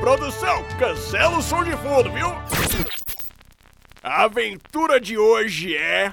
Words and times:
produção, 0.00 0.64
cancela 0.78 1.36
o 1.36 1.42
som 1.42 1.62
de 1.62 1.72
fundo, 1.72 2.10
viu? 2.10 2.28
A 4.02 4.24
aventura 4.24 4.98
de 4.98 5.18
hoje 5.18 5.76
é. 5.76 6.10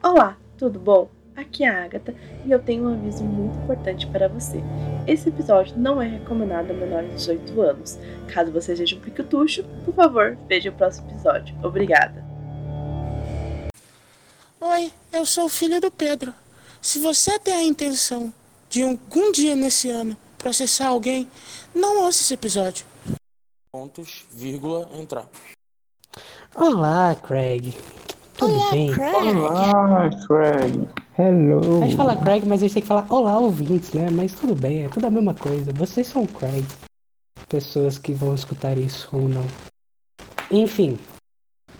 Olá, 0.00 0.38
tudo 0.56 0.78
bom? 0.78 1.10
Aqui 1.34 1.64
é 1.64 1.68
a 1.68 1.84
Agatha 1.84 2.14
e 2.46 2.52
eu 2.52 2.62
tenho 2.62 2.84
um 2.84 2.94
aviso 2.94 3.24
muito 3.24 3.58
importante 3.58 4.06
para 4.06 4.28
você. 4.28 4.62
Esse 5.08 5.28
episódio 5.28 5.76
não 5.76 6.00
é 6.00 6.06
recomendado 6.06 6.70
a 6.70 6.74
menores 6.74 7.10
de 7.10 7.16
18 7.16 7.60
anos. 7.60 7.98
Caso 8.32 8.52
você 8.52 8.76
seja 8.76 8.94
um 8.94 9.00
piquetucho, 9.00 9.64
por 9.84 9.92
favor, 9.92 10.38
veja 10.48 10.70
o 10.70 10.74
próximo 10.74 11.10
episódio. 11.10 11.52
Obrigada. 11.64 12.24
Oi, 14.60 14.92
eu 15.12 15.26
sou 15.26 15.46
o 15.46 15.48
filho 15.48 15.80
do 15.80 15.90
Pedro. 15.90 16.32
Se 16.80 17.00
você 17.00 17.40
tem 17.40 17.54
a 17.54 17.64
intenção 17.64 18.32
de 18.70 18.84
algum 18.84 19.32
dia 19.32 19.56
nesse 19.56 19.90
ano 19.90 20.16
processar 20.42 20.88
alguém, 20.88 21.28
não 21.74 22.04
ouça 22.04 22.22
esse 22.22 22.34
episódio. 22.34 22.84
Pontos, 23.72 24.24
vírgula, 24.32 24.88
entrar. 24.94 25.26
Olá, 26.54 27.14
Craig. 27.14 27.74
Tudo 28.36 28.54
Olá, 28.54 28.70
bem? 28.70 28.92
Craig. 28.92 29.36
Olá, 29.36 30.10
Craig. 30.26 30.88
Hello. 31.18 31.82
A 31.82 31.86
gente 31.86 31.96
fala 31.96 32.16
Craig, 32.16 32.44
mas 32.46 32.60
a 32.60 32.66
gente 32.66 32.74
tem 32.74 32.82
que 32.82 32.88
falar 32.88 33.06
olá, 33.08 33.38
ouvintes, 33.38 33.92
né? 33.92 34.10
Mas 34.10 34.34
tudo 34.34 34.54
bem, 34.54 34.84
é 34.84 34.88
tudo 34.88 35.06
a 35.06 35.10
mesma 35.10 35.34
coisa. 35.34 35.72
Vocês 35.72 36.06
são 36.06 36.26
Craig. 36.26 36.66
Pessoas 37.48 37.98
que 37.98 38.12
vão 38.12 38.34
escutar 38.34 38.76
isso 38.78 39.08
ou 39.12 39.28
não. 39.28 39.46
Enfim. 40.50 40.98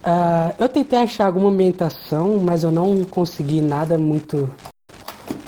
ah, 0.03 0.55
eu 0.59 0.69
tentei 0.69 0.99
achar 0.99 1.27
alguma 1.27 1.49
ambientação, 1.51 2.39
mas 2.39 2.65
eu 2.65 2.71
não 2.71 3.05
consegui 3.05 3.61
nada 3.61 3.99
muito 3.99 4.51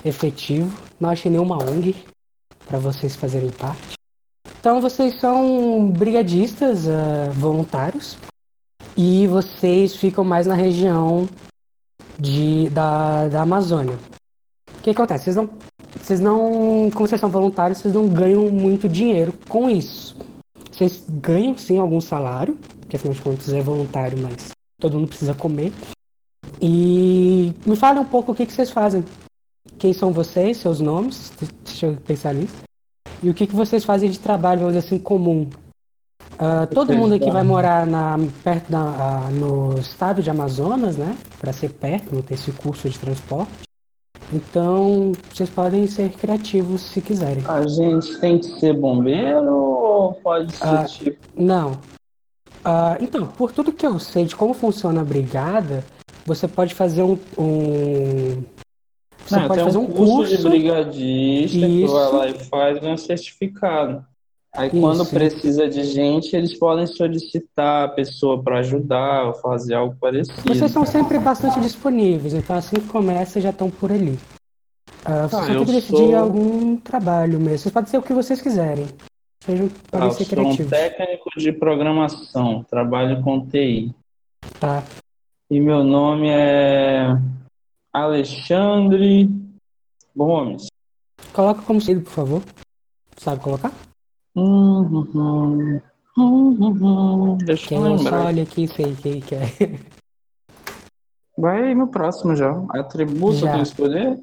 efetivo. 0.04 0.70
Não 1.00 1.10
achei 1.10 1.30
nenhuma 1.30 1.56
ONG 1.62 1.94
para 2.66 2.78
vocês 2.78 3.16
fazerem 3.16 3.50
parte. 3.50 3.94
Então 4.64 4.80
vocês 4.80 5.20
são 5.20 5.90
brigadistas 5.90 6.88
ah, 6.88 7.28
voluntários 7.34 8.16
e 8.96 9.26
vocês 9.26 9.94
ficam 9.94 10.24
mais 10.24 10.46
na 10.46 10.54
região 10.54 11.28
de, 12.18 12.70
da, 12.70 13.28
da 13.28 13.42
Amazônia. 13.42 13.98
O 14.78 14.80
que 14.80 14.88
acontece? 14.88 15.24
Vocês 15.24 15.36
não, 15.36 15.50
vocês 16.00 16.18
não, 16.18 16.90
como 16.94 17.06
vocês 17.06 17.20
são 17.20 17.28
voluntários, 17.28 17.80
vocês 17.80 17.92
não 17.92 18.08
ganham 18.08 18.50
muito 18.50 18.88
dinheiro 18.88 19.34
com 19.50 19.68
isso. 19.68 20.16
Vocês 20.72 21.04
ganham 21.10 21.58
sim 21.58 21.78
algum 21.78 22.00
salário, 22.00 22.58
porque 22.80 22.96
afinal 22.96 23.12
de 23.12 23.20
contas 23.20 23.52
é 23.52 23.60
voluntário, 23.60 24.16
mas 24.16 24.48
todo 24.80 24.98
mundo 24.98 25.08
precisa 25.08 25.34
comer. 25.34 25.74
E 26.58 27.52
me 27.66 27.76
fale 27.76 27.98
um 27.98 28.06
pouco 28.06 28.32
o 28.32 28.34
que, 28.34 28.46
que 28.46 28.52
vocês 28.54 28.70
fazem. 28.70 29.04
Quem 29.78 29.92
são 29.92 30.10
vocês, 30.10 30.56
seus 30.56 30.80
nomes, 30.80 31.30
deixa 31.66 31.88
eu 31.88 31.96
pensar 31.96 32.32
nisso. 32.32 32.64
E 33.24 33.30
o 33.30 33.32
que, 33.34 33.46
que 33.46 33.56
vocês 33.56 33.82
fazem 33.86 34.10
de 34.10 34.18
trabalho, 34.18 34.60
vamos 34.60 34.74
dizer 34.74 34.86
assim, 34.86 34.98
comum. 34.98 35.48
Ah, 36.38 36.66
todo 36.66 36.92
mundo 36.94 37.14
aqui 37.14 37.30
vai 37.30 37.42
morar 37.42 37.86
na, 37.86 38.18
perto 38.42 38.70
da, 38.70 38.80
ah, 38.80 39.30
no 39.32 39.78
estado 39.78 40.22
de 40.22 40.28
Amazonas, 40.28 40.98
né? 40.98 41.16
Para 41.40 41.50
ser 41.50 41.70
perto, 41.70 42.14
não 42.14 42.20
ter 42.20 42.34
esse 42.34 42.52
curso 42.52 42.86
de 42.86 42.98
transporte. 42.98 43.50
Então, 44.30 45.12
vocês 45.32 45.48
podem 45.48 45.86
ser 45.86 46.10
criativos 46.10 46.82
se 46.82 47.00
quiserem. 47.00 47.42
A 47.48 47.66
gente 47.66 48.18
tem 48.20 48.38
que 48.38 48.60
ser 48.60 48.74
bombeiro 48.74 49.54
ou 49.54 50.12
pode 50.22 50.52
ser 50.54 50.66
Ah, 50.68 50.84
tipo. 50.84 51.16
Não. 51.34 51.78
Então, 53.00 53.26
por 53.26 53.52
tudo 53.52 53.72
que 53.72 53.86
eu 53.86 53.98
sei 53.98 54.26
de 54.26 54.36
como 54.36 54.52
funciona 54.52 55.00
a 55.00 55.04
brigada, 55.04 55.82
você 56.26 56.46
pode 56.46 56.74
fazer 56.74 57.02
um. 57.02 57.18
um- 57.38 58.42
Você 59.26 59.36
Não, 59.40 59.48
pode 59.48 59.62
fazer 59.64 59.78
um 59.78 59.86
curso, 59.86 60.12
curso. 60.16 60.36
de 60.36 60.42
brigadista 60.42 61.58
que 61.58 61.66
Isso. 61.84 61.92
vai 61.94 62.12
lá 62.12 62.28
e 62.28 62.34
faz 62.44 62.82
um 62.82 62.96
certificado. 62.96 64.04
Aí 64.56 64.68
Isso. 64.68 64.80
quando 64.80 65.06
precisa 65.06 65.68
de 65.68 65.82
gente, 65.84 66.36
eles 66.36 66.56
podem 66.56 66.86
solicitar 66.86 67.84
a 67.86 67.88
pessoa 67.88 68.42
para 68.42 68.58
ajudar 68.60 69.26
ou 69.26 69.34
fazer 69.34 69.74
algo 69.74 69.96
parecido. 70.00 70.42
Vocês 70.46 70.70
são 70.70 70.84
sempre 70.86 71.18
bastante 71.18 71.58
disponíveis, 71.60 72.34
então 72.34 72.54
assim 72.56 72.76
que 72.76 72.86
começa 72.88 73.40
já 73.40 73.50
estão 73.50 73.70
por 73.70 73.90
ali. 73.90 74.18
Ah, 75.04 75.26
vocês 75.26 75.48
Ah, 75.50 75.52
eu 75.52 75.64
que 75.66 75.72
decidir 75.72 75.96
sou- 75.96 76.16
algum 76.16 76.76
trabalho 76.76 77.38
mesmo. 77.40 77.58
Vocês 77.58 77.72
podem 77.72 77.90
ser 77.90 77.98
o 77.98 78.02
que 78.02 78.12
vocês 78.14 78.40
quiserem. 78.40 78.86
Sejam, 79.44 79.66
Ah, 79.66 79.90
podem 79.90 80.08
eu 80.08 80.14
ser 80.14 80.24
sou 80.24 80.46
um 80.46 80.56
técnico 80.56 81.30
de 81.36 81.52
programação, 81.52 82.64
trabalho 82.70 83.22
com 83.22 83.44
TI. 83.46 83.92
Tá. 84.60 84.82
E 85.50 85.58
meu 85.60 85.82
nome 85.84 86.28
é 86.30 87.18
Alexandre 87.94 89.30
Gomes. 90.16 90.66
Coloca 91.32 91.62
como 91.62 91.80
seguido, 91.80 92.04
por 92.04 92.12
favor. 92.12 92.42
Sabe 93.16 93.40
colocar? 93.40 93.72
Uhum. 94.34 95.80
Uhum. 96.18 97.38
Deixa 97.38 97.68
Que 97.68 97.74
eu 97.74 97.82
lembrar. 97.82 98.26
olho 98.26 98.42
aqui 98.42 98.66
sei 98.66 98.94
quem 98.96 99.20
que 99.20 99.36
é. 99.36 99.46
Vai 101.38 101.72
no 101.74 101.86
próximo 101.88 102.34
já. 102.34 102.50
Atributo 102.70 103.36
Já. 103.38 103.54
que 103.54 103.62
escolher? 103.62 104.20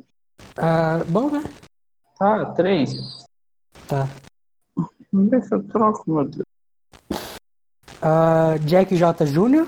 Ah, 0.57 1.01
bom, 1.07 1.29
né? 1.29 1.43
Tá, 2.19 2.45
três. 2.53 3.25
Tá. 3.87 4.05
Se 4.75 5.53
eu 5.53 5.63
troco, 5.67 6.03
meu 6.11 6.25
Deus. 6.25 6.45
Ah, 8.01 8.55
Jack 8.65 8.95
J. 8.97 9.25
Jr. 9.25 9.67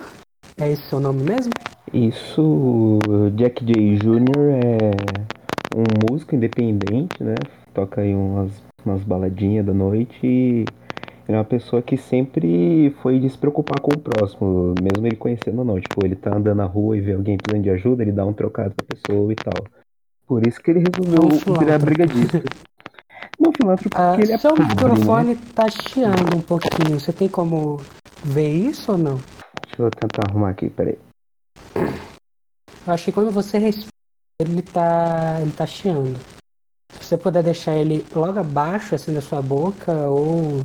É 0.57 0.69
esse 0.71 0.87
seu 0.89 0.99
nome 0.99 1.23
mesmo? 1.23 1.51
Isso, 1.91 2.99
Jack 3.35 3.63
J. 3.65 3.97
Jr. 3.97 4.39
é 4.63 4.91
um 5.75 6.11
músico 6.11 6.35
independente, 6.35 7.23
né? 7.23 7.35
Toca 7.73 8.01
aí 8.01 8.13
umas, 8.13 8.51
umas 8.85 9.03
baladinhas 9.03 9.65
da 9.65 9.73
noite 9.73 10.19
e 10.23 10.65
ele 11.27 11.35
é 11.35 11.37
uma 11.37 11.43
pessoa 11.43 11.81
que 11.81 11.97
sempre 11.97 12.95
foi 13.01 13.19
de 13.19 13.29
se 13.29 13.37
preocupar 13.37 13.79
com 13.79 13.91
o 13.91 13.99
próximo, 13.99 14.75
mesmo 14.81 15.07
ele 15.07 15.15
conhecendo 15.15 15.59
ou 15.59 15.65
não. 15.65 15.79
Tipo, 15.79 16.05
ele 16.05 16.15
tá 16.15 16.35
andando 16.35 16.57
na 16.57 16.65
rua 16.65 16.97
e 16.97 17.01
vê 17.01 17.13
alguém 17.13 17.37
precisando 17.37 17.63
de 17.63 17.69
ajuda, 17.69 18.03
ele 18.03 18.11
dá 18.11 18.25
um 18.25 18.33
trocado 18.33 18.73
pra 18.75 18.85
pessoa 18.87 19.31
e 19.31 19.35
tal. 19.35 19.63
Por 20.27 20.45
isso 20.47 20.61
que 20.61 20.71
ele 20.71 20.79
resolveu 20.79 21.29
É 21.29 21.49
um 21.51 21.59
virar 21.59 21.79
brigadista. 21.79 22.43
Não 23.39 23.51
filântropo 23.51 23.95
Ah, 23.97 24.09
porque 24.09 24.23
ele 24.23 24.33
é 24.33 24.37
seu 24.37 24.51
pobre, 24.51 24.65
né? 24.65 24.69
microfone 24.73 25.35
tá 25.35 25.65
chiando 25.69 26.37
um 26.37 26.41
pouquinho. 26.41 26.99
Você 26.99 27.11
tem 27.11 27.27
como 27.27 27.79
ver 28.23 28.51
isso 28.51 28.91
ou 28.91 28.97
não? 28.97 29.15
Deixa 29.65 29.81
eu 29.81 29.89
tentar 29.89 30.29
arrumar 30.29 30.49
aqui, 30.49 30.69
peraí. 30.69 30.97
Eu 31.75 32.93
acho 32.93 33.05
que 33.05 33.11
quando 33.11 33.31
você 33.31 33.57
respira, 33.57 33.89
ele 34.39 34.61
tá, 34.61 35.39
ele 35.41 35.51
tá 35.51 35.65
chiando. 35.65 36.19
Se 36.91 37.03
você 37.03 37.17
puder 37.17 37.43
deixar 37.43 37.75
ele 37.75 38.05
logo 38.15 38.39
abaixo, 38.39 38.95
assim, 38.95 39.13
da 39.13 39.21
sua 39.21 39.41
boca, 39.41 39.91
ou 40.09 40.63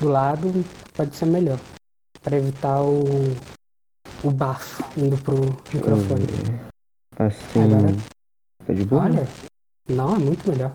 do 0.00 0.08
lado, 0.08 0.64
pode 0.94 1.14
ser 1.16 1.26
melhor. 1.26 1.58
Pra 2.22 2.36
evitar 2.36 2.82
o, 2.82 3.04
o 4.24 4.30
bafo 4.30 4.82
indo 4.98 5.16
pro 5.18 5.34
microfone. 5.72 6.26
Assim, 7.18 7.62
Agora- 7.62 7.96
tá 8.66 8.72
de 8.72 8.84
boa? 8.84 9.02
Olha, 9.04 9.28
não, 9.88 10.14
é 10.14 10.18
muito 10.18 10.48
melhor. 10.48 10.72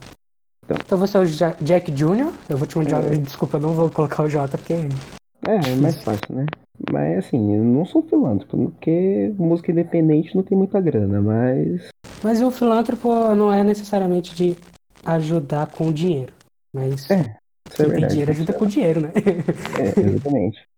Então. 0.65 0.77
Então 0.79 0.97
você 0.97 1.17
é 1.17 1.19
o 1.21 1.25
Ja- 1.25 1.57
Jack 1.61 1.91
Jr., 1.91 2.33
eu 2.49 2.57
vou 2.57 2.67
te 2.67 2.79
de 2.79 2.93
É. 2.93 3.17
Desculpa, 3.17 3.57
eu 3.57 3.61
não 3.61 3.73
vou 3.73 3.89
colocar 3.89 4.23
o 4.23 4.29
J 4.29 4.57
porque. 4.57 4.73
É, 4.73 5.55
é 5.55 5.75
mais 5.75 6.01
fácil, 6.03 6.35
né? 6.35 6.45
Mas 6.91 7.19
assim, 7.19 7.55
eu 7.55 7.63
não 7.63 7.85
sou 7.85 8.01
filântropo, 8.03 8.57
porque 8.71 9.33
música 9.37 9.71
independente 9.71 10.35
não 10.35 10.43
tem 10.43 10.57
muita 10.57 10.81
grana, 10.81 11.21
mas. 11.21 11.89
Mas 12.23 12.41
o 12.41 12.49
filântropo 12.51 13.09
não 13.35 13.51
é 13.53 13.63
necessariamente 13.63 14.35
de 14.35 14.57
ajudar 15.05 15.67
com 15.67 15.91
dinheiro. 15.91 16.33
Mas 16.73 17.09
É, 17.11 17.15
Isso 17.19 17.21
é 17.21 17.75
quem 17.75 17.85
tem 17.85 17.87
verdade. 17.89 18.07
dinheiro 18.11 18.31
ajuda 18.31 18.53
com 18.53 18.65
dinheiro, 18.65 19.01
né? 19.01 19.11
É, 19.15 19.99
exatamente. 19.99 20.61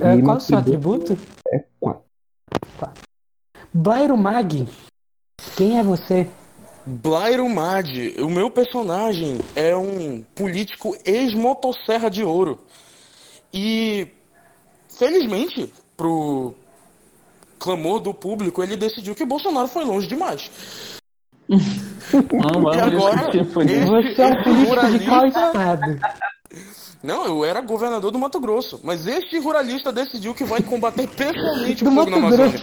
É, 0.00 0.14
E 0.14 0.22
qual 0.22 0.36
o 0.36 0.40
seu 0.40 0.56
atributo 0.56 1.14
atributo? 1.14 1.28
É 1.52 1.64
4. 1.80 2.02
Blairo 3.74 4.16
Mag, 4.16 4.68
quem 5.56 5.76
é 5.76 5.82
você? 5.82 6.28
Blairo 6.86 7.48
Mad, 7.48 7.88
o 8.20 8.30
meu 8.30 8.48
personagem 8.48 9.38
é 9.56 9.76
um 9.76 10.22
político 10.36 10.96
ex-motosserra 11.04 12.08
de 12.08 12.22
ouro. 12.22 12.60
E, 13.52 14.06
felizmente, 14.98 15.72
pro 15.96 16.54
clamor 17.58 18.00
do 18.00 18.12
público, 18.12 18.62
ele 18.62 18.76
decidiu 18.76 19.14
que 19.14 19.24
Bolsonaro 19.24 19.68
foi 19.68 19.84
longe 19.84 20.06
demais. 20.08 20.50
Não 21.48 22.74
E 22.74 22.80
agora. 22.80 23.30
Você 23.30 24.22
é 24.22 24.26
um 24.26 24.42
político 24.42 24.90
de 24.98 25.06
qual 25.06 25.26
estado? 25.26 25.98
Não, 27.02 27.24
eu 27.26 27.44
era 27.44 27.60
governador 27.60 28.10
do 28.10 28.18
Mato 28.18 28.40
Grosso, 28.40 28.80
mas 28.82 29.06
este 29.06 29.38
ruralista 29.38 29.92
decidiu 29.92 30.34
que 30.34 30.44
vai 30.44 30.62
combater 30.62 31.06
pessoalmente 31.14 31.84
Do 31.84 31.90
o 31.90 31.94
fogo 31.94 32.10
Mato 32.10 32.20
na 32.20 32.26
Amazônia. 32.26 32.60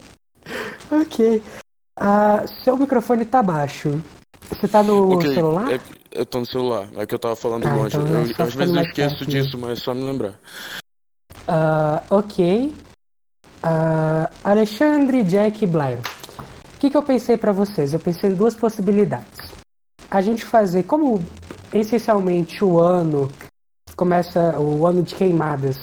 Ok. 0.90 1.42
Ah, 1.96 2.44
seu 2.62 2.76
microfone 2.76 3.24
tá 3.24 3.42
baixo. 3.42 4.00
Você 4.50 4.68
tá 4.68 4.82
no 4.82 5.14
Ok, 5.14 5.32
celular? 5.34 5.72
é 5.72 5.80
eu 6.12 6.26
tô 6.26 6.38
no 6.40 6.46
celular, 6.46 6.88
é 6.96 7.06
que 7.06 7.14
eu 7.14 7.18
tava 7.18 7.34
falando 7.34 7.66
Ah, 7.66 7.74
longe. 7.74 7.96
então 7.96 8.06
Eu- 8.14 8.20
às 8.46 8.54
vezes 8.54 8.74
eu 8.76 8.82
esqueço 8.82 9.16
perto 9.16 9.26
disso, 9.26 9.58
mas 9.58 9.78
é 9.78 9.82
só 9.82 9.94
me 9.94 10.02
lembrar. 10.04 10.38
Ah, 11.46 12.02
ok. 12.10 12.74
Ah, 13.62 14.30
Alexandre, 14.42 15.22
Jack 15.24 15.64
e 15.64 15.66
Blair. 15.66 15.98
O 16.74 16.78
que, 16.78 16.90
que 16.90 16.96
eu 16.96 17.02
pensei 17.02 17.36
pra 17.36 17.52
vocês? 17.52 17.92
Eu 17.92 18.00
pensei 18.00 18.30
em 18.30 18.34
duas 18.34 18.54
possibilidades. 18.54 19.52
A 20.10 20.20
gente 20.20 20.44
fazer, 20.44 20.84
como 20.84 21.22
essencialmente 21.72 22.64
o 22.64 22.78
ano 22.78 23.30
começa, 23.96 24.58
o 24.58 24.86
ano 24.86 25.02
de 25.02 25.14
queimadas 25.14 25.78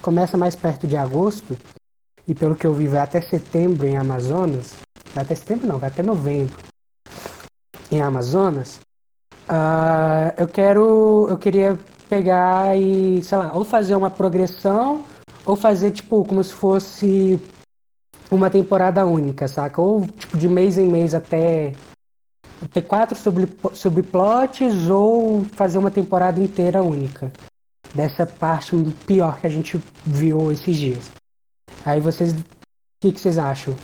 começa 0.00 0.36
mais 0.36 0.56
perto 0.56 0.86
de 0.86 0.96
agosto, 0.96 1.56
e 2.26 2.34
pelo 2.34 2.54
que 2.54 2.66
eu 2.66 2.74
vi 2.74 2.86
vai 2.86 3.00
até 3.00 3.20
setembro 3.20 3.86
em 3.86 3.96
Amazonas, 3.96 4.74
vai 5.14 5.24
até 5.24 5.34
setembro 5.34 5.66
não, 5.66 5.78
vai 5.78 5.88
até 5.88 6.02
novembro 6.02 6.56
em 7.90 8.00
Amazonas, 8.00 8.80
ah, 9.48 10.34
eu 10.36 10.46
quero, 10.46 11.26
eu 11.30 11.38
queria 11.38 11.78
pegar 12.08 12.76
e, 12.76 13.22
sei 13.22 13.38
lá, 13.38 13.52
ou 13.52 13.64
fazer 13.64 13.94
uma 13.94 14.10
progressão, 14.10 15.04
ou 15.44 15.56
fazer, 15.56 15.90
tipo, 15.90 16.24
como 16.24 16.42
se 16.42 16.52
fosse 16.52 17.40
uma 18.30 18.50
temporada 18.50 19.06
única, 19.06 19.46
saca? 19.48 19.80
Ou, 19.80 20.06
tipo, 20.06 20.36
de 20.36 20.48
mês 20.48 20.76
em 20.78 20.88
mês 20.88 21.14
até 21.14 21.72
ter 22.72 22.82
quatro 22.82 23.16
subplots, 23.74 24.90
ou 24.90 25.44
fazer 25.52 25.78
uma 25.78 25.90
temporada 25.90 26.40
inteira 26.40 26.82
única. 26.82 27.32
Dessa 27.94 28.26
parte 28.26 28.76
pior 29.06 29.40
que 29.40 29.46
a 29.46 29.50
gente 29.50 29.80
viu 30.04 30.52
esses 30.52 30.76
dias. 30.76 31.10
Aí 31.84 32.00
vocês, 32.00 32.32
o 32.32 32.44
que, 33.00 33.12
que 33.12 33.20
vocês 33.20 33.38
acham? 33.38 33.74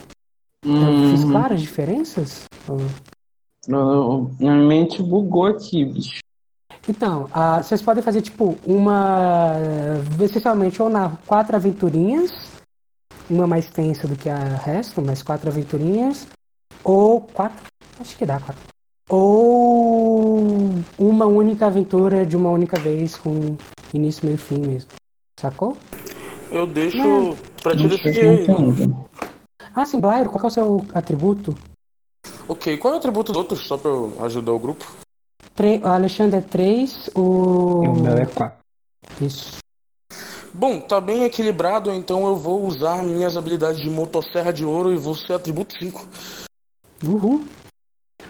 Eu 0.63 1.09
fiz 1.09 1.23
Hum, 1.23 1.31
claras 1.31 1.61
diferenças? 1.61 2.45
Ou- 3.67 4.29
minha 4.39 4.55
mente 4.55 5.01
bugou 5.01 5.45
aqui, 5.45 5.85
bicho. 5.85 6.19
Então, 6.87 7.27
ah, 7.33 7.61
vocês 7.63 7.81
podem 7.81 8.03
fazer 8.03 8.21
tipo 8.21 8.57
uma. 8.65 9.53
Essencialmente, 10.21 10.81
ou 10.81 10.89
na 10.89 11.17
quatro 11.25 11.55
aventurinhas, 11.55 12.31
uma 13.29 13.47
mais 13.47 13.67
tensa 13.69 14.07
do 14.07 14.15
que 14.15 14.29
a 14.29 14.37
resto, 14.37 15.01
mas 15.01 15.23
quatro 15.23 15.49
aventurinhas, 15.49 16.27
ou 16.83 17.21
quatro. 17.21 17.63
Acho 17.99 18.15
que 18.15 18.25
dá 18.25 18.39
quatro. 18.39 18.61
Ou 19.09 20.47
uma 20.97 21.25
única 21.25 21.65
aventura 21.67 22.25
de 22.25 22.37
uma 22.37 22.49
única 22.49 22.79
vez, 22.79 23.15
com 23.15 23.57
início, 23.93 24.25
meio 24.25 24.35
e 24.35 24.37
fim 24.37 24.59
mesmo. 24.59 24.89
Sacou? 25.39 25.75
Eu 26.51 26.67
deixo 26.67 26.97
Não. 26.97 27.37
pra 27.61 27.75
te 27.75 27.87
decidir. 27.87 28.45
Ah, 29.75 29.85
sim, 29.85 29.99
Blair, 29.99 30.29
qual 30.29 30.43
é 30.43 30.47
o 30.47 30.49
seu 30.49 30.85
atributo? 30.93 31.55
Ok, 32.47 32.77
qual 32.77 32.93
é 32.93 32.97
o 32.97 32.99
atributo 32.99 33.31
dos 33.31 33.41
outros, 33.41 33.67
só 33.67 33.77
pra 33.77 33.89
eu 33.89 34.13
ajudar 34.21 34.53
o 34.53 34.59
grupo? 34.59 34.85
Tre- 35.55 35.79
O 35.83 35.87
Alexandre 35.87 36.37
é 36.39 36.41
3, 36.41 37.09
o. 37.15 37.83
E 37.83 37.87
o 37.87 37.93
meu 37.95 38.13
é 38.17 38.25
4. 38.25 38.57
Isso. 39.21 39.57
Bom, 40.53 40.79
tá 40.79 41.01
bem 41.01 41.23
equilibrado, 41.23 41.91
então 41.91 42.25
eu 42.27 42.35
vou 42.37 42.65
usar 42.65 43.03
minhas 43.03 43.35
habilidades 43.35 43.81
de 43.81 43.89
motosserra 43.89 44.53
de 44.53 44.63
ouro 44.63 44.93
e 44.93 44.97
vou 44.97 45.15
ser 45.15 45.33
atributo 45.33 45.77
5. 45.77 46.07
Uhul. 47.03 47.45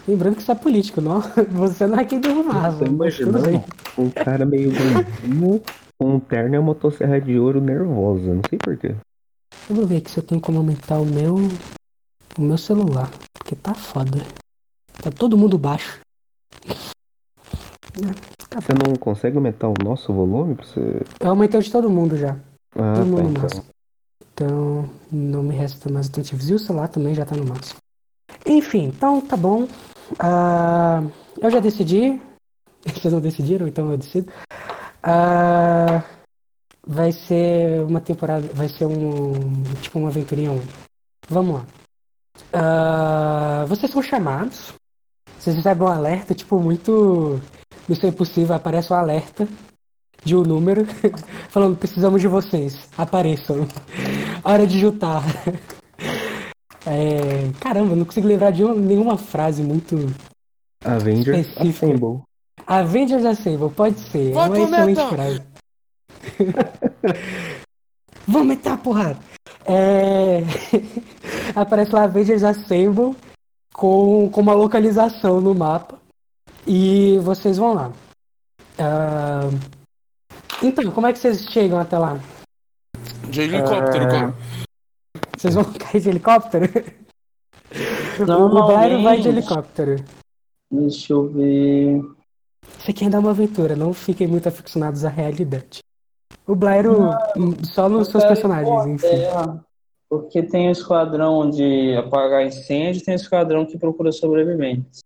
Lembrando 0.07 0.35
que 0.35 0.41
isso 0.41 0.51
é 0.51 0.55
político, 0.55 1.01
não? 1.01 1.21
Você 1.53 1.87
não 1.87 1.99
é 1.99 2.03
do 2.05 2.43
Marvel. 2.43 2.95
Você 2.97 3.25
bem. 3.25 3.63
um 3.97 4.09
cara 4.09 4.45
meio 4.45 4.71
gordinho 4.71 5.61
com 5.99 6.15
um 6.15 6.19
terno 6.19 6.55
e 6.55 6.57
uma 6.57 6.65
motosserra 6.65 7.19
de 7.19 7.37
ouro 7.39 7.61
nervosa. 7.61 8.33
Não 8.33 8.41
sei 8.49 8.59
porquê. 8.59 8.95
Eu 9.69 9.75
vou 9.75 9.85
ver 9.87 9.97
aqui 9.97 10.11
se 10.11 10.19
eu 10.19 10.23
tenho 10.23 10.41
como 10.41 10.57
aumentar 10.59 10.99
o 10.99 11.05
meu. 11.05 11.35
O 12.37 12.41
meu 12.41 12.57
celular. 12.57 13.09
Porque 13.33 13.55
tá 13.55 13.73
foda. 13.73 14.19
Tá 15.01 15.09
todo 15.11 15.37
mundo 15.37 15.57
baixo. 15.57 15.99
Você 17.95 18.73
não 18.73 18.95
consegue 18.95 19.37
aumentar 19.37 19.67
o 19.69 19.73
nosso 19.83 20.13
volume 20.13 20.55
pra 20.55 20.65
você. 20.65 21.01
Eu 21.19 21.29
aumentei 21.29 21.59
o 21.59 21.63
de 21.63 21.71
todo 21.71 21.89
mundo 21.89 22.17
já. 22.17 22.37
Ah, 22.75 22.93
todo 22.95 22.95
tá, 22.95 23.05
mundo 23.05 23.23
no 23.23 23.29
então. 23.29 23.41
máximo. 23.43 23.65
Então, 24.33 24.89
não 25.11 25.43
me 25.43 25.55
resta 25.55 25.89
mais 25.89 26.07
alternativas. 26.07 26.49
E 26.49 26.53
o 26.53 26.59
celular 26.59 26.87
também 26.89 27.15
já 27.15 27.25
tá 27.25 27.35
no 27.35 27.45
máximo. 27.45 27.79
Enfim, 28.45 28.85
então 28.85 29.21
tá 29.21 29.37
bom. 29.37 29.67
Ah, 30.19 31.01
eu 31.41 31.49
já 31.49 31.59
decidi. 31.59 32.21
Vocês 32.85 33.13
não 33.13 33.21
decidiram, 33.21 33.67
então 33.67 33.89
eu 33.91 33.97
decido. 33.97 34.31
Ah, 35.01 36.03
vai 36.85 37.11
ser 37.11 37.81
uma 37.81 38.01
temporada. 38.01 38.47
Vai 38.53 38.69
ser 38.69 38.85
um. 38.85 39.63
Tipo 39.81 39.99
uma 39.99 40.09
aventurinha 40.09 40.51
única. 40.51 40.73
Vamos 41.29 41.55
lá. 41.55 41.65
Ah, 42.53 43.65
vocês 43.67 43.91
são 43.91 44.01
chamados. 44.01 44.73
Vocês 45.39 45.55
recebem 45.55 45.87
um 45.87 45.91
alerta, 45.91 46.33
tipo, 46.33 46.59
muito. 46.59 47.41
Missão 47.87 48.09
Impossível, 48.09 48.55
aparece 48.55 48.91
um 48.91 48.95
alerta 48.95 49.47
de 50.23 50.35
um 50.35 50.41
número 50.41 50.85
falando 51.49 51.77
precisamos 51.77 52.21
de 52.21 52.27
vocês, 52.27 52.89
apareçam. 52.97 53.67
Hora 54.43 54.65
de 54.65 54.79
juntar. 54.79 55.23
É, 56.87 57.49
caramba, 57.59 57.95
não 57.95 58.05
consigo 58.05 58.27
lembrar 58.27 58.51
de 58.51 58.63
um- 58.63 58.75
nenhuma 58.75 59.17
frase 59.17 59.63
muito. 59.63 60.13
Avengers 60.83 61.47
Específica. 61.47 61.87
Assemble. 61.87 62.21
Avengers 62.67 63.25
Assemble, 63.25 63.69
pode 63.71 63.99
ser. 64.01 64.31
Vai, 64.33 64.45
é 64.45 64.51
uma 64.51 64.77
excelente 64.77 65.09
frase. 65.09 65.41
Vamos 68.27 68.47
meter 68.47 68.69
a 68.69 68.77
porrada. 68.77 69.17
É... 69.65 70.43
Aparece 71.55 71.91
lá 71.91 72.03
Avengers 72.03 72.43
Assemble 72.43 73.15
com, 73.73 74.29
com 74.29 74.41
uma 74.41 74.53
localização 74.53 75.41
no 75.41 75.55
mapa. 75.55 75.97
E 76.67 77.17
vocês 77.19 77.57
vão 77.57 77.73
lá. 77.73 77.91
Ah, 78.79 79.49
Então, 80.63 80.89
como 80.91 81.05
é 81.07 81.13
que 81.13 81.19
vocês 81.19 81.45
chegam 81.51 81.79
até 81.79 81.97
lá? 81.97 82.17
De 83.29 83.41
helicóptero, 83.41 84.05
É. 84.05 84.07
cara. 84.07 84.33
Vocês 85.37 85.53
vão 85.53 85.63
cair 85.65 86.01
de 86.01 86.09
helicóptero? 86.09 86.65
O 88.21 88.25
Bairro 88.25 89.03
vai 89.03 89.17
de 89.17 89.27
Normalmente, 89.27 89.27
helicóptero. 89.27 89.95
deixa 90.71 91.13
eu 91.13 91.27
ver. 91.29 92.01
Você 92.79 92.93
quer 92.93 93.09
dar 93.09 93.19
uma 93.19 93.31
aventura, 93.31 93.75
não 93.75 93.93
fiquem 93.93 94.27
muito 94.27 94.47
aficionados 94.47 95.03
à 95.03 95.09
realidade. 95.09 95.79
O 96.47 96.55
Blairo, 96.55 97.09
só 97.63 97.89
nos 97.89 98.07
Eu 98.07 98.11
seus 98.13 98.23
personagens, 98.25 98.85
enfim. 98.85 99.07
terra, 99.07 99.65
Porque 100.09 100.41
tem 100.43 100.69
o 100.69 100.71
esquadrão 100.71 101.49
de 101.49 101.95
apagar 101.97 102.45
incêndio, 102.45 103.03
tem 103.03 103.15
o 103.15 103.17
esquadrão 103.17 103.65
que 103.65 103.77
procura 103.77 104.11
sobreviventes. 104.11 105.01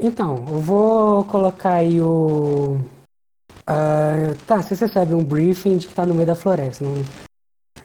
Então, 0.00 0.36
eu 0.48 0.60
vou 0.60 1.24
colocar 1.24 1.74
aí 1.74 2.00
o. 2.00 2.78
ah, 3.66 4.34
tá, 4.46 4.62
vocês 4.62 4.80
recebem 4.80 5.14
um 5.14 5.24
briefing 5.24 5.76
de 5.78 5.88
que 5.88 5.94
tá 5.94 6.06
no 6.06 6.14
meio 6.14 6.26
da 6.26 6.34
floresta. 6.34 6.84
não- 6.84 7.04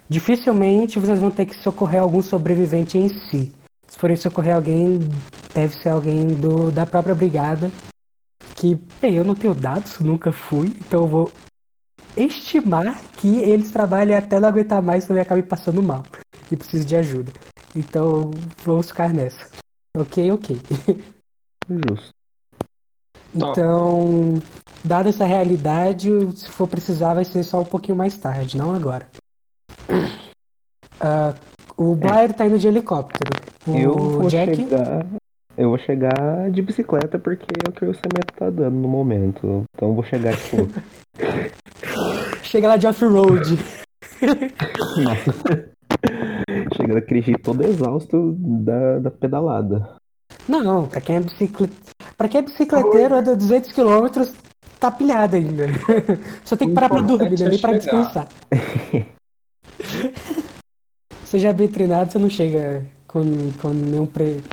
Dificilmente 0.09 0.99
vocês 0.99 1.19
vão 1.19 1.31
ter 1.31 1.45
que 1.45 1.55
socorrer 1.55 2.01
algum 2.01 2.21
sobrevivente 2.21 2.97
em 2.97 3.09
si. 3.09 3.51
Se 3.87 3.97
forem 3.97 4.15
socorrer 4.15 4.55
alguém, 4.55 4.99
deve 5.53 5.75
ser 5.75 5.89
alguém 5.89 6.27
do, 6.27 6.71
da 6.71 6.85
própria 6.85 7.15
brigada. 7.15 7.71
Que, 8.55 8.75
bem, 9.01 9.15
eu 9.15 9.23
não 9.23 9.35
tenho 9.35 9.53
dados, 9.55 9.99
nunca 9.99 10.31
fui, 10.31 10.67
então 10.79 11.01
eu 11.01 11.07
vou 11.07 11.31
estimar 12.15 13.01
que 13.17 13.37
eles 13.39 13.71
trabalhem 13.71 14.15
até 14.15 14.39
não 14.39 14.47
aguentar 14.49 14.81
mais 14.81 15.09
e 15.09 15.19
acabem 15.19 15.43
passando 15.43 15.81
mal. 15.81 16.03
E 16.51 16.55
precisam 16.55 16.85
de 16.85 16.95
ajuda. 16.95 17.31
Então, 17.75 18.29
vamos 18.63 18.87
ficar 18.87 19.11
nessa. 19.11 19.49
Ok, 19.97 20.31
ok. 20.31 20.59
Justo. 21.69 22.13
Tá. 23.37 23.49
Então, 23.51 24.41
dada 24.83 25.09
essa 25.09 25.25
realidade, 25.25 26.09
se 26.35 26.49
for 26.49 26.67
precisar, 26.67 27.15
vai 27.15 27.25
ser 27.25 27.43
só 27.43 27.61
um 27.61 27.65
pouquinho 27.65 27.97
mais 27.97 28.17
tarde, 28.17 28.57
não 28.57 28.73
agora. 28.73 29.07
Ah, 30.99 31.33
o 31.75 31.95
Blair 31.95 32.33
tá 32.33 32.45
indo 32.45 32.59
de 32.59 32.67
helicóptero. 32.67 33.31
O 33.67 33.75
Eu 33.75 33.93
vou 33.93 34.29
Jack. 34.29 34.55
chegar. 34.55 35.05
Eu 35.55 35.69
vou 35.69 35.77
chegar 35.77 36.49
de 36.51 36.61
bicicleta 36.61 37.19
porque 37.19 37.45
é 37.65 37.69
o 37.69 37.71
que 37.71 37.85
o 37.85 37.89
orçamento 37.89 38.33
tá 38.35 38.49
dando 38.49 38.75
no 38.75 38.87
momento. 38.87 39.65
Então 39.75 39.89
eu 39.89 39.95
vou 39.95 40.03
chegar, 40.03 40.35
tipo, 40.35 40.67
Chega 42.43 42.67
lá 42.67 42.77
de 42.77 42.87
off-road. 42.87 43.57
Nossa. 45.03 45.73
Chega 46.77 46.93
daquele 46.93 47.21
jeito 47.21 47.41
todo 47.41 47.63
exausto 47.63 48.35
da, 48.37 48.99
da 48.99 49.11
pedalada. 49.11 49.95
Não, 50.47 50.87
pra 50.87 51.01
quem 51.01 51.15
é 51.17 51.19
bicicleta. 51.19 51.73
Pra 52.17 52.27
quem 52.27 52.39
é 52.39 52.43
bicicleteiro, 52.43 53.15
anda 53.15 53.35
200 53.35 53.71
km, 53.71 54.07
tá 54.79 54.91
pilhado 54.91 55.35
ainda. 55.35 55.67
Só 56.43 56.55
tem 56.55 56.69
que 56.69 56.73
parar 56.73 56.89
pra 56.89 57.01
dormir, 57.01 57.39
não 57.39 57.47
é 57.47 57.49
nem 57.49 57.59
pra 57.59 57.73
descansar. 57.73 58.27
Você 61.23 61.39
já 61.39 61.49
é 61.49 61.53
bem 61.53 61.67
treinado, 61.67 62.11
você 62.11 62.19
não 62.19 62.29
chega 62.29 62.85
com, 63.07 63.23
com 63.53 63.69
nenhum 63.69 64.05
pre... 64.05 64.43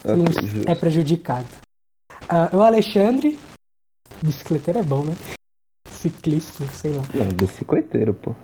você 0.00 0.14
não 0.14 0.24
Ok, 0.24 0.46
justo. 0.46 0.70
é 0.70 0.74
prejudicado. 0.76 1.48
Ah, 2.28 2.48
o 2.52 2.60
Alexandre, 2.62 3.36
bicicleteiro 4.22 4.78
é 4.78 4.82
bom, 4.84 5.04
né? 5.04 5.16
Ciclista, 5.88 6.64
sei 6.68 6.92
lá. 6.92 7.02
Não, 7.12 7.26
bicicleteiro, 7.26 8.14
pô. 8.14 8.36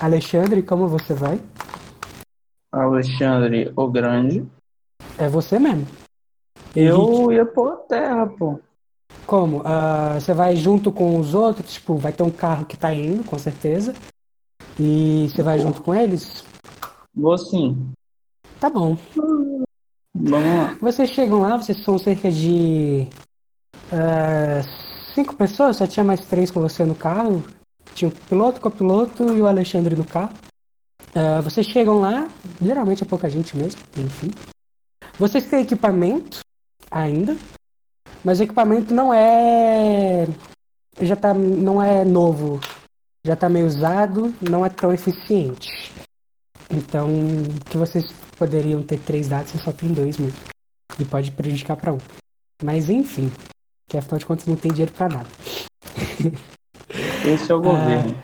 Alexandre, 0.00 0.64
como 0.64 0.88
você 0.88 1.14
vai? 1.14 1.40
Alexandre 2.72 3.72
o 3.76 3.88
Grande. 3.88 4.44
É 5.16 5.28
você 5.28 5.60
mesmo. 5.60 5.86
Eu 6.74 7.30
ia 7.30 7.44
por 7.44 7.76
terra, 7.88 8.26
pô. 8.26 8.58
Como? 9.26 9.62
Ah, 9.64 10.18
você 10.18 10.32
vai 10.32 10.56
junto 10.56 10.90
com 10.90 11.18
os 11.18 11.34
outros? 11.34 11.74
Tipo, 11.74 11.96
vai 11.96 12.12
ter 12.12 12.22
um 12.22 12.30
carro 12.30 12.64
que 12.64 12.76
tá 12.76 12.92
indo, 12.92 13.24
com 13.24 13.38
certeza. 13.38 13.94
E 14.78 15.28
você 15.28 15.42
vai 15.42 15.58
junto 15.58 15.82
com 15.82 15.94
eles? 15.94 16.44
Vou 17.14 17.36
sim. 17.36 17.92
Tá 18.58 18.70
bom. 18.70 18.96
Vamos 20.14 20.30
lá. 20.32 20.76
Vocês 20.80 21.10
chegam 21.10 21.40
lá, 21.40 21.56
vocês 21.56 21.82
são 21.84 21.98
cerca 21.98 22.30
de 22.30 23.06
ah, 23.92 24.62
cinco 25.14 25.34
pessoas, 25.36 25.76
só 25.76 25.86
tinha 25.86 26.04
mais 26.04 26.24
três 26.24 26.50
com 26.50 26.60
você 26.60 26.84
no 26.84 26.94
carro. 26.94 27.44
Tinha 27.94 28.08
o 28.08 28.12
piloto, 28.12 28.58
o 28.58 28.62
copiloto 28.62 29.36
e 29.36 29.40
o 29.40 29.46
Alexandre 29.46 29.94
no 29.94 30.04
carro. 30.04 30.32
Ah, 31.14 31.40
vocês 31.42 31.66
chegam 31.66 32.00
lá, 32.00 32.28
geralmente 32.60 33.02
é 33.02 33.06
pouca 33.06 33.28
gente 33.28 33.56
mesmo, 33.56 33.80
enfim. 33.98 34.30
Vocês 35.18 35.44
têm 35.46 35.60
equipamento 35.60 36.40
ainda, 36.92 37.36
mas 38.24 38.38
o 38.38 38.42
equipamento 38.42 38.94
não 38.94 39.12
é. 39.12 40.26
Já 41.00 41.16
tá. 41.16 41.32
não 41.32 41.82
é 41.82 42.04
novo. 42.04 42.60
Já 43.24 43.34
tá 43.36 43.48
meio 43.48 43.66
usado, 43.66 44.34
não 44.40 44.66
é 44.66 44.68
tão 44.68 44.92
eficiente. 44.92 45.92
Então, 46.70 47.08
que 47.70 47.76
vocês 47.76 48.12
poderiam 48.36 48.82
ter 48.82 48.98
três 48.98 49.28
dados, 49.28 49.52
você 49.52 49.58
só 49.58 49.72
tem 49.72 49.92
dois 49.92 50.18
mesmo. 50.18 50.38
E 50.98 51.04
pode 51.04 51.30
prejudicar 51.30 51.76
pra 51.76 51.92
um. 51.92 51.98
Mas 52.62 52.90
enfim, 52.90 53.30
que 53.88 53.96
afinal 53.96 54.18
de 54.18 54.26
contas 54.26 54.46
não 54.46 54.56
tem 54.56 54.72
dinheiro 54.72 54.92
pra 54.92 55.08
nada. 55.08 55.28
Esse 57.24 57.50
é 57.50 57.54
o 57.54 57.62
governo. 57.62 58.22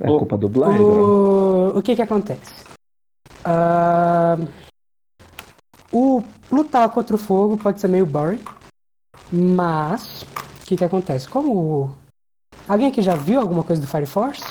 É 0.00 0.08
Ô, 0.08 0.18
culpa 0.18 0.38
do 0.38 0.48
Blind, 0.48 0.68
né? 0.68 0.78
O, 0.80 1.78
o 1.78 1.82
que 1.82 1.96
que 1.96 2.02
acontece? 2.02 2.64
Ah, 3.44 4.36
o 5.98 6.22
lutar 6.50 6.88
contra 6.90 7.16
o 7.16 7.18
fogo 7.18 7.56
pode 7.56 7.80
ser 7.80 7.88
meio 7.88 8.06
boring, 8.06 8.40
mas 9.32 10.22
o 10.62 10.66
que 10.66 10.76
que 10.76 10.84
acontece? 10.84 11.28
Como 11.28 11.96
alguém 12.68 12.86
aqui 12.86 13.02
já 13.02 13.16
viu 13.16 13.40
alguma 13.40 13.64
coisa 13.64 13.82
do 13.82 13.88
Fire 13.88 14.06
Force? 14.06 14.44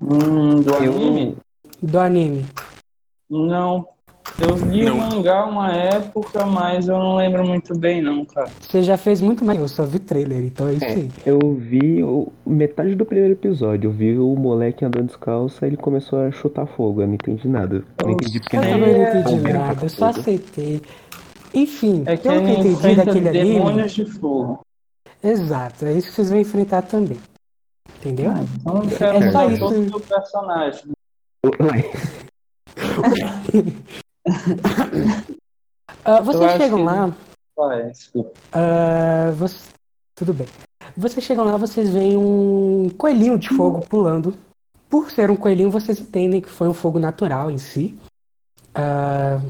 Hum, 0.00 0.62
do 0.62 0.74
anime? 0.74 1.36
Do 1.82 1.98
anime? 2.00 2.46
Não. 3.28 3.86
Eu 4.36 4.56
li 4.68 4.84
Não. 4.84 4.94
o 4.96 4.98
mangá 4.98 5.46
uma 5.46 5.72
época, 5.72 6.44
mas 6.44 6.88
eu 6.88 6.98
não 6.98 7.14
lembro 7.16 7.46
muito 7.46 7.78
bem, 7.78 8.02
não, 8.02 8.24
cara. 8.24 8.50
Você 8.60 8.82
já 8.82 8.96
fez 8.96 9.20
muito 9.20 9.44
mais, 9.44 9.60
eu 9.60 9.68
só 9.68 9.84
vi 9.84 10.00
trailer, 10.00 10.42
então 10.44 10.66
é 10.68 10.72
isso 10.74 10.84
É, 10.84 10.88
aí. 10.88 11.10
eu 11.24 11.38
vi 11.54 12.02
o- 12.02 12.32
metade 12.44 12.96
do 12.96 13.06
primeiro 13.06 13.32
episódio. 13.34 13.88
Eu 13.88 13.92
vi 13.92 14.18
o 14.18 14.34
moleque 14.34 14.84
andando 14.84 15.06
descalço 15.06 15.64
e 15.64 15.68
ele 15.68 15.76
começou 15.76 16.18
a 16.18 16.32
chutar 16.32 16.66
fogo. 16.66 17.00
Eu 17.00 17.06
não 17.06 17.14
entendi 17.14 17.46
nada. 17.46 17.84
Não 18.02 18.10
entendi 18.10 18.40
porque 18.40 18.56
Eu 18.56 18.62
não. 18.62 18.78
não 18.78 18.88
entendi 18.88 19.34
Alguém 19.34 19.52
nada, 19.52 19.84
eu 19.84 19.88
só 19.88 20.06
aceitei. 20.06 20.82
Enfim, 21.54 22.02
É 22.04 22.16
que 22.16 22.24
pelo 22.24 22.44
que 22.44 22.50
eu 22.50 22.58
entendi 22.72 22.94
daquele 22.96 23.28
anime. 23.28 23.54
demônios 23.54 23.92
de 23.92 24.04
fogo. 24.04 24.60
Exato, 25.22 25.86
é 25.86 25.92
isso 25.92 26.08
que 26.08 26.14
vocês 26.16 26.30
vão 26.30 26.40
enfrentar 26.40 26.82
também. 26.82 27.18
Entendeu? 28.00 28.32
Ah, 28.32 28.44
então 28.60 28.82
eu 28.82 28.88
quero 28.98 29.16
É 29.18 29.30
só 29.30 29.48
isso. 29.48 29.58
todo 29.60 29.76
o 29.76 29.82
meu 29.82 30.00
personagem. 30.00 30.90
Ué, 31.60 31.90
Ah, 36.04 36.20
vocês 36.20 36.42
acho 36.44 36.56
chegam 36.58 36.78
que- 36.78 36.84
lá, 36.84 37.12
desculpa. 37.88 38.30
ah, 38.52 39.30
você- 39.36 39.70
tudo 40.14 40.32
bem. 40.34 40.46
Vocês 40.96 41.24
chegam 41.24 41.44
lá, 41.44 41.56
vocês 41.56 41.88
veem 41.90 42.16
um 42.16 42.88
coelhinho 42.96 43.38
de 43.38 43.48
fogo 43.48 43.80
pulando. 43.88 44.34
Por 44.88 45.10
ser 45.10 45.30
um 45.30 45.36
coelhinho, 45.36 45.70
vocês 45.70 45.98
entendem 45.98 46.40
que 46.40 46.48
foi 46.48 46.68
um 46.68 46.74
fogo 46.74 46.98
natural 46.98 47.50
em 47.50 47.58
si. 47.58 47.98
Ah, 48.74 49.40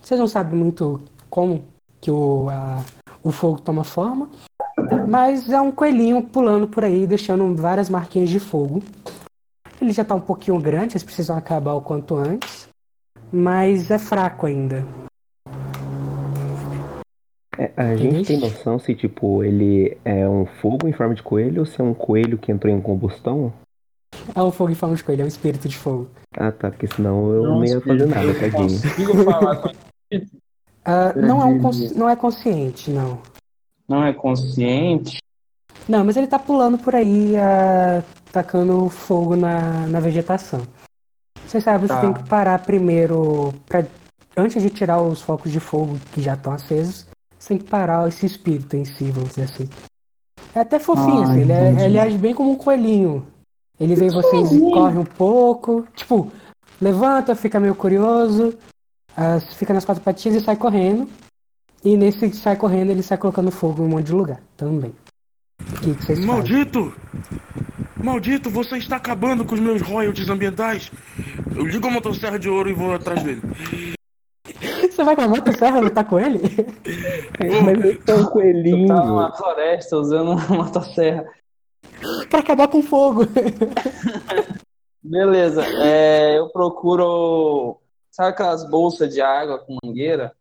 vocês 0.00 0.18
não 0.18 0.26
sabem 0.26 0.58
muito 0.58 1.00
como 1.30 1.64
que 2.00 2.10
o, 2.10 2.46
o 3.22 3.30
fogo 3.30 3.60
toma 3.60 3.84
forma, 3.84 4.28
mas 5.08 5.48
é 5.48 5.60
um 5.60 5.70
coelhinho 5.70 6.22
pulando 6.22 6.66
por 6.66 6.84
aí, 6.84 7.06
deixando 7.06 7.54
várias 7.56 7.88
marquinhas 7.88 8.28
de 8.30 8.40
fogo. 8.40 8.82
Ele 9.80 9.92
já 9.92 10.04
tá 10.04 10.14
um 10.14 10.20
pouquinho 10.20 10.58
grande, 10.60 10.92
eles 10.92 11.02
precisam 11.04 11.36
acabar 11.36 11.74
o 11.74 11.80
quanto 11.80 12.14
antes, 12.16 12.68
mas 13.32 13.90
é 13.90 13.98
fraco 13.98 14.46
ainda. 14.46 14.84
é, 17.58 17.70
a 17.76 17.96
gente 17.96 18.26
tem 18.26 18.38
noção 18.38 18.78
se, 18.78 18.94
tipo, 18.94 19.42
ele 19.44 19.96
é 20.04 20.28
um 20.28 20.46
fogo 20.46 20.88
em 20.88 20.92
forma 20.92 21.14
de 21.14 21.22
coelho 21.22 21.60
ou 21.60 21.66
se 21.66 21.80
é 21.80 21.84
um 21.84 21.94
coelho 21.94 22.38
que 22.38 22.50
entrou 22.50 22.72
em 22.72 22.80
combustão? 22.80 23.52
É 24.34 24.42
um 24.42 24.50
fogo 24.50 24.70
em 24.70 24.74
forma 24.74 24.96
de 24.96 25.04
coelho, 25.04 25.22
é 25.22 25.24
um 25.24 25.28
espírito 25.28 25.68
de 25.68 25.76
fogo. 25.76 26.08
Ah, 26.36 26.50
tá, 26.52 26.70
porque 26.70 26.86
senão 26.86 27.32
eu 27.32 27.44
não 27.44 27.64
ia 27.64 27.80
fazer 27.80 28.06
nada, 28.06 28.34
tadinho. 28.34 28.68
consigo 28.80 29.24
falar 29.24 29.56
com 29.56 29.70
Ah, 30.84 31.12
não, 31.14 31.40
é 31.42 31.44
um 31.44 31.58
cons- 31.60 31.92
não 31.94 32.08
é 32.08 32.16
consciente, 32.16 32.90
não. 32.90 33.20
Não 33.88 34.04
é 34.04 34.12
consciente? 34.12 35.18
Não, 35.88 36.04
mas 36.04 36.16
ele 36.16 36.26
tá 36.26 36.38
pulando 36.38 36.78
por 36.78 36.94
aí, 36.94 37.36
ah, 37.36 38.02
tacando 38.32 38.88
fogo 38.88 39.34
na, 39.36 39.86
na 39.88 40.00
vegetação. 40.00 40.60
Você 41.50 41.60
sabe, 41.60 41.88
você 41.88 41.94
Tá. 41.94 42.00
tem 42.00 42.12
que 42.12 42.22
parar 42.28 42.60
primeiro, 42.60 43.52
pra, 43.66 43.84
antes 44.36 44.62
de 44.62 44.70
tirar 44.70 45.02
os 45.02 45.20
focos 45.20 45.50
de 45.50 45.58
fogo 45.58 45.98
que 46.12 46.22
já 46.22 46.34
estão 46.34 46.52
acesos, 46.52 47.08
você 47.36 47.48
tem 47.48 47.58
que 47.58 47.64
parar 47.64 48.06
esse 48.06 48.24
espírito 48.24 48.76
em 48.76 48.84
si, 48.84 49.10
vamos 49.10 49.30
dizer 49.30 49.42
assim. 49.42 49.68
É 50.54 50.60
até 50.60 50.78
fofinho, 50.78 51.22
Ah, 51.22 51.24
assim, 51.24 51.40
ele, 51.40 51.50
é- 51.52 51.84
ele 51.86 51.98
age 51.98 52.16
bem 52.18 52.36
como 52.36 52.52
um 52.52 52.56
coelhinho. 52.56 53.26
Ele 53.80 53.96
vê 53.96 54.08
vocês 54.10 54.52
e 54.52 54.60
corre 54.60 54.96
um 54.96 55.04
pouco, 55.04 55.84
tipo, 55.96 56.30
levanta, 56.80 57.34
fica 57.34 57.58
meio 57.58 57.74
curioso, 57.74 58.54
ah, 59.16 59.40
fica 59.40 59.74
nas 59.74 59.84
quatro 59.84 60.04
patinhas 60.04 60.40
e 60.40 60.44
sai 60.44 60.54
correndo. 60.54 61.08
E 61.84 61.96
nesse 61.96 62.30
que 62.30 62.36
sai 62.36 62.54
correndo, 62.54 62.90
ele 62.90 63.02
sai 63.02 63.18
colocando 63.18 63.50
fogo 63.50 63.82
em 63.82 63.86
um 63.86 63.88
monte 63.88 64.06
de 64.06 64.12
lugar 64.12 64.40
também. 64.56 64.94
O 65.60 65.80
que, 65.80 65.94
que 65.96 66.04
vocês 66.04 66.20
fazem? 66.38 66.44
Maldito! 68.02 68.50
Você 68.50 68.78
está 68.78 68.96
acabando 68.96 69.44
com 69.44 69.54
os 69.54 69.60
meus 69.60 69.82
royalties 69.82 70.28
ambientais. 70.28 70.90
Eu 71.54 71.66
ligo 71.66 71.86
a 71.86 71.90
motosserra 71.90 72.38
de 72.38 72.48
ouro 72.48 72.70
e 72.70 72.72
vou 72.72 72.94
atrás 72.94 73.22
dele. 73.22 73.42
Você 74.80 75.04
vai 75.04 75.14
com 75.14 75.22
a 75.22 75.28
motosserra 75.28 75.80
lutar 75.80 76.04
com 76.04 76.18
ele? 76.18 76.40
Mas 77.38 77.68
ele 77.68 78.00
é 78.06 78.14
um 78.14 78.24
coelhinho. 78.26 78.88
Tá 78.88 79.04
numa 79.04 79.32
floresta 79.32 79.96
usando 79.96 80.32
uma 80.32 80.48
motosserra. 80.48 81.24
pra 82.28 82.40
acabar 82.40 82.68
com 82.68 82.82
fogo. 82.82 83.22
Beleza, 85.02 85.64
é, 85.64 86.38
eu 86.38 86.48
procuro. 86.50 87.78
Sabe 88.10 88.30
aquelas 88.30 88.68
bolsas 88.68 89.12
de 89.14 89.20
água 89.20 89.58
com 89.58 89.76
mangueira? 89.82 90.32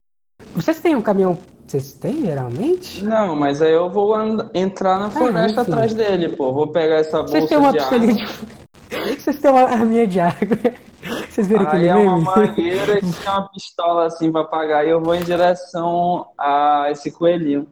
Vocês 0.55 0.79
têm 0.79 0.95
um 0.95 1.01
caminhão. 1.01 1.37
Vocês 1.67 1.93
têm, 1.93 2.25
geralmente? 2.25 3.03
Não, 3.05 3.35
mas 3.35 3.61
aí 3.61 3.73
eu 3.73 3.89
vou 3.89 4.15
entrar 4.55 4.99
na 4.99 5.09
floresta 5.11 5.61
enfim. 5.61 5.71
atrás 5.71 5.93
dele, 5.93 6.29
pô. 6.29 6.51
Vou 6.51 6.67
pegar 6.67 6.95
essa 6.95 7.21
Vocês 7.21 7.47
têm 7.47 7.59
bolsa 7.59 7.77
uma 7.77 7.89
de 7.89 7.95
água. 7.95 7.99
de. 7.99 9.19
Vocês 9.21 9.39
têm 9.39 9.51
uma 9.51 9.61
arminha 9.61 10.07
de 10.07 10.19
água. 10.19 10.57
Vocês 11.29 11.47
viram 11.47 11.69
Aí 11.69 11.87
é 11.87 11.95
uma 11.95 12.15
meme? 12.17 12.25
mangueira 12.25 12.97
e 12.97 13.01
tem 13.01 13.11
uma 13.31 13.47
pistola 13.49 14.05
assim 14.07 14.31
pra 14.31 14.41
apagar 14.41 14.85
e 14.85 14.89
eu 14.89 14.99
vou 14.99 15.13
em 15.13 15.21
direção 15.21 16.25
a 16.37 16.87
esse 16.89 17.11
coelhinho. 17.11 17.67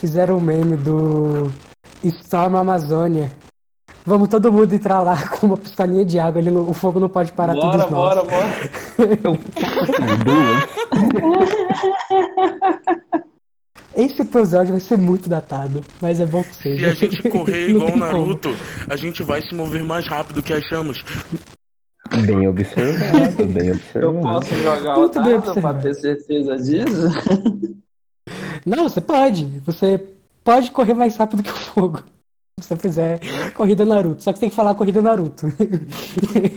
Fizeram 0.00 0.38
um 0.38 0.40
meme 0.40 0.76
do 0.76 1.52
Storm 2.02 2.56
Amazônia. 2.56 3.30
Vamos 4.06 4.28
todo 4.28 4.52
mundo 4.52 4.72
entrar 4.72 5.00
lá 5.02 5.26
com 5.28 5.46
uma 5.48 5.56
pistolinha 5.56 6.04
de 6.04 6.18
água. 6.18 6.40
Ele 6.40 6.50
não- 6.50 6.68
o 6.68 6.72
fogo 6.72 7.00
não 7.00 7.08
pode 7.08 7.32
parar 7.32 7.54
Bora, 7.54 7.78
todos 7.78 7.90
nós. 7.90 7.92
bora, 8.14 8.22
bora. 8.24 8.46
Esse 13.94 14.22
episódio 14.22 14.72
vai 14.72 14.80
ser 14.80 14.98
muito 14.98 15.28
datado, 15.28 15.82
mas 16.02 16.20
é 16.20 16.26
bom 16.26 16.42
que 16.42 16.54
seja. 16.54 16.94
Se 16.94 17.06
a 17.06 17.08
gente 17.08 17.28
correr 17.30 17.70
igual 17.70 17.88
o 17.88 17.92
como. 17.92 18.04
Naruto, 18.04 18.50
a 18.88 18.96
gente 18.96 19.22
vai 19.22 19.40
se 19.40 19.54
mover 19.54 19.82
mais 19.82 20.06
rápido 20.06 20.42
que 20.42 20.52
as 20.52 20.62
chamas. 20.64 21.02
Bem 22.26 22.46
observado, 22.46 23.46
bem 23.46 23.68
Eu 23.68 23.74
observado. 24.10 24.20
posso 24.20 24.54
jogar 24.54 24.96
o 24.96 25.00
Muito 25.00 25.22
bem 25.22 25.40
dado 25.40 25.60
pra 25.60 25.74
ter 25.74 25.94
certeza 25.94 26.56
disso? 26.58 27.08
Não, 28.66 28.88
você 28.88 29.00
pode. 29.00 29.46
Você 29.64 30.04
pode 30.44 30.70
correr 30.70 30.94
mais 30.94 31.16
rápido 31.16 31.42
que 31.42 31.50
o 31.50 31.54
fogo. 31.56 32.02
Se 32.58 32.68
você 32.68 32.76
fizer 32.76 33.20
corrida 33.52 33.84
Naruto. 33.84 34.22
Só 34.22 34.32
que 34.32 34.38
você 34.38 34.40
tem 34.40 34.50
que 34.50 34.56
falar 34.56 34.74
corrida 34.74 35.02
Naruto. 35.02 35.46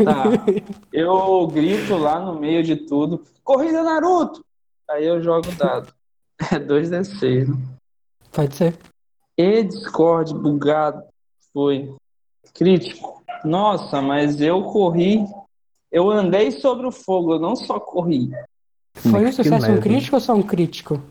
Tá. 0.06 0.24
Eu 0.94 1.46
grito 1.48 1.98
lá 1.98 2.22
no 2.22 2.40
meio 2.40 2.64
de 2.64 2.78
tudo, 2.78 3.26
corrida 3.44 3.84
Naruto! 3.84 4.42
Aí 4.90 5.06
eu 5.06 5.22
jogo 5.22 5.50
o 5.50 5.56
dado. 5.56 5.94
É 6.54 6.58
2d6, 6.58 7.50
né? 7.50 7.58
Pode 8.32 8.56
ser. 8.56 8.78
E 9.38 9.62
Discord 9.62 10.34
bugado. 10.34 11.04
Foi. 11.54 11.94
Crítico. 12.54 13.22
Nossa, 13.44 14.02
mas 14.02 14.40
eu 14.40 14.64
corri. 14.64 15.26
Eu 15.92 16.10
andei 16.10 16.52
sobre 16.52 16.88
o 16.88 16.92
fogo, 16.94 17.34
eu 17.34 17.40
não 17.40 17.58
só 17.58 17.78
corri. 17.78 18.32
Foi 18.94 19.26
um 19.26 19.32
sucesso 19.34 19.70
um 19.70 19.82
crítico 19.82 20.16
ou 20.16 20.22
só 20.22 20.34
um 20.34 20.44
crítico? 20.44 21.02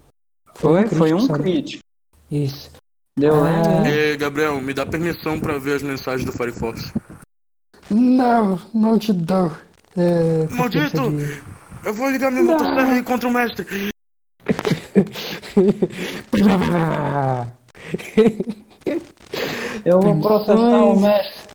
Foi, 0.54 0.86
foi 0.86 1.12
um 1.12 1.20
só. 1.20 1.34
crítico. 1.34 1.84
Isso. 2.30 2.70
Deu 3.18 3.34
Ah. 3.44 3.50
hein? 3.86 3.92
Ei, 3.92 4.16
Gabriel, 4.16 4.60
me 4.60 4.72
dá 4.72 4.86
permissão 4.86 5.38
pra 5.40 5.58
ver 5.58 5.76
as 5.76 5.82
mensagens 5.82 6.24
do 6.24 6.32
Firefox. 6.32 6.92
Não, 7.90 8.60
não 8.74 8.98
te 8.98 9.12
dou. 9.12 9.50
É, 9.96 10.46
Maldito! 10.54 11.10
de- 11.10 11.42
Eu 11.84 11.94
vou 11.94 12.10
ligar 12.10 12.30
minha 12.30 12.44
motosserra 12.44 12.92
aí 12.92 13.02
contra 13.02 13.28
o 13.28 13.32
mestre. 13.32 13.66
Eu 19.84 20.00
vou 20.00 20.20
processar 20.20 20.84
o 20.84 21.00
mestre. 21.00 21.48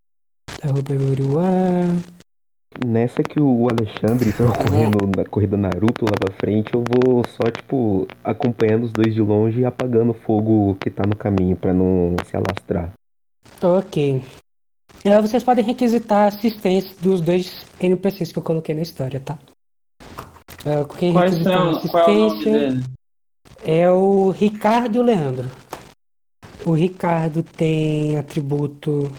Arroba 0.64 0.94
Everyone. 0.94 2.04
Nessa 2.86 3.22
que 3.22 3.40
o 3.40 3.68
Alexandre 3.70 4.32
tá 4.34 4.46
correndo 4.46 4.98
na 5.16 5.26
corrida 5.26 5.56
Naruto 5.56 6.06
lá 6.06 6.18
pra 6.20 6.34
frente, 6.34 6.74
eu 6.74 6.84
vou 6.84 7.24
só, 7.28 7.52
tipo, 7.52 8.08
acompanhando 8.24 8.84
os 8.84 8.92
dois 8.92 9.14
de 9.14 9.22
longe 9.22 9.60
e 9.60 9.66
apagando 9.66 10.12
o 10.12 10.16
fogo 10.16 10.76
que 10.76 10.90
tá 10.90 11.04
no 11.08 11.16
caminho 11.16 11.56
pra 11.56 11.74
não 11.74 12.16
se 12.26 12.36
alastrar. 12.36 12.92
Ok. 13.62 14.22
É, 15.06 15.22
vocês 15.22 15.44
podem 15.44 15.64
requisitar 15.64 16.28
assistência 16.28 16.96
dos 17.02 17.22
dois 17.22 17.66
NPCs 17.80 18.32
que 18.32 18.40
eu 18.40 18.44
coloquei 18.44 18.74
na 18.74 18.82
história, 18.82 19.20
tá? 19.20 19.38
É, 20.66 20.84
quem 20.98 21.12
Quais 21.12 21.38
requisitou 21.38 21.82
são? 21.82 21.90
Qual 21.90 22.04
é 22.04 22.08
o 22.08 22.14
nome 22.14 22.32
assistência 22.32 22.70
dele? 22.70 22.84
é 23.66 23.92
o 23.92 24.30
Ricardo 24.30 24.96
e 24.96 25.00
o 25.00 25.04
Leandro. 25.04 25.50
O 26.66 26.72
Ricardo 26.72 27.44
tem 27.44 28.18
atributo. 28.18 29.12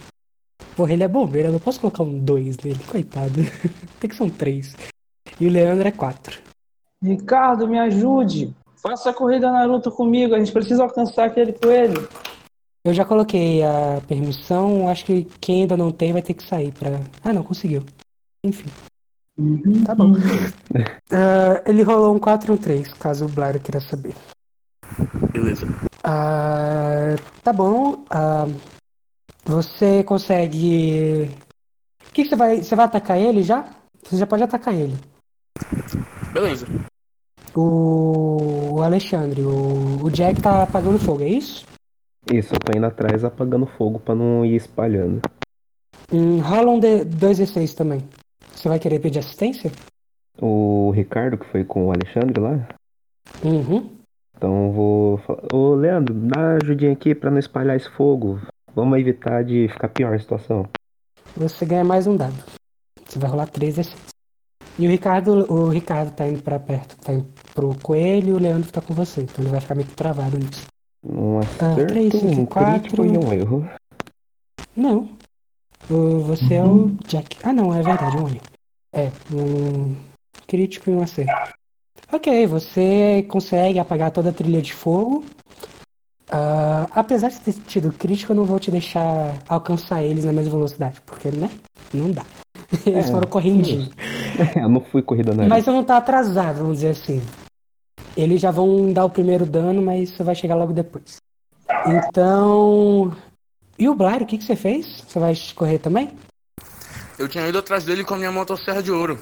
Porra, 0.76 0.92
ele 0.92 1.04
é 1.04 1.08
bombeiro, 1.08 1.48
eu 1.48 1.52
não 1.52 1.60
posso 1.60 1.80
colocar 1.80 2.02
um 2.02 2.18
2 2.18 2.58
nele, 2.58 2.80
coitado. 2.90 3.34
tem 4.00 4.10
que 4.10 4.16
ser 4.16 4.22
um 4.24 4.30
3. 4.30 4.76
E 5.40 5.46
o 5.46 5.50
Leandro 5.50 5.86
é 5.86 5.92
4. 5.92 6.40
Ricardo, 7.02 7.68
me 7.68 7.78
ajude. 7.78 8.54
Faça 8.76 9.10
a 9.10 9.14
corrida 9.14 9.50
Naruto 9.50 9.90
comigo. 9.90 10.34
A 10.34 10.38
gente 10.38 10.52
precisa 10.52 10.82
alcançar 10.82 11.26
aquele 11.26 11.52
coelho. 11.52 12.08
Eu 12.84 12.92
já 12.92 13.04
coloquei 13.04 13.62
a 13.62 14.02
permissão, 14.06 14.88
acho 14.88 15.06
que 15.06 15.24
quem 15.40 15.62
ainda 15.62 15.76
não 15.76 15.90
tem 15.90 16.12
vai 16.12 16.20
ter 16.20 16.34
que 16.34 16.46
sair 16.46 16.70
pra. 16.72 17.00
Ah, 17.22 17.32
não, 17.32 17.42
conseguiu. 17.42 17.82
Enfim. 18.42 18.70
Tá 19.86 19.94
bom. 19.94 20.12
Ah, 21.10 21.62
ele 21.64 21.82
rolou 21.82 22.16
um 22.16 22.18
4 22.18 22.52
e 22.52 22.54
um 22.54 22.56
3, 22.56 22.92
caso 22.94 23.26
o 23.26 23.28
Blair 23.28 23.60
queira 23.62 23.80
saber. 23.80 24.14
Beleza. 25.32 25.66
Ah, 26.02 27.14
tá 27.42 27.52
bom. 27.52 28.04
ah, 28.10 28.48
você 29.44 30.02
consegue. 30.04 31.30
O 32.08 32.12
que, 32.12 32.22
que 32.24 32.28
você 32.28 32.36
vai. 32.36 32.62
Você 32.62 32.74
vai 32.74 32.84
atacar 32.86 33.18
ele 33.18 33.42
já? 33.42 33.68
Você 34.02 34.16
já 34.16 34.26
pode 34.26 34.42
atacar 34.42 34.74
ele. 34.74 34.94
Beleza. 36.32 36.66
O, 37.54 38.74
o 38.76 38.82
Alexandre, 38.82 39.42
o, 39.42 40.04
o 40.04 40.10
Jack 40.10 40.40
tá 40.42 40.64
apagando 40.64 40.98
fogo, 40.98 41.22
é 41.22 41.28
isso? 41.28 41.64
Isso, 42.32 42.54
eu 42.54 42.58
tô 42.58 42.76
indo 42.76 42.86
atrás 42.86 43.22
apagando 43.22 43.66
fogo 43.66 44.00
pra 44.00 44.14
não 44.14 44.44
ir 44.44 44.56
espalhando. 44.56 45.20
Hum, 46.12 46.40
rola 46.40 46.70
um 46.72 46.80
de 46.80 47.04
2 47.04 47.38
e 47.38 47.46
6 47.46 47.74
também. 47.74 48.00
Você 48.52 48.68
vai 48.68 48.78
querer 48.78 48.98
pedir 48.98 49.20
assistência? 49.20 49.70
O 50.40 50.90
Ricardo, 50.90 51.38
que 51.38 51.46
foi 51.46 51.64
com 51.64 51.86
o 51.86 51.92
Alexandre 51.92 52.40
lá, 52.40 52.66
Uhum. 53.42 53.90
então 54.36 54.66
eu 54.66 54.72
vou 54.72 55.20
ô 55.52 55.74
Leandro, 55.74 56.12
dá 56.14 56.40
uma 56.40 56.58
ajudinha 56.62 56.92
aqui 56.92 57.14
pra 57.14 57.30
não 57.30 57.38
espalhar 57.38 57.76
esse 57.76 57.88
fogo. 57.90 58.40
Vamos 58.74 58.98
evitar 58.98 59.44
de 59.44 59.68
ficar 59.68 59.88
pior 59.88 60.14
a 60.14 60.18
situação. 60.18 60.68
Você 61.36 61.64
ganha 61.64 61.84
mais 61.84 62.06
um 62.06 62.16
dado. 62.16 62.34
Você 63.06 63.18
vai 63.18 63.30
rolar 63.30 63.46
3 63.46 63.78
e 63.78 63.84
6. 63.84 63.96
E 64.78 64.86
o 64.86 64.90
Ricardo, 64.90 65.52
o 65.52 65.68
Ricardo 65.68 66.12
tá 66.14 66.26
indo 66.26 66.42
pra 66.42 66.58
perto, 66.58 66.96
tá 66.96 67.12
indo 67.12 67.26
pro 67.54 67.74
coelho 67.80 68.30
e 68.30 68.32
o 68.32 68.38
Leandro 68.38 68.72
tá 68.72 68.80
com 68.80 68.92
você, 68.92 69.22
então 69.22 69.36
ele 69.38 69.50
vai 69.50 69.60
ficar 69.60 69.76
meio 69.76 69.86
que 69.88 69.94
travado 69.94 70.36
nisso. 70.36 70.66
Um 71.04 71.38
Ah, 71.38 71.40
acerto, 71.40 71.86
três, 71.86 72.12
cinco, 72.12 72.40
um 72.40 72.46
quatro. 72.46 72.80
crítico 72.80 73.04
e 73.04 73.18
um 73.18 73.32
erro. 73.32 73.70
Não. 74.76 75.16
O- 75.88 76.20
você 76.20 76.54
é 76.54 76.64
o 76.64 76.88
Jack. 77.06 77.36
Ah 77.44 77.52
não, 77.52 77.72
é 77.72 77.82
verdade, 77.82 78.16
um 78.16 78.26
erro. 78.28 78.40
É, 78.92 79.10
um 79.32 79.94
crítico 80.46 80.90
e 80.90 80.94
um 80.94 81.02
acerto. 81.02 81.52
Ok, 82.12 82.46
você 82.46 83.24
consegue 83.28 83.78
apagar 83.78 84.10
toda 84.10 84.30
a 84.30 84.32
trilha 84.32 84.60
de 84.62 84.72
fogo. 84.72 85.24
Ah, 86.30 86.86
apesar 86.92 87.28
de 87.28 87.40
ter 87.40 87.52
tido 87.66 87.92
crítico, 87.92 88.32
eu 88.32 88.36
não 88.36 88.44
vou 88.44 88.58
te 88.58 88.70
deixar 88.70 89.36
alcançar 89.48 90.02
eles 90.02 90.24
na 90.24 90.32
mesma 90.32 90.52
velocidade, 90.52 91.00
porque, 91.04 91.30
né? 91.30 91.50
Não 91.92 92.10
dá. 92.10 92.24
Eles 92.86 93.06
É, 93.06 93.10
foram 93.10 93.28
correndinho. 93.28 93.90
eu 94.56 94.68
não 94.68 94.80
fui 94.80 95.02
corrida 95.02 95.32
Naruto. 95.32 95.48
Mas 95.48 95.64
você 95.64 95.70
não 95.70 95.84
tá 95.84 95.96
atrasado, 95.98 96.58
vamos 96.58 96.76
dizer 96.76 96.90
assim. 96.90 97.22
Eles 98.16 98.40
já 98.40 98.50
vão 98.50 98.92
dar 98.92 99.04
o 99.04 99.10
primeiro 99.10 99.44
dano, 99.44 99.82
mas 99.82 100.10
você 100.10 100.22
vai 100.22 100.34
chegar 100.34 100.54
logo 100.54 100.72
depois. 100.72 101.16
Então. 101.86 103.14
E 103.78 103.88
o 103.88 103.94
Blair, 103.94 104.22
o 104.22 104.26
que, 104.26 104.38
que 104.38 104.44
você 104.44 104.56
fez? 104.56 105.04
Você 105.06 105.18
vai 105.18 105.34
correr 105.54 105.78
também? 105.78 106.10
Eu 107.18 107.28
tinha 107.28 107.46
ido 107.48 107.58
atrás 107.58 107.84
dele 107.84 108.04
com 108.04 108.14
a 108.14 108.16
minha 108.16 108.32
motosserra 108.32 108.82
de 108.82 108.90
ouro. 108.90 109.18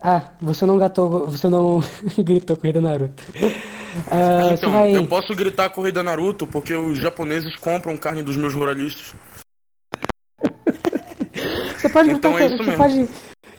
Ah, 0.00 0.30
você 0.40 0.64
não 0.64 0.78
gatou. 0.78 1.26
Você 1.28 1.48
não 1.48 1.80
gritou 2.18 2.56
corrida 2.56 2.80
Naruto. 2.80 3.22
Você 3.32 4.54
então, 4.54 4.70
vai. 4.72 4.96
eu 4.96 5.06
posso 5.06 5.34
gritar 5.34 5.70
corrida 5.70 6.02
Naruto 6.02 6.46
porque 6.46 6.74
os 6.74 6.98
japoneses 6.98 7.56
compram 7.56 7.96
carne 7.96 8.22
dos 8.22 8.36
meus 8.36 8.54
ruralistas. 8.54 9.14
Você 11.78 11.88
pode 11.88 12.10
Então 12.10 12.32
botar- 12.32 12.44
é 12.44 12.46
isso 12.46 12.56
você 12.58 12.70
mesmo. 12.70 12.76
pode. 12.76 13.08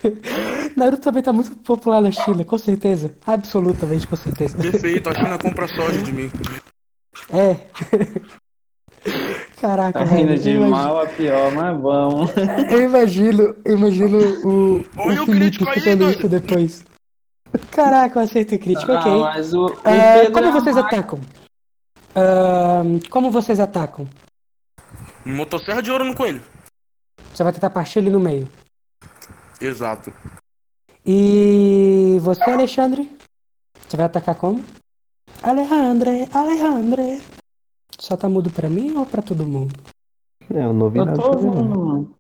Naruto 0.76 1.02
também 1.02 1.24
tá 1.24 1.32
muito 1.34 1.56
popular 1.58 2.02
na 2.02 2.12
China, 2.12 2.44
com 2.44 2.58
certeza. 2.58 3.14
Absolutamente, 3.26 4.06
com 4.08 4.16
certeza. 4.16 4.58
Perfeito, 4.58 5.10
a 5.10 5.16
China 5.16 5.38
compra 5.38 5.68
soja 5.68 6.02
de 6.02 6.12
mim. 6.12 6.32
É. 7.32 7.56
Caraca, 9.62 10.06
Tá 10.06 10.20
indo 10.20 10.38
de 10.38 10.52
imagino- 10.52 10.70
mal 10.70 11.02
a 11.02 11.06
pior, 11.06 11.52
mas 11.52 11.82
vamos. 11.82 12.32
Eu 12.72 12.82
imagino, 12.84 13.56
eu 13.66 13.78
imagino 13.78 14.18
o, 14.48 14.86
Olha 14.98 15.20
o 15.20 15.24
o 15.24 15.26
Felipe 15.26 15.68
aí, 15.70 16.12
isso 16.12 16.30
depois. 16.30 16.86
Caraca, 17.72 18.20
eu 18.20 18.24
acerto 18.24 18.56
o 18.56 18.60
crítico, 18.60 18.92
Ah, 18.92 19.00
ok. 19.00 19.20
mas 19.20 19.54
o, 19.54 19.66
o 19.66 19.76
Pedro 19.82 20.32
como 20.32 20.46
é 20.46 20.52
vocês 20.52 20.76
uma 20.78 20.86
atacam? 20.86 21.20
Ah, 22.16 22.82
como 23.10 23.32
vocês 23.32 23.60
atacam? 23.60 24.08
Motosserra 25.26 25.82
de 25.82 25.92
ouro 25.92 26.06
no 26.06 26.16
coelho. 26.16 26.42
Você 27.34 27.44
vai 27.44 27.52
tentar 27.52 27.70
partir 27.72 28.00
ele 28.00 28.10
no 28.10 28.20
meio. 28.20 28.48
Exato. 29.60 30.14
E 31.06 32.18
você, 32.22 32.44
Alexandre? 32.50 33.12
Você 33.88 33.98
vai 33.98 34.06
atacar 34.06 34.36
como? 34.36 34.64
Alejandre, 35.44 36.28
Alejandre. 36.34 37.22
Só 37.98 38.16
tá 38.16 38.30
mudo 38.30 38.50
pra 38.50 38.70
mim 38.70 38.96
ou 38.98 39.06
pra 39.06 39.22
todo 39.22 39.46
mundo? 39.46 39.74
É, 40.54 40.64
eu 40.64 40.74
não 40.74 40.86
ouvi 40.86 41.00
nada 41.00 41.26
ouvindo, 41.26 41.56
mano. 41.80 42.12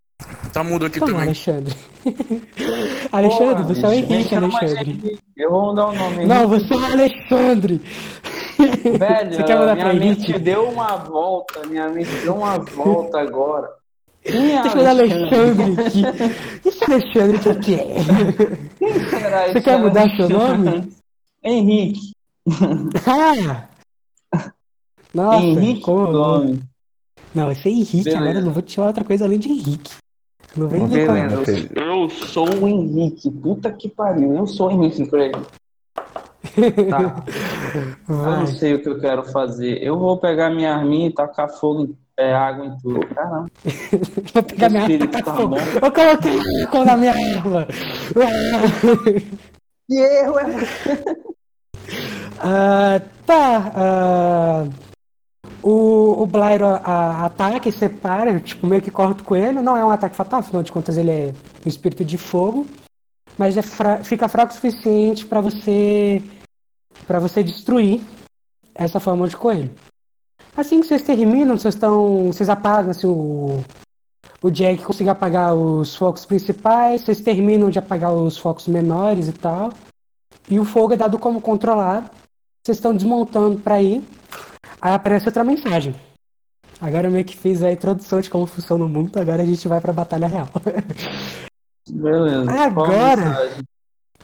Tá 0.51 0.63
mudo 0.63 0.85
aqui 0.85 0.99
Como, 0.99 1.11
também. 1.13 1.27
Alexandre? 1.27 1.73
Alexandre, 3.11 3.55
Porra, 3.55 3.63
você 3.63 3.85
é 3.85 3.89
o 3.89 3.93
Henrique, 3.93 4.35
Alexandre. 4.35 5.19
Eu 5.37 5.49
vou 5.51 5.65
mudar 5.67 5.87
o 5.87 5.93
nome. 5.95 6.25
Não, 6.25 6.47
você 6.47 6.73
é 6.73 6.77
o 6.77 6.85
Alexandre. 6.85 7.81
Velho, 8.57 9.31
você 9.35 9.43
quer 9.43 9.57
mudar 9.59 9.73
minha 9.75 9.85
pra 9.85 9.93
mente 9.93 10.23
Henrique? 10.23 10.39
deu 10.39 10.69
uma 10.69 10.97
volta. 10.97 11.65
Minha 11.67 11.87
mente 11.89 12.09
deu 12.21 12.35
uma 12.35 12.57
volta 12.59 13.19
agora. 13.21 13.69
Quem 14.21 14.57
é 14.57 14.61
Deixa 14.61 14.77
eu 14.77 14.83
dar 14.83 14.89
Alexandre 14.89 15.81
aqui. 15.81 16.03
Esse 16.67 16.83
Alexandre 16.83 17.59
que 17.61 17.75
é? 17.75 17.95
Quem 18.77 18.93
será 19.09 19.47
Você 19.47 19.61
quer 19.61 19.79
mudar 19.79 20.09
seu 20.17 20.25
Alexandre? 20.25 20.69
nome? 20.71 20.93
Henrique. 21.41 22.11
Ah! 23.07 23.63
Nossa, 25.13 25.43
Henrique 25.45 25.81
como... 25.81 26.11
Gomes. 26.11 26.59
Não, 27.33 27.45
vai 27.45 27.55
ser 27.55 27.69
Henrique, 27.69 28.03
Beleza. 28.03 28.17
agora 28.19 28.39
eu 28.39 28.45
não 28.45 28.51
vou 28.51 28.61
te 28.61 28.73
chamar 28.73 28.87
outra 28.87 29.03
coisa 29.03 29.25
além 29.25 29.39
de 29.39 29.49
Henrique. 29.49 29.91
Não 30.55 30.67
vem 30.67 30.87
né? 30.87 31.27
Eu 31.75 32.09
sou 32.09 32.49
o 32.49 32.67
Henrique. 32.67 33.29
Puta 33.29 33.71
que 33.71 33.87
pariu. 33.87 34.35
Eu 34.35 34.47
sou 34.47 34.69
o 34.69 34.71
Henrique, 34.71 35.05
Craig. 35.07 35.33
Tá. 36.89 37.23
Eu 38.07 38.15
não 38.15 38.47
sei 38.47 38.73
o 38.73 38.81
que 38.81 38.89
eu 38.89 38.99
quero 38.99 39.23
fazer. 39.25 39.83
Eu 39.83 39.99
vou 39.99 40.17
pegar 40.17 40.49
minha 40.49 40.73
arminha 40.73 41.07
e 41.07 41.13
tacar 41.13 41.49
fogo, 41.49 41.83
em- 41.83 41.97
é, 42.17 42.33
água 42.33 42.65
em 42.65 42.77
tudo. 42.79 43.05
Caramba. 43.07 43.47
Vou 44.33 44.43
pegar 44.43 44.69
minha 44.69 44.83
arma. 44.83 45.07
tá 45.07 45.35
fogo. 45.35 45.55
Eu 45.57 45.91
coloquei 45.91 46.39
álcool 46.63 46.85
na 46.85 46.97
minha 46.97 47.11
arma. 47.13 47.67
Que 49.87 49.95
erro 49.95 50.39
é 50.39 50.45
Ah, 52.39 53.01
tá. 53.25 53.71
ah, 53.75 54.65
O, 55.61 56.23
o 56.23 56.29
a- 56.83 57.25
ataca 57.25 57.67
e 57.67 57.71
separa, 57.71 58.39
tipo, 58.39 58.65
meio 58.65 58.81
que 58.81 58.91
corta 58.91 59.21
o 59.21 59.25
coelho. 59.25 59.61
Não 59.61 59.75
é 59.75 59.83
um 59.83 59.89
ataque 59.89 60.15
fatal, 60.15 60.39
afinal 60.39 60.63
de 60.63 60.71
contas 60.71 60.97
ele 60.97 61.11
é 61.11 61.33
um 61.65 61.69
espírito 61.69 62.05
de 62.05 62.17
fogo. 62.17 62.65
Mas 63.37 63.57
é 63.57 63.61
fra- 63.61 64.03
fica 64.03 64.27
fraco 64.27 64.51
o 64.51 64.55
suficiente 64.55 65.25
pra 65.25 65.41
você. 65.41 66.21
para 67.07 67.19
você 67.19 67.41
destruir 67.43 68.01
essa 68.75 68.99
forma 68.99 69.27
de 69.27 69.35
coelho. 69.37 69.71
Assim 70.55 70.81
que 70.81 70.87
vocês 70.87 71.01
terminam, 71.03 71.57
vocês 71.57 71.73
estão. 71.73 72.27
Vocês 72.27 72.49
apagam 72.49 72.91
assim, 72.91 73.07
o. 73.07 73.63
O 74.41 74.49
Jack 74.49 74.83
consegue 74.83 75.09
apagar 75.09 75.53
os 75.53 75.95
focos 75.95 76.25
principais, 76.25 77.01
vocês 77.01 77.19
terminam 77.19 77.69
de 77.69 77.77
apagar 77.77 78.13
os 78.13 78.37
focos 78.37 78.67
menores 78.67 79.27
e 79.27 79.33
tal. 79.33 79.73
E 80.49 80.57
o 80.57 80.63
fogo 80.63 80.93
é 80.93 80.97
dado 80.97 81.19
como 81.19 81.41
controlado. 81.41 82.09
Vocês 82.63 82.77
estão 82.77 82.93
desmontando 82.93 83.59
pra 83.59 83.81
ir. 83.81 84.03
Aí 84.81 84.93
aparece 84.93 85.27
outra 85.27 85.43
mensagem. 85.43 85.95
Agora 86.81 87.07
eu 87.07 87.11
meio 87.11 87.25
que 87.25 87.35
fiz 87.35 87.61
a 87.61 87.71
introdução 87.71 88.21
de 88.21 88.29
como 88.29 88.45
funciona 88.45 88.85
o 88.85 88.89
mundo, 88.89 89.17
agora 89.19 89.43
a 89.43 89.45
gente 89.45 89.67
vai 89.67 89.81
pra 89.81 89.91
batalha 89.91 90.27
real. 90.27 90.49
Beleza. 91.89 92.51
Agora-? 92.51 93.59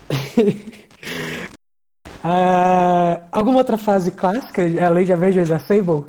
Ah, 2.27 3.21
alguma 3.31 3.59
outra 3.59 3.77
fase 3.77 4.09
clássica, 4.09 4.63
além 4.83 5.05
de 5.05 5.13
Avengers 5.13 5.51
Assemble? 5.51 6.05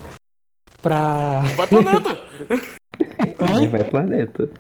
Pra. 0.81 1.43
Vai 1.55 1.67
planeta! 1.67 2.19
Vai 3.71 3.85
planeta. 3.85 4.51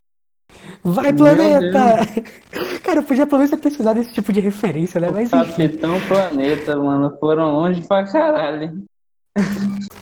Vai, 0.83 1.13
Meu 1.13 1.17
planeta! 1.17 2.07
Cara, 2.83 3.01
eu 3.01 3.03
podia 3.03 3.27
pelo 3.27 3.39
menos 3.39 3.51
ter 3.51 3.57
pesquisado 3.57 4.01
esse 4.01 4.13
tipo 4.13 4.33
de 4.33 4.41
referência, 4.41 5.01
né? 5.01 5.11
Mas 5.11 5.33
enfim, 5.33 5.69
Capitão 5.69 6.01
Planeta, 6.07 6.77
mano. 6.77 7.17
Foram 7.19 7.53
longe 7.53 7.83
pra 7.83 8.05
caralho. 8.05 8.85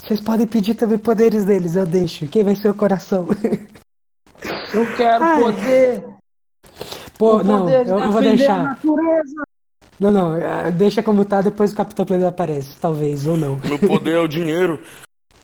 vocês 0.02 0.20
podem 0.20 0.46
pedir 0.46 0.74
também 0.74 0.98
poderes 0.98 1.44
deles, 1.44 1.76
eu 1.76 1.86
deixo. 1.86 2.28
Quem 2.28 2.44
vai 2.44 2.54
ser 2.54 2.68
o 2.68 2.74
coração? 2.74 3.26
Eu 4.72 4.86
quero 4.96 5.24
Ai. 5.24 5.40
poder. 5.40 6.04
Pô, 7.16 7.36
o 7.36 7.44
não, 7.44 7.70
eu, 7.70 7.98
eu 7.98 8.12
vou 8.12 8.20
deixar. 8.20 8.62
natureza. 8.62 9.44
Não, 9.98 10.10
não, 10.10 10.32
ah, 10.32 10.70
deixa 10.70 11.02
como 11.02 11.24
tá, 11.24 11.40
depois 11.40 11.72
o 11.72 11.76
Capitão 11.76 12.04
Planeta 12.04 12.28
aparece, 12.28 12.76
talvez, 12.80 13.26
ou 13.26 13.36
não. 13.36 13.60
Meu 13.64 13.78
poder 13.78 14.16
é 14.16 14.20
o 14.20 14.28
dinheiro. 14.28 14.80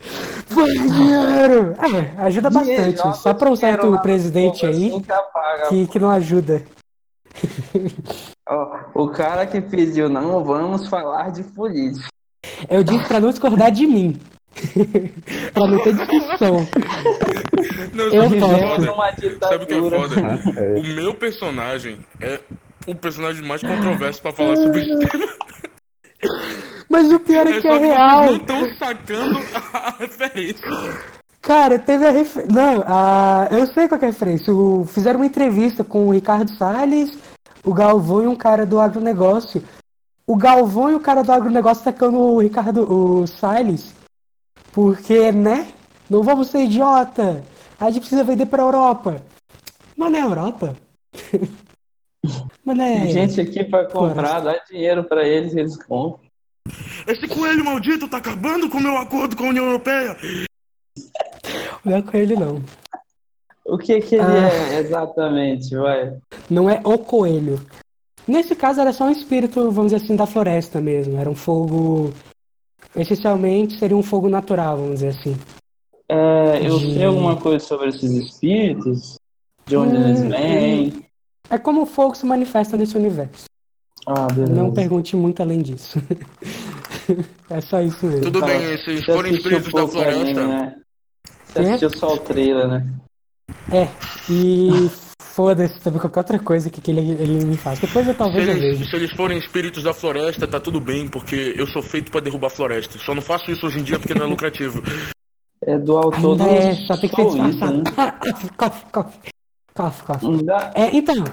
Dinheiro! 0.55 1.75
É, 1.79 2.21
ajuda 2.23 2.49
Dinheiro, 2.49 2.83
bastante. 2.83 2.97
joga 2.97 3.13
Só 3.15 3.33
pra 3.33 3.49
um 3.49 3.55
certo 3.55 3.99
presidente 4.01 4.65
aí 4.65 4.89
assim 4.89 5.01
que 5.69 5.87
que, 5.87 5.99
não 5.99 6.09
ajuda. 6.09 6.63
Ó, 8.47 8.79
o 8.93 9.09
cara 9.09 9.45
que 9.45 9.61
pediu 9.61 10.09
não 10.09 10.43
vamos 10.43 10.87
falar 10.87 11.31
de 11.31 11.43
política. 11.43 12.07
Eu 12.69 12.83
disse 12.83 13.07
pra 13.07 13.19
não 13.19 13.29
discordar 13.29 13.71
de 13.71 13.87
mim. 13.87 14.19
pra 15.53 15.67
não 15.67 15.79
ter 15.79 15.93
discussão. 15.95 16.67
Não, 17.93 18.05
Eu 18.05 18.23
sabe 18.23 18.35
o 18.35 19.17
que 19.17 19.27
é 19.27 19.39
Sabe 19.39 19.63
o 19.63 19.67
que 19.67 19.73
é 19.73 19.79
foda? 19.79 20.15
É. 20.57 20.79
O 20.79 20.83
meu 20.83 21.13
personagem 21.13 21.99
é 22.19 22.39
o 22.87 22.95
personagem 22.95 23.43
mais 23.43 23.61
controverso 23.61 24.21
pra 24.21 24.33
falar 24.33 24.55
sobre 24.57 24.85
tema. 24.85 25.29
Mas 26.91 27.09
o 27.09 27.19
pior 27.21 27.47
é 27.47 27.61
que 27.61 27.67
é 27.67 27.77
real. 27.77 28.25
não 28.25 28.35
estão 28.35 28.75
sacando 28.75 29.39
a 29.73 29.95
referência. 29.97 30.67
Cara, 31.41 31.79
teve 31.79 32.05
a 32.05 32.11
referência. 32.11 32.53
Não, 32.53 32.83
a... 32.85 33.47
eu 33.49 33.65
sei 33.67 33.87
qual 33.87 33.97
que 33.97 34.03
é 34.03 34.09
a 34.09 34.11
referência. 34.11 34.53
O... 34.53 34.85
Fizeram 34.85 35.21
uma 35.21 35.25
entrevista 35.25 35.85
com 35.85 36.07
o 36.07 36.11
Ricardo 36.11 36.53
Salles, 36.57 37.17
o 37.63 37.73
Galvão 37.73 38.23
e 38.23 38.27
um 38.27 38.35
cara 38.35 38.65
do 38.65 38.77
agronegócio. 38.77 39.63
O 40.27 40.35
Galvão 40.35 40.91
e 40.91 40.95
o 40.95 40.99
cara 40.99 41.23
do 41.23 41.31
agronegócio 41.31 41.81
tacando 41.81 42.17
o 42.17 42.39
Ricardo, 42.41 42.81
o 42.83 43.25
Salles. 43.25 43.95
Porque, 44.73 45.31
né? 45.31 45.69
Não 46.09 46.23
vamos 46.23 46.49
ser 46.49 46.65
idiota. 46.65 47.41
A 47.79 47.89
gente 47.89 48.01
precisa 48.01 48.23
vender 48.25 48.47
pra 48.47 48.63
Europa. 48.63 49.23
Mas 49.95 50.11
não 50.11 50.19
é 50.19 50.21
Europa. 50.23 50.75
Mas 52.65 52.77
não 52.77 52.83
é. 52.83 52.99
Tem 52.99 53.11
gente 53.11 53.39
aqui 53.39 53.63
pra 53.63 53.85
comprar, 53.85 54.41
dá 54.41 54.57
dinheiro 54.69 55.05
pra 55.05 55.25
eles, 55.25 55.55
eles 55.55 55.77
compram. 55.77 56.30
Esse 57.07 57.27
coelho 57.27 57.63
maldito 57.65 58.07
tá 58.07 58.17
acabando 58.17 58.69
com 58.69 58.77
o 58.77 58.81
meu 58.81 58.97
acordo 58.97 59.35
com 59.35 59.45
a 59.45 59.49
União 59.49 59.65
Europeia. 59.65 60.15
Não 61.83 61.95
é 61.97 62.01
com 62.01 62.17
ele, 62.17 62.35
não. 62.35 62.61
O 63.65 63.77
que 63.77 63.99
que 64.01 64.15
ele 64.15 64.23
Ah. 64.23 64.49
é 64.73 64.79
exatamente, 64.79 65.75
vai? 65.75 66.17
Não 66.49 66.69
é 66.69 66.81
o 66.83 66.97
coelho. 66.97 67.59
Nesse 68.27 68.55
caso 68.55 68.81
era 68.81 68.93
só 68.93 69.05
um 69.05 69.11
espírito, 69.11 69.71
vamos 69.71 69.91
dizer 69.91 70.03
assim, 70.05 70.15
da 70.15 70.25
floresta 70.27 70.79
mesmo. 70.79 71.17
Era 71.17 71.29
um 71.29 71.35
fogo. 71.35 72.13
Essencialmente 72.95 73.77
seria 73.79 73.95
um 73.95 74.03
fogo 74.03 74.27
natural, 74.29 74.77
vamos 74.77 74.95
dizer 74.95 75.09
assim. 75.09 75.35
É, 76.09 76.67
eu 76.67 76.77
De- 76.77 76.93
sei 76.93 77.05
alguma 77.05 77.37
coisa 77.37 77.59
sobre 77.65 77.89
esses 77.89 78.11
espíritos? 78.11 79.15
De 79.65 79.77
onde 79.77 79.95
Hum, 79.95 80.07
eles 80.07 80.21
vêm? 80.23 81.05
É 81.49 81.57
como 81.57 81.83
o 81.83 81.85
fogo 81.85 82.15
se 82.15 82.25
manifesta 82.25 82.75
nesse 82.75 82.97
universo. 82.97 83.45
Ah, 84.05 84.27
beleza. 84.33 84.53
Não 84.53 84.73
pergunte 84.73 85.15
muito 85.15 85.41
além 85.41 85.61
disso. 85.61 85.99
é 87.49 87.61
só 87.61 87.81
isso 87.81 88.05
mesmo. 88.05 88.21
Tudo 88.21 88.39
Fala, 88.39 88.51
bem, 88.53 88.77
se 88.77 88.97
Você 88.97 89.13
forem 89.13 89.31
assistiu 89.31 89.57
espíritos 89.57 89.73
da 89.73 89.87
floresta, 89.87 90.47
né? 90.47 90.75
Você 91.45 91.53
Quê? 91.53 91.59
assistiu 91.69 91.89
só 91.91 92.13
o 92.13 92.17
trailer, 92.17 92.67
né? 92.67 92.87
É, 93.71 93.87
e 94.29 94.89
foda-se 95.21 95.79
também 95.81 95.99
qualquer 95.99 96.19
outra 96.19 96.39
coisa 96.39 96.69
que, 96.69 96.81
que 96.81 96.91
ele, 96.91 97.11
ele 97.11 97.45
me 97.45 97.57
faz. 97.57 97.79
Depois 97.79 98.05
eu 98.07 98.13
se 98.13 98.17
talvez 98.17 98.47
eu 98.47 98.55
eles, 98.55 98.89
se 98.89 98.95
eles 98.95 99.11
forem 99.11 99.37
espíritos 99.37 99.83
da 99.83 99.93
floresta, 99.93 100.47
tá 100.47 100.59
tudo 100.59 100.79
bem, 100.79 101.07
porque 101.07 101.53
eu 101.57 101.67
sou 101.67 101.81
feito 101.81 102.11
pra 102.11 102.21
derrubar 102.21 102.49
floresta. 102.49 102.97
Só 102.99 103.13
não 103.15 103.21
faço 103.21 103.51
isso 103.51 103.65
hoje 103.65 103.79
em 103.79 103.83
dia 103.83 103.99
porque 103.99 104.13
não 104.13 104.25
é 104.25 104.29
lucrativo. 104.29 104.81
É 105.63 105.77
do 105.77 105.95
autor 105.95 106.35
do 106.37 106.43
é, 106.43 106.73
só 106.87 106.97
tem 106.97 107.07
que 107.07 107.15
ser 107.15 107.23
né? 107.37 107.49
disfarçado. 107.51 107.83
cof, 108.57 108.85
cof, 108.91 109.17
cof, 109.75 110.03
cof. 110.03 110.25
É, 110.73 110.97
então, 110.97 111.23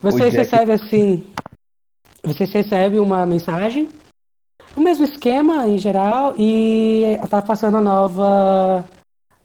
vocês 0.00 0.32
Jack- 0.32 0.36
recebem 0.38 0.74
assim. 0.74 1.26
Vocês 2.24 2.50
recebem 2.50 2.98
uma 2.98 3.24
mensagem, 3.24 3.88
o 4.76 4.80
mesmo 4.80 5.04
esquema 5.04 5.66
em 5.66 5.78
geral, 5.78 6.34
e 6.38 7.18
tá 7.30 7.40
passando 7.40 7.78
a 7.78 7.80
nova. 7.80 8.84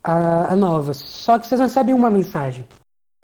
A, 0.03 0.53
a 0.53 0.55
nova. 0.55 0.93
Só 0.93 1.37
que 1.37 1.47
vocês 1.47 1.61
recebem 1.61 1.93
uma 1.93 2.09
mensagem. 2.09 2.65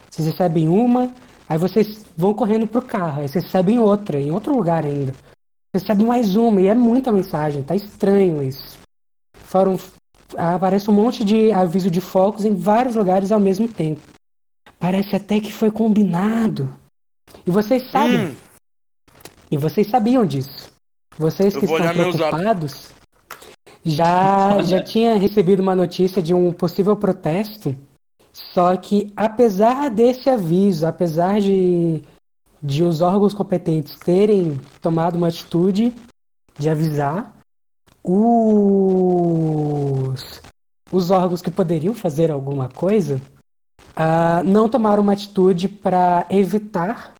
Vocês 0.10 0.28
recebem 0.28 0.70
uma, 0.70 1.12
aí 1.50 1.58
vocês 1.58 2.06
vão 2.16 2.34
correndo 2.34 2.68
pro 2.68 2.82
carro, 2.82 3.22
aí 3.22 3.28
vocês 3.28 3.46
recebem 3.46 3.80
outra, 3.80 4.20
em 4.20 4.32
outro 4.32 4.56
lugar 4.56 4.86
ainda. 4.86 5.12
Vocês 5.12 5.84
recebem 5.84 6.06
mais 6.06 6.36
uma, 6.36 6.62
e 6.62 6.68
é 6.68 6.76
muita 6.76 7.12
mensagem, 7.12 7.64
tá 7.64 7.76
estranho 7.76 8.42
isso. 8.44 8.78
Foram. 9.34 9.80
Aparece 10.36 10.90
um 10.90 10.94
monte 10.94 11.24
de 11.24 11.52
aviso 11.52 11.90
de 11.90 12.02
focos 12.02 12.46
em 12.46 12.54
vários 12.54 12.96
lugares 12.96 13.32
ao 13.32 13.40
mesmo 13.40 13.68
tempo. 13.68 14.02
Parece 14.80 15.16
até 15.16 15.40
que 15.40 15.52
foi 15.52 15.72
combinado. 15.72 16.72
E 17.46 17.52
vocês 17.52 17.90
sabem. 17.90 18.28
Hum, 18.28 18.36
E 19.50 19.58
vocês 19.58 19.90
sabiam 19.90 20.26
disso. 20.26 20.77
Vocês 21.18 21.56
que 21.56 21.66
estão 21.66 21.88
preocupados 21.94 22.92
já, 23.84 24.62
já 24.62 24.84
tinha 24.84 25.18
recebido 25.18 25.62
uma 25.62 25.76
notícia 25.76 26.22
de 26.22 26.34
um 26.34 26.52
possível 26.52 26.96
protesto. 26.96 27.76
Só 28.32 28.78
que 28.78 29.12
apesar 29.16 29.90
desse 29.90 30.30
aviso, 30.30 30.86
apesar 30.86 31.42
de, 31.42 32.04
de 32.62 32.84
os 32.84 33.02
órgãos 33.02 33.34
competentes 33.34 33.98
terem 33.98 34.62
tomado 34.80 35.16
uma 35.16 35.30
atitude 35.30 35.92
de 36.58 36.70
avisar, 36.70 37.34
os, 38.04 38.22
os 40.92 41.10
órgãos 41.10 41.42
que 41.42 41.50
poderiam 41.50 41.96
fazer 41.96 42.30
alguma 42.30 42.70
coisa 42.70 43.20
ah, 43.96 44.44
não 44.44 44.70
tomaram 44.70 45.02
uma 45.02 45.14
atitude 45.14 45.68
para 45.68 46.28
evitar 46.30 47.14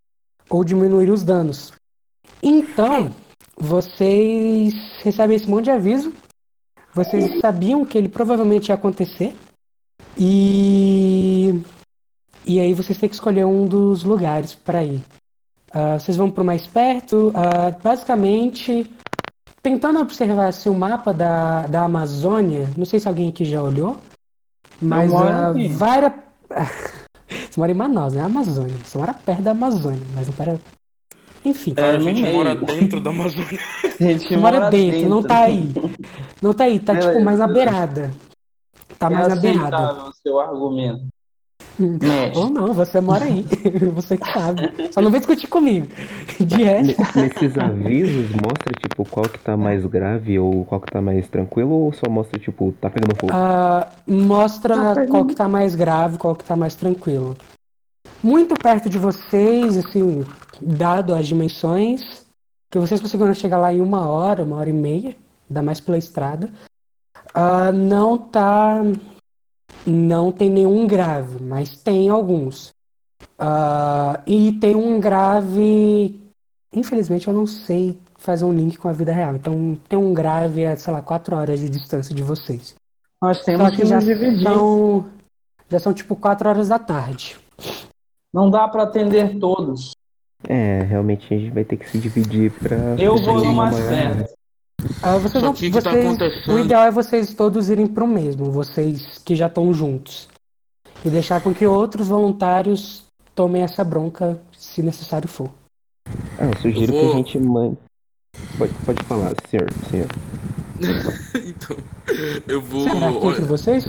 ou 0.50 0.64
diminuir 0.64 1.10
os 1.10 1.24
danos. 1.24 1.74
Então, 2.44 3.12
vocês 3.58 4.74
recebem 5.04 5.36
esse 5.36 5.50
monte 5.50 5.66
de 5.66 5.72
aviso, 5.72 6.14
vocês 6.94 7.40
sabiam 7.40 7.86
que 7.86 7.98
ele 7.98 8.10
provavelmente 8.10 8.70
ia 8.70 8.76
acontecer, 8.76 9.36
e, 10.18 11.62
e 12.46 12.60
aí 12.60 12.74
vocês 12.74 12.98
têm 12.98 13.10
que 13.10 13.16
escolher 13.16 13.46
um 13.46 13.68
dos 13.68 14.04
lugares 14.04 14.54
para 14.54 14.84
ir. 14.84 15.04
Ah, 15.72 16.00
vocês 16.00 16.18
vão 16.18 16.32
para 16.32 16.44
o 16.44 16.46
mais 16.46 16.66
perto, 16.66 17.32
ah, 17.36 17.72
basicamente 17.84 18.90
tentando 19.62 20.00
observar 20.00 20.48
assim, 20.48 20.70
o 20.70 20.74
mapa 20.74 21.14
da, 21.14 21.68
da 21.68 21.84
Amazônia. 21.84 22.70
Não 22.78 22.86
sei 22.86 23.00
se 23.00 23.08
alguém 23.08 23.30
aqui 23.30 23.44
já 23.44 23.62
olhou, 23.62 23.98
mas 24.82 25.12
moro 25.12 25.28
ah, 25.28 25.50
aqui. 25.52 25.68
várias. 25.68 26.14
Você 27.28 27.60
mora 27.60 27.72
em 27.72 27.76
Manaus, 27.76 28.14
né? 28.14 28.22
Amazônia. 28.22 28.76
Você 28.84 28.98
mora 28.98 29.14
perto 29.14 29.42
da 29.42 29.52
Amazônia, 29.52 30.02
mas 30.16 30.28
não 30.28 30.34
para. 30.34 30.58
Enfim. 31.48 31.74
É, 31.78 31.92
a 31.92 32.00
gente 32.00 32.22
meio. 32.22 32.36
mora 32.36 32.56
dentro 32.56 33.00
da 33.00 33.10
Amazônia. 33.12 33.60
A 33.84 34.04
gente 34.04 34.28
Você 34.28 34.38
mora 34.38 34.70
dentro, 34.70 35.10
não 35.10 35.24
tá 35.24 35.40
aí. 35.44 35.72
Não 36.42 36.54
tá 36.54 36.64
aí, 36.66 36.80
tá 36.80 36.94
tipo 36.94 37.06
Beleza, 37.08 37.26
mais 37.26 37.40
na 37.40 37.48
beirada. 37.48 38.12
Tá 39.00 39.08
É 39.08 39.10
mais 39.10 39.28
na 39.30 39.36
beirada. 39.36 39.94
o 40.10 40.12
seu 40.22 40.40
argumento. 40.40 41.06
Mexe. 41.80 42.36
Ou 42.40 42.50
não, 42.50 42.74
você 42.74 43.00
mora 43.00 43.26
aí. 43.26 43.46
Você 43.94 44.18
que 44.18 44.26
sabe. 44.34 44.62
Só 44.92 45.00
não 45.00 45.12
vem 45.12 45.20
discutir 45.20 45.46
comigo. 45.48 45.86
De 46.42 46.64
resto. 46.64 47.00
Ne- 47.16 47.22
Nesses 47.28 47.56
avisos 47.56 48.32
mostra, 48.32 48.74
tipo, 48.82 49.08
qual 49.08 49.30
que 49.30 49.38
tá 49.38 49.56
mais 49.56 49.86
grave 49.86 50.40
ou 50.40 50.66
qual 50.66 50.82
que 50.82 50.92
tá 50.92 51.00
mais 51.02 51.28
tranquilo 51.30 51.72
ou 51.72 51.94
só 51.94 52.10
mostra, 52.10 52.40
tipo, 52.40 52.74
tá 52.82 52.90
pegando 52.90 53.16
fogo? 53.20 53.32
Ah, 53.32 53.88
mostra 54.08 55.06
qual 55.08 55.26
que 55.26 55.36
tá 55.36 55.48
mais 55.48 55.76
grave, 55.76 56.18
qual 56.18 56.36
que 56.36 56.44
tá 56.44 56.56
mais 56.56 56.74
tranquilo. 56.74 57.38
Muito 58.24 58.56
perto 58.56 58.90
de 58.90 58.98
vocês, 58.98 59.78
assim, 59.78 60.26
dado 60.62 61.14
as 61.14 61.28
dimensões, 61.28 62.26
que 62.70 62.80
vocês 62.80 63.02
conseguiram 63.02 63.34
chegar 63.34 63.58
lá 63.58 63.74
em 63.74 63.82
uma 63.82 64.08
hora, 64.08 64.44
uma 64.44 64.58
hora 64.58 64.70
e 64.70 64.74
meia, 64.74 65.16
ainda 65.50 65.62
mais 65.62 65.80
pela 65.80 65.98
estrada. 65.98 66.52
ah, 67.34 67.72
não 67.72 68.18
tá. 68.18 68.82
Não 69.86 70.32
tem 70.32 70.50
nenhum 70.50 70.86
grave, 70.86 71.42
mas 71.42 71.82
tem 71.82 72.10
alguns. 72.10 72.74
Ah, 73.40 74.22
e 74.28 74.54
tem 74.54 74.76
um 74.76 75.00
grave. 75.00 76.20
Infelizmente 76.74 77.28
eu 77.28 77.34
não 77.34 77.48
sei 77.48 77.98
fazer 78.18 78.46
um 78.46 78.54
link 78.54 78.78
com 78.78 78.90
a 78.90 78.94
vida 78.94 79.14
real. 79.14 79.36
Então 79.36 79.78
tem 79.88 79.98
um 79.98 80.14
grave 80.14 80.66
a, 80.66 80.76
sei 80.76 80.92
lá, 80.94 81.02
quatro 81.02 81.36
horas 81.36 81.60
de 81.60 81.70
distância 81.70 82.14
de 82.14 82.22
vocês. 82.24 82.76
Nós 83.22 83.44
Só 83.58 83.70
temos 83.70 83.72
que 83.72 83.78
que 83.78 83.86
já 83.86 83.96
nos 83.96 84.06
dividir. 84.06 84.44
são, 84.44 85.10
já 85.70 85.80
são 85.80 85.94
tipo 85.94 86.16
4 86.16 86.50
horas 86.50 86.68
da 86.68 86.78
tarde. 86.80 87.38
Não 88.34 88.50
dá 88.52 88.68
pra 88.68 88.84
atender 88.84 89.40
todos. 89.40 89.97
É, 90.48 90.84
realmente 90.84 91.34
a 91.34 91.38
gente 91.38 91.52
vai 91.52 91.64
ter 91.66 91.78
que 91.78 91.90
se 91.90 91.98
dividir 91.98 92.52
pra. 92.52 92.78
Eu 92.98 93.18
vou 93.18 93.40
ter 93.42 93.48
no 93.48 93.52
uma 93.54 93.64
mais 93.72 93.80
maior- 93.80 93.90
perto. 94.16 94.38
Ah, 95.02 95.18
vocês 95.18 95.32
Só 95.34 95.40
vão, 95.42 95.54
que 95.54 95.68
o 95.68 95.72
que 95.72 95.82
tá 95.82 95.90
vocês- 95.92 96.06
acontecendo- 96.06 96.54
o 96.56 96.60
ideal 96.60 96.84
é 96.86 96.92
vocês 96.92 97.34
todos 97.34 97.70
irem 97.70 97.88
pro 97.88 98.06
mesmo, 98.08 98.52
vocês 98.52 99.18
que 99.26 99.36
já 99.36 99.48
estão 99.48 99.74
juntos. 99.74 100.30
E 101.04 101.10
deixar 101.10 101.42
com 101.42 101.54
que 101.54 101.66
outros 101.66 102.08
voluntários 102.08 103.04
tomem 103.34 103.64
essa 103.64 103.84
bronca 103.84 104.40
se 104.56 104.82
necessário 104.84 105.28
for. 105.28 105.50
Ah, 106.40 106.46
eu 106.46 106.58
sugiro 106.62 106.94
Eu 106.94 107.00
que 107.00 107.06
vou- 107.06 107.14
a 107.14 107.16
gente 107.18 107.40
mande. 107.40 107.78
Pode, 108.58 108.74
pode 108.86 109.04
falar, 109.04 109.34
senhor, 109.50 109.68
senhor. 109.90 110.08
então, 111.36 111.78
eu 112.48 112.62
vou. 112.62 112.82
Será 112.82 113.12
que 113.12 113.28
entre 113.28 113.46
vocês? 113.46 113.86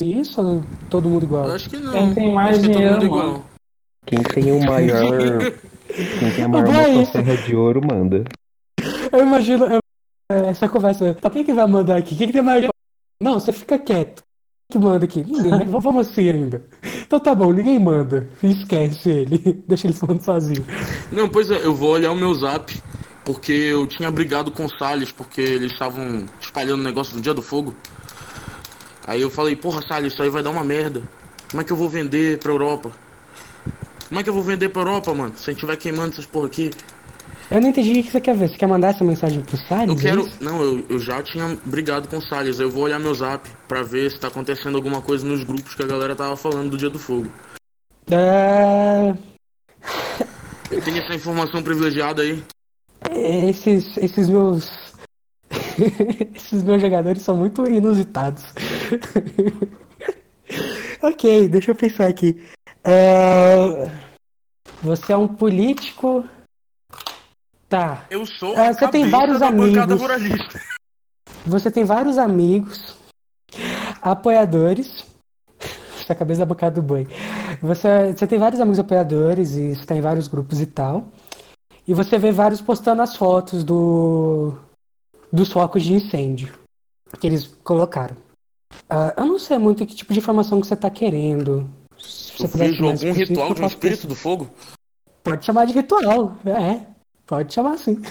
Isso 0.00 0.40
ou 0.42 0.62
todo 0.90 1.08
mundo 1.08 1.24
igual? 1.24 1.46
eu 1.48 1.54
acho 1.54 1.68
que 1.70 1.76
não. 1.76 1.92
Quem 1.92 2.14
tem 2.14 2.34
mais 2.34 2.58
acho 2.58 2.60
que 2.60 2.70
é 2.70 2.72
todo 2.72 2.78
dinheiro, 2.78 3.02
mundo 3.02 3.10
mano. 3.16 3.28
igual. 3.30 3.44
Quem 4.06 4.22
tem 4.22 4.52
o 4.52 4.64
maior. 4.64 5.52
Quem 5.88 6.30
tem 6.32 6.44
a 6.44 6.48
maior 6.48 6.66
Vai. 6.68 6.92
motosserra 6.92 7.36
de 7.36 7.56
ouro, 7.56 7.80
manda. 7.86 8.24
Eu 9.12 9.20
imagino 9.22 9.66
eu- 9.66 9.80
essa 10.46 10.68
conversa. 10.68 11.14
Pra 11.20 11.30
quem 11.30 11.44
que 11.44 11.52
vai 11.52 11.66
mandar 11.66 11.96
aqui? 11.96 12.14
Quem 12.16 12.26
que 12.28 12.32
tem 12.32 12.42
mais. 12.42 12.66
Não, 13.20 13.34
você 13.34 13.52
fica 13.52 13.78
quieto. 13.78 14.22
Quem 14.70 14.80
que 14.80 14.86
manda 14.86 15.04
aqui? 15.04 15.22
Ninguém. 15.24 15.50
né? 15.50 15.64
Vamos 15.68 16.08
assim 16.08 16.28
ainda. 16.28 16.64
Então 17.06 17.20
tá 17.20 17.34
bom, 17.34 17.52
ninguém 17.52 17.78
manda. 17.78 18.28
Esquece 18.42 19.08
ele. 19.10 19.38
Deixa 19.66 19.86
ele 19.86 19.94
falando 19.94 20.22
sozinho. 20.22 20.64
Não, 21.12 21.28
pois 21.28 21.50
é, 21.50 21.64
eu 21.64 21.74
vou 21.74 21.90
olhar 21.90 22.10
o 22.12 22.16
meu 22.16 22.34
zap, 22.34 22.76
porque 23.24 23.52
eu 23.52 23.86
tinha 23.86 24.10
brigado 24.10 24.50
com 24.50 24.64
o 24.64 24.78
Salles, 24.78 25.12
porque 25.12 25.40
eles 25.40 25.72
estavam 25.72 26.26
espalhando 26.40 26.80
o 26.80 26.84
negócio 26.84 27.14
do 27.14 27.20
Dia 27.20 27.32
do 27.34 27.42
Fogo. 27.42 27.74
Aí 29.06 29.22
eu 29.22 29.30
falei, 29.30 29.54
porra, 29.54 29.80
Salles, 29.86 30.12
isso 30.12 30.22
aí 30.22 30.28
vai 30.30 30.42
dar 30.42 30.50
uma 30.50 30.64
merda. 30.64 31.02
Como 31.48 31.60
é 31.60 31.64
que 31.64 31.72
eu 31.72 31.76
vou 31.76 31.88
vender 31.88 32.38
pra 32.38 32.50
Europa? 32.50 32.90
Como 34.08 34.20
é 34.20 34.22
que 34.22 34.30
eu 34.30 34.34
vou 34.34 34.42
vender 34.42 34.68
pra 34.68 34.82
Europa, 34.82 35.12
mano? 35.14 35.36
Se 35.36 35.50
a 35.50 35.52
gente 35.52 35.66
vai 35.66 35.76
queimando 35.76 36.12
essas 36.12 36.26
porra 36.26 36.46
aqui. 36.46 36.70
Eu 37.50 37.60
não 37.60 37.68
entendi 37.68 38.00
o 38.00 38.02
que 38.02 38.10
você 38.10 38.20
quer 38.20 38.36
ver. 38.36 38.48
Você 38.48 38.56
quer 38.56 38.66
mandar 38.66 38.88
essa 38.88 39.04
mensagem 39.04 39.40
pro 39.40 39.56
Salles? 39.56 39.88
Eu 39.88 39.96
quero. 39.96 40.26
é? 40.26 40.44
Não, 40.44 40.62
eu, 40.62 40.84
eu 40.88 40.98
já 40.98 41.22
tinha 41.22 41.56
brigado 41.64 42.08
com 42.08 42.18
o 42.18 42.22
Salles. 42.22 42.58
Eu 42.58 42.70
vou 42.70 42.84
olhar 42.84 42.98
meu 42.98 43.14
zap 43.14 43.48
pra 43.68 43.82
ver 43.82 44.10
se 44.10 44.18
tá 44.18 44.28
acontecendo 44.28 44.76
alguma 44.76 45.00
coisa 45.00 45.26
nos 45.26 45.44
grupos 45.44 45.74
que 45.74 45.82
a 45.82 45.86
galera 45.86 46.14
tava 46.16 46.36
falando 46.36 46.70
do 46.70 46.76
Dia 46.76 46.90
do 46.90 46.98
Fogo. 46.98 47.30
É, 48.10 49.14
Eu 50.70 50.82
tenho 50.82 50.98
essa 50.98 51.14
informação 51.14 51.62
privilegiada 51.62 52.22
aí. 52.22 52.42
Esses, 53.48 53.96
esses 53.96 54.28
meus. 54.28 54.70
esses 56.34 56.62
meus 56.62 56.80
jogadores 56.80 57.22
são 57.22 57.36
muito 57.36 57.64
inusitados. 57.66 58.44
ok, 61.02 61.48
deixa 61.48 61.70
eu 61.70 61.74
pensar 61.74 62.06
aqui. 62.08 62.40
É, 62.86 63.90
Você 64.82 65.12
é 65.12 65.16
um 65.16 65.26
político. 65.26 66.24
Tá. 67.68 68.04
Eu 68.08 68.24
sou 68.24 68.56
É, 68.56 68.72
você 68.72 68.88
tem 68.88 69.10
vários 69.10 69.42
amigos. 69.42 69.98
Você 71.44 71.70
tem 71.70 71.84
vários 71.84 72.18
amigos, 72.18 72.96
apoiadores. 74.00 75.04
Essa 76.00 76.14
cabeça 76.14 76.40
da 76.40 76.46
bancada 76.46 76.76
do 76.76 76.82
boi. 76.82 77.08
Você, 77.60 78.12
você 78.16 78.26
tem 78.26 78.38
vários 78.38 78.60
amigos 78.60 78.78
apoiadores 78.78 79.56
e 79.56 79.70
está 79.72 79.96
em 79.96 80.00
vários 80.00 80.28
grupos 80.28 80.60
e 80.60 80.66
tal. 80.66 81.08
E 81.86 81.94
você 81.94 82.18
vê 82.18 82.30
vários 82.30 82.60
postando 82.60 83.02
as 83.02 83.16
fotos 83.16 83.64
do 83.64 84.54
dos 85.32 85.50
focos 85.50 85.82
de 85.82 85.92
incêndio 85.92 86.54
que 87.18 87.26
eles 87.26 87.46
colocaram. 87.64 88.16
Ah, 88.88 89.12
eu 89.16 89.26
não 89.26 89.38
sei 89.38 89.58
muito 89.58 89.84
que 89.84 89.94
tipo 89.94 90.12
de 90.12 90.20
informação 90.20 90.60
que 90.60 90.66
você 90.66 90.74
está 90.74 90.90
querendo. 90.90 91.68
Mais 92.56 92.80
algum 92.80 93.12
ritual 93.12 93.54
de 93.54 93.62
um 93.62 93.66
espírito 93.66 94.06
do 94.06 94.14
fogo? 94.14 94.50
Pode 95.22 95.44
chamar 95.44 95.66
de 95.66 95.72
ritual, 95.72 96.36
é. 96.44 96.80
Pode 97.26 97.52
chamar 97.52 97.74
assim. 97.74 98.00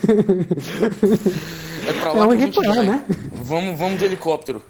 É 1.87 1.93
pra 1.93 2.09
É 2.09 2.13
lá 2.13 2.27
um 2.27 2.31
a 2.31 2.35
gente 2.35 2.59
ritual, 2.59 2.83
né? 2.83 3.05
Vamos, 3.43 3.77
vamos 3.77 3.99
de 3.99 4.05
helicóptero. 4.05 4.61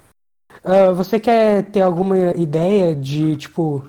Ah, 0.63 0.91
você 0.91 1.19
quer 1.19 1.63
ter 1.63 1.81
alguma 1.81 2.31
ideia 2.31 2.93
de, 2.93 3.37
tipo, 3.37 3.87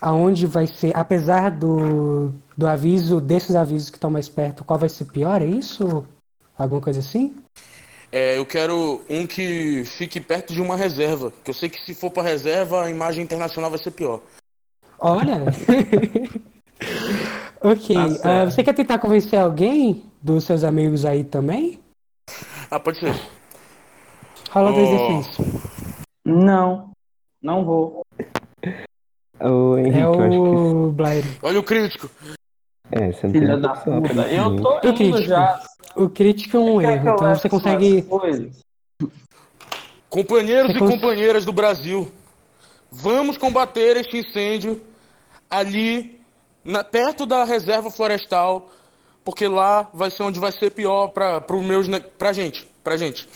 aonde 0.00 0.46
vai 0.46 0.66
ser, 0.66 0.96
apesar 0.96 1.50
do, 1.50 2.32
do 2.56 2.66
aviso, 2.66 3.20
desses 3.20 3.54
avisos 3.54 3.90
que 3.90 3.96
estão 3.96 4.10
mais 4.10 4.28
perto, 4.28 4.64
qual 4.64 4.78
vai 4.78 4.88
ser 4.88 5.06
pior? 5.06 5.42
É 5.42 5.46
isso? 5.46 6.06
Alguma 6.56 6.80
coisa 6.80 7.00
assim? 7.00 7.34
É, 8.12 8.38
eu 8.38 8.46
quero 8.46 9.02
um 9.10 9.26
que 9.26 9.84
fique 9.84 10.20
perto 10.20 10.52
de 10.52 10.62
uma 10.62 10.76
reserva. 10.76 11.32
Que 11.42 11.50
eu 11.50 11.54
sei 11.54 11.68
que 11.68 11.80
se 11.84 11.94
for 11.94 12.10
pra 12.10 12.22
reserva, 12.22 12.84
a 12.84 12.90
imagem 12.90 13.24
internacional 13.24 13.70
vai 13.70 13.78
ser 13.78 13.90
pior. 13.90 14.20
Olha! 15.06 15.36
ok. 17.60 17.94
Tá 17.94 18.08
certo. 18.08 18.50
você 18.52 18.64
quer 18.64 18.72
tentar 18.72 18.98
convencer 18.98 19.38
alguém 19.38 20.02
dos 20.22 20.44
seus 20.44 20.64
amigos 20.64 21.04
aí 21.04 21.22
também? 21.22 21.78
Ah, 22.70 22.80
pode 22.80 23.00
ser. 23.00 23.14
Rola 24.50 24.72
dois 24.72 24.88
Oh. 24.88 25.42
D6. 25.42 25.60
Não, 26.24 26.90
não 27.42 27.64
vou. 27.66 28.00
Ô, 29.40 29.76
Henrique, 29.76 29.98
É 29.98 30.08
o 30.08 30.90
Blair. 30.92 31.24
Olha 31.42 31.60
o 31.60 31.62
crítico. 31.62 32.08
É, 32.90 33.12
você 33.12 33.26
não 33.26 33.32
Filha 33.34 33.56
da 33.58 33.68
puta. 33.74 34.22
Eu 34.30 34.56
tô 34.56 34.72
Eu 34.82 34.90
indo 34.90 34.94
crítico. 34.96 35.22
já. 35.22 35.62
O 35.96 36.08
crítico 36.08 36.56
é 36.56 36.60
um 36.60 36.78
que 36.80 36.86
erro, 36.86 37.08
então 37.10 37.34
você 37.34 37.48
consegue. 37.50 38.06
Companheiros 40.08 40.70
Você 40.72 40.76
e 40.76 40.78
cons- 40.78 40.94
companheiras 40.94 41.44
do 41.44 41.52
Brasil, 41.52 42.10
vamos 42.90 43.36
combater 43.36 43.96
este 43.98 44.16
incêndio 44.18 44.80
ali, 45.58 46.20
na- 46.64 46.84
perto 46.84 47.24
da 47.26 47.44
reserva 47.44 47.90
florestal, 47.90 48.70
porque 49.24 49.46
lá 49.48 49.88
vai 49.94 50.10
ser 50.10 50.22
onde 50.22 50.38
vai 50.38 50.52
ser 50.52 50.70
pior 50.70 51.08
pra, 51.08 51.40
pro 51.40 51.62
meus, 51.62 51.86
pra 52.18 52.32
gente, 52.32 52.68
pra 52.82 52.96
gente. 52.96 53.28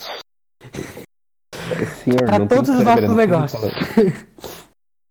Senhor, 2.04 2.24
Pra 2.26 2.38
não 2.38 2.46
tem 2.46 2.58
todos 2.58 2.70
os 2.70 2.82
câmera, 2.84 3.06
nossos 3.08 3.08
não 3.08 3.16
precisa 3.16 3.60
negócios. 3.66 3.88
falar- 3.94 4.26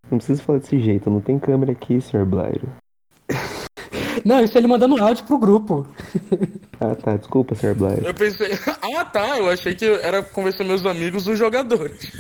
Não 0.10 0.18
precisa 0.18 0.44
falar 0.44 0.60
desse 0.60 0.80
jeito, 0.80 1.10
não 1.10 1.20
tem 1.22 1.38
câmera 1.38 1.72
aqui, 1.74 2.00
senhor 2.02 2.26
Blairo. 2.26 2.70
Não, 4.26 4.44
isso 4.44 4.58
ele 4.58 4.68
mandando 4.68 5.02
áudio 5.02 5.26
pro 5.26 5.38
grupo. 5.38 5.88
Ah, 6.80 6.96
tá, 6.96 7.18
desculpa, 7.18 7.56
senhor 7.56 7.76
Blairo. 7.76 8.06
Eu 8.06 8.14
pensei, 8.14 8.52
ah 8.98 9.06
tá, 9.06 9.38
eu 9.38 9.50
achei 9.50 9.76
que 9.76 9.86
era 9.86 10.24
convencer 10.24 10.66
meus 10.66 10.86
amigos, 10.86 11.28
os 11.28 11.38
jogadores. 11.38 12.12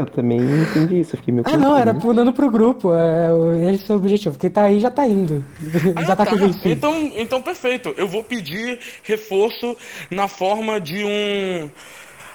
Eu 0.00 0.06
também 0.06 0.38
entendi 0.40 1.00
isso, 1.00 1.16
fiquei 1.16 1.32
meio 1.34 1.46
Ah, 1.46 1.56
não, 1.56 1.76
era 1.76 1.92
mandando 1.92 2.32
pro 2.32 2.50
grupo. 2.50 2.94
É, 2.94 3.32
o- 3.32 3.52
esse 3.70 3.90
é 3.90 3.94
o 3.94 3.98
objetivo. 3.98 4.38
Quem 4.38 4.50
tá 4.50 4.62
aí 4.64 4.80
já 4.80 4.90
tá 4.90 5.06
indo. 5.06 5.44
Ah, 5.96 6.02
já 6.04 6.16
tá 6.16 6.24
tá. 6.24 6.30
convencido. 6.30 6.68
Então, 6.68 6.94
então 7.16 7.42
perfeito. 7.42 7.92
Eu 7.96 8.08
vou 8.08 8.24
pedir 8.24 8.78
reforço 9.02 9.76
na 10.10 10.26
forma 10.28 10.80
de 10.80 11.04
um 11.04 11.70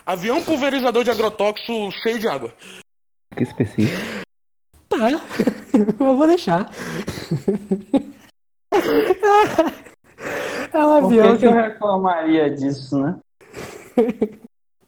avião 0.05 0.41
pulverizador 0.43 1.03
de 1.03 1.09
agrotóxico 1.11 1.91
cheio 2.03 2.19
de 2.19 2.27
água. 2.27 2.53
Que 3.35 3.43
específico. 3.43 3.99
Tá. 4.87 5.09
Eu 5.99 6.15
vou 6.17 6.27
deixar. 6.27 6.69
É 10.73 10.77
um 10.79 10.99
Por 10.99 11.05
avião 11.05 11.31
que, 11.33 11.39
que 11.39 11.45
eu 11.45 11.53
reclamaria 11.53 12.49
disso, 12.49 12.99
né? 12.99 13.15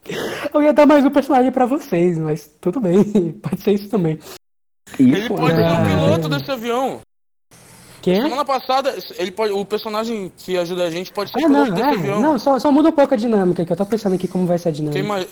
Eu 0.53 0.61
ia 0.63 0.73
dar 0.73 0.85
mais 0.85 1.03
um 1.05 1.09
personagem 1.09 1.51
pra 1.51 1.65
vocês, 1.65 2.17
mas 2.17 2.49
tudo 2.61 2.79
bem. 2.79 3.03
Pode 3.41 3.61
ser 3.61 3.73
isso 3.73 3.89
também. 3.89 4.19
Ele 4.99 5.19
Isso 5.19 5.27
pode 5.33 5.55
ser 5.55 5.63
Ah. 5.63 5.81
o 5.81 5.85
piloto 5.85 6.29
desse 6.29 6.49
avião. 6.51 6.99
Que? 8.01 8.15
Semana 8.15 8.45
passada, 8.45 8.95
ele 9.17 9.31
pode, 9.31 9.51
o 9.51 9.65
personagem 9.65 10.31
que 10.37 10.57
ajuda 10.57 10.85
a 10.85 10.89
gente 10.89 11.11
pode 11.11 11.29
ser 11.31 11.39
Ah, 11.39 11.47
piloto 11.47 11.69
não, 11.71 11.75
desse 11.75 11.87
é, 11.87 11.91
avião. 11.91 12.21
não, 12.21 12.39
só, 12.39 12.57
só 12.57 12.71
muda 12.71 12.87
um 12.89 12.93
pouco 12.93 13.13
a 13.13 13.17
dinâmica, 13.17 13.65
que 13.65 13.71
eu 13.73 13.75
tô 13.75 13.85
pensando 13.85 14.15
aqui 14.15 14.27
como 14.29 14.45
vai 14.45 14.57
ser 14.57 14.69
a 14.69 14.71
dinâmica. 14.71 14.97
Quem, 15.01 15.05
ima- 15.05 15.25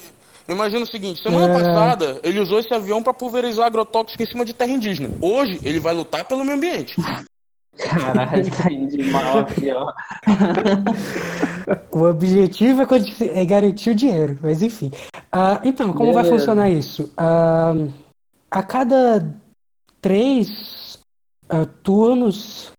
Imagina 0.47 0.83
o 0.83 0.88
seguinte, 0.88 1.23
semana 1.23 1.45
É. 1.51 1.53
passada 1.59 2.19
ele 2.21 2.39
usou 2.39 2.59
esse 2.59 2.71
avião 2.71 3.01
pra 3.01 3.11
pulverizar 3.13 3.65
agrotóxico 3.65 4.21
em 4.21 4.27
cima 4.27 4.45
de 4.45 4.53
terra 4.53 4.71
indígena. 4.71 5.09
Hoje 5.19 5.59
ele 5.63 5.79
vai 5.79 5.91
lutar 5.95 6.23
pelo 6.25 6.43
meio 6.45 6.57
ambiente. 6.57 6.95
Caralho, 7.77 8.51
tá 8.55 8.71
indo 8.71 8.97
de 8.97 9.03
mal 9.11 9.39
aqui, 9.39 9.71
ó. 9.71 9.91
O 11.91 12.03
objetivo 12.03 12.83
é, 12.83 13.41
é 13.41 13.45
garantir 13.45 13.89
o 13.91 13.95
dinheiro, 13.95 14.38
mas 14.41 14.61
enfim. 14.61 14.91
Ah, 15.31 15.59
então, 15.63 15.93
como 15.93 16.13
vai 16.13 16.23
Beleza. 16.23 16.39
funcionar 16.39 16.69
isso? 16.69 17.11
Ah, 17.17 17.73
a 18.49 18.63
cada 18.63 19.33
três 20.01 20.99
ah, 21.49 21.65
turnos, 21.83 22.71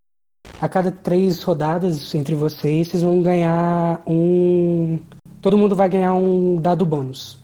a 0.60 0.68
cada 0.68 0.90
três 0.90 1.42
rodadas 1.42 2.14
entre 2.14 2.34
vocês, 2.34 2.88
vocês 2.88 3.02
vão 3.02 3.22
ganhar 3.22 4.02
um. 4.06 4.98
Todo 5.40 5.58
mundo 5.58 5.76
vai 5.76 5.88
ganhar 5.88 6.14
um 6.14 6.56
dado 6.60 6.86
bônus. 6.86 7.38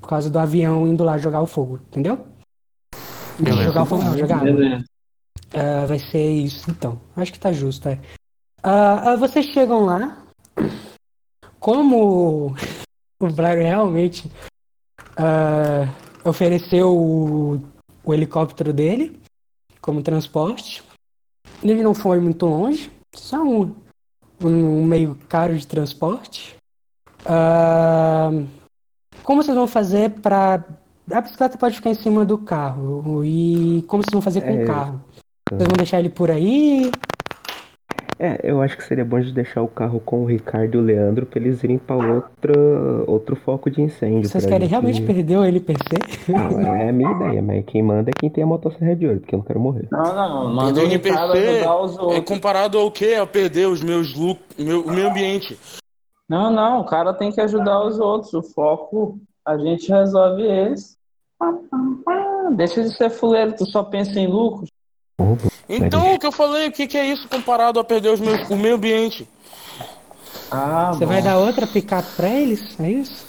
Por 0.00 0.08
causa 0.08 0.30
do 0.30 0.38
avião 0.38 0.86
indo 0.86 1.02
lá 1.02 1.18
jogar 1.18 1.40
o 1.40 1.46
fogo, 1.46 1.80
entendeu? 1.88 2.18
Beleza. 3.38 3.64
Jogar 3.64 3.82
o 3.82 3.86
fogo 3.86 4.04
não, 4.04 4.18
jogar. 4.18 4.44
Beleza. 4.44 4.84
Ah, 5.54 5.86
vai 5.86 5.98
ser 5.98 6.30
isso, 6.30 6.70
então. 6.70 7.00
Acho 7.16 7.32
que 7.32 7.38
tá 7.38 7.52
justo, 7.52 7.88
é. 7.88 7.98
Ah, 8.62 9.12
ah, 9.12 9.16
vocês 9.16 9.46
chegam 9.46 9.84
lá. 9.84 10.22
Como 11.60 12.54
o 13.20 13.30
Blair 13.30 13.58
realmente 13.58 14.30
ofereceu 16.24 16.94
o, 16.94 17.62
o 18.04 18.12
helicóptero 18.12 18.72
dele 18.72 19.20
como 19.80 20.02
transporte, 20.02 20.82
ele 21.62 21.82
não 21.82 21.94
foi 21.94 22.18
muito 22.18 22.46
longe, 22.46 22.90
só 23.14 23.42
um, 23.42 23.74
um 24.42 24.84
meio 24.84 25.16
caro 25.28 25.56
de 25.56 25.66
transporte. 25.66 26.56
Como 29.22 29.42
vocês 29.42 29.56
vão 29.56 29.66
fazer 29.66 30.10
para 30.10 30.64
a 31.10 31.20
bicicleta 31.20 31.58
pode 31.58 31.76
ficar 31.76 31.90
em 31.90 31.94
cima 31.94 32.24
do 32.24 32.38
carro 32.38 33.24
e 33.24 33.82
como 33.86 34.02
vocês 34.02 34.12
vão 34.12 34.22
fazer 34.22 34.40
com 34.40 34.48
É, 34.48 34.64
o 34.64 34.66
carro? 34.66 35.00
Vocês 35.56 35.68
vão 35.68 35.76
deixar 35.76 35.98
ele 36.00 36.08
por 36.08 36.30
aí? 36.30 36.90
É, 38.16 38.38
eu 38.44 38.62
acho 38.62 38.76
que 38.76 38.84
seria 38.84 39.04
bom 39.04 39.20
de 39.20 39.32
deixar 39.32 39.60
o 39.60 39.66
carro 39.68 39.98
com 40.00 40.22
o 40.22 40.24
Ricardo 40.24 40.76
e 40.76 40.78
o 40.78 40.80
Leandro 40.80 41.26
pra 41.26 41.40
eles 41.40 41.62
irem 41.64 41.78
pra 41.78 41.96
outra, 41.96 42.52
outro 43.08 43.34
foco 43.34 43.68
de 43.68 43.82
incêndio. 43.82 44.28
Vocês 44.28 44.46
querem 44.46 44.60
gente- 44.60 44.70
realmente 44.70 45.02
perder 45.02 45.36
o 45.36 45.44
NPC? 45.44 45.82
Não, 46.28 46.60
é 46.76 46.88
a 46.90 46.92
minha 46.92 47.10
ideia, 47.10 47.42
mas 47.42 47.64
quem 47.66 47.82
manda 47.82 48.10
é 48.10 48.12
quem 48.18 48.30
tem 48.30 48.44
a 48.44 48.46
motosserra 48.46 48.94
de 48.94 49.06
ouro, 49.06 49.20
porque 49.20 49.34
eu 49.34 49.38
não 49.38 49.44
quero 49.44 49.58
morrer. 49.60 49.88
Não, 49.90 50.14
não, 50.14 50.54
manda 50.54 50.80
o 50.80 50.84
os 51.84 51.98
é 51.98 52.00
outros. 52.02 52.20
comparado 52.24 52.78
ao 52.78 52.90
quê? 52.90 53.14
A 53.20 53.26
perder 53.26 53.66
os 53.66 53.82
meus 53.82 54.14
lucros, 54.14 54.64
meu, 54.64 54.82
o 54.82 54.92
meio 54.92 55.08
ambiente. 55.10 55.58
Não, 56.28 56.50
não, 56.52 56.80
o 56.80 56.84
cara 56.86 57.12
tem 57.12 57.32
que 57.32 57.40
ajudar 57.40 57.84
os 57.84 57.98
outros. 57.98 58.32
O 58.32 58.42
foco, 58.42 59.18
a 59.44 59.58
gente 59.58 59.90
resolve 59.90 60.42
eles. 60.42 60.96
Deixa 62.56 62.82
de 62.82 62.96
ser 62.96 63.10
fuleiro, 63.10 63.54
tu 63.56 63.66
só 63.66 63.82
pensa 63.82 64.18
em 64.20 64.28
Então, 65.68 66.14
o 66.14 66.18
que 66.18 66.26
eu 66.26 66.32
falei, 66.32 66.68
o 66.68 66.72
que, 66.72 66.86
que 66.86 66.98
é 66.98 67.06
isso 67.06 67.28
comparado 67.28 67.78
a 67.80 67.84
perder 67.84 68.10
os 68.10 68.20
meus, 68.20 68.48
o 68.50 68.56
meio 68.56 68.74
ambiente? 68.74 69.28
Ah, 70.50 70.90
Você 70.92 71.06
bom. 71.06 71.12
vai 71.12 71.22
dar 71.22 71.38
outra 71.38 71.66
picape 71.66 72.08
pra 72.16 72.28
eles? 72.28 72.78
É 72.78 72.90
isso? 72.90 73.26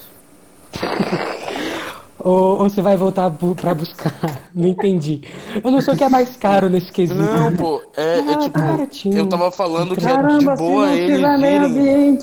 ou, 2.19 2.60
ou 2.62 2.69
você 2.69 2.82
vai 2.82 2.98
voltar 2.98 3.30
bu 3.30 3.56
pra 3.56 3.74
buscar? 3.74 4.13
Não 4.54 4.67
entendi. 4.67 5.21
Eu 5.63 5.71
não 5.71 5.82
sei 5.82 5.93
o 5.93 5.98
que 5.98 6.04
é 6.04 6.10
mais 6.10 6.36
caro 6.38 6.69
nesse 6.69 6.91
quesito. 6.91 7.19
Não, 7.19 7.56
pô, 7.56 7.82
é, 7.95 8.19
é 8.19 8.34
Ah, 8.34 8.38
tipo, 8.39 8.60
baratinho. 8.60 9.17
eu 9.17 9.30
tava 9.30 9.52
falando 9.52 9.95
que 9.95 10.06
é 10.06 10.08
de 10.08 10.13
Caramba, 10.13 10.56
boa 10.56 10.91
eles 10.91 11.19
irem. 11.76 12.17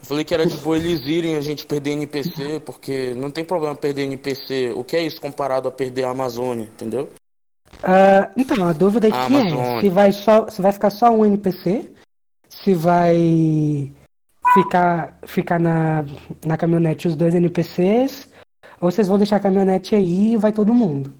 Eu 0.00 0.06
falei 0.06 0.24
que 0.24 0.34
era 0.34 0.44
de 0.44 0.56
boa 0.58 0.76
eles 0.76 1.00
irem 1.06 1.36
a 1.36 1.40
gente 1.40 1.64
perder 1.64 1.92
NPC, 1.92 2.60
porque 2.60 3.14
não 3.16 3.30
tem 3.30 3.44
problema 3.44 3.74
perder 3.74 4.02
NPC. 4.02 4.72
O 4.76 4.84
que 4.84 4.96
é 4.96 5.02
isso 5.02 5.20
comparado 5.20 5.66
a 5.68 5.72
perder 5.72 6.04
a 6.04 6.10
Amazônia, 6.10 6.64
entendeu? 6.64 7.08
Ah, 7.82 8.30
então, 8.36 8.66
a 8.66 8.72
dúvida 8.72 9.08
aqui 9.08 9.34
é 9.34 9.40
Amazônia. 9.40 9.80
se 9.80 9.88
vai, 9.88 10.12
só, 10.12 10.48
se 10.48 10.62
vai 10.62 10.72
ficar 10.72 10.90
só 10.90 11.10
um 11.10 11.24
NPC, 11.24 11.90
se 12.48 12.74
vai 12.74 13.92
ficar, 14.54 15.18
ficar 15.26 15.60
na, 15.60 16.04
na 16.44 16.56
caminhonete 16.56 17.08
os 17.08 17.16
dois 17.16 17.34
NPCs, 17.34 18.28
ou 18.80 18.90
vocês 18.90 19.08
vão 19.08 19.18
deixar 19.18 19.36
a 19.36 19.40
caminhonete 19.40 19.94
aí 19.94 20.32
e 20.32 20.36
vai 20.36 20.52
todo 20.52 20.74
mundo. 20.74 21.12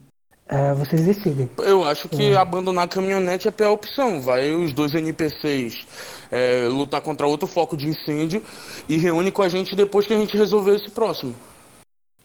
Ah, 0.49 0.75
vocês 0.75 1.03
decidem. 1.03 1.49
Eu 1.59 1.85
acho 1.85 2.09
que 2.09 2.37
abandonar 2.37 2.85
a 2.85 2.89
caminhonete 2.89 3.49
é 3.49 3.51
a 3.51 3.53
pior 3.53 3.73
opção. 3.73 4.21
Vai 4.21 4.53
os 4.53 4.73
dois 4.75 4.95
NPCs 4.95 5.87
é, 6.31 6.69
lutar 6.69 7.01
contra 7.01 7.27
outro 7.27 7.47
foco 7.47 7.77
de 7.77 7.89
incêndio 7.89 8.43
e 8.89 8.97
reúne 8.99 9.31
com 9.31 9.43
a 9.43 9.49
gente 9.49 9.75
depois 9.75 10.07
que 10.07 10.13
a 10.13 10.19
gente 10.19 10.37
resolver 10.37 10.77
esse 10.77 10.91
próximo. 10.91 11.35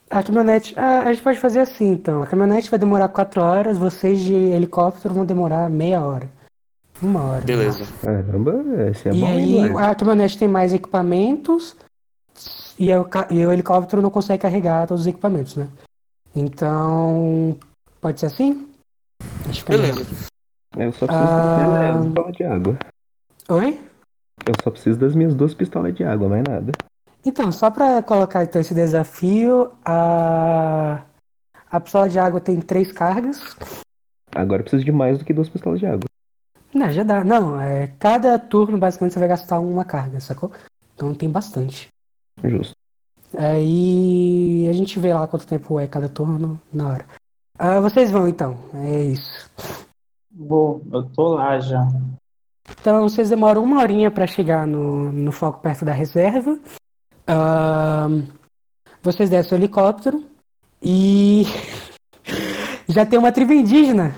A 0.10 0.24
caminhonete. 0.24 0.74
ah, 0.78 1.02
a 1.02 1.14
gente 1.14 1.22
pode 1.24 1.40
fazer 1.40 1.60
assim 1.60 1.92
então. 1.92 2.24
A 2.24 2.28
caminhonete 2.28 2.70
vai 2.70 2.80
demorar 2.80 3.10
4 3.10 3.42
horas, 3.42 3.78
vocês 3.78 4.20
de 4.20 4.34
helicóptero 4.34 5.14
vão 5.14 5.26
demorar 5.26 5.70
meia 5.70 6.02
hora. 6.02 6.28
Uma 7.02 7.24
hora. 7.24 7.42
Beleza. 7.46 7.86
Caramba, 8.02 8.64
esse 8.90 9.08
é 9.08 9.14
E 9.14 9.20
bom, 9.22 9.28
hein, 9.28 9.64
aí 9.64 9.78
a 9.78 9.96
caminhonete 9.96 10.38
tem 10.38 10.48
mais 10.48 10.74
equipamentos 10.74 11.76
e, 12.78 12.94
o 12.94 13.06
ca- 13.06 13.28
e 13.30 13.46
o 13.46 13.52
helicóptero 13.52 14.02
não 14.02 14.10
consegue 14.10 14.42
carregar 14.42 14.88
todos 14.88 15.02
os 15.02 15.08
equipamentos, 15.08 15.56
né? 15.56 15.68
Então. 16.36 17.56
Pode 18.02 18.20
ser 18.20 18.28
assim? 18.28 18.68
Acho 19.50 19.66
que 19.66 19.74
é 19.74 19.78
Beleza. 19.78 20.06
Eu 20.78 20.92
só 20.94 21.06
preciso 21.06 21.28
Ah. 21.30 21.58
das 21.58 21.68
minhas 21.68 22.06
pistolas 22.06 22.36
de 22.38 22.44
água. 22.44 22.78
Oi? 23.50 23.80
Eu 24.46 24.54
só 24.64 24.72
preciso 24.72 25.00
das 25.00 25.14
minhas 25.16 25.36
duas 25.36 25.54
pistolas 25.54 25.94
de 25.94 26.04
água, 26.04 26.30
mais 26.30 26.44
nada. 26.48 26.72
Então, 27.26 27.52
só 27.52 27.70
para 27.70 28.02
colocar 28.02 28.44
então 28.44 28.62
esse 28.62 28.74
desafio, 28.74 29.72
a 29.84 31.04
a 31.72 31.80
pistola 31.80 32.10
de 32.10 32.18
água 32.18 32.42
tem 32.42 32.60
três 32.60 32.92
cargas. 32.92 33.56
Agora 34.34 34.62
eu 34.62 34.64
preciso 34.64 34.84
de 34.84 34.92
mais 34.92 35.20
do 35.20 35.26
que 35.26 35.34
duas 35.34 35.50
pistolas 35.50 35.80
de 35.80 35.86
água. 35.86 36.06
Não, 36.74 36.92
já 36.92 37.04
dá. 37.04 37.24
Não, 37.24 37.62
é, 37.62 37.88
cada 38.00 38.38
turno 38.40 38.78
basicamente 38.78 39.14
você 39.14 39.20
vai 39.20 39.28
gastar 39.28 39.60
uma 39.60 39.86
carga, 39.86 40.20
sacou? 40.20 40.52
Então 40.96 41.14
tem 41.14 41.30
bastante. 41.30 41.88
Justo. 42.44 42.74
Aí 43.38 44.68
a 44.68 44.74
gente 44.74 45.00
vê 45.00 45.14
lá 45.14 45.28
quanto 45.28 45.46
tempo 45.46 45.80
é 45.80 45.88
cada 45.88 46.10
turno 46.10 46.60
na 46.74 46.90
hora. 46.90 47.06
Ah, 47.58 47.80
vocês 47.80 48.10
vão 48.10 48.28
então, 48.28 48.58
é 48.74 49.04
isso. 49.04 49.52
Vou, 50.32 50.82
eu 50.92 51.04
tô 51.04 51.36
lá 51.36 51.60
já. 51.60 51.88
Então 52.82 53.08
vocês 53.08 53.30
demoram 53.30 53.64
uma 53.64 53.82
horinha 53.82 54.10
para 54.10 54.26
chegar 54.26 54.66
no, 54.66 55.12
no 55.12 55.32
foco 55.32 55.60
perto 55.60 55.86
da 55.86 55.92
reserva. 55.92 56.58
Ahn, 57.32 58.24
vocês 59.04 59.30
descem 59.30 59.56
o 59.56 59.62
helicóptero 59.62 60.26
e 60.82 61.44
já 62.90 63.06
tem 63.06 63.20
uma 63.20 63.32
tribo 63.32 63.54
indígena 63.54 64.16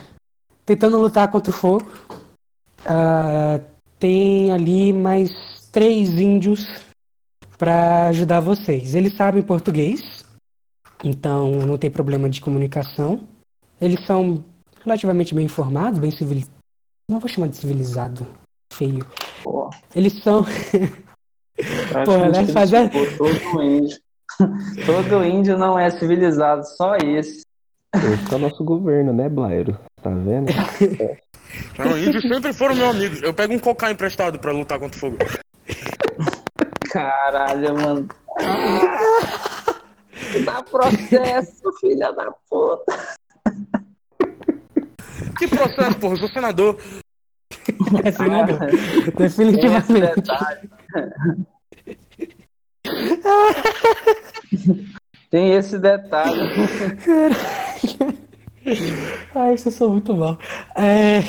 tentando 0.65 0.97
lutar 0.97 1.29
contra 1.29 1.51
o 1.51 1.53
fogo. 1.53 1.91
Ah, 2.85 3.59
tem 3.99 4.51
ali 4.53 4.93
mais 4.93 5.29
três 5.73 6.09
índios 6.11 6.65
para 7.57 8.07
ajudar 8.07 8.39
vocês. 8.39 8.95
Eles 8.95 9.13
sabem 9.17 9.43
português, 9.43 10.23
então 11.03 11.51
não 11.51 11.77
tem 11.77 11.91
problema 11.91 12.29
de 12.29 12.39
comunicação. 12.39 13.27
Eles 13.81 14.05
são 14.05 14.41
relativamente 14.85 15.35
bem 15.35 15.45
informados, 15.45 15.99
bem 15.99 16.11
civilizados. 16.11 16.57
Não 17.09 17.19
vou 17.19 17.27
chamar 17.29 17.47
de 17.47 17.57
civilizado, 17.57 18.25
feio. 18.71 19.05
Pô, 19.43 19.69
Eles 19.93 20.23
são. 20.23 20.45
praticamente 21.89 22.47
né, 22.47 22.53
fazer- 22.53 22.89
todo 23.17 23.61
índio. 23.63 23.97
todo 24.85 25.25
índio 25.25 25.57
não 25.57 25.77
é 25.77 25.89
civilizado, 25.89 26.65
só 26.65 26.95
esse. 26.97 27.43
Esse 27.93 28.33
é 28.33 28.35
o 28.35 28.39
nosso 28.39 28.63
governo, 28.63 29.11
né, 29.11 29.27
Blairo? 29.27 29.77
Tá 30.01 30.09
vendo? 30.09 30.51
Não, 31.77 31.97
índios 31.97 32.23
sempre 32.23 32.53
foram 32.53 32.75
meus 32.75 32.95
amigos. 32.95 33.21
Eu 33.21 33.33
pego 33.33 33.53
um 33.53 33.59
cocar 33.59 33.91
emprestado 33.91 34.39
pra 34.39 34.51
lutar 34.53 34.79
contra 34.79 34.97
o 34.97 34.99
fogo. 34.99 35.17
Caralho, 36.89 37.73
mano. 37.75 38.07
Dá 40.45 40.63
processo, 40.63 41.71
filha 41.79 42.11
da 42.13 42.31
puta. 42.49 42.97
Que 45.37 45.47
processo, 45.47 45.99
porra? 45.99 46.13
Eu 46.13 46.17
sou 46.17 46.29
senador. 46.29 46.77
É 48.03 48.11
senador. 48.11 48.59
Definitivamente. 49.17 50.15
detalhe. 50.15 50.69
Tem 55.29 55.53
esse 55.53 55.79
detalhe. 55.79 56.41
Ai, 59.33 59.57
vocês 59.57 59.75
são 59.75 59.89
muito 59.91 60.15
mal. 60.15 60.37
É... 60.75 61.19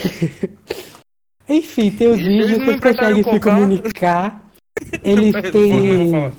Enfim, 1.49 1.91
tem 1.91 2.09
os 2.09 2.19
vídeos, 2.19 2.51
eles 2.51 2.59
não 2.59 2.67
vocês 2.67 2.81
conseguem 2.81 3.23
se 3.23 3.41
comunicar. 3.41 4.43
Eles 5.03 5.33
têm. 5.51 6.33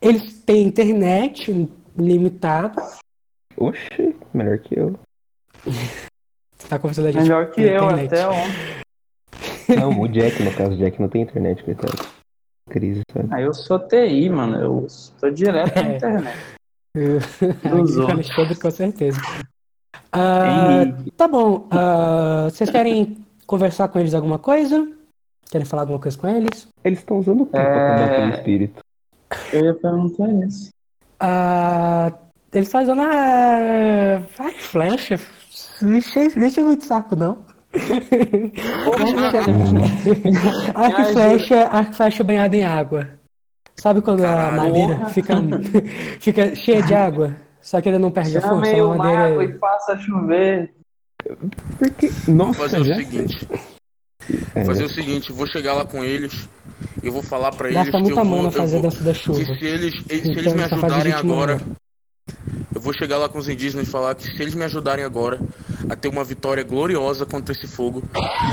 Eles 0.00 0.40
têm 0.44 0.66
internet 0.66 1.68
limitada. 1.96 2.82
Oxi, 3.56 4.16
melhor 4.32 4.58
que 4.58 4.78
eu. 4.78 4.98
Você 5.64 6.68
tá 6.68 6.78
conversando 6.78 7.08
a 7.08 7.12
gente 7.12 7.22
Melhor 7.22 7.50
que 7.50 7.60
eu, 7.60 7.84
internet. 7.84 8.06
até 8.06 8.28
ontem. 8.28 8.82
Não, 9.76 10.00
o 10.00 10.08
Jack, 10.08 10.42
no 10.42 10.52
caso, 10.52 10.72
o 10.72 10.76
Jack 10.76 11.00
não 11.00 11.08
tem 11.08 11.22
internet, 11.22 11.62
coitado. 11.62 11.96
Crise, 12.72 13.02
sabe? 13.12 13.28
Ah, 13.30 13.40
eu 13.42 13.52
sou 13.52 13.78
TI, 13.78 14.30
mano. 14.30 14.56
Eu 14.56 14.86
tô 15.20 15.28
direto 15.30 15.74
na 15.76 15.82
É. 15.92 15.96
internet. 15.96 16.38
Dos 16.94 17.98
Aqui, 17.98 18.12
outros. 18.34 18.58
Com 18.58 18.70
certeza. 18.70 19.20
Ah, 20.10 20.84
tá 21.16 21.28
bom. 21.28 21.68
ah, 21.70 22.48
vocês 22.50 22.70
querem 22.70 23.24
conversar 23.46 23.88
com 23.88 23.98
eles 23.98 24.14
alguma 24.14 24.38
coisa? 24.38 24.90
Querem 25.50 25.66
falar 25.66 25.82
alguma 25.82 25.98
coisa 25.98 26.16
com 26.16 26.28
eles? 26.28 26.66
Eles 26.82 27.00
estão 27.00 27.18
usando 27.18 27.42
o 27.42 27.46
que 27.46 27.52
pra 27.52 27.90
combater 27.90 28.22
o 28.26 28.30
espírito? 28.30 28.80
Eu 29.52 29.64
ia 29.66 29.74
perguntar 29.74 30.28
isso. 30.46 30.70
Ah, 31.20 32.10
eles 32.54 32.68
estão 32.68 32.82
usando 32.82 33.02
a. 33.02 34.22
Ai, 34.38 34.52
flecha. 34.54 35.20
Não 35.82 35.96
enche 35.96 36.38
não 36.38 36.46
enche 36.46 36.60
muito 36.62 36.84
saco, 36.86 37.14
não. 37.16 37.38
Arco 40.74 41.00
e 41.02 41.12
flecha, 41.12 41.64
arco 41.68 41.92
e 41.92 41.94
flecha 41.96 42.24
banhado 42.24 42.54
em 42.56 42.64
água. 42.64 43.08
Sabe 43.76 44.00
quando 44.02 44.24
a 44.24 44.50
madeira 44.52 45.06
fica, 45.06 45.34
fica 46.20 46.54
cheia 46.54 46.82
de 46.82 46.94
água? 46.94 47.36
Só 47.60 47.80
que 47.80 47.88
ele 47.88 47.98
não 47.98 48.10
perde 48.10 48.36
a 48.38 48.40
força. 48.40 48.54
Chamei 48.66 48.80
o 48.82 48.88
mago 48.96 49.02
madeira. 49.04 49.44
e 49.44 49.58
passa 49.58 49.92
a 49.92 49.98
chover. 49.98 50.72
Porque, 51.78 52.08
Vou 52.26 52.34
nossa, 52.34 52.60
fazer 52.68 52.80
o 52.80 52.84
seguinte. 52.96 53.48
É, 54.54 54.58
Vou 54.62 54.64
fazer 54.66 54.84
o 54.84 54.88
seguinte, 54.88 55.32
vou 55.32 55.46
chegar 55.46 55.74
lá 55.74 55.84
com 55.84 56.04
eles. 56.04 56.48
Eu 57.02 57.12
vou 57.12 57.22
falar 57.22 57.52
pra 57.52 57.68
eles 57.68 57.76
Gasta 57.78 57.90
que 57.92 57.96
eu 57.96 58.00
muita 58.02 58.24
vou, 58.24 58.24
mana 58.36 58.48
eu 58.48 58.52
fazer 58.52 58.80
vou- 58.80 58.90
dança 58.90 59.04
da 59.04 59.14
chuva. 59.14 59.38
se 59.44 59.64
eles, 59.64 59.94
se 59.94 60.04
Então, 60.16 60.32
eles 60.32 60.52
me 60.54 60.62
a 60.62 60.66
ajudarem 60.66 61.12
gente 61.12 61.26
morrer. 61.26 61.60
Eu 62.74 62.80
vou 62.80 62.92
chegar 62.92 63.18
lá 63.18 63.28
com 63.28 63.38
os 63.38 63.48
indígenas 63.48 63.86
e 63.86 63.90
falar 63.90 64.14
que 64.14 64.24
se 64.24 64.42
eles 64.42 64.54
me 64.54 64.64
ajudarem 64.64 65.04
agora 65.04 65.38
a 65.88 65.96
ter 65.96 66.08
uma 66.08 66.24
vitória 66.24 66.62
gloriosa 66.62 67.26
contra 67.26 67.52
esse 67.52 67.66
fogo, 67.66 68.02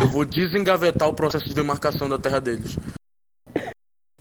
eu 0.01 0.07
vou 0.07 0.25
desengavetar 0.25 1.07
o 1.07 1.13
processo 1.13 1.47
de 1.47 1.55
demarcação 1.55 2.07
da 2.09 2.17
terra 2.17 2.39
deles. 2.39 2.77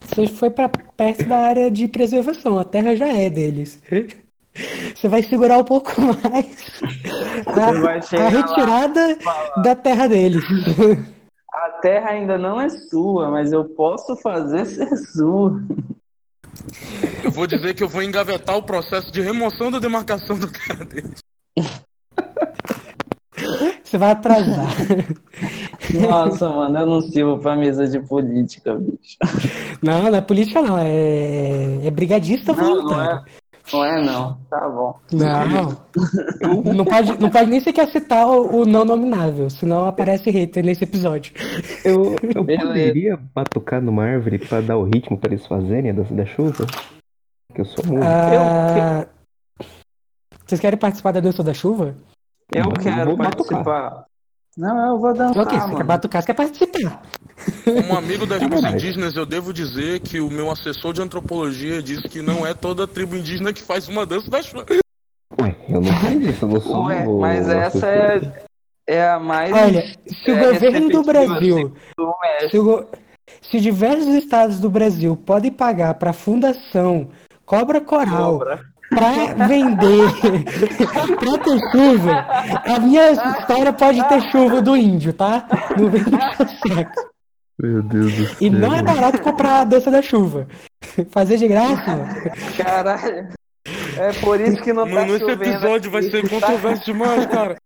Você 0.01 0.27
foi 0.27 0.51
pra 0.51 0.69
perto 0.69 1.25
da 1.25 1.39
área 1.39 1.71
de 1.71 1.87
preservação, 1.87 2.59
a 2.59 2.65
terra 2.65 2.97
já 2.97 3.09
é 3.09 3.29
deles. 3.29 3.81
Você 4.95 5.09
vai 5.09 5.23
segurar 5.23 5.59
um 5.59 5.65
pouco 5.65 5.93
mais 6.01 6.81
a, 7.47 7.73
vai 7.81 7.99
a 7.99 8.29
retirada 8.29 9.19
da 9.63 9.75
terra 9.77 10.09
deles. 10.09 10.43
A 11.53 11.71
terra 11.81 12.11
ainda 12.11 12.37
não 12.37 12.61
é 12.61 12.69
sua, 12.69 13.31
mas 13.31 13.53
eu 13.53 13.65
posso 13.65 14.17
fazer 14.17 14.65
ser 14.67 14.97
sua. 14.97 15.61
Eu 17.23 17.31
vou 17.31 17.47
dizer 17.47 17.75
que 17.75 17.83
eu 17.83 17.89
vou 17.89 18.03
engavetar 18.03 18.57
o 18.57 18.63
processo 18.63 19.11
de 19.13 19.21
remoção 19.21 19.71
da 19.71 19.79
demarcação 19.79 20.39
da 20.39 20.47
terra 20.47 20.85
deles. 20.85 21.23
Você 23.83 23.97
vai 23.97 24.11
atrasar. 24.11 24.67
Nossa, 25.95 26.49
mano, 26.49 26.79
eu 26.79 26.87
não 26.87 27.01
sirvo 27.01 27.39
pra 27.39 27.57
mesa 27.57 27.87
de 27.89 28.01
política, 28.01 28.75
bicho. 28.75 29.17
Não, 29.83 30.11
não 30.11 30.17
é 30.17 30.21
política 30.21 30.61
não, 30.61 30.79
é, 30.79 31.87
é 31.87 31.91
brigadista 31.91 32.53
Não, 32.53 32.83
não 32.83 33.03
é. 33.03 33.25
Não 33.73 33.85
é 33.85 34.03
não. 34.03 34.39
Tá 34.49 34.69
bom. 34.69 34.99
Não, 35.13 35.77
não 36.75 36.85
pode, 36.85 37.21
não 37.21 37.31
pode 37.31 37.51
nem 37.51 37.61
sequer 37.61 37.89
citar 37.89 38.27
o, 38.27 38.63
o 38.63 38.65
não 38.67 38.85
nominável, 38.85 39.51
senão 39.51 39.87
aparece 39.87 40.31
hater 40.31 40.65
nesse 40.65 40.85
episódio. 40.85 41.33
eu, 41.85 42.17
eu 42.35 42.45
poderia 42.45 43.19
batucar 43.35 43.81
numa 43.83 44.05
árvore 44.05 44.39
pra 44.39 44.61
dar 44.61 44.77
o 44.77 44.85
ritmo 44.85 45.19
pra 45.19 45.33
eles 45.33 45.47
fazerem 45.47 45.91
a 45.91 45.95
dança 45.95 46.15
da 46.15 46.25
chuva? 46.25 46.67
Que 47.55 47.61
eu 47.61 47.65
sou 47.65 47.85
muito. 47.87 48.05
Ah, 48.05 49.07
Vocês 50.47 50.61
querem 50.61 50.79
participar 50.79 51.13
da 51.13 51.21
dança 51.21 51.43
da 51.43 51.55
chuva? 51.55 51.95
Eu 52.53 52.65
eu 52.65 52.73
quero 52.73 53.17
batucar. 53.17 53.65
participar. 53.65 54.05
Não, 54.59 54.89
eu 54.89 54.99
vou 54.99 55.15
dançar, 55.15 55.45
ok, 55.45 55.57
você 55.57 55.77
quer 55.77 55.85
batucar, 55.85 56.21
você 56.21 56.27
quer 56.27 56.35
participar. 56.35 57.03
Como 57.65 57.97
amigo 57.97 58.27
das 58.27 58.41
tribos 58.41 58.65
indígenas, 58.65 59.15
eu 59.15 59.25
devo 59.25 59.53
dizer 59.53 60.01
que 60.01 60.19
o 60.19 60.29
meu 60.29 60.51
assessor 60.51 60.93
de 60.93 61.01
antropologia 61.01 61.81
disse 61.81 62.09
que 62.09 62.21
não 62.21 62.45
é 62.45 62.53
toda 62.53 62.85
tribo 62.85 63.15
indígena 63.15 63.53
que 63.53 63.63
faz 63.63 63.87
uma 63.87 64.05
dança 64.05 64.29
da 64.29 64.43
chuva. 64.43 64.67
Ué, 65.41 65.55
eu 65.69 65.81
não 65.81 65.93
fiz 66.01 66.29
isso, 66.31 66.45
eu 66.45 66.49
não 66.49 66.61
sou 66.61 66.87
Ué, 66.87 67.07
o 67.07 67.21
mas 67.21 67.49
essa 67.49 67.89
assessor. 67.89 68.33
é, 68.89 68.97
é 68.97 69.09
a 69.09 69.21
mais. 69.21 69.53
Olha, 69.53 69.83
se 70.09 70.31
o 70.33 70.35
é, 70.35 70.53
governo 70.53 70.89
do 70.91 71.03
receptiva, 71.03 71.03
Brasil, 71.05 71.77
assim, 72.37 72.51
se, 72.51 72.59
o 72.59 72.87
se 73.41 73.61
diversos 73.61 74.13
estados 74.17 74.59
do 74.59 74.69
Brasil 74.69 75.17
podem 75.17 75.53
pagar 75.53 75.95
para 75.95 76.11
a 76.11 76.15
Fundação 76.15 77.11
Cobra 77.47 77.81
Coral 77.81 78.41
Cobra. 78.41 78.61
Para 78.99 79.47
vender 79.47 80.09
pra 81.17 81.39
ter 81.39 81.59
chuva, 81.71 82.27
a 82.65 82.79
minha 82.81 83.11
história 83.13 83.73
pode 83.73 84.09
ter 84.09 84.21
chuva 84.31 84.61
do 84.61 84.77
índio, 84.77 85.13
tá? 85.13 85.47
Não 85.79 85.89
vem 85.91 86.05
puxar 86.05 86.37
saco. 86.37 87.09
Meu 87.61 87.83
Deus 87.83 88.13
do 88.13 88.27
céu. 88.27 88.37
E 88.41 88.51
não 88.51 88.75
é 88.75 88.83
barato 88.83 89.21
comprar 89.21 89.61
a 89.61 89.65
dança 89.65 89.91
da 89.91 90.01
chuva. 90.01 90.47
Fazer 91.11 91.39
de 91.39 91.49
graça. 91.49 92.07
Caralho. 92.57 93.29
É 93.97 94.13
por 94.21 94.41
isso 94.41 94.63
que 94.63 94.73
não 94.73 94.85
tá 94.85 94.95
Mano, 94.95 95.17
esse 95.17 95.19
chovendo 95.21 95.43
episódio 95.43 95.91
vai 95.91 96.03
ser 96.03 96.23
tá? 96.23 96.29
controverso 96.29 96.85
demais, 96.85 97.27
cara. 97.27 97.57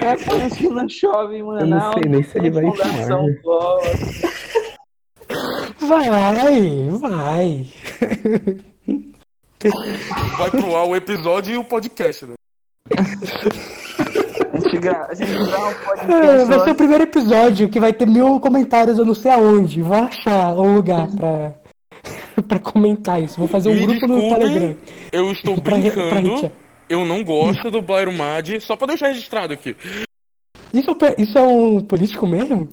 É 0.00 0.16
por 0.24 0.40
isso 0.40 0.56
que 0.56 0.68
não 0.68 0.88
chove 0.88 1.36
em 1.36 1.42
Manaus. 1.42 1.66
Eu 1.66 1.68
não 1.68 1.92
sei 1.92 2.10
nem 2.10 2.22
se 2.22 2.38
ele 2.38 2.50
vai 2.50 2.64
Fundação 2.64 3.26
filmar. 3.26 3.42
Bola. 3.42 3.82
Vai, 5.80 6.10
vai. 6.98 7.66
Vai 10.38 10.50
pro 10.50 10.76
ar 10.76 10.86
o 10.86 10.96
episódio 10.96 11.54
e 11.54 11.56
o 11.58 11.64
podcast, 11.64 12.26
né? 12.26 12.34
A 14.52 14.58
gente, 14.58 14.78
gra... 14.78 15.06
a 15.08 15.14
gente 15.14 15.32
grava 15.32 15.66
um 15.66 15.70
É, 15.70 15.74
podcast 15.74 16.44
vai 16.46 16.60
ser 16.64 16.70
o 16.70 16.74
primeiro 16.74 17.04
episódio 17.04 17.68
que 17.68 17.80
vai 17.80 17.92
ter 17.92 18.06
mil 18.06 18.38
comentários, 18.40 18.98
eu 18.98 19.04
não 19.04 19.14
sei 19.14 19.30
aonde. 19.30 19.82
Vou 19.82 19.96
achar 19.96 20.52
um 20.54 20.74
lugar 20.74 21.08
pra, 21.08 21.54
pra 22.46 22.58
comentar 22.58 23.22
isso. 23.22 23.38
Vou 23.38 23.48
fazer 23.48 23.70
um 23.70 23.74
Me 23.74 23.86
grupo 23.86 24.06
no 24.06 24.20
Telegram. 24.34 24.76
Eu 25.12 25.32
estou 25.32 25.54
Pra 25.54 25.72
pra 25.72 25.78
brincando. 25.78 26.36
gente- 26.38 26.52
Eu 26.88 27.04
não 27.06 27.24
gosto 27.24 27.70
do 27.70 27.80
Blairo 27.80 28.12
Mad, 28.12 28.60
só 28.60 28.76
pra 28.76 28.88
deixar 28.88 29.08
registrado 29.08 29.52
aqui. 29.54 29.74
Isso, 30.74 30.90
é 31.02 31.22
isso 31.22 31.38
é 31.38 31.42
um 31.42 31.80
político 31.80 32.26
mesmo? 32.26 32.68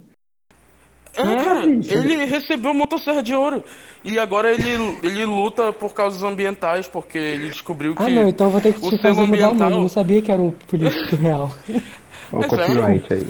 É, 1.15 1.23
cara, 1.43 1.65
ele 1.65 2.25
recebeu 2.25 2.73
motosserra 2.73 3.21
de 3.21 3.33
ouro. 3.35 3.63
E 4.03 4.17
agora 4.17 4.51
ele, 4.51 4.97
ele 5.03 5.25
luta 5.25 5.73
por 5.73 5.93
causas 5.93 6.23
ambientais, 6.23 6.87
porque 6.87 7.17
ele 7.17 7.49
descobriu 7.49 7.93
que. 7.95 8.03
Ah, 8.03 8.09
não, 8.09 8.29
então 8.29 8.47
eu 8.47 8.51
vou 8.51 8.61
ter 8.61 8.73
que 8.73 8.85
o 8.85 8.89
te 8.89 8.97
fazer 9.01 9.19
mudar 9.21 9.23
o 9.23 9.27
nome. 9.27 9.43
ambiental- 9.45 9.71
Eu 9.71 9.79
não 9.81 9.89
sabia 9.89 10.21
que 10.21 10.31
era 10.31 10.41
um 10.41 10.51
político 10.51 11.15
real. 11.17 11.51
Olha 12.31 12.41
o 12.41 12.45
É 12.45 12.49
sério? 12.49 12.65
copyright 12.81 13.13
aí. 13.13 13.27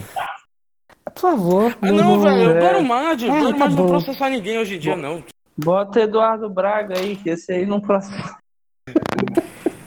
Por 1.14 1.22
favor. 1.22 1.78
Ah, 1.82 1.92
não, 1.92 2.20
velho, 2.20 2.52
é. 2.52 2.60
Blairo 2.60 2.84
Mad, 2.86 3.22
o 3.24 3.32
Ah, 3.32 3.54
tá 3.58 3.68
não 3.70 3.76
bom. 3.76 3.88
processar 3.88 4.30
ninguém 4.30 4.60
hoje 4.60 4.76
em 4.76 4.80
dia, 4.80 4.96
não. 4.96 5.24
Bota 5.58 6.02
Eduardo 6.02 6.48
Braga 6.50 7.00
aí, 7.00 7.16
que 7.16 7.32
esse 7.32 7.52
aí 7.52 7.66
não 7.66 7.80
processa. 7.82 8.38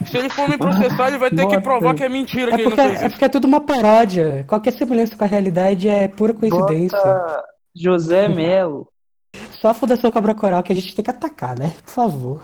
Se 0.05 0.17
ele 0.17 0.29
for 0.29 0.47
me 0.49 0.57
processar, 0.57 1.07
ele 1.07 1.17
vai 1.17 1.29
ter 1.29 1.37
que 1.37 1.43
Bota. 1.43 1.61
provar 1.61 1.95
que 1.95 2.03
é 2.03 2.09
mentira 2.09 2.51
É 2.51 2.55
que 2.55 2.61
ele 2.61 2.69
porque, 2.69 2.81
é 2.81 2.93
isso. 2.93 3.09
porque 3.09 3.25
é 3.25 3.29
tudo 3.29 3.45
uma 3.47 3.61
paródia. 3.61 4.43
Qualquer 4.47 4.73
semelhança 4.73 5.15
com 5.15 5.23
a 5.23 5.27
realidade 5.27 5.87
é 5.89 6.07
pura 6.07 6.33
coincidência. 6.33 6.97
Bota 6.99 7.43
José 7.75 8.27
Melo. 8.29 8.87
Só 9.51 9.69
a 9.69 9.73
Fundação 9.73 10.11
Cobra 10.11 10.35
Coral 10.35 10.61
que 10.63 10.71
a 10.73 10.75
gente 10.75 10.93
tem 10.95 11.03
que 11.03 11.09
atacar, 11.11 11.57
né? 11.57 11.73
Por 11.83 11.91
favor. 11.91 12.43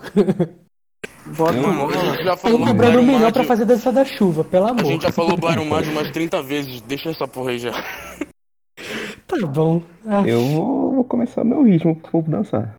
Bota 1.36 1.52
Mano, 1.52 1.88
a 1.88 1.92
gente 1.92 2.24
já 2.24 2.34
Estão 2.34 2.36
falou 2.36 2.58
do 2.58 2.66
cobrando 2.66 2.98
um 2.98 3.02
milhão 3.02 3.20
Mad. 3.20 3.32
pra 3.34 3.44
fazer 3.44 3.64
dança 3.64 3.92
da 3.92 4.04
chuva, 4.04 4.42
pelo 4.42 4.66
A 4.66 4.70
amor. 4.70 4.84
gente 4.86 5.02
já 5.02 5.12
falou 5.12 5.36
Mad 5.38 5.58
umas 5.88 6.10
30 6.10 6.42
vezes, 6.42 6.80
deixa 6.82 7.10
essa 7.10 7.28
porra 7.28 7.50
aí 7.50 7.58
já. 7.58 7.72
Tá 9.26 9.46
bom. 9.46 9.82
Ah, 10.06 10.22
Eu 10.26 10.40
vou, 10.46 10.94
vou 10.96 11.04
começar 11.04 11.44
meu 11.44 11.62
ritmo 11.62 11.94
pro 11.96 12.10
povo 12.10 12.30
dançar. 12.30 12.74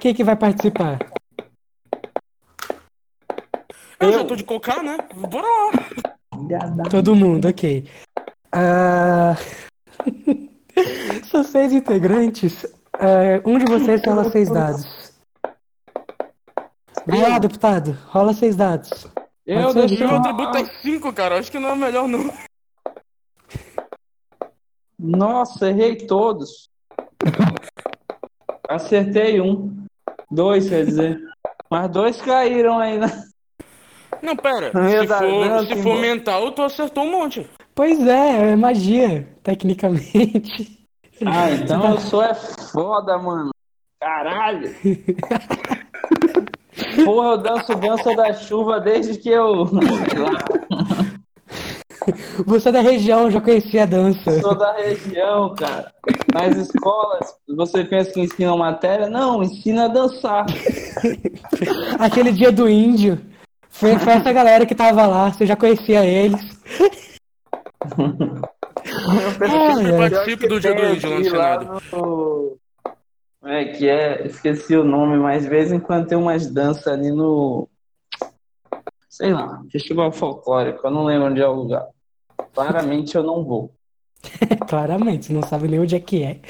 Quem 0.00 0.14
que 0.14 0.22
vai 0.22 0.36
participar? 0.36 0.98
Eu 3.98 4.12
já 4.12 4.24
tô 4.24 4.36
de 4.36 4.44
cocar, 4.44 4.82
né? 4.82 4.96
Bora 5.28 5.46
lá. 5.46 6.84
Todo 6.88 7.16
mundo, 7.16 7.48
ok. 7.48 7.84
Ah, 8.52 9.34
São 11.30 11.42
seis 11.44 11.72
integrantes. 11.72 12.66
Ah, 12.94 13.40
um 13.44 13.58
de 13.58 13.64
vocês 13.66 14.00
rola 14.04 14.30
seis 14.30 14.50
dados. 14.50 15.12
Lá, 17.06 17.38
deputado. 17.38 17.96
Rola 18.06 18.32
seis 18.32 18.56
dados. 18.56 19.06
Eu 19.46 19.62
Pode 19.62 19.86
deixei 19.86 20.06
Meu 20.06 20.18
então. 20.18 20.30
atributo 20.32 20.58
é 20.58 20.64
5, 20.82 21.12
cara. 21.14 21.38
Acho 21.38 21.50
que 21.50 21.58
não 21.58 21.70
é 21.70 21.76
melhor, 21.76 22.06
não. 22.06 22.30
Nossa, 24.98 25.70
errei 25.70 25.96
todos. 25.96 26.68
Acertei 28.68 29.40
um. 29.40 29.86
Dois, 30.30 30.68
quer 30.68 30.84
dizer. 30.84 31.18
Mas 31.70 31.90
dois 31.90 32.20
caíram 32.20 32.78
aí, 32.78 32.98
né? 32.98 33.06
Não, 34.20 34.36
pera. 34.36 34.70
Não 34.74 34.88
Se 34.88 35.06
for, 35.06 35.46
não, 35.48 35.66
se 35.66 35.82
for 35.82 35.98
mental, 35.98 36.52
tu 36.52 36.62
acertou 36.62 37.04
um 37.04 37.10
monte. 37.10 37.48
Pois 37.78 38.04
é, 38.04 38.50
é 38.50 38.56
magia, 38.56 39.28
tecnicamente. 39.40 40.84
Ah, 41.24 41.48
então 41.50 41.92
eu 41.92 42.00
sou 42.00 42.24
é 42.24 42.34
foda, 42.34 43.16
mano. 43.18 43.50
Caralho. 44.00 44.74
Porra, 47.04 47.28
eu 47.28 47.38
danço 47.38 47.74
dança 47.76 48.16
da 48.16 48.32
chuva 48.32 48.80
desde 48.80 49.16
que 49.18 49.28
eu 49.28 49.64
Você 52.44 52.68
é 52.68 52.72
da 52.72 52.80
região, 52.80 53.30
já 53.30 53.40
conhecia 53.40 53.84
a 53.84 53.86
dança. 53.86 54.40
sou 54.40 54.56
da 54.56 54.72
região, 54.72 55.54
cara. 55.54 55.92
Nas 56.34 56.56
escolas, 56.56 57.32
você 57.48 57.84
pensa 57.84 58.12
que 58.12 58.20
ensina 58.20 58.56
matéria? 58.56 59.08
Não, 59.08 59.40
ensina 59.40 59.84
a 59.84 59.88
dançar. 59.88 60.46
Aquele 62.00 62.32
dia 62.32 62.50
do 62.50 62.68
índio. 62.68 63.20
Foi, 63.70 63.96
foi 64.00 64.14
essa 64.14 64.32
galera 64.32 64.66
que 64.66 64.74
tava 64.74 65.06
lá, 65.06 65.30
você 65.30 65.46
já 65.46 65.54
conhecia 65.54 66.04
eles. 66.04 66.58
Eu 67.98 69.74
sempre 69.76 69.98
participo 69.98 70.48
do 70.48 70.60
dia 70.60 70.74
do 70.74 70.84
índio 70.94 71.10
lá 71.10 71.18
no 71.18 71.24
Senado. 71.24 71.82
no- 71.92 72.56
É, 73.44 73.64
que 73.66 73.88
é. 73.88 74.26
Esqueci 74.26 74.76
o 74.76 74.84
nome, 74.84 75.16
mas 75.18 75.42
de 75.44 75.48
vez 75.48 75.72
em 75.72 75.80
quando 75.80 76.06
tem 76.06 76.18
umas 76.18 76.46
danças 76.50 76.86
ali 76.86 77.10
no. 77.10 77.68
Sei 79.08 79.32
lá, 79.32 79.62
festival 79.72 80.12
folclórico, 80.12 80.86
eu 80.86 80.90
não 80.90 81.04
lembro 81.04 81.28
onde 81.28 81.40
é 81.40 81.46
o 81.48 81.52
lugar. 81.54 81.86
Claramente 82.54 83.16
eu 83.16 83.22
não 83.22 83.44
vou. 83.44 83.72
Claramente, 84.68 85.26
você 85.26 85.32
não 85.32 85.42
sabe 85.42 85.66
nem 85.68 85.80
onde 85.80 85.96
é 85.96 86.00
que 86.00 86.22
é. 86.22 86.40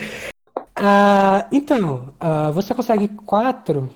Ah, 0.76 1.46
então, 1.50 2.14
ah, 2.20 2.50
você 2.50 2.74
consegue 2.74 3.08
quatro. 3.08 3.88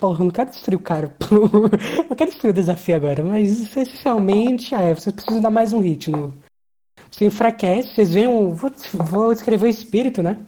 Porra, 0.00 0.20
eu 0.20 0.24
não 0.24 0.30
quero 0.32 0.50
destruir 0.50 0.76
o 0.76 0.80
cara. 0.82 1.14
Eu 2.10 2.16
quero 2.16 2.30
destruir 2.30 2.50
o 2.50 2.54
desafio 2.54 2.96
agora, 2.96 3.22
mas 3.22 3.60
essencialmente 3.62 4.74
é, 4.74 4.92
vocês 4.94 5.14
precisam 5.14 5.40
dar 5.40 5.50
mais 5.50 5.72
um 5.72 5.80
ritmo. 5.80 6.34
Você 7.12 7.26
enfraquece, 7.26 7.94
vocês 7.94 8.10
veem 8.10 8.26
um. 8.26 8.54
Vou, 8.54 9.32
escrever 9.32 9.66
o 9.66 9.70
espírito, 9.70 10.22
né? 10.22 10.38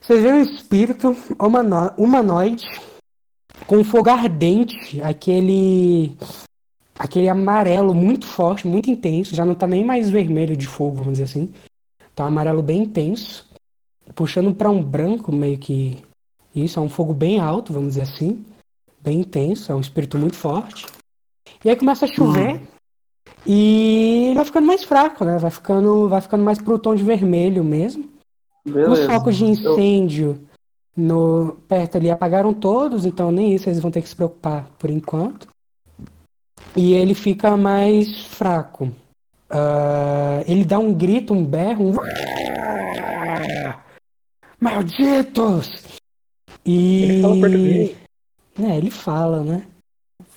Vocês 0.00 0.22
veem 0.22 0.34
um 0.34 0.42
espírito 0.42 1.14
humano- 1.38 1.92
humanoide 1.98 2.64
com 3.66 3.84
fogo 3.84 4.08
ardente, 4.08 5.00
aquele. 5.02 6.16
aquele 6.98 7.28
amarelo 7.28 7.94
muito 7.94 8.26
forte, 8.26 8.66
muito 8.66 8.90
intenso, 8.90 9.34
já 9.34 9.44
não 9.44 9.54
tá 9.54 9.66
nem 9.66 9.84
mais 9.84 10.08
vermelho 10.08 10.56
de 10.56 10.66
fogo, 10.66 10.96
vamos 10.96 11.12
dizer 11.12 11.24
assim. 11.24 11.52
Tá 12.14 12.24
um 12.24 12.28
amarelo 12.28 12.62
bem 12.62 12.82
intenso, 12.82 13.46
puxando 14.14 14.54
pra 14.54 14.70
um 14.70 14.82
branco 14.82 15.30
meio 15.30 15.58
que. 15.58 16.02
Isso, 16.54 16.78
é 16.78 16.82
um 16.82 16.88
fogo 16.88 17.14
bem 17.14 17.38
alto, 17.40 17.72
vamos 17.72 17.90
dizer 17.90 18.02
assim. 18.02 18.44
Bem 19.00 19.20
intenso, 19.20 19.70
é 19.70 19.74
um 19.74 19.80
espírito 19.80 20.18
muito 20.18 20.36
forte. 20.36 20.86
E 21.64 21.70
aí 21.70 21.76
começa 21.76 22.06
a 22.06 22.08
chover. 22.08 22.60
E 23.46 24.32
vai 24.34 24.44
ficando 24.44 24.66
mais 24.66 24.84
fraco, 24.84 25.24
né? 25.24 25.38
Vai 25.38 25.50
ficando, 25.50 26.08
vai 26.08 26.20
ficando 26.20 26.44
mais 26.44 26.60
pro 26.60 26.78
tom 26.78 26.94
de 26.94 27.02
vermelho 27.02 27.64
mesmo. 27.64 28.08
Os 28.64 28.72
Beleza. 28.72 29.06
focos 29.10 29.36
de 29.36 29.44
incêndio 29.44 30.40
no 30.96 31.56
perto 31.66 31.96
ali 31.96 32.10
apagaram 32.10 32.52
todos, 32.54 33.04
então 33.04 33.32
nem 33.32 33.54
isso 33.54 33.68
eles 33.68 33.80
vão 33.80 33.90
ter 33.90 34.02
que 34.02 34.08
se 34.08 34.14
preocupar 34.14 34.68
por 34.78 34.90
enquanto. 34.90 35.48
E 36.76 36.92
ele 36.94 37.14
fica 37.14 37.56
mais 37.56 38.24
fraco. 38.26 38.92
Ah, 39.50 40.42
ele 40.46 40.64
dá 40.64 40.78
um 40.78 40.94
grito, 40.94 41.34
um 41.34 41.44
berro, 41.44 41.90
um... 41.90 41.94
Malditos! 44.60 45.98
E... 46.64 47.02
Ele 47.02 47.22
fala 47.22 47.40
português. 47.40 47.96
É, 48.60 48.76
ele 48.76 48.90
fala, 48.90 49.42
né? 49.42 49.66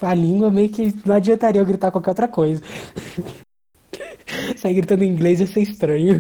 A 0.06 0.14
língua 0.14 0.52
meio 0.52 0.70
que 0.70 0.94
não 1.06 1.16
adiantaria 1.16 1.60
eu 1.62 1.66
gritar 1.66 1.92
qualquer 1.92 2.12
outra 2.12 2.28
coisa. 2.28 2.62
Sair 4.58 4.74
gritando 4.76 5.04
em 5.04 5.10
inglês 5.10 5.40
ia 5.40 5.48
ser 5.48 5.62
estranho. 5.62 6.20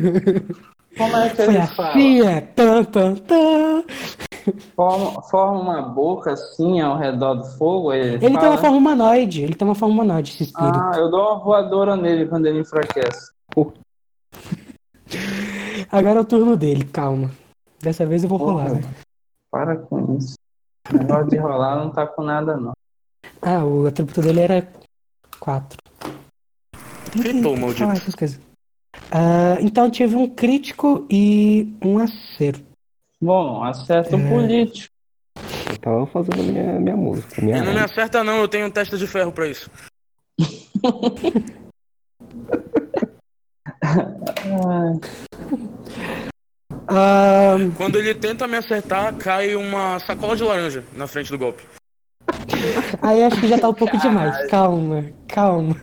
Como 0.97 1.17
é 1.17 1.29
que 1.29 1.35
Foi 1.35 1.45
ele 1.55 1.67
fala? 1.67 1.89
assim, 1.89 2.21
é. 2.21 2.41
Tan, 2.41 2.83
tan, 2.85 3.15
tan. 3.15 3.83
Forma, 4.75 5.21
forma 5.23 5.59
uma 5.59 5.81
boca 5.81 6.31
assim 6.33 6.79
ao 6.79 6.97
redor 6.97 7.35
do 7.35 7.45
fogo? 7.57 7.91
Ele, 7.93 8.11
Ele 8.15 8.19
tem 8.19 8.33
fala? 8.33 8.49
uma 8.51 8.57
forma 8.57 8.77
humanoide. 8.77 9.41
Ele 9.43 9.55
tem 9.55 9.67
uma 9.67 9.75
forma 9.75 9.93
humanoide, 9.95 10.31
esse 10.31 10.43
espírito. 10.43 10.79
Ah, 10.79 10.93
eu 10.97 11.09
dou 11.11 11.19
uma 11.33 11.39
voadora 11.43 11.95
nele 11.97 12.27
quando 12.27 12.45
ele 12.45 12.59
enfraquece. 12.59 13.31
Agora 15.91 16.19
é 16.19 16.21
o 16.21 16.25
turno 16.25 16.55
dele, 16.57 16.83
calma. 16.85 17.31
Dessa 17.81 18.05
vez 18.05 18.23
eu 18.23 18.29
vou 18.29 18.37
rolar, 18.37 18.65
Porra. 18.69 18.75
né? 18.75 18.81
Para 19.51 19.75
com 19.77 20.17
isso. 20.17 20.35
O 20.93 20.97
negócio 20.97 21.27
de 21.29 21.37
rolar 21.37 21.77
não 21.77 21.89
tá 21.91 22.05
com 22.05 22.23
nada, 22.23 22.55
não. 22.57 22.73
Ah, 23.47 23.63
o 23.63 23.85
atributo 23.85 24.21
dele 24.21 24.39
era 24.41 24.67
4. 25.39 25.77
Gritou, 27.15 27.55
maldito. 27.55 27.83
essas 27.91 28.15
coisas. 28.15 28.39
Ah, 29.11 29.57
então 29.61 29.89
tive 29.91 30.15
um 30.15 30.27
crítico 30.27 31.05
e 31.11 31.71
um 31.83 31.99
acerto. 31.99 32.65
Bom, 33.21 33.63
acerta 33.63 34.15
o 34.15 34.19
É. 34.19 34.29
político. 34.29 34.93
Eu 35.69 35.77
tava 35.77 36.05
fazendo 36.07 36.41
minha, 36.43 36.79
minha 36.79 36.97
música, 36.97 37.41
minha 37.41 37.61
não 37.63 37.73
me 37.73 37.79
acerta 37.79 38.23
não, 38.23 38.37
eu 38.37 38.47
tenho 38.47 38.65
um 38.67 38.71
testa 38.71 38.97
de 38.97 39.05
ferro 39.05 39.31
pra 39.31 39.47
isso. 39.47 39.69
Ah, 46.87 47.55
Quando 47.77 47.97
ele 47.97 48.13
tenta 48.13 48.47
me 48.47 48.57
acertar, 48.57 49.15
cai 49.15 49.55
uma 49.55 49.99
sacola 49.99 50.35
de 50.35 50.43
laranja 50.43 50.83
na 50.93 51.07
frente 51.07 51.31
do 51.31 51.37
golpe. 51.37 51.63
aí 53.01 53.23
acho 53.23 53.39
que 53.39 53.47
já 53.47 53.57
tá 53.57 53.69
um 53.69 53.73
pouco 53.73 53.97
demais. 53.97 54.47
Calma, 54.49 55.05
calma. 55.27 55.75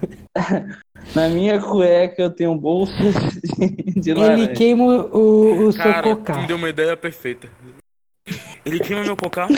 Na 1.14 1.28
minha 1.28 1.60
cueca 1.60 2.22
eu 2.22 2.30
tenho 2.30 2.54
bolsa 2.54 2.92
de, 2.96 4.00
de 4.00 4.10
Ele 4.12 4.20
laranja. 4.20 4.52
queima 4.52 4.84
o, 4.84 5.66
o 5.66 5.72
seu 5.72 5.82
Cara, 5.82 6.02
tu 6.02 6.16
cocar. 6.16 6.40
me 6.40 6.46
deu 6.46 6.56
uma 6.56 6.68
ideia 6.68 6.96
perfeita. 6.96 7.48
Ele 8.64 8.78
queima 8.78 9.02
meu 9.02 9.16
cocar? 9.16 9.48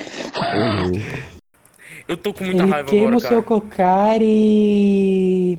Eu 2.09 2.17
tô 2.17 2.33
com 2.33 2.45
muita 2.45 2.63
Ele 2.63 2.71
raiva 2.71 2.89
queima 2.89 3.07
agora, 3.09 3.17
o 3.17 3.21
seu 3.21 3.43
cocar 3.43 4.19
e. 4.21 5.59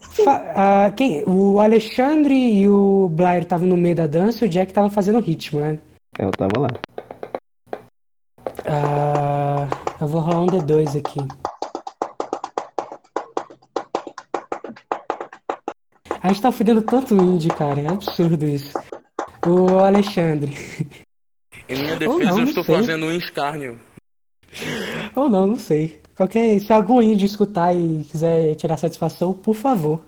Fa- 0.00 0.52
ah, 0.56 0.90
quem? 0.96 1.22
O 1.26 1.60
Alexandre 1.60 2.34
e 2.34 2.68
o 2.68 3.08
Blair 3.08 3.42
estavam 3.42 3.66
no 3.68 3.76
meio 3.76 3.94
da 3.94 4.06
dança 4.06 4.44
e 4.44 4.48
o 4.48 4.50
Jack 4.50 4.72
tava 4.72 4.90
fazendo 4.90 5.20
ritmo, 5.20 5.60
né? 5.60 5.78
É, 6.18 6.24
Eu 6.24 6.30
tava 6.32 6.58
lá. 6.60 6.68
Ah, 8.66 9.68
eu 10.06 10.10
vou 10.10 10.20
rolar 10.20 10.42
um 10.42 10.46
D2 10.46 10.98
aqui. 11.00 11.18
A 16.22 16.28
gente 16.28 16.40
tá 16.42 16.52
fudendo 16.52 16.80
tanto 16.82 17.14
indie, 17.14 17.48
cara. 17.48 17.80
É 17.80 17.88
absurdo 17.88 18.44
isso. 18.46 18.72
O 19.44 19.78
Alexandre. 19.78 20.54
Em 21.68 21.74
minha 21.82 21.96
defesa, 21.96 22.18
não, 22.18 22.30
eu 22.30 22.36
não 22.36 22.44
estou 22.44 22.62
sei. 22.64 22.74
fazendo 22.76 23.06
um 23.06 23.12
escárnio. 23.12 23.80
Ou 25.16 25.28
não, 25.28 25.46
não 25.48 25.56
sei. 25.56 26.00
Qualquer, 26.16 26.60
se 26.60 26.72
algum 26.72 27.02
índio 27.02 27.26
escutar 27.26 27.74
e 27.74 28.04
quiser 28.04 28.54
tirar 28.54 28.76
satisfação, 28.76 29.32
por 29.32 29.54
favor. 29.54 30.00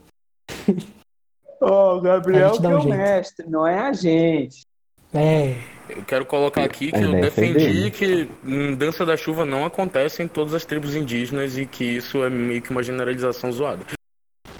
Ô, 1.60 1.66
o 1.66 1.98
A 1.98 2.00
Gabriel 2.00 2.52
que 2.52 2.62
dá 2.62 2.70
é 2.70 2.74
um 2.74 2.78
o 2.78 2.82
jeito. 2.82 2.96
mestre, 2.96 3.46
não 3.50 3.66
é 3.66 3.78
a 3.80 3.92
gente. 3.92 4.64
É. 5.12 5.56
Eu 5.88 6.02
quero 6.04 6.24
colocar 6.26 6.62
aqui 6.64 6.90
que 6.90 6.96
A 6.96 7.00
eu 7.02 7.10
foi 7.10 7.20
defendi 7.20 7.90
que 7.90 8.28
dança 8.76 9.04
da 9.06 9.16
chuva 9.16 9.44
não 9.44 9.64
acontece 9.64 10.22
em 10.22 10.28
todas 10.28 10.54
as 10.54 10.64
tribos 10.64 10.94
indígenas 10.94 11.56
e 11.56 11.64
que 11.66 11.84
isso 11.84 12.22
é 12.22 12.30
meio 12.30 12.60
que 12.62 12.70
uma 12.70 12.82
generalização 12.82 13.50
zoada. 13.50 13.80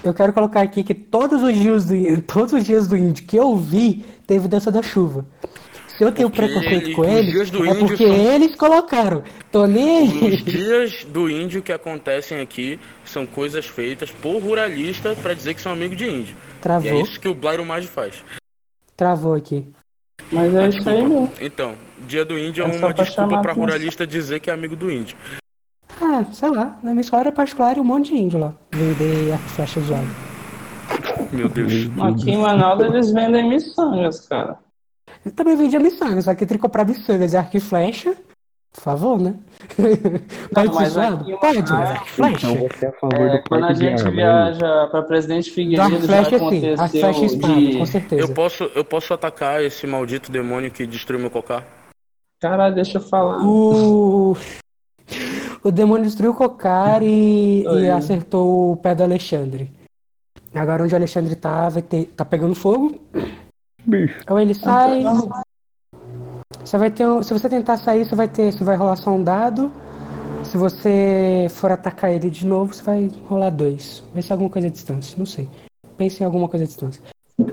Eu 0.03 0.13
quero 0.13 0.31
colocar 0.33 0.61
aqui 0.61 0.83
que 0.83 0.93
todos 0.93 1.43
os 1.43 1.53
dias 1.53 1.85
do, 1.85 2.21
todos 2.23 2.53
os 2.53 2.63
dias 2.63 2.87
do 2.87 2.95
índio 2.97 3.25
que 3.25 3.37
eu 3.37 3.55
vi 3.57 4.05
teve 4.25 4.47
dança 4.47 4.71
da 4.71 4.81
chuva. 4.81 5.25
Se 5.97 6.05
eu 6.05 6.11
tenho 6.13 6.29
Porque 6.29 6.45
preconceito 6.47 6.85
ele- 6.87 6.95
com 6.95 7.01
os 7.01 7.07
eles, 7.09 7.31
dias 7.33 7.49
do 7.51 7.65
é 7.65 7.69
índio 7.71 7.87
porque 7.87 8.07
são- 8.07 8.15
eles 8.33 8.55
colocaram. 8.55 9.23
Tô 9.51 9.65
nem 9.67 10.07
Os 10.29 10.43
dias 10.45 11.03
do 11.03 11.29
índio 11.29 11.61
que 11.61 11.73
acontecem 11.73 12.39
aqui 12.39 12.79
são 13.03 13.25
coisas 13.25 13.65
feitas 13.65 14.09
por 14.09 14.41
ruralista 14.41 15.13
pra 15.21 15.33
dizer 15.33 15.55
que 15.55 15.61
são 15.61 15.73
amigo 15.73 15.95
de 15.97 16.05
índio. 16.09 16.35
E 16.35 16.57
é 16.57 16.61
Travou, 16.61 17.01
isso 17.01 17.19
que 17.19 17.27
o 17.27 17.35
Blairo 17.35 17.65
Maggi 17.65 17.87
faz. 17.87 18.23
travou 18.95 19.33
aqui. 19.33 19.67
Mas 20.31 20.53
é 20.55 20.69
isso 20.69 20.89
aí 20.89 21.01
mesmo. 21.01 21.31
Então, 21.41 21.75
dia 22.07 22.23
do 22.23 22.37
índio 22.37 22.63
é, 22.63 22.67
É 22.67 22.77
uma 22.77 22.93
pra 22.93 23.03
desculpa 23.03 23.41
pra 23.41 23.53
ruralista 23.53 24.05
dizer 24.05 24.39
que 24.39 24.49
é 24.49 24.53
amigo 24.53 24.75
do 24.75 24.91
índio. 24.91 25.17
Ah, 26.01 26.23
sei 26.31 26.49
lá. 26.49 26.77
Na 26.81 26.91
minha 26.91 27.01
escola 27.01 27.23
era 27.23 27.31
particular 27.31 27.77
e 27.77 27.79
um 27.79 27.83
monte 27.83 28.13
de 28.13 28.17
índio 28.17 28.39
lá. 28.39 28.53
Vender 28.71 29.33
arco 29.33 29.45
e 29.45 29.49
flecha 29.49 29.79
zoado. 29.81 30.07
Meu 31.31 31.49
Deus. 31.49 31.73
Aqui 32.01 32.31
em 32.31 32.37
Manaus 32.37 32.79
eles 32.81 33.11
vendem 33.11 33.49
miçangas, 33.49 34.27
cara. 34.27 34.57
Eu 35.25 35.31
também 35.31 35.55
vendia 35.55 35.79
miçanga, 35.79 36.21
só 36.21 36.33
que 36.33 36.43
entre 36.43 36.57
comprar 36.57 36.85
miçangas 36.85 37.33
e 37.33 37.37
arco 37.37 37.57
e 37.57 37.59
flecha, 37.59 38.15
por 38.71 38.81
favor, 38.81 39.19
né? 39.19 39.35
Pode 40.53 40.73
ser 40.73 40.79
mas 40.79 40.97
aqui 40.97 41.31
em 41.31 41.37
Pode, 41.37 41.71
mas 41.71 42.07
flecha. 42.09 42.51
Então 42.51 42.67
você 42.67 42.85
é 42.85 42.89
a 42.89 42.91
favor 42.93 43.21
É, 43.21 43.37
do 43.37 43.43
quando 43.49 43.65
a 43.65 43.73
gente 43.73 43.99
arma, 43.99 44.09
hein? 44.09 44.15
viaja 44.15 44.87
pra 44.87 45.01
Presidente 45.01 45.49
Do 45.49 45.53
Figueiredo 45.55 46.07
já 46.07 46.23
sim, 46.23 46.35
aconteceu 46.35 46.79
arco 46.79 46.95
e 46.95 46.99
flecha 46.99 47.25
espada, 47.25 47.53
de... 47.55 47.77
com 47.77 47.85
certeza. 47.85 48.21
Eu 48.21 48.33
posso, 48.33 48.63
eu 48.75 48.85
posso 48.85 49.13
atacar 49.13 49.63
esse 49.63 49.87
maldito 49.87 50.31
demônio 50.31 50.71
que 50.71 50.85
destruiu 50.85 51.19
meu 51.19 51.31
cocar? 51.31 51.65
Caralho, 52.39 52.75
deixa 52.75 52.99
eu 52.99 53.01
falar. 53.01 53.43
O... 53.43 54.37
o 55.63 55.71
demônio 55.71 56.05
destruiu 56.05 56.31
o 56.31 56.35
cocar 56.35 57.01
e, 57.01 57.63
e 57.63 57.89
acertou 57.89 58.73
o 58.73 58.77
pé 58.77 58.95
do 58.95 59.03
Alexandre. 59.03 59.71
Agora 60.53 60.83
onde 60.83 60.93
o 60.93 60.97
Alexandre 60.97 61.35
tá, 61.35 61.69
vai 61.69 61.81
ter... 61.81 62.05
tá 62.15 62.23
pegando 62.23 62.55
fogo. 62.55 62.99
Bicho. 63.85 64.19
Ou 64.29 64.39
ele 64.39 64.53
sai. 64.53 65.03
Você 66.69 66.77
vai 66.77 66.91
ter 66.91 67.07
um... 67.07 67.23
Se 67.23 67.33
você 67.33 67.49
tentar 67.49 67.77
sair, 67.77 68.05
você 68.05 68.13
vai 68.13 68.27
ter. 68.27 68.53
Você 68.53 68.63
vai 68.63 68.75
rolar 68.75 68.95
só 68.95 69.09
um 69.09 69.23
dado. 69.23 69.71
Se 70.43 70.55
você 70.55 71.47
for 71.49 71.71
atacar 71.71 72.11
ele 72.11 72.29
de 72.29 72.45
novo, 72.45 72.71
você 72.75 72.83
vai 72.83 73.09
rolar 73.27 73.49
dois. 73.49 74.03
Vai 74.13 74.21
ser 74.21 74.33
alguma 74.33 74.51
coisa 74.51 74.67
à 74.67 74.69
distância, 74.71 75.17
não 75.17 75.25
sei. 75.25 75.49
Pense 75.97 76.21
em 76.21 76.25
alguma 76.27 76.47
coisa 76.47 76.65
à 76.65 76.67
distância. 76.67 77.01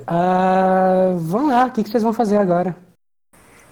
Ah, 0.06 1.14
vamos 1.16 1.48
lá, 1.50 1.64
o 1.64 1.70
que, 1.72 1.82
que 1.82 1.88
vocês 1.88 2.02
vão 2.02 2.12
fazer 2.12 2.36
agora? 2.36 2.76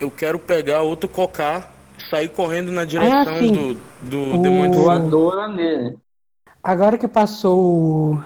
Eu 0.00 0.10
quero 0.10 0.38
pegar 0.38 0.80
outro 0.80 1.10
cocar, 1.10 1.74
sair 2.08 2.30
correndo 2.30 2.72
na 2.72 2.86
direção 2.86 3.38
sim. 3.38 3.52
do, 3.52 3.74
do 4.08 4.38
O- 4.38 4.42
demônio. 4.42 4.80
Voadora 4.80 5.46
nele. 5.48 5.98
Agora 6.62 6.96
que 6.96 7.06
passou. 7.06 7.60
o- 8.14 8.24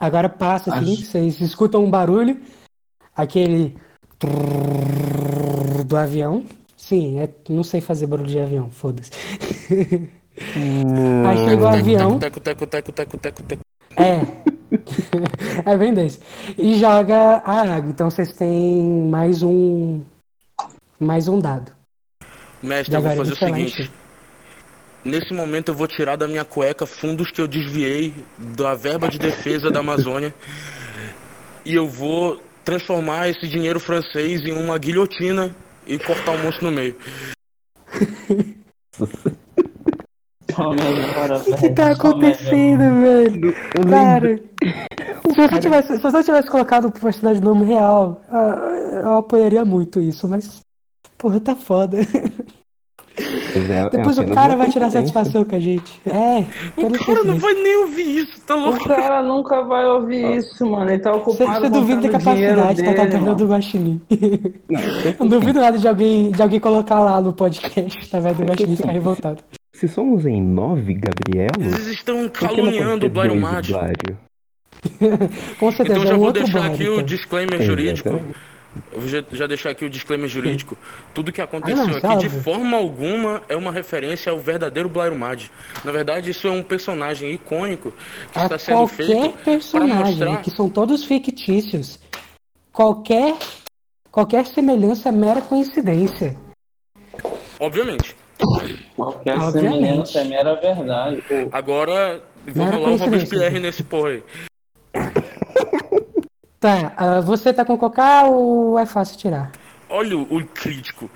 Agora 0.00 0.30
passa 0.30 0.74
assim, 0.74 0.94
Acho- 0.94 1.04
vocês 1.04 1.38
escutam 1.42 1.84
um 1.84 1.90
barulho, 1.90 2.40
aquele. 3.14 3.76
Trrr 4.26 5.84
do 5.84 5.96
avião. 5.96 6.44
Sim, 6.76 7.20
é... 7.20 7.28
não 7.48 7.62
sei 7.64 7.80
fazer 7.80 8.06
barulho 8.06 8.28
de 8.28 8.38
avião, 8.38 8.70
foda-se. 8.70 9.10
Aí 11.26 11.48
chegou 11.48 11.66
o 11.66 11.68
avião. 11.68 12.18
Teco, 12.18 12.40
teco, 12.40 12.66
teco, 12.66 12.92
teco, 12.92 13.18
teco, 13.18 13.42
teco. 13.42 13.62
É. 13.96 14.20
é 15.70 15.76
bem 15.76 15.94
desse. 15.94 16.20
E 16.58 16.78
joga 16.78 17.42
a 17.44 17.60
água. 17.60 17.90
Então 17.90 18.10
vocês 18.10 18.32
têm 18.32 19.08
mais 19.08 19.42
um. 19.42 20.02
Mais 20.98 21.28
um 21.28 21.38
dado. 21.38 21.72
Mestre, 22.62 22.94
eu 22.94 23.02
vou 23.02 23.16
fazer 23.16 23.32
o 23.32 23.36
seguinte. 23.36 23.90
Nesse 25.04 25.34
momento 25.34 25.70
eu 25.70 25.74
vou 25.74 25.86
tirar 25.86 26.16
da 26.16 26.26
minha 26.26 26.44
cueca 26.44 26.86
fundos 26.86 27.30
que 27.30 27.40
eu 27.40 27.46
desviei 27.46 28.14
da 28.38 28.74
verba 28.74 29.08
de 29.08 29.18
defesa 29.18 29.70
da 29.70 29.80
Amazônia. 29.80 30.34
E 31.64 31.74
eu 31.74 31.86
vou 31.86 32.40
transformar 32.64 33.28
esse 33.28 33.46
dinheiro 33.46 33.78
francês 33.78 34.40
em 34.42 34.52
uma 34.52 34.78
guilhotina 34.78 35.54
e 35.86 35.98
cortar 35.98 36.32
o 36.32 36.38
monstro 36.38 36.66
no 36.66 36.72
meio. 36.72 36.96
O 41.46 41.56
que 41.56 41.70
tá 41.70 41.90
acontecendo, 41.90 43.02
velho? 43.02 43.54
Cara, 43.90 44.40
se 45.22 45.36
você, 45.36 45.60
tivesse, 45.60 45.96
se 45.96 46.02
você 46.02 46.22
tivesse 46.22 46.48
colocado 46.48 46.86
o 46.86 46.92
personagem 46.92 47.42
no 47.42 47.54
nome 47.54 47.66
real, 47.66 48.22
ah, 48.30 49.00
eu 49.02 49.18
apoiaria 49.18 49.64
muito 49.64 50.00
isso, 50.00 50.28
mas. 50.28 50.60
Porra, 51.18 51.40
tá 51.40 51.56
foda. 51.56 51.98
É- 53.58 53.80
é 53.86 53.88
Depois 53.90 54.18
o 54.18 54.20
apenas 54.20 54.34
cara 54.38 54.56
vai 54.56 54.68
tirar 54.70 54.86
coincidência. 54.86 55.12
satisfação 55.14 55.44
com 55.44 55.56
a 55.56 55.60
gente. 55.60 56.00
É, 56.06 56.44
O 56.82 56.90
cara 57.04 57.24
não 57.24 57.38
vai 57.38 57.54
nem 57.54 57.76
ouvir 57.82 58.16
isso, 58.18 58.40
tá 58.46 58.56
O 58.56 58.60
louco? 58.60 58.88
cara 58.88 59.22
nunca 59.22 59.62
vai 59.62 59.84
ouvir 59.86 60.36
isso, 60.38 60.66
mano. 60.66 60.90
Ele 60.90 60.98
tá 60.98 61.12
Você, 61.12 61.18
ocupado 61.44 61.60
você 61.60 61.70
duvida 61.70 62.00
da 62.00 62.08
contando 62.18 62.34
dinheiro 62.34 62.56
capacidade 62.56 62.82
da 62.82 62.88
dele, 62.90 62.96
caverna 62.96 63.26
mano. 63.26 63.36
do 63.36 63.46
Guaxinim. 63.46 64.00
Não, 64.70 64.80
Não 65.20 65.26
duvido 65.28 65.60
nada 65.60 65.78
de 65.78 65.88
alguém, 65.88 66.30
de 66.30 66.42
alguém 66.42 66.60
colocar 66.60 67.00
lá 67.00 67.20
no 67.20 67.32
podcast 67.32 68.10
Caverna 68.10 68.38
do 68.38 68.44
Guaxinim 68.50 68.72
e 68.72 68.76
ficar 68.76 68.92
revoltado. 68.92 69.42
Se 69.72 69.88
somos 69.88 70.24
em 70.24 70.40
nove 70.42 70.94
Gabrielos, 70.94 71.74
Eles 71.74 71.86
estão 71.88 72.28
caluniando 72.28 73.06
o 73.06 73.10
Blairo. 73.10 73.34
Blário? 73.40 74.16
Com 75.58 75.72
certeza, 75.72 75.98
Então 75.98 76.06
já 76.06 76.12
é 76.12 76.14
um 76.14 76.18
vou 76.18 76.26
outro 76.26 76.42
deixar 76.44 76.66
aqui 76.66 76.84
o 76.88 76.92
então. 76.94 77.02
disclaimer 77.04 77.60
Exatamente. 77.60 77.96
jurídico. 77.96 78.20
Eu 78.92 79.00
vou 79.00 79.08
já, 79.08 79.22
já 79.32 79.46
deixar 79.46 79.70
aqui 79.70 79.84
o 79.84 79.90
disclaimer 79.90 80.28
jurídico. 80.28 80.76
Tudo 81.12 81.32
que 81.32 81.40
aconteceu 81.40 82.00
Ah, 82.02 82.14
aqui 82.14 82.28
de 82.28 82.42
forma 82.42 82.76
alguma 82.76 83.42
é 83.48 83.56
uma 83.56 83.70
referência 83.72 84.30
ao 84.32 84.38
verdadeiro 84.38 84.88
Blairo 84.88 85.16
Mad. 85.16 85.44
Na 85.84 85.92
verdade, 85.92 86.30
isso 86.30 86.46
é 86.46 86.50
um 86.50 86.62
personagem 86.62 87.32
icônico 87.32 87.92
que 88.32 88.38
A 88.38 88.44
está 88.44 88.58
sendo 88.58 88.78
qualquer 88.78 88.96
feito 89.06 89.32
para 89.32 89.42
personagem, 89.44 90.16
mostrar. 90.16 90.42
que 90.42 90.50
são 90.50 90.68
todos 90.68 91.04
fictícios. 91.04 91.98
Qualquer, 92.72 93.36
qualquer 94.10 94.46
semelhança 94.46 95.08
é 95.08 95.12
mera 95.12 95.40
coincidência. 95.40 96.36
Obviamente. 97.60 98.16
Qualquer 98.96 99.38
Obviamente. 99.38 99.72
semelhança 99.78 100.20
é 100.20 100.24
mera 100.24 100.54
verdade. 100.56 101.22
Agora, 101.52 102.22
vou 102.46 102.64
Mera 102.64 102.76
rolar 102.76 102.88
o 102.94 102.98
coincidência. 102.98 103.06
Robespierre 103.06 103.60
nesse 103.60 103.84
porra 103.84 104.08
aí. 104.10 104.22
Tá, 106.64 106.94
ah, 106.96 107.20
você 107.20 107.52
tá 107.52 107.62
com 107.62 107.76
cocar 107.76 108.24
ou 108.24 108.78
é 108.78 108.86
fácil 108.86 109.18
tirar? 109.18 109.52
Olha 109.86 110.16
o, 110.16 110.22
o 110.22 110.46
crítico. 110.46 111.10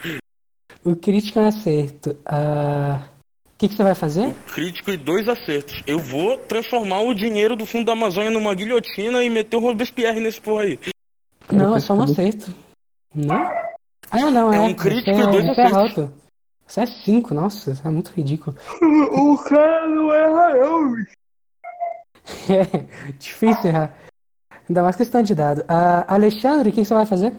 O 0.85 0.95
crítico 0.95 1.39
é 1.39 1.43
um 1.43 1.47
acerto. 1.47 2.15
Ah, 2.27 3.01
O 3.47 3.57
que, 3.57 3.67
que 3.67 3.75
você 3.75 3.83
vai 3.83 3.95
fazer? 3.95 4.35
Crítico 4.53 4.91
e 4.91 4.99
dois 4.99 5.27
acertos. 5.27 5.83
Eu 5.87 6.01
vou 6.01 6.37
transformar 6.37 7.01
o 7.01 7.15
dinheiro 7.15 7.57
do 7.57 7.65
fundo 7.65 7.87
da 7.87 7.93
Amazônia 7.93 8.31
numa 8.31 8.55
guilhotina 8.55 9.25
e 9.25 9.31
meter 9.31 9.57
o 9.57 9.61
Robespierre 9.61 10.21
nesse 10.21 10.39
porra 10.39 10.65
aí. 10.65 10.79
Não, 11.51 11.75
é 11.75 11.81
só 11.81 11.95
um 11.95 12.03
acerto. 12.03 12.53
Não? 13.15 13.51
Ah, 14.11 14.31
não, 14.31 14.53
é. 14.53 14.57
É 14.59 14.61
um 14.61 14.75
crítico 14.75 15.17
Você 15.17 15.23
e 15.23 15.31
dois 15.31 15.47
é, 15.47 15.55
você 15.55 15.61
é 15.63 15.65
acertos. 15.65 15.99
alto. 15.99 16.13
Você 16.67 16.81
é 16.83 16.87
5, 16.87 17.33
nossa, 17.33 17.71
isso 17.71 17.89
é 17.89 17.91
muito 17.91 18.11
ridículo. 18.11 18.55
O 18.83 19.39
cara 19.39 19.89
não 19.89 20.13
erra, 20.13 20.55
não. 20.59 20.95
É 23.09 23.13
difícil 23.13 23.71
errar. 23.71 24.08
Ainda 24.69 24.83
mais 24.83 24.97
questão 24.97 25.23
de 25.23 25.35
dado. 25.35 25.65
Ah, 25.67 26.05
Alexandre, 26.15 26.69
o 26.69 26.73
que, 26.73 26.85
você 26.85 26.95
vai 26.95 27.07
fazer? 27.07 27.33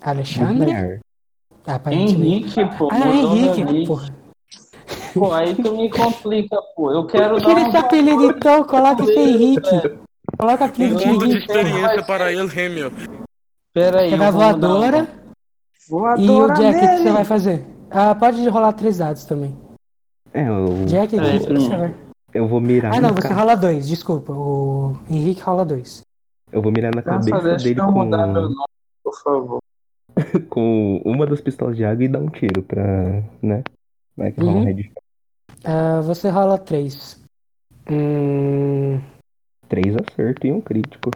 Alexandre? 0.00 1.00
Ah. 1.66 1.80
Henrique, 1.90 2.64
pô. 2.76 2.88
Ah, 2.90 3.08
Henrique, 3.08 3.60
Henrique. 3.60 3.86
porra. 3.86 4.14
Pô, 5.14 5.32
aí 5.32 5.54
tu 5.54 5.76
me 5.76 5.90
complica, 5.90 6.56
pô. 6.74 6.92
Eu 6.92 7.06
quero 7.06 7.40
dar 7.40 7.46
Tira 7.46 7.68
esse 7.68 7.76
apelido 7.76 8.30
então, 8.30 8.64
coloca 8.64 9.02
esse 9.02 9.18
Henrique. 9.18 9.70
velho. 9.70 9.98
Coloca 10.38 10.64
o 10.64 10.66
apelido 10.66 10.96
de 10.96 11.06
mundo 11.06 11.18
de 11.26 11.32
Henrique. 11.32 11.52
experiência 11.52 12.02
para 12.04 12.32
ele, 12.32 12.40
Hamil. 12.40 12.92
Pera 13.72 14.00
aí. 14.00 14.10
Vou 14.10 14.18
mudar 14.18 14.30
voadora. 14.30 14.96
uma. 14.98 15.26
E 15.86 15.88
o 15.88 15.98
Voadora 15.98 16.54
Jack, 16.54 16.76
o 16.76 16.80
que 16.80 16.96
você 16.98 17.12
vai 17.12 17.24
fazer? 17.24 17.66
Ah, 17.90 18.14
pode 18.14 18.48
rolar 18.48 18.72
três 18.72 18.98
dados 18.98 19.24
também. 19.24 19.56
É, 20.34 20.48
eu, 20.48 20.84
Jack, 20.86 21.16
o 21.16 21.20
que 21.20 21.38
você 21.38 21.76
vai? 21.76 21.94
eu 22.34 22.46
vou 22.46 22.60
mirar 22.60 22.92
Ah, 22.94 23.00
não, 23.00 23.10
você 23.10 23.32
rola 23.32 23.54
dois, 23.54 23.86
desculpa. 23.88 24.32
O 24.32 24.96
Henrique 25.08 25.40
rola 25.40 25.64
dois. 25.64 26.05
Eu 26.52 26.62
vou 26.62 26.70
mirar 26.72 26.94
na 26.94 27.02
Nossa, 27.02 27.30
cabeça 27.30 27.56
dele 27.64 27.80
com, 27.80 27.92
mudar 27.92 28.26
meu 28.26 28.42
nome, 28.42 28.64
por 29.02 29.22
favor. 29.22 29.58
com 30.48 31.02
uma 31.04 31.26
das 31.26 31.40
pistolas 31.40 31.76
de 31.76 31.84
água 31.84 32.04
e 32.04 32.08
dar 32.08 32.20
um 32.20 32.28
tiro 32.28 32.62
pra. 32.62 33.22
né? 33.42 33.62
Vai 34.16 34.32
que 34.32 34.40
rola 34.40 34.52
um 34.52 34.58
Uhum. 34.60 34.64
headshot. 34.64 34.94
Ah, 35.64 36.00
você 36.00 36.28
rola 36.30 36.58
três. 36.58 37.20
Hum... 37.90 39.00
Três 39.68 39.94
acertos 39.96 40.48
e 40.48 40.52
um 40.52 40.60
crítico. 40.60 41.10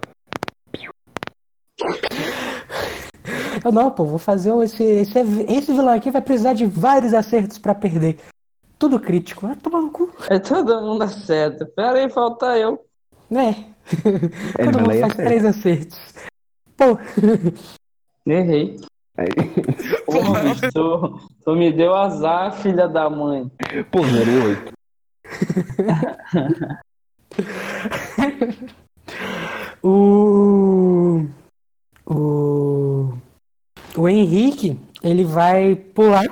Eu 3.65 3.71
não, 3.73 3.91
pô, 3.91 4.05
vou 4.05 4.19
fazer 4.19 4.53
um- 4.53 4.63
esse, 4.63 4.83
esse. 4.83 5.19
Esse 5.21 5.73
vilão 5.73 5.95
aqui 5.95 6.11
vai 6.11 6.21
precisar 6.21 6.53
de 6.53 6.67
vários 6.67 7.15
acertos 7.15 7.59
pra 7.59 7.75
perder. 7.75 8.19
Tudo 8.79 8.99
crítico. 8.99 9.47
Vai 9.47 9.57
tomar 9.57 9.81
no 9.83 9.91
cu. 9.91 10.11
É 10.29 10.39
todo 10.39 10.81
mundo 10.83 11.03
acerta. 11.03 11.65
Pera 11.77 11.99
aí, 11.99 12.11
falta 12.11 12.59
eu. 12.59 12.85
Né? 13.31 13.70
Todo 13.97 14.79
mundo 14.79 14.93
e 14.93 15.01
faz 15.01 15.13
acerta. 15.13 15.25
três 15.25 15.45
acertos. 15.45 16.01
Pô, 16.77 16.99
Errei. 18.27 18.77
Aí- 19.17 19.29
Porra, 20.07 20.41
tu, 20.73 21.21
tu 21.45 21.55
me 21.55 21.73
deu 21.73 21.95
azar, 21.95 22.53
filha 22.55 22.89
da 22.89 23.11
mãe. 23.11 23.51
Pô, 23.91 24.01
08. 24.01 24.73
o. 29.83 31.27
O. 32.07 33.13
O 33.97 34.09
Henrique, 34.09 34.79
ele 35.03 35.25
vai 35.25 35.75
pular. 35.75 36.23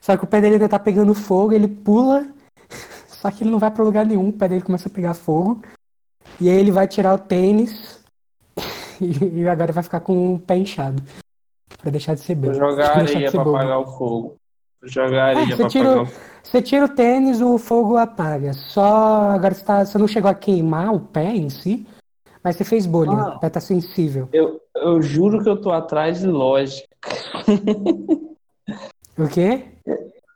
Só 0.00 0.16
que 0.16 0.24
o 0.24 0.26
pé 0.26 0.40
dele 0.40 0.54
ainda 0.56 0.68
tá 0.68 0.78
pegando 0.78 1.14
fogo, 1.14 1.52
ele 1.52 1.66
pula. 1.66 2.26
Só 3.08 3.30
que 3.30 3.42
ele 3.42 3.50
não 3.50 3.58
vai 3.58 3.70
pra 3.70 3.82
lugar 3.84 4.04
nenhum, 4.04 4.28
o 4.28 4.32
pé 4.32 4.48
dele 4.48 4.60
começa 4.62 4.88
a 4.88 4.92
pegar 4.92 5.14
fogo. 5.14 5.62
E 6.40 6.48
aí 6.50 6.56
ele 6.56 6.70
vai 6.70 6.86
tirar 6.88 7.14
o 7.14 7.18
tênis. 7.18 8.02
E 9.00 9.48
agora 9.48 9.72
vai 9.72 9.82
ficar 9.82 9.98
com 10.00 10.34
o 10.34 10.38
pé 10.38 10.56
inchado. 10.56 11.02
Pra 11.78 11.90
deixar 11.90 12.14
de 12.14 12.20
ser 12.20 12.36
Vou 12.36 12.50
bem. 12.50 12.54
jogar 12.60 12.96
areia 12.96 13.28
ser 13.28 13.36
pra 13.36 13.44
bobo. 13.44 13.56
apagar 13.56 13.80
o 13.80 13.86
fogo. 13.98 14.36
Jogar 14.84 15.18
Ah, 15.24 15.28
areia 15.30 15.46
você 15.48 15.56
pra 15.56 15.68
tira, 15.68 15.84
apagar 15.88 15.98
o 15.98 16.02
o- 16.02 16.06
fogo. 16.06 16.20
você 16.44 16.62
tira 16.62 16.84
o 16.84 16.88
tênis, 16.88 17.40
o 17.40 17.58
fogo 17.58 17.96
apaga. 17.96 18.52
Só 18.52 19.30
agora 19.32 19.52
você, 19.52 19.64
tá, 19.64 19.84
você 19.84 19.98
não 19.98 20.06
chegou 20.06 20.30
a 20.30 20.34
queimar 20.34 20.94
o 20.94 21.00
pé 21.00 21.34
em 21.34 21.50
si, 21.50 21.84
mas 22.42 22.54
você 22.56 22.62
fez 22.64 22.86
bolha. 22.86 23.10
Ah. 23.12 23.36
O 23.36 23.40
pé 23.40 23.50
tá 23.50 23.58
sensível. 23.60 24.28
Eu, 24.32 24.60
eu 24.76 25.02
juro 25.02 25.42
que 25.42 25.48
eu 25.48 25.60
tô 25.60 25.72
atrás 25.72 26.20
de 26.20 26.26
lógica. 26.28 26.86
O 29.18 29.28
quê? 29.28 29.64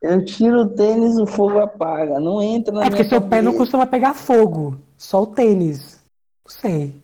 Eu 0.01 0.25
tiro 0.25 0.61
o 0.63 0.69
tênis, 0.69 1.19
o 1.19 1.27
fogo 1.27 1.59
apaga. 1.59 2.21
Não 2.21 2.41
entra 2.41 2.73
na 2.73 2.83
É 2.83 2.85
porque 2.85 3.03
minha 3.03 3.09
seu 3.11 3.21
pé 3.21 3.37
não 3.43 3.53
cabeça. 3.53 3.59
costuma 3.59 3.87
pegar 3.87 4.15
fogo, 4.15 4.77
só 4.97 5.23
o 5.23 5.27
tênis. 5.27 6.01
Não 6.45 6.53
sei. 6.53 6.95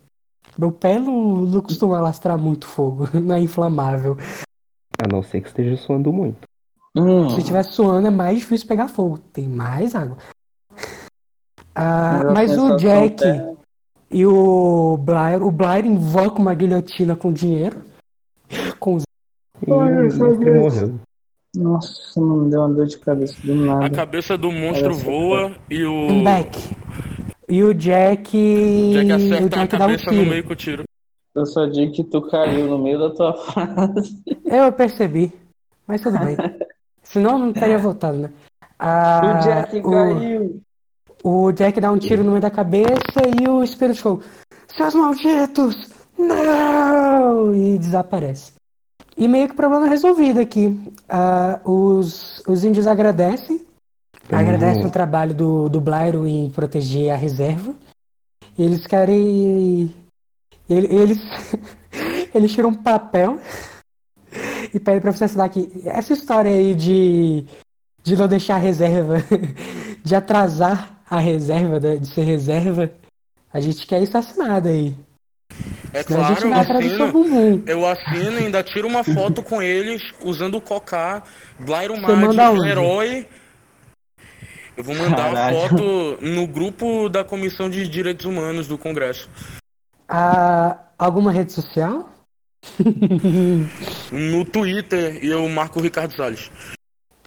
Meu 0.57 0.71
pé 0.71 0.99
não, 1.01 1.13
não 1.43 1.61
costuma 1.61 1.99
alastrar 1.99 2.39
muito 2.39 2.67
fogo, 2.67 3.09
não 3.21 3.35
é 3.35 3.41
inflamável. 3.41 4.17
A 5.03 5.09
não 5.13 5.23
ser 5.23 5.41
que 5.41 5.49
esteja 5.49 5.77
suando 5.77 6.13
muito. 6.13 6.39
Hum, 6.97 7.29
Se 7.31 7.41
estiver 7.41 7.65
suando 7.65 8.07
é 8.07 8.11
mais 8.11 8.39
difícil 8.39 8.69
pegar 8.69 8.87
fogo, 8.87 9.19
tem 9.33 9.49
mais 9.49 9.97
água. 9.97 10.17
Ah, 11.75 12.31
mas 12.33 12.57
o 12.57 12.77
Jack 12.77 13.25
é- 13.25 13.53
e 14.11 14.25
o 14.25 14.97
Blair, 14.99 15.43
o 15.43 15.51
Blair 15.51 15.85
invoca 15.85 16.39
uma 16.39 16.55
guilhotina 16.55 17.17
com 17.17 17.33
dinheiro. 17.33 17.83
Com 18.79 18.95
os... 18.95 19.03
E 19.67 19.73
o 19.73 19.81
mestre 19.85 20.53
morreu. 20.61 21.01
Nossa, 21.57 22.21
não 22.21 22.37
me 22.39 22.51
deu 22.51 22.61
uma 22.61 22.69
dor 22.71 22.87
de 22.87 22.99
cabeça 22.99 23.35
do 23.45 23.53
A 23.53 23.57
nada. 23.81 23.91
cabeça 23.91 24.37
do 24.37 24.51
monstro 24.51 24.89
Parece- 24.91 25.05
voa 25.05 25.53
e 25.71 25.85
o 25.85 26.23
back. 26.23 26.59
E 27.49 27.63
o 27.63 27.73
Jack. 27.75 28.31
Jack 28.93 29.13
o 29.13 29.15
acerta 29.15 29.45
a 29.45 29.49
Jack 29.49 29.51
dá 29.51 29.77
um 29.77 29.79
cabeça 29.89 30.11
no 30.11 30.19
tiro. 30.19 30.31
meio 30.31 30.45
com 30.45 30.53
o 30.53 30.57
tiro. 30.57 30.83
Eu 31.35 31.47
só 31.47 31.67
digo 31.67 31.93
que 31.93 32.05
tu 32.05 32.23
caiu 32.23 32.67
no 32.69 32.79
meio 32.79 32.99
da 32.99 33.11
tua 33.11 33.33
frase. 33.53 34.23
Eu 34.45 34.73
percebi. 34.73 35.33
Mas 35.87 36.01
tudo 36.01 36.19
bem. 36.19 36.37
Senão 37.03 37.39
não 37.39 37.53
teria 37.53 37.79
voltado, 37.79 38.17
né? 38.19 38.31
Ah, 38.79 39.21
o 39.39 39.45
Jack 39.45 39.77
o- 39.79 39.91
caiu. 39.91 40.61
O 41.23 41.53
Jack 41.53 41.81
dá 41.81 41.91
um 41.93 41.99
tiro 41.99 42.23
no 42.25 42.31
meio 42.31 42.43
da 42.43 42.51
cabeça 42.51 43.21
e 43.41 43.49
o 43.49 43.63
espírito 43.63 43.97
ficou, 43.97 44.21
seus 44.69 44.95
malditos, 44.95 45.89
não! 46.19 47.55
E 47.55 47.79
desaparece. 47.79 48.53
E 49.17 49.29
meio 49.29 49.49
que 49.49 49.55
problema 49.55 49.87
resolvido 49.87 50.41
aqui. 50.41 50.79
Ah, 51.09 51.61
os, 51.65 52.43
os 52.49 52.65
índios 52.65 52.87
agradecem, 52.87 53.61
Então, 54.25 54.39
agradecem 54.39 54.85
o 54.87 54.91
trabalho 54.91 55.35
do, 55.35 55.69
do 55.69 55.81
Blairo 55.81 56.27
em 56.27 56.51
proteger 56.51 57.11
a 57.13 57.17
reserva. 57.17 57.75
E 58.59 58.63
eles 58.63 58.87
querem. 58.87 59.95
ele- 60.69 60.89
Eles, 60.95 61.19
eles 62.35 62.53
tiram 62.53 62.71
um 62.71 62.75
papel 62.75 63.39
e 64.73 64.81
pedem 64.81 65.01
pra 65.01 65.13
você 65.13 65.25
assinar 65.25 65.47
aqui. 65.47 65.71
Essa 65.85 66.13
história 66.13 66.51
aí 66.51 66.75
de, 66.75 67.45
de 68.03 68.17
não 68.17 68.27
deixar 68.27 68.57
a 68.57 68.59
reserva, 68.59 69.17
de 70.03 70.15
atrasar 70.15 71.01
a 71.09 71.19
reserva, 71.21 71.79
né, 71.79 71.97
de 71.97 72.09
ser 72.09 72.23
reserva, 72.23 72.91
a 73.53 73.61
gente 73.61 73.87
quer 73.87 74.03
isso 74.03 74.19
assinado 74.19 74.69
aí. 74.69 74.97
É 75.95 76.03
Senão 76.03 76.25
a 76.25 76.29
gente 76.29 76.41
claro, 76.41 76.47
eu 76.47 76.51
vai 76.51 76.61
atrás 76.61 76.85
do 76.85 76.97
seu 76.97 77.05
assino. 77.07 77.13
bumbum. 77.25 77.63
Eu 77.67 77.87
assino 77.87 78.33
e 78.41 78.45
ainda 78.47 78.63
tiro 78.65 78.89
uma 78.89 79.05
foto 79.05 79.43
com 79.45 79.63
eles 79.63 80.03
usando 80.23 80.57
o 80.57 80.61
Cocá, 80.61 81.23
Mad, 81.61 82.59
onde? 82.59 82.69
herói. 82.69 83.29
Eu 84.77 84.83
vou 84.83 84.95
mandar 84.97 85.31
a 85.31 85.33
Caralho. 85.35 85.57
foto 85.69 86.19
no 86.21 86.49
grupo 86.49 87.09
da 87.09 87.23
Comissão 87.23 87.71
de 87.71 87.87
Direitos 87.89 88.27
Humanos 88.27 88.67
do 88.67 88.77
Congresso. 88.77 89.31
Ah, 90.09 90.77
alguma 90.99 91.31
rede 91.31 91.53
social? 91.53 92.09
No 94.11 94.45
Twitter 94.45 95.23
e 95.25 95.29
eu 95.29 95.49
marco 95.49 95.79
o 95.79 95.83
Ricardo 95.83 96.15
Salles. 96.17 96.51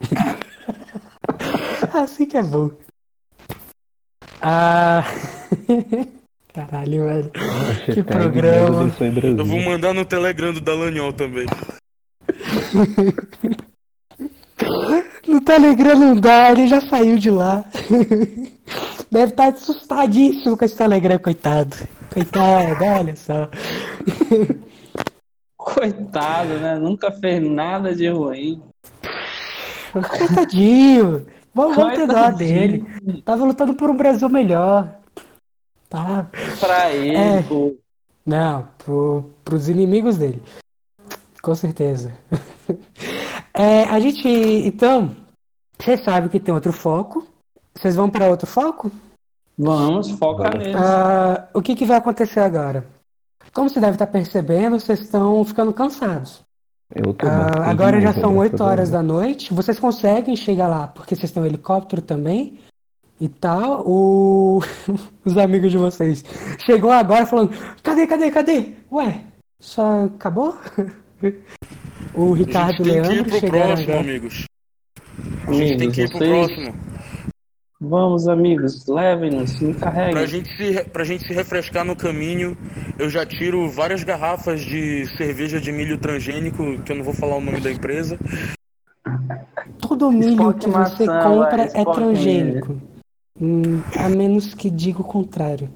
assim 1.94 2.26
que 2.26 2.38
é 2.38 2.44
bom. 2.44 2.72
Ah. 4.42 5.04
Caralho, 6.58 7.06
velho. 7.06 7.32
hashtag 7.38 8.04
programa. 8.04 8.66
Deus 8.66 8.78
abençoe 8.78 9.12
Brasil. 9.12 9.38
Eu 9.38 9.46
vou 9.46 9.62
mandar 9.62 9.94
no 9.94 10.04
Telegram 10.04 10.52
do 10.52 10.60
Dallagnol 10.60 11.14
também. 11.14 11.46
No 15.28 15.42
Telegram 15.42 16.00
não 16.00 16.16
dá, 16.16 16.52
ele 16.52 16.68
já 16.68 16.82
saiu 16.82 17.18
de 17.18 17.30
lá. 17.30 17.64
Deve 19.12 19.32
estar 19.32 19.50
assustadíssimo 19.50 20.58
com 20.58 20.66
esse 20.66 20.76
Telegram, 20.76 21.20
coitado. 21.20 21.76
Coitado, 22.12 22.84
olha 22.84 23.16
só. 23.16 23.50
Coitado, 25.56 26.54
né? 26.60 26.76
Nunca 26.80 27.12
fez 27.12 27.44
nada 27.44 27.94
de 27.94 28.08
ruim. 28.08 28.62
Coitadinho. 29.92 31.28
Vamos, 31.54 31.76
vamos 31.76 31.94
ter 31.94 32.08
dó 32.08 32.32
dele. 32.32 32.86
Tava 33.24 33.46
lutando 33.46 33.76
por 33.76 33.90
um 33.92 33.98
Brasil 33.98 34.30
melhor. 34.30 34.98
Tá. 35.90 36.30
Pra 36.60 36.92
ele, 36.92 37.16
É. 37.16 37.42
pô. 37.44 37.76
Não, 38.26 38.68
pro, 38.78 39.30
pros 39.46 39.70
inimigos 39.70 40.18
dele. 40.18 40.42
Com 41.42 41.56
certeza. 41.56 42.14
É, 43.60 43.86
a 43.86 44.00
gente. 44.00 44.28
Então, 44.28 45.16
vocês 45.80 46.04
sabem 46.04 46.30
que 46.30 46.40
tem 46.40 46.54
outro 46.54 46.72
foco. 46.72 47.26
Vocês 47.74 47.96
vão 47.96 48.08
para 48.08 48.28
outro 48.28 48.46
foco? 48.46 48.92
Vamos, 49.58 50.12
foca 50.12 50.44
Vamos. 50.44 50.60
nele. 50.60 50.76
Ah, 50.78 51.48
o 51.56 51.60
que, 51.62 51.76
que 51.76 51.84
vai 51.84 51.98
acontecer 51.98 52.40
agora? 52.40 52.86
Como 53.52 53.68
você 53.68 53.80
deve 53.80 53.94
estar 53.94 54.06
percebendo, 54.06 54.80
vocês 54.80 55.00
estão 55.02 55.44
ficando 55.44 55.74
cansados. 55.74 56.42
Eu 56.94 57.16
tô 57.16 57.26
Ah, 57.26 57.68
agora 57.68 58.00
já 58.00 58.14
são 58.14 58.38
8 58.38 58.52
graças 58.52 58.62
a 58.62 58.70
horas 58.70 58.90
da 58.92 59.02
noite. 59.02 59.52
Vocês 59.52 59.80
conseguem 59.80 60.36
chegar 60.36 60.68
lá 60.68 60.86
porque 60.88 61.16
vocês 61.16 61.32
têm 61.32 61.42
um 61.42 61.46
helicóptero 61.48 62.04
também 62.04 62.60
e 63.20 63.28
tal. 63.30 63.84
O... 63.88 64.62
Os 65.26 65.38
amigos 65.38 65.72
de 65.72 65.78
vocês 65.78 66.24
chegou 66.66 66.92
agora 66.92 67.26
falando: 67.26 67.52
cadê, 67.84 68.08
cadê, 68.08 68.32
cadê? 68.32 68.70
Ué, 68.92 69.22
só 69.60 70.06
acabou? 70.06 70.58
O 72.14 72.34
A 72.34 72.38
Ricardo 72.38 72.84
gente 72.84 72.90
e 72.90 72.92
tem 72.92 73.02
o 73.02 73.04
que 73.04 73.10
ir 73.10 73.14
Leandro 73.14 73.30
pro 73.30 73.40
chegaram 73.40 73.66
próximo, 73.68 73.84
agora. 73.94 74.00
amigos. 74.00 74.46
A 75.48 75.52
gente 75.54 75.78
tem 75.78 75.92
que 75.92 76.02
ir 76.02 76.10
pro 76.10 76.18
Amigos, 76.18 76.48
próximo. 76.48 76.76
Vamos, 77.80 78.28
amigos, 78.28 78.88
levem-nos, 78.88 79.60
me 79.60 79.74
Pra 79.74 79.92
carreguem. 79.92 80.28
gente, 80.28 80.58
se, 80.58 80.84
pra 80.86 81.04
gente 81.04 81.24
se 81.28 81.34
refrescar 81.34 81.86
no 81.86 81.96
caminho, 81.96 82.58
eu 82.98 83.08
já 83.10 83.24
tiro 83.26 83.70
várias 83.70 84.04
garrafas 84.04 84.62
de 84.62 85.06
cerveja 85.16 85.60
de 85.62 85.72
milho 85.72 85.98
transgênico, 86.00 86.80
que 86.84 86.92
eu 86.92 86.96
não 86.96 87.04
vou 87.04 87.14
falar 87.14 87.36
o 87.38 87.42
nome 87.42 87.62
da 87.62 87.72
empresa. 87.72 88.18
Todo 89.80 90.12
milho 90.12 90.32
Esporte 90.32 90.66
que 90.66 90.72
você 90.72 91.06
maçã, 91.06 91.24
compra 91.24 91.64
é 91.74 91.86
transgênico. 91.86 92.82
Hum, 93.40 93.82
a 93.96 94.10
menos 94.10 94.54
que 94.54 94.70
diga 94.70 95.02
o 95.02 95.06
contrário. 95.06 95.70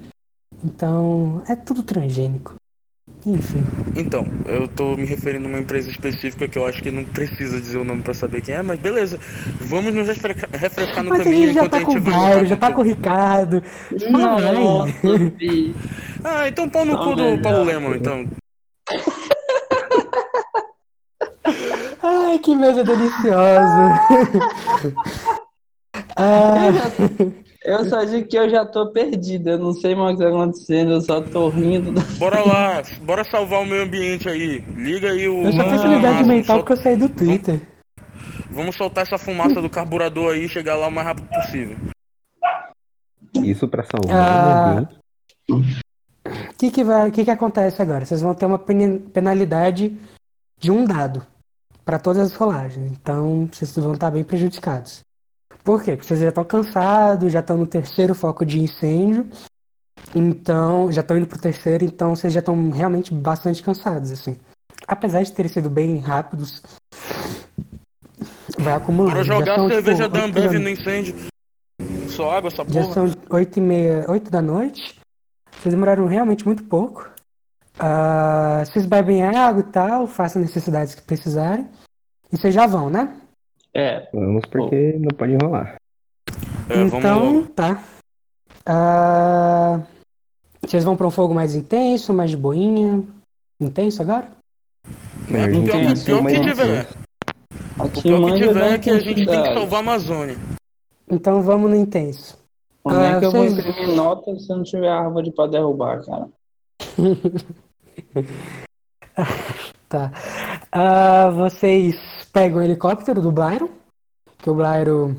Então, 0.64 1.44
é 1.48 1.56
tudo 1.56 1.84
transgênico. 1.84 2.56
Enfim. 3.26 3.64
Então, 3.96 4.26
eu 4.46 4.68
tô 4.68 4.96
me 4.96 5.06
referindo 5.06 5.46
a 5.46 5.50
uma 5.50 5.60
empresa 5.60 5.90
específica 5.90 6.48
que 6.48 6.58
eu 6.58 6.66
acho 6.66 6.82
que 6.82 6.90
não 6.90 7.04
precisa 7.04 7.60
dizer 7.60 7.78
o 7.78 7.84
nome 7.84 8.02
pra 8.02 8.14
saber 8.14 8.42
quem 8.42 8.56
é, 8.56 8.62
mas 8.64 8.80
beleza. 8.80 9.20
Vamos 9.60 9.94
nos 9.94 10.08
refrescar, 10.08 10.50
refrescar 10.52 11.04
no 11.04 11.10
Mas 11.12 11.22
a 11.22 11.24
caminho 11.24 11.48
gente 11.48 11.54
já 11.54 11.66
enquanto 11.66 11.72
tá 11.72 11.78
a 11.78 11.86
com 11.86 11.92
gente 11.92 12.02
o 12.02 12.06
lutar 12.06 12.46
já 12.46 12.58
tá 12.58 12.72
com 12.72 12.82
o 12.82 12.84
Ricardo. 12.84 13.64
Nossa, 14.10 14.88
filho. 15.38 15.76
Ah, 16.24 16.48
então 16.48 16.70
pau 16.70 16.86
no 16.86 16.94
Não, 16.94 17.04
cu 17.04 17.16
do 17.16 17.24
melhor. 17.24 17.42
Paulo 17.42 17.64
Lemon, 17.64 17.96
então. 17.96 18.28
Ai, 22.04 22.38
que 22.38 22.56
mesa 22.56 22.84
deliciosa. 22.84 24.00
ah, 26.16 26.70
Eu 27.64 27.86
só 27.86 28.04
digo 28.04 28.28
que 28.28 28.36
eu 28.38 28.50
já 28.50 28.66
tô 28.66 28.92
perdido, 28.92 29.52
eu 29.52 29.60
não 29.60 29.72
sei 29.74 29.94
mais 29.94 30.16
o 30.16 30.18
que 30.18 30.24
tá 30.24 30.30
acontecendo, 30.30 30.94
eu 30.94 31.02
só 31.02 31.22
tô 31.22 31.48
rindo. 31.50 31.92
Bora 32.18 32.44
lá, 32.44 32.82
bora 33.04 33.24
salvar 33.24 33.62
o 33.62 33.66
meio 33.66 33.84
ambiente 33.84 34.28
aí. 34.28 34.60
Liga 34.76 35.12
aí 35.12 35.28
o. 35.30 35.44
eu 35.44 35.52
só 35.52 35.58
tenho 35.60 35.66
vamos- 35.66 35.82
sanidade 35.82 36.14
vamos 36.16 36.28
mental 36.28 36.56
sol- 36.56 36.60
porque 36.66 36.74
eu 36.74 36.78
saí 36.84 36.96
do 36.96 37.10
Twitter. 37.10 37.62
Vamos 38.50 38.76
soltar 38.76 39.04
essa 39.06 39.18
fumaça 39.18 39.62
do 39.62 39.70
carburador 39.70 40.34
aí 40.34 40.46
e 40.46 40.50
chegar 40.50 40.76
lá 40.76 40.88
o 40.88 40.92
mais 40.92 41.06
rápido 41.08 41.28
possível. 41.30 41.78
Isso 43.44 43.68
pra 43.68 43.84
salvar 43.84 44.16
Ah. 44.16 44.88
o 45.50 45.54
ambiente. 45.54 45.82
O 46.26 46.54
que 46.58 46.72
que, 46.72 46.84
vai, 46.84 47.10
que 47.12 47.24
que 47.26 47.32
acontece 47.32 47.82
agora? 47.82 48.06
Vocês 48.06 48.22
vão 48.22 48.34
ter 48.34 48.46
uma 48.46 48.60
penalidade 48.60 49.98
de 50.60 50.72
um 50.72 50.84
dado 50.86 51.26
para 51.86 51.98
todas 52.00 52.22
as 52.24 52.34
rolagens. 52.36 52.92
Então, 52.92 53.48
vocês 53.52 53.76
vão 53.76 53.94
estar 53.94 54.12
bem 54.12 54.24
prejudicados. 54.24 55.02
Por 55.64 55.84
quê? 55.84 55.96
Porque 55.96 56.08
vocês 56.08 56.20
já 56.20 56.30
estão 56.30 56.44
cansados, 56.44 57.32
já 57.32 57.40
estão 57.40 57.58
no 57.58 57.68
terceiro 57.68 58.16
foco 58.16 58.46
de 58.46 58.60
incêndio. 58.60 59.28
Então, 60.16 60.92
já 60.92 61.02
estão 61.02 61.18
indo 61.18 61.28
pro 61.28 61.40
terceiro, 61.40 61.86
então 61.86 62.16
vocês 62.16 62.34
já 62.34 62.40
estão 62.40 62.70
realmente 62.72 63.14
bastante 63.14 63.62
cansados, 63.62 64.12
assim. 64.12 64.38
Apesar 64.88 65.22
de 65.22 65.32
terem 65.32 65.52
sido 65.52 65.70
bem 65.70 66.00
rápidos, 66.00 66.62
vai 68.58 68.74
acumulando. 68.74 69.16
Já 69.18 69.24
jogar 69.24 69.56
são, 69.56 69.68
a 69.68 69.70
cerveja 69.70 70.04
tipo, 70.04 70.18
da 70.18 70.26
Ambev 70.26 70.54
no 70.54 70.70
incêndio. 70.70 71.16
Só 72.10 72.32
água, 72.32 72.48
essa 72.50 72.66
Já 72.68 72.82
porra. 72.82 72.94
são 72.94 73.12
oito 73.30 73.58
e 73.58 73.62
meia, 73.62 74.06
oito 74.10 74.30
da 74.30 74.42
noite. 74.42 75.00
Vocês 75.52 75.74
demoraram 75.74 76.08
realmente 76.08 76.46
muito 76.46 76.64
pouco. 76.64 77.10
Ah, 77.80 78.64
vocês 78.66 78.86
bebem 78.86 79.24
água 79.24 79.62
e 79.62 79.72
tal, 79.72 80.08
façam 80.08 80.42
necessidades 80.42 80.96
que 80.96 81.04
precisarem. 81.04 81.70
E 82.32 82.38
vocês 82.38 82.54
já 82.54 82.66
vão, 82.66 82.90
né? 82.90 83.21
É, 83.74 84.08
Vamos 84.14 84.44
porque 84.46 84.94
não 85.00 85.10
pode 85.18 85.34
enrolar. 85.34 85.76
É, 86.70 86.82
então, 86.82 87.46
tá. 87.48 87.84
Ah, 88.66 89.82
vocês 90.62 90.84
vão 90.84 90.96
pra 90.98 91.08
um 91.08 91.12
fogo 91.12 91.34
mais 91.34 91.56
intenso, 91.56 92.14
mais 92.14 92.30
de 92.30 92.38
boinha? 92.38 93.04
Intenso 93.60 94.02
agora? 94.02 94.30
É, 95.30 95.46
O 95.48 95.54
gente 95.54 95.72
pior, 96.06 96.22
pior 96.22 96.26
que 96.26 96.42
tiver. 96.42 96.88
O 97.80 97.90
pior 98.02 98.32
que 98.32 98.38
tiver 98.48 98.74
é 98.74 98.78
que 98.78 98.90
a 98.90 99.00
gente 99.00 99.26
tem 99.26 99.42
que 99.44 99.54
salvar 99.54 99.78
a 99.78 99.84
Amazônia. 99.84 100.36
Então 101.10 101.42
vamos 101.42 101.70
no 101.70 101.76
intenso. 101.76 102.38
Como 102.84 103.00
é 103.00 103.14
Ah, 103.14 103.20
que 103.20 103.26
eu 103.26 103.32
vou 103.32 103.46
imprimir 103.46 103.88
nota 103.96 104.38
se 104.40 104.52
eu 104.52 104.58
não 104.58 104.64
tiver 104.64 104.90
árvore 104.90 105.32
pra 105.32 105.48
derrubar, 105.48 106.04
cara? 106.06 106.28
Tá. 109.88 110.10
Ah, 110.72 111.30
vocês 111.30 112.00
pegam 112.32 112.60
o 112.60 112.64
helicóptero 112.64 113.22
do 113.22 113.32
Blairo, 113.32 113.70
que 114.38 114.50
o 114.50 114.56
Blairo 114.56 115.16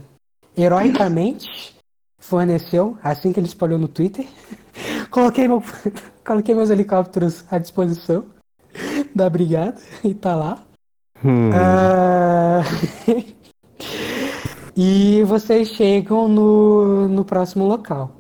heroicamente 0.57 1.77
forneceu 2.19 2.97
assim 3.03 3.33
que 3.33 3.41
ele 3.41 3.47
espalhou 3.47 3.79
no 3.79 3.89
Twitter. 3.89 4.27
Coloquei, 5.11 5.47
meu, 5.47 5.63
coloquei 6.25 6.55
meus 6.55 6.71
helicópteros 6.71 7.45
à 7.51 7.59
disposição 7.59 8.25
da 9.15 9.29
brigada 9.29 9.81
e 10.03 10.15
tá 10.15 10.35
lá. 10.35 10.63
Hum, 11.25 11.51
Ah, 11.55 12.63
e 14.75 15.23
vocês 15.25 15.69
chegam 15.69 16.27
no, 16.29 17.07
no 17.09 17.25
próximo 17.25 17.67
local. 17.67 18.11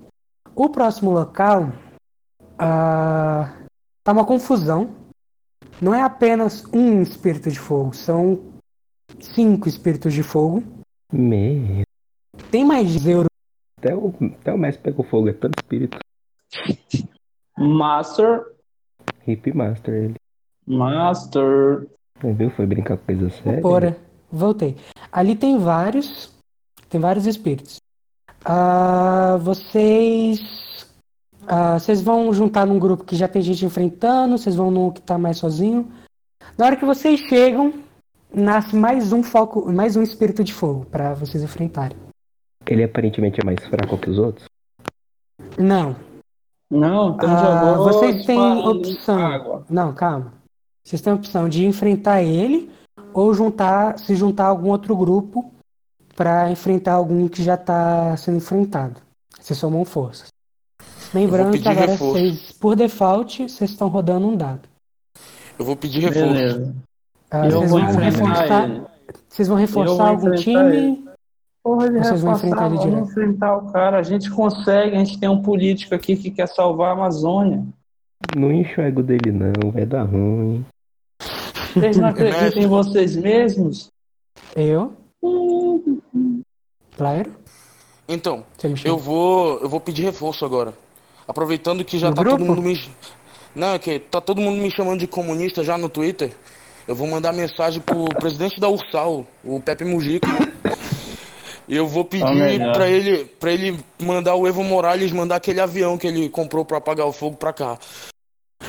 O 0.55 0.69
próximo 0.69 1.11
local 1.11 1.73
ah, 2.59 3.51
tá 4.05 4.13
uma 4.13 4.25
confusão. 4.25 4.91
Não 5.81 5.95
é 5.95 6.03
apenas 6.03 6.65
um 6.73 7.03
espírito 7.03 7.51
de 7.51 7.59
fogo, 7.59 7.95
são 7.95 8.52
cinco 9.21 9.69
espíritos 9.69 10.13
de 10.13 10.23
fogo. 10.23 10.63
Me... 11.13 11.83
Tem 12.51 12.65
mais 12.65 12.89
zero. 12.91 13.27
Até 13.79 13.95
o, 13.95 14.15
até 14.41 14.53
o 14.53 14.59
mestre 14.59 14.83
pegou 14.83 15.05
fogo, 15.05 15.29
é 15.29 15.33
tanto 15.33 15.59
espírito. 15.63 15.99
Master. 17.59 18.45
Hip 19.27 19.53
Master 19.53 19.95
ele. 19.95 20.15
Master. 20.67 21.89
Viu? 22.23 22.51
Foi 22.51 22.67
brincar 22.67 22.97
com 22.97 23.05
coisa 23.05 23.31
séria. 23.31 23.61
Bora. 23.61 23.97
Voltei. 24.31 24.77
Ali 25.11 25.37
tem 25.37 25.59
vários. 25.59 26.33
Tem 26.89 27.01
vários 27.01 27.27
espíritos. 27.27 27.81
Ah, 28.45 29.37
vocês. 29.41 30.41
ah, 31.47 31.79
vocês 31.79 32.01
vão 32.01 32.33
juntar 32.33 32.67
num 32.67 32.79
grupo 32.79 33.05
que 33.05 33.17
já 33.17 33.29
tem 33.29 33.43
gente 33.43 33.65
enfrentando, 33.65 34.39
vocês 34.39 34.57
vão 34.57 34.71
num 34.71 34.91
que 34.91 35.01
tá 35.01 35.19
mais 35.19 35.39
sozinho. 35.39 35.91
Na 36.57 36.67
hora 36.67 36.77
que 36.77 36.85
vocês 36.85 37.21
chegam, 37.21 37.73
nasce 38.35 38.75
mais 38.75 39.13
um 39.13 39.23
foco, 39.23 39.71
mais 39.73 39.97
um 39.97 40.03
espírito 40.03 40.43
de 40.45 40.53
fogo 40.53 40.87
pra 40.87 41.15
vocês 41.15 41.43
enfrentarem. 41.43 41.97
Ele 42.67 42.85
aparentemente 42.85 43.41
é 43.41 43.45
mais 43.45 43.59
fraco 43.67 43.99
que 43.99 44.11
os 44.11 44.19
outros. 44.19 44.47
Não. 45.59 45.97
Não, 46.71 47.15
então 47.15 47.29
Ah, 47.29 47.75
vocês 47.75 48.25
têm 48.25 48.39
opção. 48.39 49.19
Água. 49.19 49.65
Não, 49.69 49.93
calma. 49.93 50.33
Vocês 50.83 51.03
têm 51.03 51.13
a 51.13 51.17
opção 51.17 51.49
de 51.49 51.67
enfrentar 51.67 52.23
ele 52.23 52.71
ou 53.13 53.35
juntar, 53.35 53.99
se 53.99 54.15
juntar 54.17 54.45
a 54.45 54.49
algum 54.49 54.71
outro 54.71 54.97
grupo 54.97 55.53
pra 56.17 56.51
enfrentar 56.51 56.95
algum 56.95 57.29
que 57.29 57.43
já 57.43 57.57
tá 57.57 58.17
sendo 58.17 58.39
enfrentado. 58.39 59.01
Vocês 59.39 59.59
somam 59.59 59.85
forças. 59.85 60.29
Lembrando 61.13 61.61
que 61.61 61.69
agora 61.69 61.93
reforço. 61.93 62.13
vocês, 62.15 62.53
por 62.53 62.75
default, 62.75 63.43
vocês 63.49 63.71
estão 63.71 63.89
rodando 63.89 64.27
um 64.27 64.37
dado. 64.37 64.67
Eu 65.59 65.65
vou 65.65 65.77
pedir 65.77 66.01
reforço. 66.01 66.33
Beleza. 66.33 66.75
Ah, 67.33 67.49
vocês 67.49 67.71
vão 67.71 67.81
reforçar. 67.81 68.71
Vocês 69.29 69.49
vão 69.49 69.57
reforçar 69.57 69.95
vou 69.95 70.07
algum 70.07 70.35
time? 70.35 71.05
Porra 71.63 71.91
de 71.91 71.99
Vocês 71.99 72.21
vão 72.21 72.33
enfrentar 72.33 72.67
ele 72.67 72.79
direto. 72.79 73.05
enfrentar 73.05 73.57
o 73.57 73.73
cara. 73.73 73.99
A 73.99 74.03
gente 74.03 74.31
consegue, 74.31 74.97
a 74.97 74.99
gente 74.99 75.19
tem 75.19 75.29
um 75.29 75.41
político 75.41 75.95
aqui 75.95 76.17
que 76.17 76.31
quer 76.31 76.49
salvar 76.49 76.91
a 76.91 76.93
Amazônia. 76.93 77.65
Não 78.37 78.53
enxergo 78.53 79.03
dele 79.03 79.33
não, 79.33 79.71
vai 79.71 79.87
dar 79.87 80.03
ruim. 80.03 80.65
Vocês 81.73 81.97
não 81.97 82.09
acreditam 82.11 82.63
em 82.63 82.67
vocês 82.67 83.17
mesmos? 83.17 83.91
Eu? 84.55 84.93
Claro. 86.97 87.33
Então, 88.09 88.45
me 88.65 88.77
chama. 88.77 88.95
eu 88.95 88.99
vou, 88.99 89.59
eu 89.61 89.69
vou 89.69 89.81
pedir 89.81 90.03
reforço 90.03 90.45
agora. 90.45 90.75
Aproveitando 91.27 91.85
que 91.85 91.99
já 91.99 92.11
No 92.11 92.17
tá 92.17 92.23
grupo? 92.23 92.39
todo 92.39 92.47
mundo 92.47 92.63
me 92.63 92.79
Não, 93.55 93.69
é 93.75 93.79
que 93.79 93.99
tá 93.99 94.21
todo 94.21 94.41
mundo 94.41 94.61
me 94.61 94.71
chamando 94.71 95.01
de 95.01 95.07
comunista 95.07 95.63
já 95.63 95.79
no 95.79 95.89
Twitter. 95.89 96.35
Eu 96.87 96.95
vou 96.95 97.07
mandar 97.07 97.33
mensagem 97.33 97.81
pro 97.81 98.05
presidente 98.07 98.61
da 98.61 98.69
Ursal, 98.69 99.27
o 99.45 99.61
Pepe 99.61 99.85
Mujica. 99.85 100.29
E 101.69 101.77
eu 101.77 101.87
vou 101.87 102.05
Tá 102.05 102.11
pedir 102.11 102.73
pra 102.73 102.89
ele, 102.89 103.25
pra 103.25 103.53
ele 103.53 103.79
mandar 104.01 104.35
o 104.35 104.47
Evo 104.47 104.63
Morales 104.65 105.13
mandar 105.13 105.37
aquele 105.37 105.61
avião 105.61 105.97
que 105.97 106.07
ele 106.07 106.29
comprou 106.29 106.65
pra 106.65 106.79
apagar 106.79 107.07
o 107.07 107.13
fogo 107.13 107.37
pra 107.37 107.53
cá. 107.53 107.79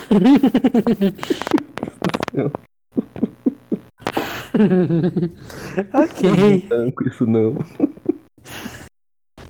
ok, 5.93 6.61
Tanco 6.69 7.07
isso 7.07 7.25
não. 7.25 7.55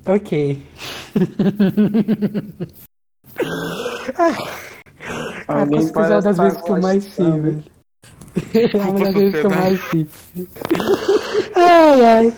ok. 0.08 0.64
Ah, 4.18 4.36
Alguém 5.60 5.88
com 5.92 6.02
é 6.02 6.08
uma 6.08 6.22
das 6.22 6.38
vezes 6.38 6.62
que 6.62 6.72
eu 6.72 6.82
mais 6.82 7.04
sei, 7.04 7.32
velho. 7.32 7.64
Eu 8.54 8.70
sociedade. 9.12 10.08
Ai, 11.56 12.06
ai. 12.06 12.34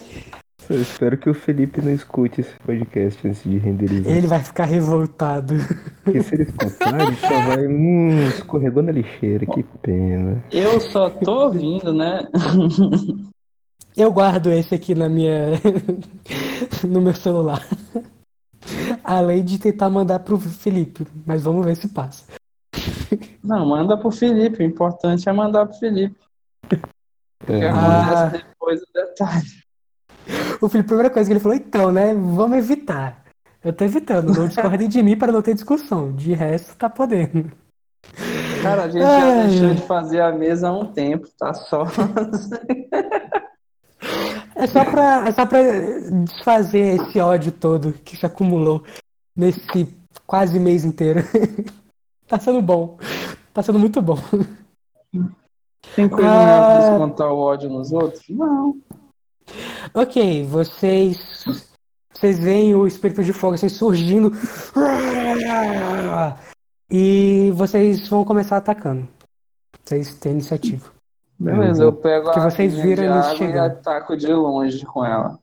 Eu 0.68 0.82
espero 0.82 1.18
que 1.18 1.30
o 1.30 1.34
Felipe 1.34 1.80
não 1.80 1.94
escute 1.94 2.42
esse 2.42 2.54
podcast 2.66 3.28
antes 3.28 3.44
de 3.44 3.58
renderizar. 3.58 4.12
Ele 4.12 4.26
vai 4.26 4.40
ficar 4.40 4.66
revoltado. 4.66 5.54
Porque 6.04 6.24
se 6.24 6.34
ele 6.34 6.44
escutar, 6.44 7.00
ele 7.02 7.16
só 7.18 7.30
vai. 7.30 7.68
Hum, 7.68 8.28
escorregou 8.30 8.82
na 8.82 8.92
lixeira, 8.92 9.46
que 9.46 9.64
pena. 9.82 10.44
Eu 10.52 10.80
só 10.80 11.10
tô 11.10 11.46
ouvindo, 11.46 11.94
né? 11.94 12.28
Eu 13.96 14.12
guardo 14.12 14.52
esse 14.52 14.74
aqui 14.74 14.96
na 14.96 15.08
minha. 15.08 15.52
no 16.84 17.00
meu 17.00 17.14
celular. 17.14 17.66
Além 19.04 19.44
de 19.44 19.60
tentar 19.60 19.90
mandar 19.90 20.20
pro 20.20 20.40
Felipe. 20.40 21.06
Mas 21.26 21.44
vamos 21.44 21.64
ver 21.64 21.76
se 21.76 21.88
passa. 21.90 22.24
Não, 23.44 23.66
manda 23.66 23.98
pro 23.98 24.12
Felipe. 24.12 24.64
O 24.64 24.66
importante 24.66 25.28
é 25.28 25.34
mandar 25.34 25.66
pro 25.66 25.78
Felipe. 25.78 26.16
O 26.66 26.68
que 27.46 27.54
É, 27.54 27.70
Ah. 27.70 28.28
depois 28.28 28.80
do 28.80 28.88
detalhe. 28.94 29.46
O 30.62 30.68
Felipe, 30.70 30.88
a 30.88 30.90
primeira 30.90 31.10
coisa 31.10 31.28
que 31.30 31.34
ele 31.34 31.40
falou, 31.40 31.58
então, 31.58 31.92
né? 31.92 32.14
Vamos 32.14 32.58
evitar. 32.58 33.24
Eu 33.64 33.74
tô 33.74 33.84
evitando, 33.84 34.34
não 34.34 34.48
discordem 34.48 34.88
de 34.88 35.02
mim 35.04 35.18
para 35.18 35.32
não 35.32 35.42
ter 35.42 35.54
discussão. 35.56 36.12
De 36.14 36.34
resto, 36.34 36.76
tá 36.78 36.90
podendo. 36.90 37.52
Cara, 38.62 38.84
a 38.84 38.90
gente 38.90 39.02
já 39.02 39.42
Ai. 39.42 39.48
deixou 39.48 39.74
de 39.76 39.82
fazer 39.84 40.22
a 40.22 40.32
mesa 40.32 40.70
há 40.70 40.72
um 40.72 40.86
tempo, 40.92 41.28
tá 41.38 41.54
só. 41.54 41.84
É 44.56 44.68
só 44.68 44.86
pra, 44.86 45.28
é 45.28 45.32
só 45.32 45.46
pra 45.46 45.60
desfazer 46.24 46.96
esse 47.02 47.20
ódio 47.20 47.52
todo 47.52 47.94
que 47.94 48.16
se 48.16 48.26
acumulou 48.26 48.84
nesse 49.36 49.88
quase 50.26 50.60
mês 50.60 50.86
inteiro. 50.86 51.22
Tá 52.28 52.40
sendo 52.40 52.62
bom. 52.62 52.98
Tá 53.54 53.62
sendo 53.64 53.80
muito 53.80 54.02
bom. 54.02 54.18
Tem 55.96 56.10
coisa 56.10 56.28
Ah. 56.30 56.40
melhor 56.40 56.72
que 56.82 56.90
descontar 56.90 57.32
o 57.32 57.38
ódio 57.38 57.70
nos 57.70 57.92
outros? 57.92 58.24
Não. 58.30 58.76
Ok, 59.94 60.46
vocês. 60.46 61.46
Vocês 62.12 62.40
veem 62.40 62.74
o 62.76 62.88
espírito 62.88 63.24
de 63.24 63.34
fogo 63.34 63.56
assim 63.56 63.70
surgindo. 63.70 64.32
E 66.90 67.52
vocês 67.56 68.08
vão 68.08 68.24
começar 68.24 68.58
atacando. 68.58 69.08
Vocês 69.84 70.16
têm 70.16 70.34
iniciativa. 70.34 70.90
Beleza, 71.38 71.84
eu 71.84 71.92
pego 71.94 72.32
Que 72.32 72.40
a 72.40 72.50
vocês 72.50 72.74
viram 72.76 73.04
de 73.04 73.10
água 73.10 73.46
e 73.46 73.58
ataco 73.60 74.16
de 74.18 74.28
longe 74.28 74.86
com 74.86 75.06
ela. 75.06 75.38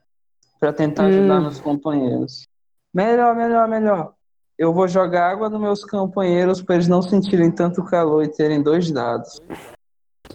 Pra 0.59 0.73
tentar 0.73 1.05
ajudar 1.07 1.39
Hum. 1.39 1.43
meus 1.43 1.61
companheiros. 1.61 2.47
Melhor, 2.95 3.35
melhor, 3.37 3.69
melhor. 3.69 4.15
Eu 4.59 4.73
vou 4.73 4.87
jogar 4.87 5.31
água 5.31 5.49
nos 5.49 5.61
meus 5.61 5.85
companheiros 5.85 6.63
pra 6.63 6.77
eles 6.77 6.89
não 6.89 7.03
sentirem 7.03 7.51
tanto 7.51 7.83
calor 7.85 8.23
e 8.23 8.29
terem 8.29 8.63
dois 8.63 8.91
dados. 8.91 9.41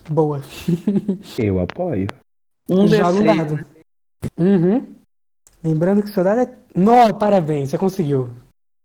Boa. 0.09 0.41
Eu 1.37 1.59
apoio. 1.59 2.07
Um 2.69 2.87
Joga 2.87 3.19
um 3.19 3.23
D6. 3.23 3.37
dado. 3.37 3.65
Uhum. 4.37 4.95
Lembrando 5.63 6.03
que 6.03 6.09
seu 6.09 6.23
dado 6.23 6.41
é. 6.41 6.53
Não, 6.75 7.13
parabéns, 7.13 7.69
você 7.69 7.77
conseguiu. 7.77 8.29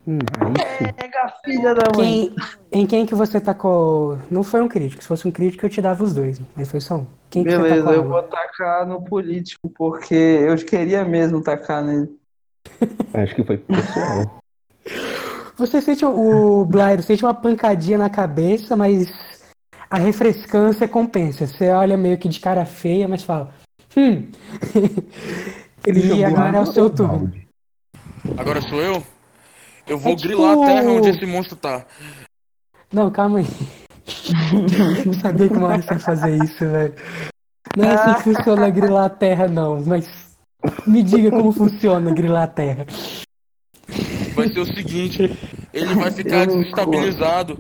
Nice. 0.06 0.92
Pega, 0.96 1.32
filha 1.44 1.74
da 1.74 1.82
mãe. 1.96 2.34
Quem, 2.70 2.80
em 2.82 2.86
quem 2.86 3.06
que 3.06 3.14
você 3.14 3.40
tacou? 3.40 4.18
Não 4.30 4.42
foi 4.42 4.60
um 4.60 4.68
crítico. 4.68 5.00
Se 5.02 5.08
fosse 5.08 5.26
um 5.28 5.30
crítico, 5.30 5.64
eu 5.64 5.70
te 5.70 5.80
dava 5.80 6.02
os 6.02 6.12
dois. 6.14 6.40
Mas 6.56 6.70
foi 6.70 6.80
só 6.80 6.96
um. 6.96 7.06
Quem 7.30 7.44
que 7.44 7.50
você 7.50 7.56
Beleza, 7.58 7.84
tacou? 7.84 7.94
eu 7.94 8.08
vou 8.08 8.22
tacar 8.24 8.86
no 8.86 9.02
político, 9.02 9.70
porque 9.70 10.14
eu 10.14 10.56
queria 10.56 11.04
mesmo 11.04 11.40
tacar 11.42 11.84
nele. 11.84 12.10
Acho 13.14 13.34
que 13.34 13.44
foi 13.44 13.58
pessoal. 13.58 14.41
Você 15.56 15.80
sente 15.80 16.04
o 16.04 16.64
Blairo, 16.64 17.02
sente 17.02 17.24
uma 17.24 17.34
pancadinha 17.34 17.98
na 17.98 18.08
cabeça, 18.10 18.74
mas 18.76 19.12
a 19.90 19.98
refrescância 19.98 20.88
compensa. 20.88 21.46
Você 21.46 21.68
olha 21.70 21.96
meio 21.96 22.16
que 22.18 22.28
de 22.28 22.40
cara 22.40 22.64
feia, 22.64 23.06
mas 23.06 23.22
fala. 23.22 23.52
Hum. 23.96 24.28
Ele 25.86 26.14
e 26.14 26.24
agora 26.24 26.58
é 26.58 26.60
o 26.60 26.66
seu 26.66 26.88
turno. 26.88 27.18
balde? 27.18 27.48
Agora 28.38 28.60
sou 28.62 28.80
eu? 28.80 29.02
Eu 29.86 29.98
vou 29.98 30.12
É 30.12 30.16
tipo- 30.16 30.28
grilar 30.28 30.52
a 30.58 30.66
terra 30.66 30.90
onde 30.90 31.08
esse 31.10 31.26
monstro 31.26 31.56
tá. 31.56 31.84
Não, 32.92 33.10
calma 33.10 33.40
aí. 33.40 33.46
Eu 35.04 35.12
sabia 35.20 35.48
que 35.48 35.56
uma 35.56 35.68
hora 35.68 35.82
você 35.82 35.94
ia 35.94 35.98
fazer 36.00 36.44
isso, 36.44 36.58
velho. 36.66 36.94
Não 37.76 37.84
é 37.84 37.94
assim 37.94 38.14
que 38.14 38.22
funciona 38.34 38.70
grilar 38.70 39.04
a 39.06 39.10
terra, 39.10 39.48
não. 39.48 39.82
Mas 39.84 40.08
me 40.86 41.02
diga 41.02 41.30
como 41.30 41.52
funciona 41.52 42.12
grilar 42.14 42.44
a 42.44 42.46
terra. 42.48 42.86
Vai 44.34 44.48
ser 44.48 44.60
o 44.60 44.66
seguinte, 44.66 45.30
ele 45.72 45.94
vai 45.94 46.10
ficar 46.10 46.46
desestabilizado. 46.46 47.58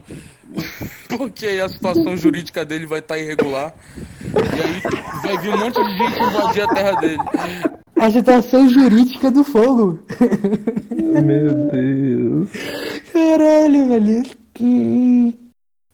Porque 1.08 1.46
a 1.46 1.68
situação 1.68 2.16
jurídica 2.16 2.64
dele 2.64 2.86
vai 2.86 2.98
estar 2.98 3.18
irregular. 3.18 3.74
E 4.22 4.60
aí 4.60 4.80
vai 5.22 5.38
vir 5.38 5.50
um 5.50 5.58
monte 5.58 5.82
de 5.82 5.96
gente 5.96 6.22
invadir 6.22 6.62
a 6.62 6.68
terra 6.68 7.00
dele. 7.00 7.22
A 7.96 8.10
situação 8.10 8.68
jurídica 8.68 9.30
do 9.30 9.44
fogo. 9.44 10.00
Meu 10.90 11.70
Deus. 11.70 12.50
Caralho, 13.12 13.88
velho. 13.88 14.22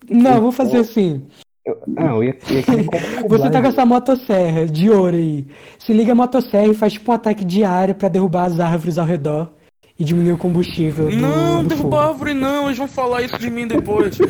Não, 0.09 0.41
vou 0.41 0.53
fazer 0.53 0.79
assim. 0.79 1.27
Ah, 1.97 2.07
eu 2.07 2.25
ia, 2.25 2.37
ia 2.51 3.29
Você 3.29 3.51
tá 3.51 3.61
com 3.61 3.69
essa 3.69 3.85
motosserra 3.85 4.67
de 4.67 4.89
ouro 4.89 5.17
aí. 5.17 5.47
Se 5.79 5.93
liga 5.93 6.13
a 6.13 6.15
motosserra 6.15 6.69
e 6.69 6.75
faz 6.75 6.95
tipo 6.95 7.11
um 7.11 7.15
ataque 7.15 7.45
diário 7.45 7.95
pra 7.95 8.09
derrubar 8.09 8.45
as 8.47 8.59
árvores 8.59 8.97
ao 8.97 9.05
redor 9.05 9.51
e 9.99 10.05
diminuir 10.05 10.33
o 10.33 10.39
combustível. 10.39 11.11
do- 11.11 11.17
Não, 11.17 11.63
do 11.63 11.69
derrubar 11.69 12.05
a 12.05 12.09
árvore 12.09 12.35
não, 12.35 12.67
eles 12.67 12.79
vão 12.79 12.87
falar 12.89 13.23
isso 13.23 13.39
de 13.39 13.51
mim 13.51 13.67
depois. 13.67 14.17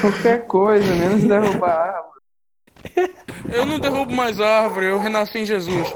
Qualquer 0.00 0.46
coisa, 0.46 0.94
menos 0.94 1.22
derrubar 1.24 1.70
a 1.70 1.82
árvore. 1.96 2.16
Eu 3.52 3.66
não 3.66 3.78
derrubo 3.78 4.12
mais 4.14 4.40
árvore, 4.40 4.86
eu 4.86 4.98
renasci 4.98 5.38
em 5.38 5.46
Jesus. 5.46 5.94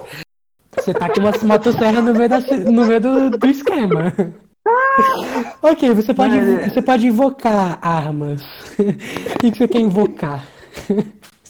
Você 0.77 0.93
tá 0.95 1.09
com 1.09 1.21
uma 1.21 1.33
motosserra 1.43 2.01
no 2.01 2.13
meio, 2.15 2.29
da, 2.29 2.41
no 2.41 2.87
meio 2.87 3.01
do, 3.01 3.31
do 3.31 3.47
esquema. 3.47 4.13
ok, 5.63 5.95
você 5.95 6.13
pode, 6.15 6.39
você 6.69 6.83
pode 6.83 7.07
invocar 7.07 7.79
armas. 7.81 8.43
O 8.81 9.39
que 9.53 9.57
você 9.59 9.69
quer 9.69 9.81
invocar? 9.81 10.47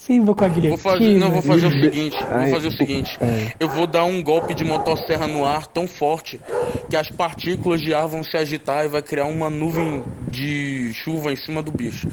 Você 0.01 0.13
invocou 0.13 0.45
a 0.47 0.49
Vou 0.49 0.59
guilhotina. 0.61 0.91
fazer, 0.91 1.17
não, 1.19 1.29
vou 1.29 1.41
fazer 1.43 1.67
o 1.67 1.71
seguinte, 1.71 2.17
vou 2.23 2.33
Ai, 2.35 2.49
fazer 2.49 2.67
o 2.69 2.71
seguinte. 2.71 3.17
é. 3.21 3.53
Eu 3.59 3.69
vou 3.69 3.85
dar 3.85 4.03
um 4.03 4.23
golpe 4.23 4.55
de 4.55 4.63
motosserra 4.63 5.27
no 5.27 5.45
ar 5.45 5.67
tão 5.67 5.87
forte 5.87 6.41
que 6.89 6.95
as 6.95 7.07
partículas 7.11 7.79
de 7.81 7.93
ar 7.93 8.07
vão 8.07 8.23
se 8.23 8.35
agitar 8.35 8.83
e 8.83 8.87
vai 8.87 9.03
criar 9.03 9.25
uma 9.25 9.47
nuvem 9.47 10.03
de 10.27 10.91
chuva 10.95 11.31
em 11.31 11.35
cima 11.35 11.61
do 11.61 11.71
bicho. 11.71 12.07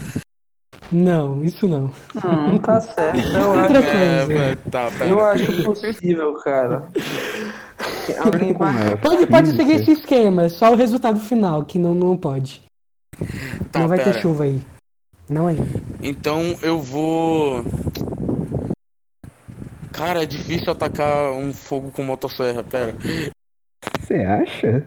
Não, 0.92 1.42
isso 1.42 1.66
não. 1.66 1.90
Não, 2.14 2.58
tá 2.58 2.78
certo. 2.92 3.18
Eu 3.20 3.48
Outra 3.52 3.78
acho, 3.78 3.88
É, 3.88 4.26
coisa. 4.26 4.42
é, 4.42 4.56
tá, 4.70 4.90
pera. 4.90 5.10
eu 5.10 5.24
acho 5.24 5.62
possível, 5.64 6.34
cara. 6.44 6.88
Alguém 8.22 8.52
vai. 8.52 8.96
Pode, 8.98 9.26
pode 9.28 9.56
seguir 9.56 9.72
esse 9.76 9.92
esquema, 9.92 10.42
é 10.42 10.48
só 10.50 10.72
o 10.72 10.76
resultado 10.76 11.20
final, 11.20 11.64
que 11.64 11.78
não, 11.78 11.94
não 11.94 12.18
pode. 12.18 12.60
Tá, 13.72 13.80
não 13.80 13.88
vai 13.88 13.96
ter 13.96 14.10
pera. 14.10 14.20
chuva 14.20 14.44
aí. 14.44 14.60
Não 15.28 15.48
é. 15.48 15.54
Então 16.02 16.56
eu 16.62 16.80
vou. 16.80 17.64
Cara, 19.92 20.22
é 20.22 20.26
difícil 20.26 20.70
atacar 20.72 21.32
um 21.32 21.52
fogo 21.52 21.90
com 21.90 22.02
motosserra, 22.04 22.62
pera. 22.62 22.94
Você 24.00 24.14
acha? 24.14 24.86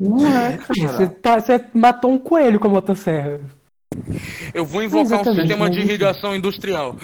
Não 0.00 0.26
é, 0.26 0.56
Você, 0.58 0.86
cara. 0.86 1.06
tá- 1.22 1.40
você 1.40 1.64
matou 1.72 2.10
um 2.12 2.18
coelho 2.18 2.58
com 2.58 2.66
a 2.66 2.70
motosserra. 2.70 3.40
Eu 4.52 4.64
vou 4.64 4.82
invocar 4.82 5.20
um 5.20 5.34
sistema 5.34 5.70
de 5.70 5.78
mas- 5.78 5.86
irrigação 5.88 6.34
industrial. 6.34 6.96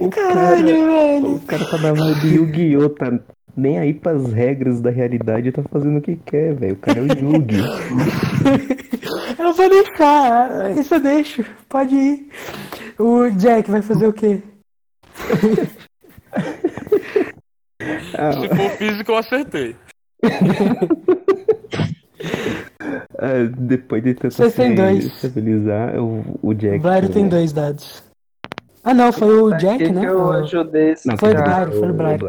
O 0.00 0.08
Caralho, 0.10 0.66
velho. 0.66 1.34
O 1.36 1.40
cara 1.40 1.64
tá 1.66 1.78
na 1.78 1.92
vibe 1.92 2.34
Yu-Gi-Oh! 2.34 2.88
Tá 2.90 3.06
nem 3.56 3.78
aí 3.78 3.92
pras 3.94 4.32
regras 4.32 4.80
da 4.80 4.90
realidade, 4.90 5.52
tá 5.52 5.62
fazendo 5.64 5.98
o 5.98 6.02
que 6.02 6.16
quer, 6.16 6.54
velho. 6.54 6.74
O 6.74 6.76
cara 6.78 6.98
é 6.98 7.02
o 7.02 7.06
Yugi. 7.06 7.60
Eu 9.38 9.52
vou 9.52 9.68
deixar. 9.68 10.70
Isso 10.78 10.94
eu 10.94 11.00
deixo. 11.00 11.44
Pode 11.68 11.94
ir. 11.94 12.28
O 12.98 13.28
Jack 13.30 13.70
vai 13.70 13.82
fazer 13.82 14.06
o 14.06 14.12
quê? 14.12 14.40
Ah, 18.16 18.32
Se 18.32 18.48
for 18.48 18.70
físico, 18.78 19.10
eu 19.12 19.16
acertei. 19.16 19.76
ah, 23.18 23.48
depois 23.58 24.02
de 24.02 24.14
tentar 24.14 24.50
se 24.50 24.74
dois. 24.74 25.04
estabilizar, 25.06 25.96
o, 26.00 26.38
o 26.42 26.54
Jack. 26.54 26.76
O 26.78 26.82
Blairo 26.82 27.08
tem 27.08 27.28
dois 27.28 27.52
dados. 27.52 28.02
Ah, 28.84 28.94
não, 28.94 29.12
foi 29.12 29.42
o 29.42 29.50
Jack, 29.56 29.78
que 29.78 29.90
né? 29.92 30.00
que 30.00 30.06
eu 30.06 30.32
ajudei 30.32 30.90
esse 30.92 31.06
Não, 31.08 31.16
Foi 31.16 31.30
o? 31.32 31.34
Blairo, 31.34 31.72
foi 31.72 31.90
o 31.90 31.94
Blairo. 31.94 32.28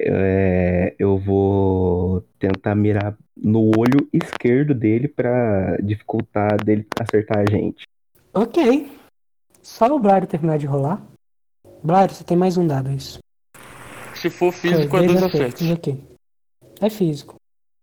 É, 0.00 0.94
eu 0.98 1.18
vou 1.18 2.22
tentar 2.38 2.74
mirar 2.74 3.16
no 3.36 3.70
olho 3.76 4.08
esquerdo 4.12 4.74
dele 4.74 5.08
pra 5.08 5.76
dificultar 5.78 6.62
dele 6.64 6.86
acertar 7.00 7.38
a 7.38 7.50
gente. 7.50 7.84
Ok. 8.32 8.90
Só 9.62 9.86
o 9.94 9.98
Blairo 9.98 10.26
terminar 10.26 10.58
de 10.58 10.66
rolar. 10.66 11.02
Blairo, 11.82 12.14
você 12.14 12.24
tem 12.24 12.36
mais 12.36 12.56
um 12.56 12.66
dado, 12.66 12.90
isso. 12.90 13.18
Se 14.14 14.30
for 14.30 14.52
físico, 14.52 14.96
é 14.96 15.06
Dois 15.06 15.20
dois 15.20 15.22
acertos, 15.22 15.70
ok. 15.70 16.00
É 16.80 16.90
físico. 16.90 17.36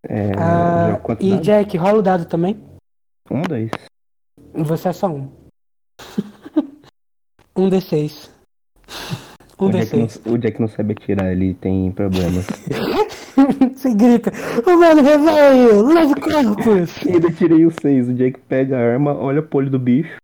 É, 0.03 0.32
Ah, 0.38 0.99
e 1.20 1.32
dá? 1.32 1.41
Jack, 1.41 1.78
rola 1.78 1.99
o 1.99 2.01
dado 2.01 2.26
também. 2.26 2.61
Um, 3.30 3.41
dois. 3.41 3.72
Você 4.53 4.89
é 4.89 4.93
só 4.93 5.07
um. 5.07 5.32
um 7.55 7.70
D6. 7.70 8.30
Um 9.59 9.67
o, 9.67 9.71
Jack 9.71 9.85
D6. 9.91 10.21
não, 10.25 10.33
o 10.33 10.37
Jack 10.37 10.61
não 10.61 10.67
sabe 10.67 10.93
atirar, 10.93 11.31
ele 11.31 11.53
tem 11.53 11.91
problemas. 11.91 12.45
Você 13.75 13.93
grita, 13.93 14.31
o 14.65 14.79
velho 14.79 15.03
reveio, 15.03 15.81
leve 15.87 16.15
corpos! 16.15 16.97
E 17.05 17.11
ainda 17.11 17.31
tirei 17.31 17.65
o 17.65 17.71
seis. 17.81 18.07
O 18.07 18.13
Jack 18.13 18.39
pega 18.47 18.77
a 18.77 18.79
arma, 18.79 19.13
olha 19.13 19.41
pro 19.41 19.59
olho 19.59 19.69
do 19.69 19.79
bicho. 19.79 20.15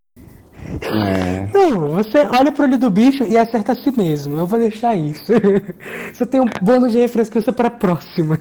É, 0.82 1.48
Não, 1.54 1.90
você 1.90 2.20
olha 2.20 2.52
pro 2.52 2.64
olho 2.64 2.78
do 2.78 2.90
bicho 2.90 3.24
e 3.24 3.38
acerta 3.38 3.72
a 3.74 3.76
si 3.76 3.92
mesmo. 3.98 4.38
Eu 4.38 4.46
vou 4.46 4.60
deixar 4.60 4.96
isso. 4.96 5.34
Você 6.14 6.26
tem 6.26 6.40
um 6.40 6.46
bônus 6.62 6.92
de 6.92 7.00
refrescância 7.00 7.52
pra 7.52 7.70
próxima. 7.70 8.40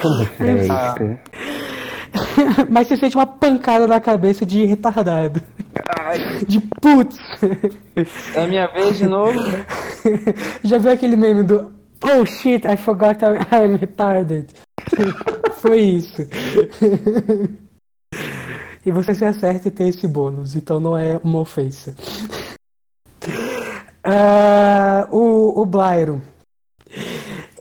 como 0.00 0.24
fresca. 0.26 1.20
Mas 2.68 2.88
você 2.88 2.96
sente 2.96 3.16
uma 3.16 3.26
pancada 3.26 3.86
na 3.86 4.00
cabeça 4.00 4.44
de 4.44 4.64
retardado. 4.64 5.42
De 6.46 6.60
putz! 6.80 7.18
É 8.34 8.46
minha 8.46 8.66
vez 8.68 8.98
de 8.98 9.06
novo? 9.06 9.38
Já 10.64 10.78
viu 10.78 10.92
aquele 10.92 11.16
meme 11.16 11.42
do 11.42 11.72
Oh 12.02 12.24
shit, 12.24 12.66
I 12.66 12.76
forgot 12.76 13.18
I'm 13.22 13.76
retarded. 13.76 14.48
Foi 15.60 15.78
isso. 15.80 16.26
E 18.84 18.90
você 18.90 19.14
se 19.14 19.24
acerta 19.24 19.68
e 19.68 19.70
tem 19.70 19.88
esse 19.88 20.08
bônus, 20.08 20.56
então 20.56 20.80
não 20.80 20.96
é 20.96 21.20
uma 21.22 21.40
ofensa. 21.40 21.94
Ah, 24.02 25.06
o, 25.10 25.60
o 25.60 25.66
Blairo. 25.66 26.22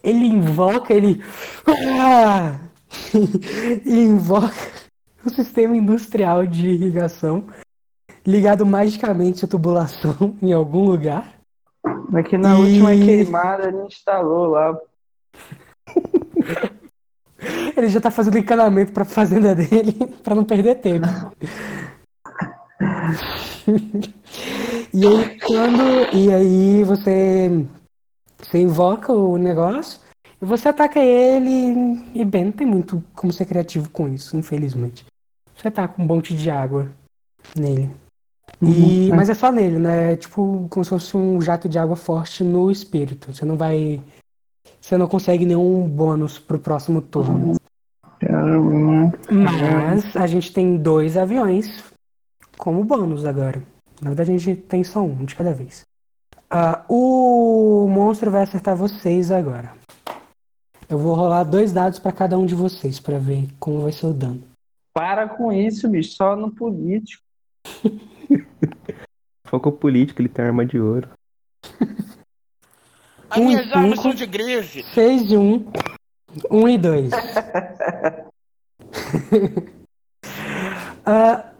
Ele 0.01 0.25
invoca, 0.25 0.93
ele. 0.93 1.21
Ah! 1.67 2.68
Ele 3.14 4.01
invoca 4.03 4.53
o 5.26 5.30
sistema 5.30 5.76
industrial 5.76 6.45
de 6.45 6.68
irrigação 6.70 7.43
ligado 8.26 8.66
magicamente 8.66 9.45
à 9.45 9.47
tubulação 9.47 10.36
em 10.41 10.53
algum 10.53 10.84
lugar. 10.86 11.34
É 12.14 12.24
que 12.24 12.38
na 12.38 12.55
E- 12.55 12.62
última 12.62 12.91
queimada 12.91 13.72
gente 13.72 13.93
instalou 13.95 14.47
lá. 14.47 14.78
Ele 17.78 17.88
já 17.88 18.01
tá 18.01 18.12
fazendo 18.12 18.38
encanamento 18.38 18.91
pra 18.91 19.05
fazenda 19.05 19.55
dele 19.55 19.93
pra 20.22 20.36
não 20.36 20.43
perder 20.43 20.76
tempo. 20.76 21.07
e 24.93 25.07
aí 25.07 25.39
quando. 25.39 26.14
E 26.16 26.34
aí 26.34 26.84
você. 26.84 27.66
Você 28.38 28.57
invoca 28.60 29.14
o 29.14 29.38
negócio 29.38 29.99
e 30.01 30.09
você 30.39 30.69
ataca 30.69 30.99
ele. 30.99 32.01
E 32.13 32.23
bem, 32.23 32.45
não 32.45 32.51
tem 32.51 32.67
muito 32.67 33.03
como 33.13 33.33
ser 33.33 33.45
criativo 33.45 33.89
com 33.89 34.07
isso, 34.07 34.37
infelizmente. 34.37 35.05
Você 35.55 35.69
com 35.69 36.03
um 36.03 36.05
monte 36.05 36.35
de 36.35 36.49
água 36.49 36.89
nele. 37.55 37.91
E, 38.61 39.09
mas 39.13 39.29
é 39.29 39.33
só 39.33 39.51
nele, 39.51 39.77
né? 39.77 40.13
É 40.13 40.15
tipo 40.15 40.67
como 40.69 40.83
se 40.83 40.89
fosse 40.89 41.15
um 41.15 41.41
jato 41.41 41.67
de 41.69 41.77
água 41.77 41.95
forte 41.95 42.43
no 42.43 42.71
espírito. 42.71 43.33
Você 43.33 43.45
não 43.45 43.57
vai. 43.57 44.01
Você 44.79 44.97
não 44.97 45.07
consegue 45.07 45.45
nenhum 45.45 45.87
bônus 45.87 46.39
pro 46.39 46.59
próximo 46.59 47.01
turno. 47.01 47.55
Mas 49.29 50.15
a 50.15 50.27
gente 50.27 50.51
tem 50.51 50.77
dois 50.77 51.17
aviões 51.17 51.83
como 52.57 52.83
bônus 52.83 53.25
agora. 53.25 53.61
Na 54.01 54.09
verdade, 54.09 54.31
a 54.31 54.37
gente 54.37 54.61
tem 54.61 54.83
só 54.83 55.01
um 55.01 55.25
de 55.25 55.35
cada 55.35 55.53
vez. 55.53 55.83
Ah, 56.49 56.83
o 56.87 57.87
monstro 57.89 58.31
vai 58.31 58.43
acertar 58.43 58.75
vocês 58.75 59.31
agora. 59.31 59.78
Eu 60.89 60.97
vou 60.97 61.13
rolar 61.13 61.43
dois 61.43 61.71
dados 61.71 61.99
pra 61.99 62.11
cada 62.11 62.35
um 62.35 62.47
de 62.47 62.55
vocês 62.55 62.99
pra 62.99 63.19
ver 63.19 63.47
como 63.59 63.81
vai 63.81 63.91
ser 63.91 64.07
o 64.07 64.13
dano. 64.13 64.43
Para 64.91 65.29
com 65.29 65.53
isso, 65.53 65.87
bicho. 65.87 66.15
Só 66.15 66.35
no 66.35 66.51
político. 66.51 67.23
Foco 69.45 69.71
político, 69.71 70.19
ele 70.19 70.29
tem 70.29 70.45
arma 70.45 70.65
de 70.65 70.79
ouro. 70.79 71.07
As 73.29 73.37
Um 73.37 73.43
e 73.43 73.45
minhas 73.45 73.71
armas 73.71 73.91
cinco. 73.91 74.01
são 74.01 74.13
de 74.15 74.25
grife. 74.25 74.83
6 74.83 75.31
e 75.31 75.37
1. 75.37 75.53
Um, 75.53 75.71
1 76.49 76.63
um 76.63 76.67
e 76.67 76.77
2. 76.77 77.11
uh, 77.13 77.17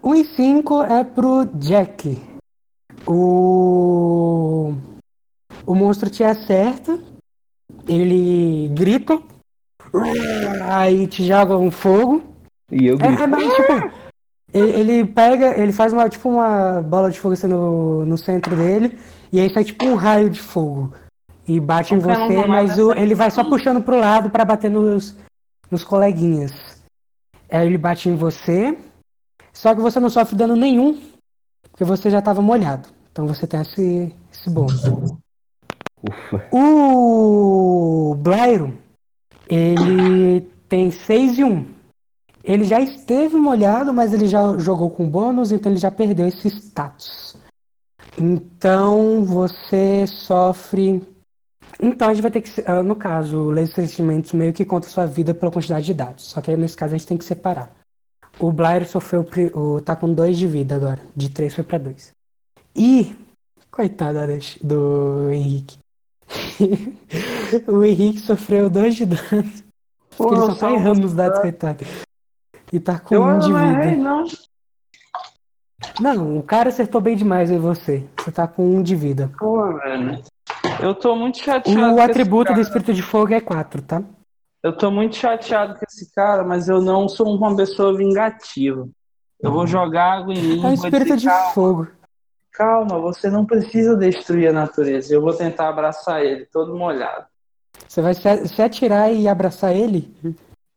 1 0.04 0.16
e 0.16 0.26
5 0.26 0.84
é 0.84 1.04
pro 1.04 1.46
Jack. 1.54 2.20
O. 3.06 4.74
O 5.66 5.76
monstro 5.76 6.10
te 6.10 6.24
acerta. 6.24 7.00
Ele 7.90 8.70
grita. 8.70 9.20
Aí 10.70 11.08
te 11.08 11.26
joga 11.26 11.58
um 11.58 11.72
fogo. 11.72 12.24
E 12.72 12.86
eu 12.88 12.96
É, 12.96 12.98
grito. 12.98 13.24
é 13.24 13.28
mais 13.28 13.54
tipo. 13.56 14.00
Ele, 14.54 14.72
ele 14.80 15.06
pega, 15.06 15.60
ele 15.60 15.72
faz 15.72 15.92
uma, 15.94 16.08
tipo 16.10 16.30
uma 16.30 16.82
bola 16.82 17.10
de 17.12 17.20
fogo 17.20 17.34
assim 17.34 17.48
no, 17.48 18.06
no 18.06 18.18
centro 18.18 18.56
dele. 18.56 18.98
E 19.32 19.40
aí 19.40 19.50
sai 19.52 19.64
tipo 19.64 19.86
um 19.86 19.96
raio 19.96 20.30
de 20.30 20.40
fogo. 20.40 20.94
E 21.48 21.60
bate 21.60 21.94
em 21.96 21.98
Então, 21.98 22.28
você, 22.28 22.36
não 22.36 22.48
mas 22.48 22.78
o, 22.78 22.92
ele 22.94 23.16
vai 23.16 23.32
só 23.32 23.44
puxando 23.44 23.82
pro 23.82 24.00
lado 24.00 24.30
pra 24.30 24.46
bater 24.46 24.70
nos, 24.70 25.16
nos 25.70 25.84
coleguinhas. 25.84 26.52
Aí 27.50 27.66
ele 27.66 27.78
bate 27.78 28.08
em 28.08 28.16
você. 28.16 28.78
Só 29.52 29.74
que 29.74 29.82
você 29.82 30.00
não 30.00 30.10
sofre 30.10 30.36
dano 30.36 30.56
nenhum. 30.56 31.00
Porque 31.72 31.84
você 31.84 32.10
já 32.10 32.22
tava 32.22 32.42
molhado. 32.42 32.88
Então 33.12 33.26
você 33.26 33.48
tem 33.48 33.62
esse, 33.62 34.14
esse 34.32 34.50
bônus. 34.50 34.84
Ufa. 36.04 36.48
O 36.52 38.16
Blairo, 38.16 38.78
ele 39.48 40.42
tem 40.68 40.92
6 40.92 41.38
e 41.38 41.44
1. 41.44 41.66
Ele 42.44 42.64
já 42.64 42.80
esteve 42.80 43.36
molhado, 43.36 43.94
mas 43.94 44.14
ele 44.14 44.28
já 44.28 44.58
jogou 44.58 44.90
com 44.90 45.08
bônus, 45.10 45.52
então 45.52 45.72
ele 45.72 45.80
já 45.80 45.92
perdeu 45.92 46.28
esse 46.28 46.48
status. 46.48 47.36
Então 48.18 49.24
você 49.24 50.06
sofre. 50.08 51.02
Então 51.82 52.10
a 52.10 52.14
gente 52.14 52.22
vai 52.24 52.32
ter 52.32 52.42
que. 52.42 52.50
ah, 52.66 52.82
No 52.82 52.96
caso, 52.96 53.50
leis 53.50 53.70
e 53.70 53.74
sentimentos 53.74 54.34
meio 54.34 54.54
que 54.54 54.66
conta 54.66 54.88
sua 54.88 55.06
vida 55.06 55.34
pela 55.34 55.52
quantidade 55.52 55.86
de 55.86 55.94
dados. 55.94 56.26
Só 56.26 56.42
que 56.42 56.52
aí 56.52 56.58
nesse 56.58 56.76
caso 56.76 56.96
a 56.96 56.98
gente 56.98 57.08
tem 57.08 57.18
que 57.18 57.26
separar. 57.26 57.72
O 58.40 58.52
Blair 58.52 58.88
sofreu. 58.88 59.26
o- 59.54 59.82
tá 59.82 59.96
com 59.96 60.14
2 60.14 60.38
de 60.38 60.48
vida 60.48 60.76
agora. 60.76 61.00
De 61.16 61.30
3 61.30 61.54
foi 61.54 61.64
pra 61.64 61.78
2. 61.78 62.12
E. 62.76 63.16
Coitado 63.72 64.20
do 64.64 65.30
Henrique. 65.32 65.78
o 67.68 67.84
Henrique 67.84 68.20
sofreu 68.20 68.70
2 68.70 68.96
de 68.96 69.06
dano. 69.06 69.22
Ele 69.32 70.36
só 70.36 70.56
tá 70.56 70.72
errando 70.72 71.02
nos 71.02 71.14
dados, 71.14 71.40
coitado. 71.40 71.86
E 72.72 72.80
tá 72.80 73.00
com 73.00 73.16
Eu 73.16 73.24
1 73.24 73.40
de 73.40 73.50
não 73.50 73.72
errei, 73.72 73.90
vida. 73.92 74.04
não. 74.04 74.24
Não, 76.00 76.38
o 76.38 76.44
cara 76.44 76.70
acertou 76.70 77.00
bem 77.02 77.16
demais 77.16 77.50
em 77.50 77.58
você. 77.58 78.06
Você 78.18 78.32
tá 78.32 78.48
com 78.48 78.78
1 78.78 78.84
de 78.84 78.96
vida. 78.96 79.32
Pô, 79.38 79.74
velho. 79.74 80.22
Eu 80.82 80.94
tô 80.94 81.16
muito 81.16 81.38
chateado. 81.38 81.70
O 81.70 81.74
com 81.74 81.94
esse 81.94 82.02
atributo 82.02 82.54
do 82.54 82.62
espírito 82.62 82.94
de 82.94 83.02
fogo 83.02 83.34
é 83.34 83.42
4, 83.42 83.82
tá? 83.82 84.04
Eu 84.62 84.76
tô 84.76 84.92
muito 84.92 85.16
chateado 85.16 85.76
com 85.76 85.86
esse 85.88 86.14
cara, 86.14 86.44
mas 86.44 86.68
eu 86.68 86.82
não 86.82 87.08
sou 87.08 87.34
uma 87.34 87.56
pessoa 87.56 87.96
vingativa. 87.96 88.88
Eu 89.42 89.52
vou 89.52 89.66
jogar 89.66 90.20
água 90.20 90.34
em 90.34 90.42
mim. 90.42 90.64
É 90.64 90.68
um 90.68 90.74
espírito 90.74 91.16
de 91.16 91.30
fogo. 91.54 91.88
Calma, 92.52 93.00
você 93.00 93.30
não 93.30 93.46
precisa 93.46 93.96
destruir 93.96 94.50
a 94.50 94.54
natureza. 94.54 95.14
Eu 95.14 95.22
vou 95.22 95.34
tentar 95.34 95.70
abraçar 95.70 96.24
ele, 96.24 96.46
todo 96.46 96.76
molhado. 96.78 97.26
Você 97.88 98.02
vai 98.02 98.14
se, 98.14 98.48
se 98.48 98.62
atirar 98.62 99.12
e 99.14 99.28
abraçar 99.28 99.76
ele? 99.76 100.14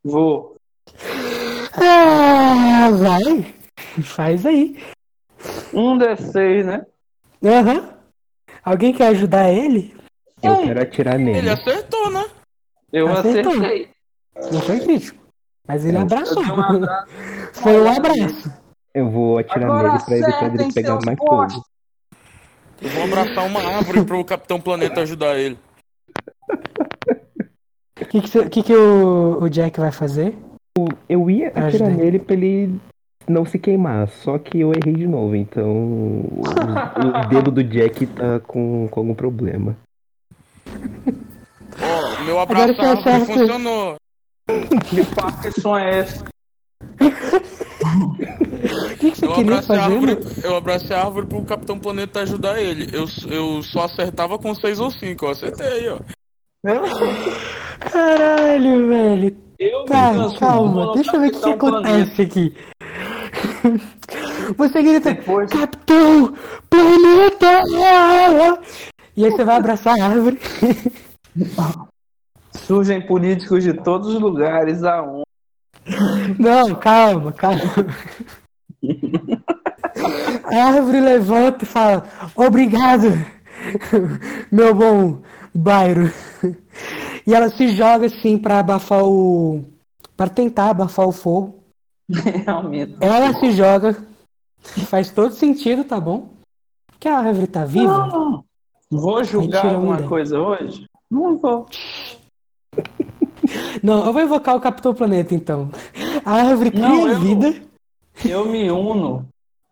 Vou. 0.05 0.57
Ah, 1.75 2.89
vai. 2.91 3.55
Faz 4.03 4.47
aí. 4.47 4.79
Um 5.73 5.99
D6, 5.99 6.64
né? 6.64 6.87
Aham. 7.45 7.89
Alguém 8.64 8.93
quer 8.93 9.09
ajudar 9.09 9.51
ele? 9.51 9.95
Eu 10.43 10.57
quero 10.59 10.83
atirar 10.83 11.14
Ele 11.16 11.25
nele. 11.25 11.51
acertou, 11.51 12.11
né? 12.11 12.25
Eu 12.93 13.09
Acertou. 13.09 13.53
acertei. 13.53 13.89
Não 14.53 14.61
foi 14.61 14.81
crítico. 14.81 15.23
Mas 15.66 15.85
ele 15.85 15.97
abraçou. 15.97 16.43
Um 16.43 16.61
abraço. 16.61 17.12
Foi 17.55 17.81
um 17.81 17.93
abraço. 17.93 18.53
Eu 18.95 19.11
vou 19.11 19.38
atirar 19.38 19.64
Agora 19.64 19.88
nele 19.93 20.05
pra 20.05 20.14
evitar 20.16 20.36
acertem 20.36 20.57
dele 20.59 20.72
pegar 20.72 20.99
mais 21.05 21.18
fogo. 21.18 21.64
Eu 22.80 22.88
vou 22.90 23.05
abraçar 23.05 23.47
uma 23.47 23.61
árvore 23.61 24.05
pro 24.05 24.24
Capitão 24.24 24.61
Planeta 24.61 25.01
ajudar 25.01 25.38
ele. 25.38 25.59
O 28.01 28.05
que, 28.05 28.20
que, 28.20 28.49
que, 28.51 28.62
que 28.62 28.74
o, 28.74 29.38
o 29.40 29.49
Jack 29.49 29.78
vai 29.80 29.93
fazer? 29.93 30.36
Eu 31.09 31.30
ia 31.30 31.49
atirar 31.49 31.66
Ajudei. 31.66 31.95
nele 31.95 32.18
pra 32.18 32.34
ele 32.34 32.80
não 33.28 33.47
se 33.47 33.59
queimar, 33.59 34.09
só 34.09 34.38
que 34.38 34.61
eu 34.61 34.72
errei 34.72 34.95
de 34.95 35.07
novo, 35.07 35.36
então 35.36 35.70
o, 35.70 36.43
o 36.43 37.28
dedo 37.28 37.51
do 37.51 37.62
Jack 37.62 38.07
tá 38.07 38.40
com, 38.40 38.88
com 38.90 39.01
algum 39.01 39.14
problema. 39.14 39.76
Ó, 41.80 42.24
meu 42.24 42.40
abraço 42.40 42.74
funcionou. 43.26 43.97
Que 44.88 45.05
Parkinson 45.14 45.78
é 45.78 46.01
esse? 46.01 46.24
O 47.85 48.97
que, 48.99 49.11
que 49.11 49.18
você 49.18 49.26
Eu 49.26 49.33
queria 49.35 49.59
abracei, 49.59 49.76
a 49.76 49.80
fazer? 49.83 49.95
árvore, 49.95 50.18
eu 50.45 50.57
abracei 50.57 50.97
a 50.97 51.05
árvore 51.05 51.26
pro 51.26 51.43
Capitão 51.45 51.78
Planeta 51.78 52.20
ajudar 52.20 52.61
ele. 52.61 52.89
Eu, 52.97 53.07
eu 53.30 53.62
só 53.62 53.85
acertava 53.85 54.39
com 54.39 54.55
6 54.55 54.78
ou 54.80 54.91
5, 54.91 55.24
eu 55.24 55.30
acertei, 55.30 55.89
ó. 55.89 55.99
Caralho, 57.91 58.89
velho. 58.89 59.37
Eu 59.59 59.85
Tá, 59.85 60.12
calma. 60.39 60.93
Deixa 60.95 61.16
eu 61.16 61.20
ver 61.20 61.28
o 61.28 61.33
que, 61.33 61.41
que 61.41 61.51
acontece 61.51 62.22
aqui. 62.22 62.55
Você 64.57 64.83
grita, 64.83 65.14
Depois- 65.14 65.51
Capitão 65.51 66.35
Planeta! 66.68 67.62
E 69.16 69.24
aí 69.24 69.30
você 69.30 69.45
vai 69.45 69.57
abraçar 69.57 69.99
a 70.01 70.05
árvore. 70.07 70.39
Surgem 72.53 73.01
políticos 73.07 73.62
de 73.62 73.72
todos 73.74 74.09
os 74.14 74.20
lugares 74.20 74.83
aonde. 74.85 75.22
Não, 76.39 76.74
calma, 76.74 77.33
calma. 77.33 77.62
A 80.45 80.57
árvore 80.66 81.01
levanta 81.01 81.64
e 81.64 81.66
fala: 81.66 82.05
Obrigado, 82.37 83.09
meu 84.51 84.74
bom 84.74 85.22
bairro. 85.55 86.11
E 87.26 87.35
ela 87.35 87.49
se 87.51 87.68
joga 87.68 88.07
assim 88.07 88.39
pra 88.39 88.61
abafar 88.61 89.05
o. 89.05 89.64
para 90.16 90.30
tentar 90.30 90.70
abafar 90.70 91.07
o 91.07 91.12
fogo. 91.12 91.62
Realmente. 92.11 92.97
Ela 93.01 93.33
se 93.35 93.53
joga. 93.53 93.97
Faz 94.87 95.11
todo 95.11 95.35
sentido, 95.35 95.85
tá 95.85 95.99
bom? 96.01 96.30
Que 97.01 97.09
a 97.09 97.18
árvore 97.18 97.49
tá 97.49 97.64
viva. 97.64 98.07
Não. 98.07 98.45
Vou 98.91 99.24
julgar 99.24 99.66
um 99.66 99.76
alguma 99.76 100.03
coisa 100.03 100.39
hoje? 100.39 100.87
Não 101.11 101.37
vou. 101.39 101.66
Não, 103.83 104.07
eu 104.07 104.12
vou 104.12 104.22
invocar 104.22 104.55
o 104.57 104.61
Capitão 104.61 104.95
Planeta 104.95 105.35
então. 105.35 105.70
A 106.24 106.33
árvore 106.35 106.70
cria 106.70 106.89
Não, 106.89 107.09
eu- 107.09 107.18
vida. 107.20 107.55
Eu 108.24 108.47
me 108.47 108.70
uno 108.70 109.26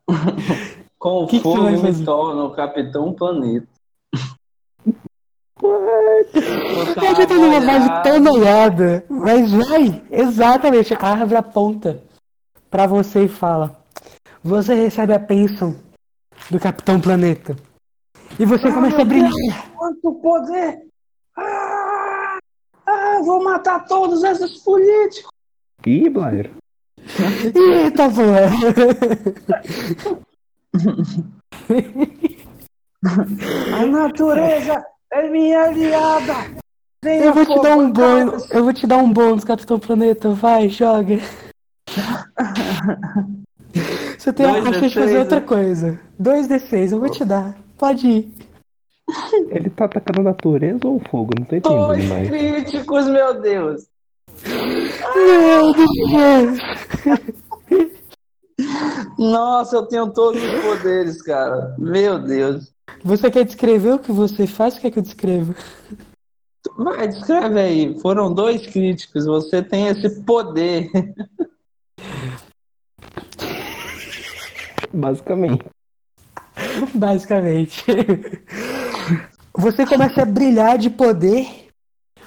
com 0.99 1.25
o 1.25 1.27
Que 1.27 1.37
que 1.37 1.43
fogo 1.43 1.63
vai 1.63 1.75
e 1.75 1.83
me 1.83 2.05
torno 2.05 2.47
o 2.47 2.51
Capitão 2.55 3.13
Planeta. 3.13 3.67
Eu 5.63 7.15
já 7.17 7.27
tô 7.27 7.35
numa 7.35 7.61
vibe 7.61 8.03
tão 8.03 8.19
noiada. 8.21 9.05
Mas 9.09 9.53
vai, 9.53 10.03
exatamente. 10.11 10.95
A 10.95 11.07
árvore 11.09 11.37
aponta 11.37 12.03
pra 12.71 12.87
você 12.87 13.25
e 13.25 13.29
fala: 13.29 13.79
Você 14.43 14.75
recebe 14.75 15.13
a 15.13 15.19
bênção 15.19 15.77
do 16.51 16.59
Capitão 16.59 17.01
Planeta. 17.01 17.57
E 18.39 18.47
você 18.47 18.73
começa 18.73 19.03
a 19.03 19.05
brilhar. 19.05 19.31
Quanto 19.77 20.13
poder! 20.15 20.79
Ah, 21.37 21.80
ah, 23.21 23.25
vou 23.25 23.43
matar 23.43 23.87
todos 23.87 24.23
esses 24.25 24.59
políticos! 24.59 25.31
Ih, 25.87 26.09
Blair. 26.09 26.51
Eita, 27.55 28.09
porra! 28.11 28.51
A 33.79 33.87
natureza 33.87 34.85
é 35.13 35.29
minha 35.29 35.63
aliada! 35.65 36.61
Venha, 37.03 37.25
Eu 37.25 37.35
vou 37.35 37.47
te 37.47 37.63
dar 37.63 37.77
um 37.79 37.91
bônus. 37.91 38.51
Eu 38.51 38.63
vou 38.63 38.75
te 38.75 38.87
dar 38.87 38.99
um 38.99 39.11
bônus, 39.11 39.43
Capitão 39.43 39.79
Planeta. 39.79 40.31
Vai, 40.31 40.69
joga. 40.69 41.19
Você 44.19 44.33
tem 44.35 44.45
a 44.45 44.61
Dois 44.61 44.65
chance 44.77 44.89
de 44.89 44.95
fazer 44.95 45.15
D6, 45.15 45.19
outra 45.19 45.41
né? 45.41 45.47
coisa. 45.47 46.01
2D6, 46.21 46.93
eu 46.93 47.01
vou 47.01 47.09
te 47.09 47.25
dar. 47.25 47.57
Pode 47.79 48.07
ir. 48.07 48.35
Ele 49.51 49.71
tá 49.71 49.85
atacando 49.87 50.21
a 50.21 50.25
natureza 50.33 50.87
ou 50.87 50.97
o 50.97 51.09
fogo? 51.11 51.33
Não 51.39 51.47
tô 51.47 51.59
Dois 51.61 51.99
entendendo 51.99 52.09
mais. 52.09 52.29
críticos, 52.29 53.09
meu 53.09 53.41
Deus! 53.41 53.87
Meu 55.15 55.73
Deus! 55.75 56.59
Nossa, 59.19 59.77
eu 59.77 59.87
tenho 59.87 60.11
todos 60.13 60.43
os 60.43 60.61
poderes, 60.63 61.23
cara. 61.23 61.75
Meu 61.79 62.19
Deus. 62.19 62.73
Você 63.05 63.31
quer 63.31 63.45
descrever 63.45 63.93
o 63.95 63.99
que 63.99 64.13
você 64.13 64.47
faz? 64.47 64.77
O 64.77 64.81
que 64.81 64.87
é 64.87 64.91
que 64.91 64.99
eu 64.99 65.03
descrevo? 65.03 65.55
Vai, 66.77 67.09
descreve 67.09 67.61
aí. 67.61 67.99
Foram 68.01 68.33
dois 68.33 68.67
críticos. 68.67 69.25
Você 69.27 69.63
tem 69.63 69.89
esse 69.89 70.23
poder. 70.23 70.91
Basicamente. 74.93 75.65
Basicamente. 76.95 77.85
Você 79.53 79.87
começa 79.87 80.23
a 80.23 80.27
brilhar 80.27 80.79
de 80.79 80.91
poder. 80.91 81.69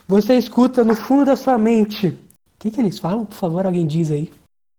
Você 0.08 0.36
escuta 0.38 0.84
no 0.84 0.96
fundo 0.96 1.26
da 1.26 1.36
sua 1.36 1.58
mente. 1.58 2.08
O 2.08 2.18
que, 2.60 2.72
que 2.72 2.80
eles 2.80 3.00
falam? 3.00 3.26
Por 3.26 3.36
favor, 3.36 3.66
alguém 3.66 3.88
diz 3.88 4.12
aí. 4.12 4.32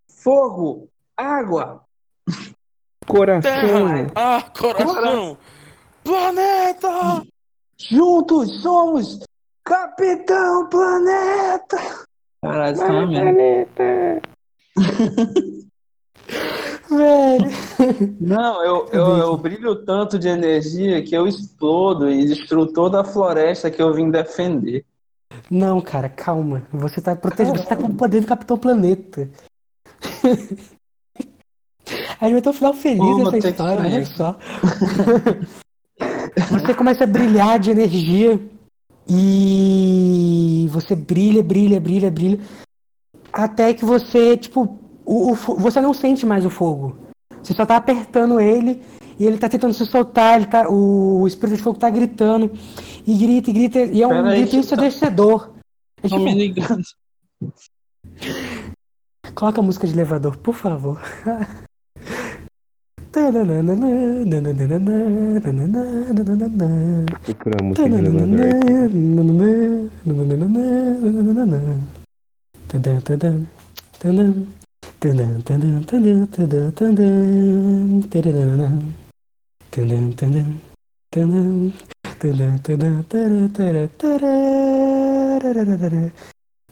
Fogo, 0.07 0.87
água, 1.17 1.83
Coração. 3.07 3.41
Terra, 3.41 4.11
ah, 4.15 4.41
coração, 4.57 5.37
planeta! 6.03 7.23
juntos 7.77 8.61
somos 8.61 9.19
Capitão 9.63 10.67
Planeta. 10.69 11.77
Caralho, 12.41 12.75
isso 12.75 12.83
uma 12.85 13.05
merda. 13.07 14.21
Velho. 16.89 17.49
Não, 18.19 18.63
eu, 18.63 18.87
eu, 18.91 19.17
eu 19.17 19.37
brilho 19.37 19.75
tanto 19.85 20.19
de 20.19 20.27
energia 20.27 21.03
que 21.03 21.15
eu 21.15 21.27
explodo 21.27 22.09
e 22.09 22.25
destruo 22.25 22.67
toda 22.67 23.01
a 23.01 23.03
floresta 23.03 23.71
que 23.71 23.81
eu 23.81 23.93
vim 23.93 24.09
defender. 24.11 24.85
Não, 25.49 25.81
cara, 25.81 26.09
calma. 26.09 26.63
Você 26.71 27.01
tá 27.01 27.15
protegido. 27.15 27.57
Você 27.57 27.65
tá 27.65 27.75
com 27.75 27.87
o 27.87 27.95
poder 27.95 28.21
do 28.21 28.27
Capitão 28.27 28.57
Planeta. 28.57 29.29
A 32.19 32.25
gente 32.25 32.33
vai 32.33 32.41
ter 32.41 32.49
um 32.49 32.53
final 32.53 32.73
feliz 32.73 32.99
Pô, 32.99 33.31
nessa 33.31 33.49
história, 33.49 33.81
olha 33.81 34.05
só. 34.05 34.37
Você 36.49 36.73
começa 36.73 37.03
a 37.03 37.07
brilhar 37.07 37.59
de 37.59 37.71
energia 37.71 38.39
e 39.07 40.67
você 40.71 40.95
brilha, 40.95 41.43
brilha, 41.43 41.79
brilha, 41.79 42.09
brilha. 42.09 42.39
até 43.31 43.73
que 43.73 43.85
você, 43.85 44.35
tipo, 44.35 44.79
o, 45.05 45.31
o 45.31 45.35
você 45.35 45.79
não 45.79 45.93
sente 45.93 46.25
mais 46.25 46.45
o 46.45 46.49
fogo. 46.49 46.97
Você 47.41 47.53
só 47.53 47.65
tá 47.65 47.77
apertando 47.77 48.39
ele 48.39 48.81
e 49.19 49.25
ele 49.25 49.37
tá 49.37 49.47
tentando 49.47 49.73
se 49.73 49.85
soltar, 49.85 50.37
ele 50.37 50.47
tá, 50.47 50.67
o 50.69 51.25
espírito 51.27 51.57
de 51.57 51.63
fogo 51.63 51.77
tá 51.77 51.89
gritando 51.89 52.51
e 53.05 53.13
grita 53.13 53.49
e 53.49 53.53
grita 53.53 53.79
e 53.79 54.01
é 54.01 54.07
um 54.07 54.09
Pera 54.09 54.31
grito 54.31 54.51
tá- 54.51 54.57
ensurdecedor. 54.57 55.51
É 56.01 56.09
Tô 56.09 56.19
me 56.19 56.33
ligando. 56.33 56.83
coloca 59.35 59.59
a 59.59 59.63
música 59.63 59.85
de 59.85 59.93
elevador, 59.93 60.37
por 60.37 60.55
favor. 60.55 60.99
Procura 67.23 67.55
a 67.61 67.63
música 67.63 67.87
de 67.87 67.95
elevador. 67.95 68.39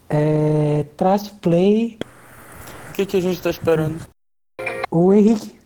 É, 0.08 0.84
trace 0.96 1.30
play 1.40 1.98
O 2.90 2.92
que, 2.92 3.06
que 3.06 3.16
a 3.16 3.20
gente 3.20 3.40
tá 3.40 3.50
esperando? 3.50 4.14
o 4.90 5.12
Henrique. 5.12 5.58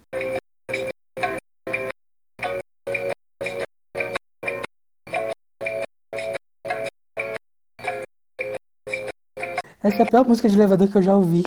Essa 9.82 9.98
é 9.98 10.02
a 10.02 10.06
pior 10.06 10.26
música 10.26 10.48
de 10.48 10.56
elevador 10.56 10.88
que 10.88 10.96
eu 10.96 11.02
já 11.02 11.14
ouvi. 11.14 11.42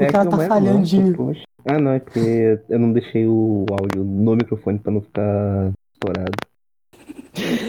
Porque 0.00 0.04
É 0.04 0.10
que 0.10 0.16
ela 0.16 0.26
tá 0.36 0.44
é, 0.44 0.48
falhandinho. 0.48 1.04
nossa, 1.06 1.16
poxa. 1.16 1.42
Ah, 1.66 1.78
não, 1.78 1.90
é 1.92 1.98
porque 2.00 2.58
eu 2.68 2.78
não 2.78 2.92
deixei 2.92 3.26
o 3.26 3.66
áudio 3.70 4.02
no 4.04 4.34
microfone 4.36 4.78
pra 4.78 4.92
não 4.92 5.00
ficar 5.02 5.70
estourado. 5.94 6.32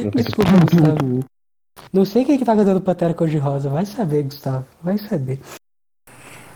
Não 0.03 0.11
fica- 0.11 0.23
Desculpa, 0.23 0.51
Gustavo. 0.51 1.19
Não 1.93 2.05
sei 2.05 2.23
quem 2.25 2.37
que 2.37 2.45
tá 2.45 2.55
cantando 2.55 2.79
Pantera 2.81 3.13
Cor-de-Rosa. 3.13 3.69
Vai 3.69 3.85
saber, 3.85 4.23
Gustavo. 4.23 4.65
Vai 4.81 4.97
saber. 4.97 5.39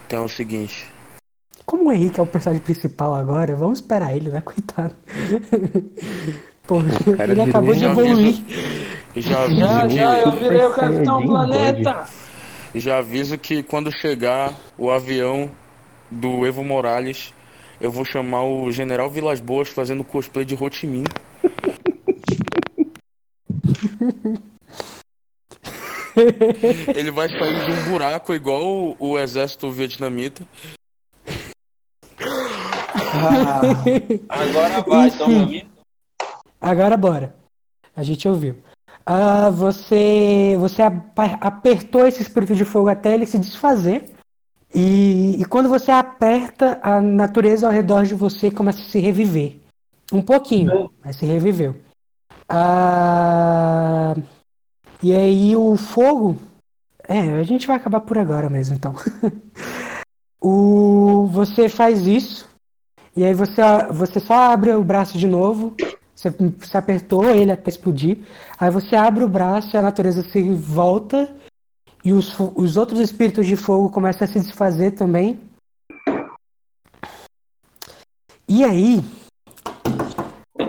Então 0.07 0.21
é 0.23 0.25
o 0.25 0.29
seguinte. 0.29 0.85
Como 1.65 1.89
o 1.89 1.91
Henrique 1.91 2.19
é 2.19 2.23
o 2.23 2.27
personagem 2.27 2.63
principal 2.63 3.15
agora, 3.15 3.55
vamos 3.55 3.79
esperar 3.79 4.15
ele, 4.15 4.29
né? 4.29 4.39
Coitado. 4.41 4.93
Porra, 6.67 6.87
cara 7.17 7.31
ele 7.31 7.41
acabou 7.41 7.75
de 7.75 7.85
evoluir. 7.85 8.35
já 9.15 9.43
aviso 9.43 9.59
Já, 9.59 9.87
já, 9.87 10.19
eu 10.19 10.31
virei 10.31 10.65
o 10.65 10.73
Capitão 10.73 11.25
Planeta. 11.25 12.05
já 12.73 12.97
aviso 12.99 13.37
que 13.37 13.61
quando 13.63 13.91
chegar 13.91 14.53
o 14.77 14.89
avião 14.89 15.49
do 16.09 16.45
Evo 16.45 16.63
Morales, 16.63 17.33
eu 17.79 17.91
vou 17.91 18.05
chamar 18.05 18.43
o 18.43 18.71
General 18.71 19.09
Vilas 19.09 19.39
Boas 19.39 19.69
fazendo 19.69 20.03
cosplay 20.03 20.45
de 20.45 20.55
Minh. 20.83 21.03
Ele 26.95 27.11
vai 27.11 27.27
sair 27.27 27.65
de 27.65 27.71
um 27.71 27.83
buraco 27.91 28.33
igual 28.33 28.63
o, 28.65 28.95
o 28.99 29.19
exército 29.19 29.69
vietnamita. 29.69 30.47
Ah, 33.13 33.61
agora 34.29 34.81
vai? 34.81 35.11
Agora 36.61 36.97
bora. 36.97 37.35
A 37.95 38.03
gente 38.03 38.27
ouviu. 38.27 38.57
Ah, 39.05 39.49
você 39.49 40.55
você 40.57 40.81
apertou 41.41 42.07
esse 42.07 42.21
espírito 42.21 42.55
de 42.55 42.65
fogo 42.65 42.89
até 42.89 43.13
ele 43.13 43.25
se 43.25 43.37
desfazer. 43.37 44.14
E, 44.75 45.41
e 45.41 45.45
quando 45.45 45.69
você 45.69 45.89
aperta, 45.89 46.77
a 46.83 46.99
natureza 46.99 47.65
ao 47.65 47.71
redor 47.71 48.03
de 48.03 48.13
você 48.13 48.51
começa 48.51 48.81
a 48.81 48.85
se 48.85 48.99
reviver. 48.99 49.57
Um 50.11 50.21
pouquinho, 50.21 50.91
mas 51.03 51.15
se 51.15 51.25
reviveu. 51.25 51.77
Ah, 52.49 54.13
e 55.01 55.15
aí 55.15 55.55
o 55.55 55.77
fogo. 55.77 56.37
É, 57.07 57.19
a 57.19 57.43
gente 57.43 57.65
vai 57.65 57.77
acabar 57.77 58.01
por 58.01 58.17
agora 58.17 58.49
mesmo, 58.49 58.75
então. 58.75 58.93
o, 60.41 61.25
você 61.27 61.69
faz 61.69 62.05
isso. 62.05 62.45
E 63.15 63.23
aí 63.23 63.33
você, 63.33 63.61
você 63.91 64.19
só 64.19 64.51
abre 64.51 64.73
o 64.73 64.83
braço 64.83 65.17
de 65.17 65.25
novo. 65.25 65.73
Você, 66.13 66.29
você 66.29 66.77
apertou 66.77 67.29
ele 67.29 67.51
até 67.51 67.69
explodir. 67.69 68.17
Aí 68.59 68.69
você 68.69 68.95
abre 68.97 69.23
o 69.23 69.29
braço 69.29 69.73
e 69.73 69.77
a 69.77 69.81
natureza 69.81 70.21
se 70.21 70.41
volta. 70.51 71.33
E 72.05 72.13
os, 72.13 72.35
os 72.55 72.77
outros 72.77 72.99
espíritos 72.99 73.47
de 73.47 73.55
fogo 73.55 73.89
começam 73.89 74.25
a 74.25 74.27
se 74.31 74.39
desfazer 74.39 74.91
também. 74.91 75.39
E 78.47 78.63
aí, 78.63 79.03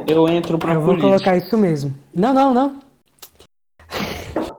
Eu 0.07 0.27
entro 0.29 0.59
pra 0.59 0.73
eu 0.73 0.81
vou 0.81 0.95
política. 0.97 1.09
colocar 1.09 1.37
isso 1.37 1.59
mesmo. 1.59 1.95
Não, 2.15 2.33
não, 2.33 2.55
não. 2.55 2.81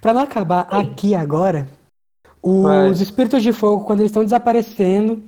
Pra 0.00 0.14
não 0.14 0.20
acabar 0.22 0.60
aqui 0.70 1.14
agora, 1.16 1.68
os 2.40 2.62
Vai. 2.62 2.90
espíritos 2.92 3.42
de 3.42 3.52
fogo, 3.52 3.84
quando 3.84 4.00
eles 4.00 4.10
estão 4.10 4.22
desaparecendo, 4.22 5.20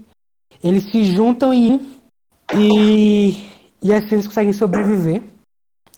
eles 0.62 0.84
se 0.84 1.04
juntam 1.04 1.52
em 1.52 1.72
um 1.74 1.98
e, 2.54 3.50
e 3.82 3.92
assim 3.92 4.14
eles 4.14 4.28
conseguem 4.28 4.52
sobreviver. 4.52 5.22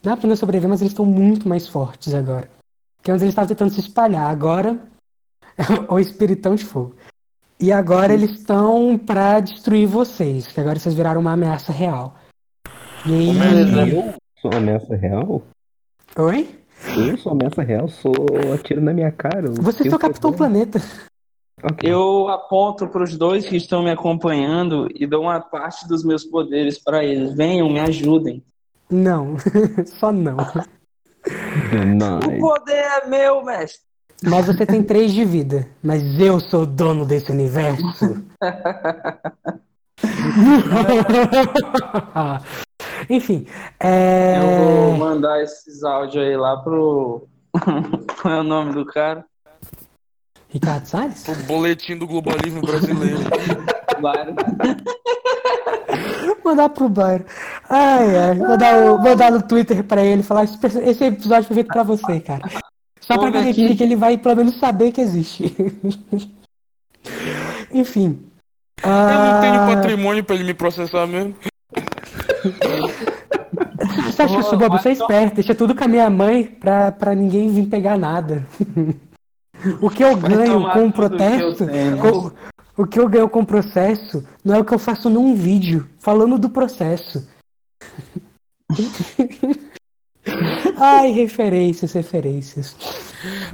Não 0.03 0.15
apenas 0.15 0.39
sobreviver, 0.39 0.71
mas 0.71 0.81
eles 0.81 0.93
estão 0.93 1.05
muito 1.05 1.47
mais 1.47 1.69
fortes 1.69 2.15
agora. 2.15 2.49
Porque 3.01 3.11
antes 3.11 3.23
eles 3.23 3.33
estavam 3.33 3.49
tentando 3.49 3.73
se 3.73 3.81
espalhar, 3.81 4.31
agora 4.31 4.79
é 5.57 5.93
o 5.93 5.99
espiritão 5.99 6.55
de 6.55 6.65
fogo. 6.65 6.95
E 7.59 7.73
agora 7.73 8.13
eles 8.13 8.31
estão 8.33 8.99
pra 8.99 9.41
destruir 9.41 9.87
vocês, 9.87 10.47
que 10.47 10.61
agora 10.61 10.79
vocês 10.79 10.95
viraram 10.95 11.21
uma 11.21 11.33
ameaça 11.33 11.73
real. 11.73 12.15
E 13.07 13.39
aí... 13.41 13.95
Eu 13.95 14.15
sou 14.41 14.51
ameaça 14.55 14.97
real? 14.97 15.43
Oi? 16.17 16.61
Eu 16.97 17.17
sou 17.19 17.33
ameaça 17.33 17.63
real, 17.63 17.89
sou 17.89 18.15
atiro 18.55 18.81
na 18.81 18.93
minha 18.93 19.13
cara. 19.13 19.51
Você 19.51 19.83
tenho 19.85 19.95
é 19.95 20.27
o. 20.27 20.33
Planeta. 20.33 20.81
Ok. 21.63 21.91
Eu 21.91 22.29
aponto 22.29 22.89
pros 22.89 23.17
dois 23.17 23.47
que 23.47 23.57
estão 23.57 23.83
me 23.83 23.91
acompanhando 23.91 24.89
e 24.95 25.07
dou 25.07 25.23
uma 25.23 25.41
parte 25.41 25.87
dos 25.87 26.03
meus 26.03 26.25
poderes 26.25 26.79
pra 26.79 27.05
eles. 27.05 27.35
Venham, 27.35 27.69
me 27.69 27.81
ajudem. 27.81 28.43
Não, 28.91 29.37
só 29.87 30.11
não. 30.11 30.39
O 31.51 31.71
Denied. 31.71 32.39
poder 32.39 32.73
é 32.73 33.07
meu, 33.07 33.45
mestre. 33.45 33.81
Mas 34.23 34.47
você 34.47 34.65
tem 34.67 34.83
três 34.83 35.13
de 35.13 35.25
vida. 35.25 35.67
Mas 35.83 36.03
eu 36.21 36.39
sou 36.39 36.63
o 36.63 36.67
dono 36.67 37.07
desse 37.07 37.33
universo. 37.33 38.23
Enfim, 43.09 43.47
é... 43.79 44.37
Eu 44.39 44.43
vou 44.43 44.97
mandar 44.99 45.43
esses 45.43 45.83
áudios 45.83 46.23
aí 46.23 46.37
lá 46.37 46.59
pro. 46.59 47.27
Qual 48.21 48.35
é 48.35 48.41
o 48.41 48.45
nome 48.45 48.75
do 48.75 48.85
cara? 48.85 49.25
Ricardo 50.49 50.85
Salles? 50.87 51.27
O 51.29 51.35
boletim 51.45 51.97
do 51.97 52.07
globalismo 52.07 52.61
brasileiro. 52.61 53.21
Claro. 53.99 54.35
Mandar 56.45 56.69
pro 56.71 56.89
Bairro. 56.89 57.25
Ai, 57.69 58.17
ai. 58.17 58.35
Mandar, 58.35 58.77
o- 58.93 58.99
mandar 58.99 59.31
no 59.33 59.43
Twitter 59.43 59.83
pra 59.85 60.03
ele 60.05 60.23
falar: 60.23 60.45
esse, 60.45 61.05
episódio 61.05 61.45
foi 61.49 61.55
feito 61.55 61.69
pra 61.69 61.83
você, 61.83 62.21
cara. 62.21 62.43
Só 63.01 63.19
pra 63.19 63.31
garantir 63.31 63.65
aqui. 63.67 63.77
que 63.77 63.83
ele 63.83 63.97
vai 63.97 64.17
pelo 64.19 64.37
menos 64.37 64.59
saber 64.59 64.93
que 64.93 65.01
existe. 65.01 65.55
Enfim. 67.73 68.21
Eu 68.83 68.91
não 68.91 69.41
tenho 69.41 69.55
Ah, 69.63 69.67
patrimônio 69.75 70.25
pra 70.25 70.35
ele 70.37 70.45
me 70.45 70.55
processar 70.55 71.07
mesmo. 71.07 71.35
Você 74.07 74.23
acha 74.23 74.35
que 74.35 74.41
eu 74.41 74.43
sou 74.45 74.59
bobo? 74.59 74.77
Eu 74.77 74.81
sou 74.81 74.93
esperto, 74.93 75.35
deixa 75.37 75.55
tudo 75.55 75.75
com 75.75 75.85
a 75.85 75.89
minha 75.89 76.09
mãe 76.11 76.45
pra, 76.45 76.93
pra 76.93 77.15
ninguém 77.15 77.49
vir 77.53 77.67
pegar 77.67 77.99
nada. 77.99 78.47
O 79.83 79.91
que 79.91 80.03
eu 80.03 80.17
ganho 80.17 80.73
com 80.73 80.87
o 80.87 80.93
protesto, 80.93 81.67
com- 82.01 82.31
o 82.81 82.87
que 82.87 82.99
eu 82.99 83.09
ganho 83.09 83.29
com 83.29 83.41
o 83.41 83.47
processo, 83.47 84.27
não 84.45 84.55
é 84.55 84.59
o 84.59 84.65
que 84.65 84.73
eu 84.73 84.79
faço 84.79 85.11
num 85.11 85.35
vídeo 85.35 85.87
falando 85.99 86.39
do 86.39 86.49
processo. 86.49 87.29
Ai, 90.79 91.11
referências, 91.11 91.93
referências. 91.93 92.77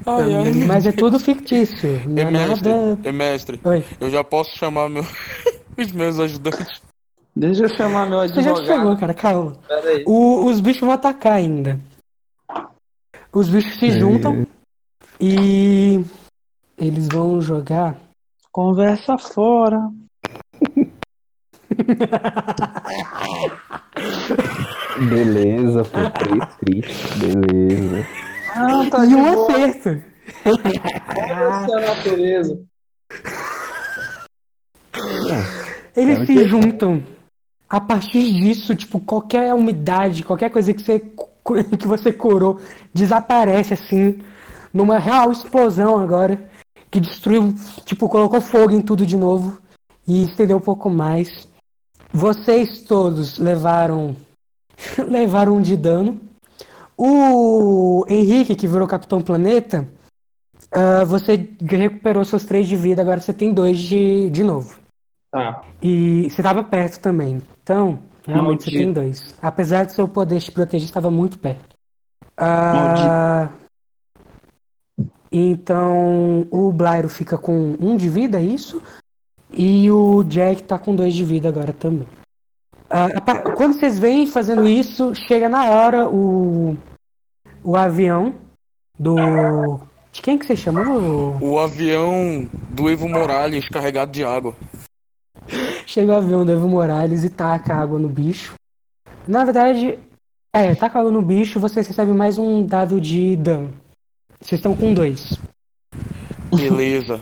Ai, 0.05 0.35
ai. 0.35 0.53
Mas 0.67 0.87
é 0.87 0.93
tudo 0.93 1.19
fictício, 1.19 2.03
não 2.09 2.23
É 2.23 2.31
mestre, 2.31 2.69
nada. 2.69 3.13
mestre. 3.13 3.61
Oi. 3.65 3.85
Eu 4.01 4.11
já 4.11 4.23
posso 4.23 4.57
chamar 4.57 4.89
meu- 4.89 5.07
os 5.79 5.93
meus 5.93 6.19
ajudantes. 6.21 6.81
Deixa 7.35 7.65
eu 7.65 7.69
chamar 7.77 8.09
meu 8.09 8.21
Você 8.21 8.43
já 8.43 8.51
advogado. 8.53 8.67
chegou, 8.67 8.97
cara, 8.97 9.15
calma. 9.15 9.57
O- 10.07 10.45
os 10.47 10.61
bichos 10.61 10.81
vão 10.81 10.91
atacar 10.93 11.35
ainda. 11.35 11.79
Os 13.33 13.49
bichos 13.49 13.79
se 13.79 13.91
juntam 13.99 14.47
e 15.21 16.05
eles 16.79 17.09
vão 17.09 17.41
jogar. 17.41 17.97
Conversa 18.57 19.19
fora. 19.19 19.91
Beleza, 25.11 25.83
pô, 25.85 26.11
três 26.11 26.55
tristes, 26.57 27.19
beleza. 27.19 28.07
Ah, 28.55 28.91
tá 28.91 29.05
e 29.05 29.09
de 29.09 29.15
um 29.15 29.35
boa. 29.35 29.53
acerto. 29.53 30.03
Essa 30.45 31.71
é 31.71 31.75
a 31.75 31.81
natureza. 31.95 32.63
Eles 35.95 36.19
se 36.21 36.27
que- 36.27 36.49
juntam. 36.49 37.03
A 37.69 37.79
partir 37.81 38.23
disso, 38.33 38.75
tipo, 38.75 38.99
qualquer 39.01 39.53
umidade, 39.53 40.23
qualquer 40.23 40.49
coisa 40.51 40.73
que 40.73 40.81
você, 40.81 41.01
que 41.79 41.87
você 41.87 42.11
curou, 42.11 42.59
desaparece 42.95 43.75
assim, 43.75 44.19
numa 44.73 44.99
real 44.99 45.31
explosão 45.31 45.99
agora, 45.99 46.41
que 46.91 47.01
destruiu, 47.01 47.55
tipo, 47.85 48.09
colocou 48.09 48.41
fogo 48.41 48.73
em 48.73 48.81
tudo 48.81 49.05
de 49.07 49.17
novo 49.17 49.59
e 50.07 50.25
estendeu 50.25 50.59
um 50.59 50.61
pouco 50.61 50.89
mais. 50.89 51.49
Vocês 52.13 52.83
todos 52.83 53.39
levaram 53.39 54.17
levaram 55.09 55.57
um 55.57 55.63
de 55.63 55.77
dano. 55.77 56.21
O 56.97 58.07
Henrique, 58.09 58.55
que 58.55 58.67
virou 58.67 58.89
Capitão 58.89 59.21
Planeta, 59.21 59.87
ah, 60.73 61.05
você 61.05 61.49
recuperou 61.61 62.25
seus 62.25 62.45
três 62.45 62.67
de 62.69 62.77
vida, 62.77 63.03
agora 63.03 63.21
você 63.21 63.33
tem 63.33 63.53
dois 63.53 63.79
de, 63.79 64.31
de 64.31 64.43
novo. 64.43 64.79
Tá. 65.31 65.63
E 65.83 66.29
você 66.31 66.41
estava 66.41 66.63
perto 66.65 67.01
também. 67.01 67.43
Então, 67.63 67.99
realmente 68.27 68.65
você 68.65 68.71
Maldito. 68.71 68.79
tem 68.79 68.93
dois. 68.93 69.35
Apesar 69.41 69.87
do 69.87 69.93
seu 69.93 70.09
poder 70.09 70.41
te 70.41 70.51
proteger, 70.51 70.87
estava 70.87 71.11
muito 71.11 71.39
perto. 71.39 71.77
Ah, 72.37 73.51
então, 75.39 76.47
o 76.51 76.73
Blairo 76.73 77.09
fica 77.09 77.37
com 77.37 77.77
um 77.81 77.97
de 77.97 78.09
vida, 78.09 78.39
é 78.39 78.45
isso? 78.45 78.83
E 79.53 79.91
o 79.91 80.23
Jack 80.25 80.63
tá 80.65 80.79
com 80.79 80.95
dois 80.95 81.15
de 81.15 81.25
vida 81.25 81.49
agora 81.49 81.73
também. 81.73 82.07
Pa- 83.25 83.53
quando 83.57 83.75
vocês 83.75 83.99
vêm 83.99 84.27
fazendo 84.27 84.67
isso, 84.69 85.15
chega 85.15 85.49
na 85.49 85.71
hora 85.71 86.09
o, 86.09 86.77
o 87.65 87.77
avião 87.77 88.35
do. 88.99 89.81
De 90.13 90.23
quem 90.23 90.39
que 90.39 90.47
você 90.47 90.57
chamou? 90.57 91.37
O 91.41 91.59
avião 91.59 92.49
do 92.71 92.89
Evo 92.89 93.09
Morales 93.09 93.69
carregado 93.69 94.13
de 94.13 94.25
água. 94.25 94.55
Chega 95.85 96.13
o 96.13 96.17
avião 96.17 96.45
do 96.45 96.53
Evo 96.53 96.69
Morales 96.69 97.25
e 97.25 97.31
taca 97.31 97.75
água 97.75 97.99
no 97.99 98.09
bicho. 98.09 98.55
Na 99.27 99.45
verdade, 99.45 99.99
é, 100.53 100.75
taca 100.75 100.99
água 101.01 101.11
no 101.11 101.23
bicho, 101.23 101.61
você 101.61 101.83
recebe 101.83 102.13
mais 102.13 102.39
um 102.39 102.65
dado 102.65 103.01
de 103.01 103.37
dano. 103.37 103.73
Vocês 104.47 104.61
estão 104.61 104.77
com 104.77 104.95
dois. 104.95 105.37
Beleza. 106.55 107.21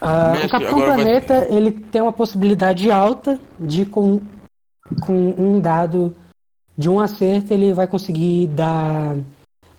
Ah, 0.00 0.32
Mestre, 0.32 0.46
o 0.46 0.50
Capitão 0.50 0.74
agora 0.74 0.86
vai- 0.88 0.96
Planeta, 1.04 1.46
ele 1.48 1.70
tem 1.70 2.02
uma 2.02 2.12
possibilidade 2.12 2.90
alta 2.90 3.38
de 3.58 3.86
com, 3.86 4.20
com 5.06 5.30
um 5.38 5.60
dado 5.60 6.14
de 6.76 6.88
um 6.90 6.98
acerto, 6.98 7.54
ele 7.54 7.72
vai 7.72 7.86
conseguir 7.86 8.48
dar, 8.48 9.16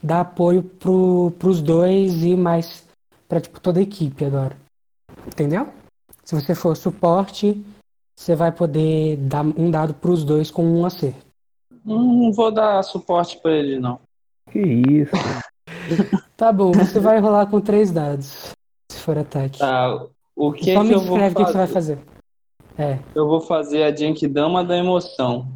dar 0.01 0.21
apoio 0.21 0.63
pro, 0.63 1.31
pros 1.37 1.61
dois 1.61 2.23
e 2.23 2.35
mais 2.37 2.87
pra 3.27 3.41
tipo, 3.41 3.59
toda 3.59 3.79
a 3.79 3.83
equipe 3.83 4.23
agora. 4.23 4.55
Entendeu? 5.27 5.67
Se 6.23 6.33
você 6.33 6.55
for 6.55 6.75
suporte, 6.77 7.61
você 8.17 8.33
vai 8.33 8.51
poder 8.53 9.17
dar 9.17 9.43
um 9.43 9.69
dado 9.69 9.93
pros 9.93 10.23
dois 10.23 10.49
com 10.49 10.63
um 10.65 10.85
acerto. 10.85 11.25
Não 11.85 12.31
vou 12.31 12.49
dar 12.49 12.81
suporte 12.83 13.37
pra 13.41 13.51
ele, 13.51 13.77
não. 13.77 13.99
Que 14.51 14.59
isso? 14.59 15.11
Tá 16.37 16.51
bom, 16.51 16.71
você 16.71 16.99
vai 16.99 17.19
rolar 17.19 17.47
com 17.47 17.59
três 17.59 17.91
dados. 17.91 18.51
Se 18.91 18.99
for 18.99 19.17
ataque. 19.17 19.57
Tá. 19.57 20.05
O 20.35 20.51
que, 20.53 20.73
Só 20.73 20.81
que 20.81 20.87
me 20.87 20.93
eu 20.93 20.99
vou 20.99 21.17
descreve 21.17 21.33
o 21.33 21.37
que 21.37 21.45
que 21.45 21.51
você 21.51 21.57
vai 21.57 21.67
fazer? 21.67 21.97
fazer. 21.97 22.17
É. 22.77 22.99
Eu 23.15 23.27
vou 23.27 23.41
fazer 23.41 23.83
a 23.83 23.95
Genkidama 23.95 24.63
da 24.63 24.77
emoção. 24.77 25.47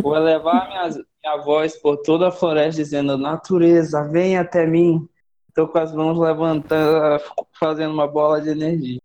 Vou 0.00 0.14
elevar 0.14 0.68
minha, 0.68 0.88
minha 1.24 1.44
voz 1.44 1.76
por 1.76 1.96
toda 1.96 2.28
a 2.28 2.30
floresta 2.30 2.80
dizendo: 2.82 3.18
Natureza, 3.18 4.04
vem 4.04 4.38
até 4.38 4.64
mim. 4.64 5.08
Tô 5.52 5.66
com 5.66 5.78
as 5.78 5.92
mãos 5.92 6.16
levantando, 6.18 7.20
fazendo 7.58 7.92
uma 7.92 8.06
bola 8.06 8.40
de 8.40 8.50
energia. 8.50 9.00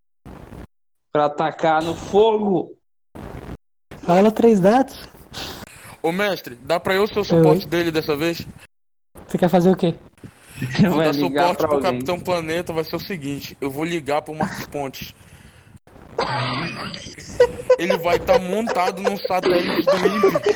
Pra 1.12 1.26
atacar 1.26 1.82
no 1.82 1.96
fogo. 1.96 2.74
Rola 4.06 4.32
três 4.32 4.60
dados. 4.60 5.10
Ô 6.04 6.12
mestre, 6.12 6.56
dá 6.56 6.80
pra 6.80 6.94
eu 6.94 7.08
ser 7.08 7.20
o 7.20 7.24
suporte 7.24 7.68
dele 7.68 7.90
dessa 7.90 8.16
vez? 8.16 8.46
Você 9.28 9.38
quer 9.38 9.50
fazer 9.50 9.70
o 9.70 9.76
quê? 9.76 9.96
Eu 10.82 10.90
vou 10.92 10.98
Vai 10.98 11.08
dar 11.08 11.12
ligar 11.14 11.42
suporte 11.42 11.58
pro 11.58 11.76
alguém. 11.76 11.92
Capitão 11.92 12.20
Planeta, 12.20 12.74
vai 12.74 12.84
ser 12.84 12.96
o 12.96 13.00
seguinte, 13.00 13.58
eu 13.60 13.70
vou 13.70 13.84
ligar 13.84 14.22
pro 14.22 14.34
Marcos 14.34 14.66
Pontes. 14.68 15.14
Ele 17.78 17.98
vai 17.98 18.16
estar 18.16 18.40
montado 18.40 19.02
num 19.02 19.18
satélite 19.18 19.86
do 19.86 19.98
INPE, 19.98 20.56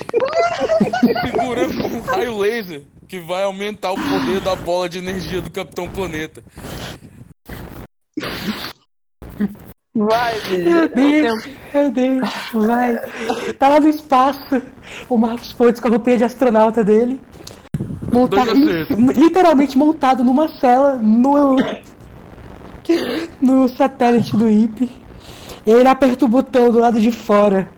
segurando 1.22 1.86
um 1.86 2.00
raio 2.00 2.38
laser 2.38 2.84
que 3.10 3.20
vai 3.20 3.44
aumentar 3.44 3.92
o 3.92 3.96
poder 3.96 4.40
da 4.40 4.56
bola 4.56 4.88
de 4.88 5.00
energia 5.00 5.42
do 5.42 5.52
Capitão 5.52 5.90
Planeta. 5.90 6.42
Vai, 9.94 10.40
Meu 10.50 10.88
Deus, 10.88 11.50
meu 11.74 11.92
Deus, 11.92 12.30
vai. 12.54 12.96
Tá 13.58 13.68
lá 13.68 13.80
no 13.82 13.90
espaço. 13.90 14.62
O 15.10 15.18
Marcos 15.18 15.52
Pontes 15.52 15.82
com 15.82 15.88
a 15.88 15.92
roupinha 15.92 16.20
de 16.20 16.24
astronauta 16.24 16.84
dele. 16.84 17.20
Montado, 18.12 18.54
literalmente 19.14 19.78
montado 19.78 20.24
numa 20.24 20.48
cela 20.60 20.96
no, 20.96 21.58
no 23.42 23.70
satélite 23.70 24.36
do 24.36 24.50
IP. 24.50 24.90
Ele 25.66 25.88
aperta 25.88 26.26
o 26.26 26.28
botão 26.28 26.72
do 26.72 26.80
lado 26.80 27.00
de 27.00 27.12
fora. 27.12 27.70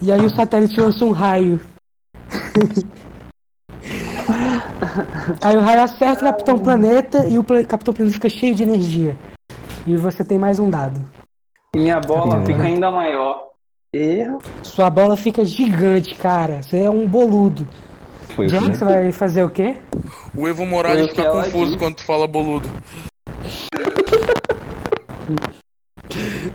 E 0.00 0.12
aí 0.12 0.20
o 0.24 0.30
satélite 0.30 0.78
lança 0.80 1.04
um 1.04 1.10
raio. 1.10 1.60
aí 5.42 5.56
o 5.56 5.60
raio 5.60 5.82
acerta 5.82 6.22
o 6.22 6.28
Capitão 6.28 6.58
Planeta 6.58 7.26
e 7.26 7.38
o 7.38 7.44
Capitão 7.44 7.94
Planeta 7.94 8.14
fica 8.14 8.28
cheio 8.28 8.54
de 8.54 8.62
energia. 8.62 9.16
E 9.86 9.96
você 9.96 10.24
tem 10.24 10.38
mais 10.38 10.58
um 10.58 10.68
dado. 10.68 11.00
Minha 11.74 12.00
bola 12.00 12.38
Uhum. 12.38 12.46
fica 12.46 12.62
ainda 12.62 12.90
maior. 12.90 13.46
Erro. 13.92 14.38
Sua 14.62 14.90
bola 14.90 15.16
fica 15.16 15.44
gigante, 15.44 16.14
cara. 16.14 16.62
Você 16.62 16.78
é 16.80 16.90
um 16.90 17.06
boludo. 17.06 17.66
Foi 18.34 18.46
o 18.46 18.50
você 18.50 18.84
vai 18.84 19.12
fazer 19.12 19.44
o 19.44 19.50
quê? 19.50 19.76
O 20.34 20.48
Evo 20.48 20.66
Morales 20.66 21.06
o 21.06 21.08
fica 21.08 21.30
confuso 21.30 21.66
disse. 21.66 21.78
quando 21.78 21.96
tu 21.96 22.04
fala 22.04 22.26
boludo. 22.26 22.68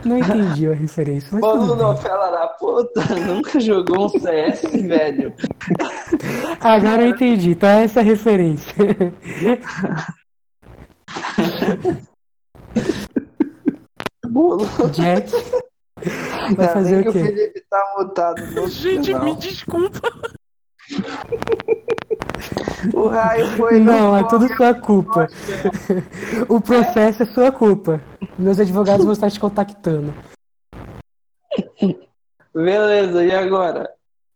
Não 0.05 0.17
entendi 0.17 0.67
a 0.67 0.73
referência, 0.73 1.29
mas 1.33 1.41
Boludo, 1.41 1.93
bem. 1.93 1.97
fela 1.97 2.31
da 2.31 2.47
puta. 2.47 3.01
Nunca 3.27 3.59
jogou 3.59 4.05
um 4.05 4.09
CS, 4.09 4.61
velho. 4.61 5.33
Agora 6.59 7.03
eu 7.03 7.09
entendi, 7.09 7.51
então 7.51 7.69
é 7.69 7.83
essa 7.83 7.99
a 7.99 8.03
referência. 8.03 8.73
Boludo. 14.27 14.89
Jack 14.91 15.31
vai 16.55 16.67
fazer 16.69 17.03
que 17.03 17.09
o 17.09 17.11
o 17.11 17.13
quê? 17.13 17.23
Felipe 17.23 17.63
tá 17.69 17.93
mutado. 17.97 18.69
Gente, 18.69 19.07
final. 19.07 19.25
me 19.25 19.35
desculpa. 19.35 19.99
O 22.93 23.07
raio 23.07 23.45
foi. 23.57 23.79
Não, 23.79 24.17
é 24.17 24.23
tudo 24.27 24.47
sua 24.55 24.73
culpa. 24.73 25.27
O 26.49 26.59
processo 26.59 27.23
é 27.23 27.25
sua 27.27 27.51
culpa. 27.51 28.01
Meus 28.37 28.59
advogados 28.59 29.03
vão 29.05 29.13
estar 29.13 29.29
te 29.29 29.39
contactando. 29.39 30.13
Beleza, 32.53 33.23
e 33.23 33.33
agora? 33.33 33.89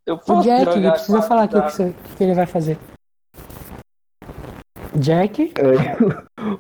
Eu 0.06 0.16
O 0.16 0.20
posso 0.20 0.48
Jack, 0.48 0.78
ele 0.78 0.92
precisa 0.92 1.22
falar 1.24 1.46
o 1.46 1.48
que, 1.48 1.54
que, 1.56 1.60
dados? 1.60 1.74
você- 1.76 1.94
que 2.18 2.24
ele 2.24 2.34
vai 2.36 2.46
fazer. 2.46 2.78
Jack? 4.96 5.54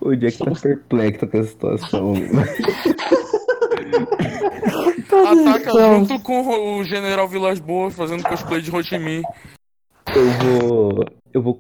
O 0.02 0.16
Jack 0.16 0.40
tá 0.40 0.52
perplexo 0.60 1.28
com 1.28 1.38
a 1.38 1.44
situação. 1.44 2.14
Ataca 5.08 5.72
junto 5.72 6.20
com 6.22 6.80
o 6.80 6.84
General 6.84 7.28
Vilas 7.28 7.60
Boas 7.60 7.94
fazendo 7.94 8.24
cosplay 8.24 8.62
de 8.62 8.72
Minh. 8.98 9.22
Eu 10.16 10.30
vou. 10.30 11.06
Eu 11.34 11.42
vou. 11.42 11.60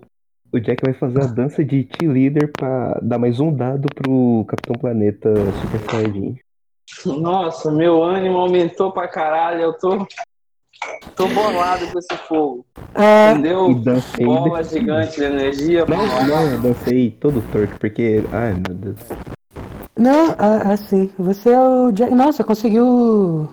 O 0.53 0.59
Jack 0.59 0.81
vai 0.81 0.93
fazer 0.93 1.21
a 1.21 1.27
dança 1.27 1.63
de 1.65 1.83
Team 1.83 2.13
Leader 2.13 2.49
pra 2.53 2.97
dar 3.01 3.19
mais 3.19 3.41
um 3.41 3.53
dado 3.53 3.89
pro 3.93 4.45
Capitão 4.47 4.75
Planeta 4.79 5.33
Super 5.61 5.91
Saiyajin. 5.91 6.39
Nossa, 7.05 7.69
meu 7.69 8.01
ânimo 8.01 8.37
aumentou 8.37 8.93
pra 8.93 9.09
caralho. 9.09 9.61
Eu 9.61 9.73
tô. 9.73 10.07
Tô 11.17 11.27
bolado 11.27 11.87
com 11.91 11.99
esse 11.99 12.15
fogo. 12.27 12.65
É, 12.93 13.31
Entendeu? 13.31 13.71
E 13.71 13.75
dancei. 13.75 14.25
Bola 14.25 14.63
gigante 14.63 15.15
de 15.17 15.23
energia. 15.23 15.85
Não, 15.85 16.27
não, 16.27 16.51
eu 16.51 16.61
dancei 16.61 17.11
todo 17.11 17.41
torto, 17.51 17.77
porque. 17.77 18.23
Ai 18.31 18.53
meu 18.53 18.73
Deus. 18.73 18.99
não, 19.97 20.33
ah, 20.37 20.71
assim, 20.71 21.11
você 21.17 21.49
é 21.49 21.59
o 21.59 21.91
Jack. 21.91 22.13
Nossa, 22.15 22.41
conseguiu. 22.41 23.49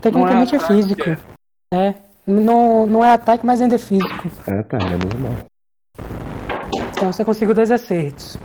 Tecnicamente 0.00 0.54
é 0.54 0.58
ataque, 0.58 0.74
físico. 0.74 1.16
É. 1.72 1.94
Não, 2.26 2.86
não 2.86 3.04
é 3.04 3.12
ataque, 3.12 3.44
mas 3.44 3.60
ainda 3.60 3.74
é 3.74 3.78
físico. 3.78 4.30
Ah 4.46 4.62
tá, 4.62 4.78
é 4.78 4.96
normal. 4.96 5.44
Então 6.90 7.12
você 7.12 7.24
conseguiu 7.24 7.54
dois 7.54 7.70
acertos. 7.70 8.36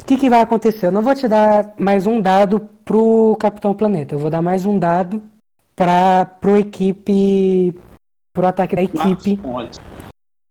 O 0.00 0.04
que, 0.04 0.16
que 0.16 0.28
vai 0.28 0.40
acontecer? 0.40 0.86
Eu 0.86 0.92
não 0.92 1.02
vou 1.02 1.14
te 1.14 1.26
dar 1.28 1.72
mais 1.78 2.06
um 2.06 2.20
dado 2.20 2.60
pro 2.84 3.36
Capitão 3.40 3.72
Planeta. 3.74 4.14
Eu 4.14 4.18
vou 4.18 4.28
dar 4.30 4.42
mais 4.42 4.66
um 4.66 4.78
dado 4.78 5.22
para 5.74 6.24
pro 6.26 6.56
equipe. 6.58 7.74
pro 8.34 8.46
ataque 8.46 8.76
da 8.76 8.82
equipe 8.82 9.40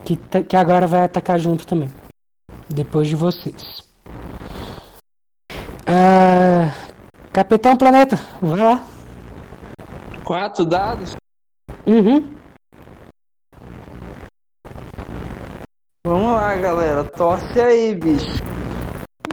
que, 0.03 0.15
tá- 0.17 0.41
que 0.41 0.55
agora 0.55 0.87
vai 0.87 1.03
atacar 1.03 1.37
junto 1.39 1.67
também. 1.67 1.89
Depois 2.69 3.07
de 3.07 3.15
vocês. 3.15 3.83
Ah, 5.85 6.73
Capitão 7.33 7.75
Planeta, 7.77 8.19
vai 8.41 8.57
lá. 8.59 8.83
Quatro 10.23 10.65
dados? 10.65 11.15
Uhum. 11.85 12.40
Vamos 16.03 16.31
lá, 16.31 16.55
galera. 16.55 17.03
Torce 17.03 17.61
aí, 17.61 17.93
bicho. 17.93 18.41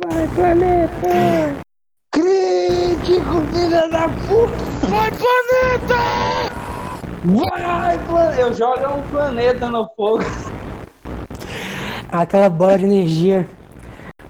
Vai, 0.06 0.28
planeta! 0.28 1.62
Crítico, 2.12 3.40
filha 3.50 3.88
da 3.88 4.06
puta! 4.06 4.86
Vai, 4.86 5.10
planeta! 5.10 5.96
Vai, 7.24 7.98
planeta! 8.06 8.40
Eu 8.40 8.52
jogo 8.52 8.86
um 8.86 9.02
planeta 9.10 9.70
no 9.70 9.88
fogo. 9.96 10.24
Aquela 12.12 12.50
bola 12.50 12.78
de 12.78 12.84
energia 12.84 13.48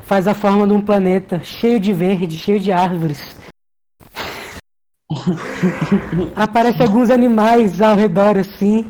faz 0.03 0.29
a 0.29 0.35
forma 0.35 0.65
de 0.65 0.75
um 0.75 0.81
planeta 0.81 1.41
cheio 1.43 1.81
de 1.81 1.93
verde, 1.93 2.39
cheio 2.39 2.61
de 2.61 2.71
árvores. 2.71 3.37
Aparecem 6.37 6.87
alguns 6.87 7.11
animais 7.11 7.83
ao 7.83 7.97
redor 7.97 8.39
assim, 8.39 8.89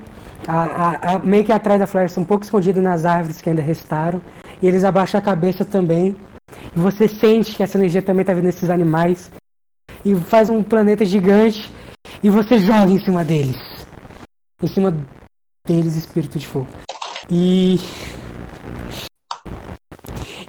a- 0.52 1.14
a- 1.14 1.18
meio 1.18 1.44
que 1.44 1.52
atrás 1.52 1.78
da 1.78 1.86
floresta, 1.86 2.20
um 2.20 2.24
pouco 2.24 2.44
escondido 2.44 2.80
nas 2.80 3.04
árvores 3.04 3.40
que 3.40 3.48
ainda 3.50 3.62
restaram. 3.62 4.20
E 4.62 4.66
eles 4.66 4.82
abaixam 4.84 5.18
a 5.18 5.22
cabeça 5.22 5.64
também. 5.64 6.16
E 6.74 6.78
você 6.78 7.06
sente 7.06 7.54
que 7.54 7.62
essa 7.62 7.76
energia 7.76 8.02
também 8.02 8.22
está 8.22 8.32
vindo 8.32 8.44
desses 8.44 8.70
animais. 8.70 9.30
E 10.04 10.14
faz 10.14 10.48
um 10.48 10.62
planeta 10.62 11.04
gigante. 11.04 11.72
E 12.22 12.30
você 12.30 12.58
joga 12.58 12.90
em 12.90 12.98
cima 12.98 13.24
deles. 13.24 13.56
Em 14.62 14.66
cima 14.66 14.96
deles, 15.66 15.94
espírito 15.96 16.38
de 16.38 16.46
fogo. 16.46 16.68
E. 17.30 17.78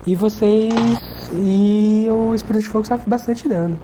E 0.08 0.16
vocês. 0.16 0.74
E 1.34 2.08
o 2.10 2.34
espírito 2.34 2.64
de 2.64 2.70
fogo 2.70 2.88
sofre 2.88 3.10
bastante 3.10 3.48
dano. 3.48 3.80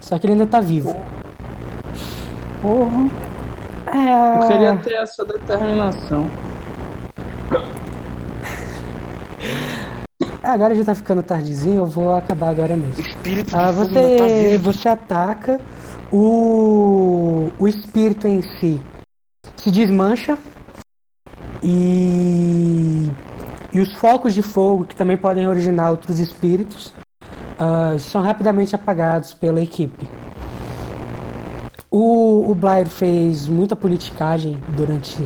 Só 0.00 0.18
que 0.18 0.26
ele 0.26 0.34
ainda 0.34 0.46
tá 0.46 0.60
vivo. 0.60 0.96
Porra. 2.62 3.29
É... 3.92 4.44
Eu 4.44 4.48
queria 4.48 4.76
ter 4.76 4.94
essa 4.94 5.24
determinação. 5.24 6.30
Agora 10.42 10.74
já 10.74 10.84
tá 10.84 10.94
ficando 10.94 11.22
tardezinho, 11.22 11.76
eu 11.82 11.86
vou 11.86 12.14
acabar 12.14 12.48
agora 12.50 12.76
mesmo. 12.76 13.00
Espírito 13.00 13.54
Ah, 13.54 13.66
tá 13.66 13.72
você, 13.72 14.48
vivo. 14.50 14.72
você 14.72 14.88
ataca, 14.88 15.60
o, 16.10 17.50
o 17.58 17.68
espírito 17.68 18.26
em 18.26 18.42
si 18.42 18.80
se 19.56 19.70
desmancha 19.70 20.38
e, 21.62 23.10
e 23.72 23.80
os 23.80 23.94
focos 23.96 24.32
de 24.34 24.42
fogo, 24.42 24.84
que 24.86 24.96
também 24.96 25.16
podem 25.16 25.46
originar 25.46 25.90
outros 25.90 26.18
espíritos, 26.18 26.94
ah, 27.58 27.96
são 27.98 28.22
rapidamente 28.22 28.74
apagados 28.74 29.34
pela 29.34 29.60
equipe. 29.60 30.08
O, 31.90 32.50
o 32.50 32.54
Blair 32.54 32.88
fez 32.88 33.48
muita 33.48 33.74
politicagem 33.74 34.62
durante, 34.68 35.16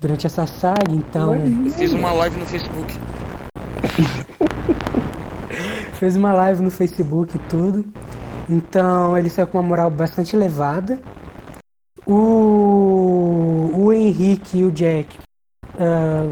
durante 0.00 0.26
essa 0.26 0.46
saga, 0.46 0.92
então 0.92 1.34
Eu 1.36 1.70
fiz 1.70 1.92
uma 1.92 2.12
live 2.12 2.40
no 2.40 2.46
Facebook. 2.46 2.92
fez 5.94 6.16
uma 6.16 6.32
live 6.32 6.60
no 6.60 6.70
Facebook 6.72 7.36
e 7.36 7.38
tudo. 7.48 7.84
Então 8.50 9.16
ele 9.16 9.30
saiu 9.30 9.46
com 9.46 9.58
uma 9.58 9.68
moral 9.68 9.90
bastante 9.90 10.34
elevada. 10.34 10.98
O, 12.04 13.70
o 13.74 13.92
Henrique 13.92 14.58
e 14.58 14.64
o 14.64 14.72
Jack. 14.72 15.16
ah, 15.78 16.30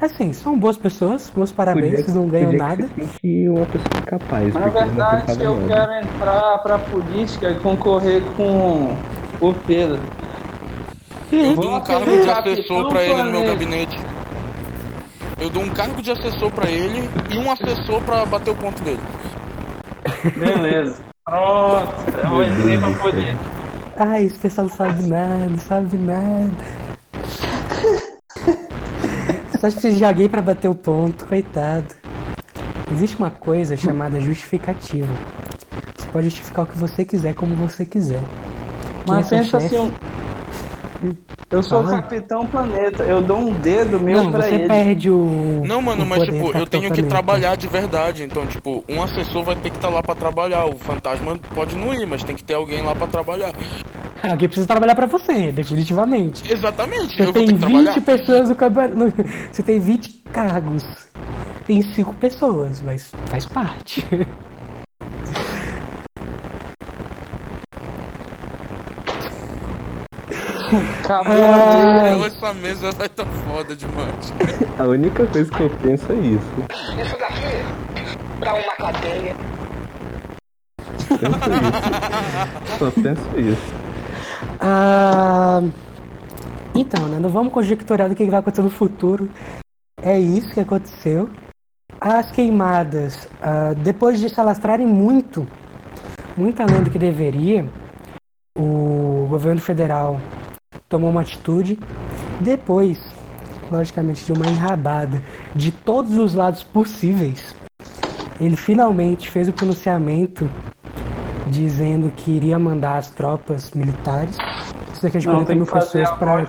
assim, 0.00 0.32
são 0.32 0.58
boas 0.58 0.76
pessoas, 0.76 1.32
meus 1.34 1.52
parabéns, 1.52 1.92
vocês 1.92 2.14
não 2.14 2.28
ganham 2.28 2.52
nada. 2.52 2.88
E 3.22 3.48
uma 3.48 3.66
pessoa 3.66 4.02
capaz. 4.06 4.54
Na 4.54 4.68
verdade, 4.68 5.42
eu 5.42 5.54
nada. 5.56 5.66
quero 5.66 5.92
entrar 6.06 6.58
pra 6.58 6.78
política 6.78 7.50
e 7.50 7.54
concorrer 7.60 8.22
com 8.36 8.96
o 9.40 9.54
Pedro. 9.66 10.00
Eu 11.30 11.54
dou 11.56 11.76
um 11.76 11.80
cargo 11.80 12.22
de 12.22 12.30
assessor 12.30 12.88
pra 12.88 13.02
ele 13.02 13.22
no 13.22 13.30
meu 13.30 13.44
gabinete. 13.44 13.98
Eu 15.40 15.50
dou 15.50 15.62
um 15.62 15.70
cargo 15.70 16.02
de 16.02 16.10
assessor 16.10 16.50
pra 16.50 16.70
ele 16.70 17.08
e 17.30 17.38
um 17.38 17.50
assessor 17.50 18.00
pra 18.02 18.24
bater 18.24 18.50
o 18.50 18.56
ponto 18.56 18.82
dele. 18.82 19.00
Beleza. 20.36 20.96
Pronto. 21.24 21.94
Eu 22.22 22.30
vou 22.30 22.42
entrar 22.42 22.90
pra 22.90 22.98
política. 23.00 23.38
Ai, 23.96 24.24
esse 24.24 24.38
pessoal 24.38 24.68
não 24.68 24.74
sabe 24.74 25.02
nada, 25.02 25.46
não 25.48 25.58
sabe 25.58 25.96
nada. 25.98 26.50
Só 29.58 29.70
precisa 29.70 29.96
de 29.96 30.04
alguém 30.04 30.28
pra 30.28 30.40
bater 30.40 30.68
o 30.68 30.74
ponto, 30.74 31.26
coitado. 31.26 31.86
Existe 32.92 33.16
uma 33.18 33.30
coisa 33.30 33.76
chamada 33.76 34.20
justificativa. 34.20 35.12
Você 35.96 36.06
pode 36.12 36.26
justificar 36.30 36.64
o 36.64 36.68
que 36.68 36.78
você 36.78 37.04
quiser, 37.04 37.34
como 37.34 37.54
você 37.56 37.84
quiser. 37.84 38.20
É 38.20 38.22
Mas 39.06 39.26
seu 39.26 39.38
pensa 39.38 39.60
chefe? 39.60 39.76
assim, 39.76 39.96
eu 41.50 41.62
sou 41.62 41.82
o. 41.82 41.88
Capitão 41.88 42.46
Planeta. 42.46 43.02
Eu 43.04 43.22
dou 43.22 43.38
um 43.38 43.52
dedo 43.54 43.98
meu 44.00 44.24
Não, 44.24 44.30
pra 44.30 44.42
você 44.42 44.54
ele. 44.54 44.66
perde 44.68 45.10
o. 45.10 45.62
Não, 45.66 45.80
mano, 45.82 46.04
o 46.04 46.06
mas 46.06 46.18
poder 46.20 46.32
tipo, 46.32 46.58
eu 46.58 46.66
tenho 46.66 46.90
que 46.92 47.02
trabalhar 47.02 47.56
de 47.56 47.66
verdade. 47.68 48.22
Então, 48.24 48.46
tipo, 48.46 48.84
um 48.88 49.02
assessor 49.02 49.42
vai 49.44 49.56
ter 49.56 49.70
que 49.70 49.76
estar 49.76 49.88
lá 49.88 50.02
pra 50.02 50.14
trabalhar. 50.14 50.66
O 50.66 50.76
fantasma 50.78 51.38
pode 51.54 51.76
não 51.76 51.94
ir, 51.94 52.06
mas 52.06 52.22
tem 52.22 52.36
que 52.36 52.44
ter 52.44 52.54
alguém 52.54 52.82
lá 52.82 52.94
pra 52.94 53.06
trabalhar. 53.06 53.52
Alguém 54.22 54.48
precisa 54.48 54.66
trabalhar 54.66 54.94
pra 54.96 55.06
você, 55.06 55.52
definitivamente. 55.52 56.50
Exatamente, 56.52 57.14
Você 57.16 57.22
eu 57.22 57.26
vou 57.26 57.34
tem 57.34 57.46
ter 57.46 57.52
que 57.54 57.58
20 57.58 57.70
trabalhar. 57.84 58.00
pessoas 58.02 58.48
no 58.48 58.54
campeonato. 58.56 59.14
Você 59.52 59.62
tem 59.62 59.78
20 59.80 60.22
cargos. 60.32 60.84
Tem 61.66 61.82
5 61.82 62.14
pessoas, 62.14 62.82
mas 62.82 63.12
faz 63.26 63.46
parte. 63.46 64.04
Acabou 71.02 71.32
Ah, 71.32 72.26
essa 72.26 72.54
mesa 72.54 72.92
vai 72.92 73.08
tá 73.08 73.24
foda 73.24 73.74
demais. 73.74 74.32
A 74.78 74.84
única 74.84 75.26
coisa 75.26 75.50
que 75.50 75.62
eu 75.62 75.70
penso 75.82 76.12
é 76.12 76.16
isso. 76.16 77.02
Isso 77.02 77.18
daqui 77.18 78.38
dá 78.40 78.54
uma 78.54 78.74
cadeia. 78.76 79.34
Penso 81.08 81.50
isso. 81.50 82.78
Só 82.78 82.90
penso 82.90 83.38
isso. 83.38 83.74
Ah, 84.60 85.62
então, 86.74 87.08
né? 87.08 87.18
Não 87.18 87.30
vamos 87.30 87.52
conjecturar 87.52 88.08
do 88.08 88.14
que 88.14 88.26
vai 88.26 88.40
acontecer 88.40 88.62
no 88.62 88.70
futuro. 88.70 89.28
É 90.02 90.18
isso 90.18 90.52
que 90.52 90.60
aconteceu. 90.60 91.30
As 92.00 92.30
queimadas, 92.30 93.26
ah, 93.40 93.72
depois 93.74 94.20
de 94.20 94.28
se 94.28 94.38
alastrarem 94.38 94.86
muito, 94.86 95.46
muito 96.36 96.60
além 96.62 96.82
do 96.82 96.90
que 96.90 96.98
deveria, 96.98 97.66
o 98.56 99.26
governo 99.30 99.60
federal 99.60 100.20
tomou 100.88 101.10
uma 101.10 101.20
atitude. 101.20 101.78
Depois, 102.40 102.98
logicamente, 103.70 104.24
de 104.24 104.32
uma 104.32 104.46
enrabada 104.46 105.22
de 105.54 105.70
todos 105.70 106.16
os 106.16 106.34
lados 106.34 106.62
possíveis, 106.62 107.54
ele 108.40 108.56
finalmente 108.56 109.30
fez 109.30 109.48
o 109.48 109.52
pronunciamento 109.52 110.48
dizendo 111.46 112.12
que 112.14 112.30
iria 112.30 112.58
mandar 112.58 112.98
as 112.98 113.10
tropas 113.10 113.70
militares, 113.72 114.36
cerca 114.94 115.18
de 115.18 115.26
Não, 115.26 115.44
40 115.44 115.46
tem 115.48 115.56
mil 115.56 115.66
pessoas 115.66 116.10
para 116.10 116.46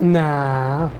não. 0.00 0.90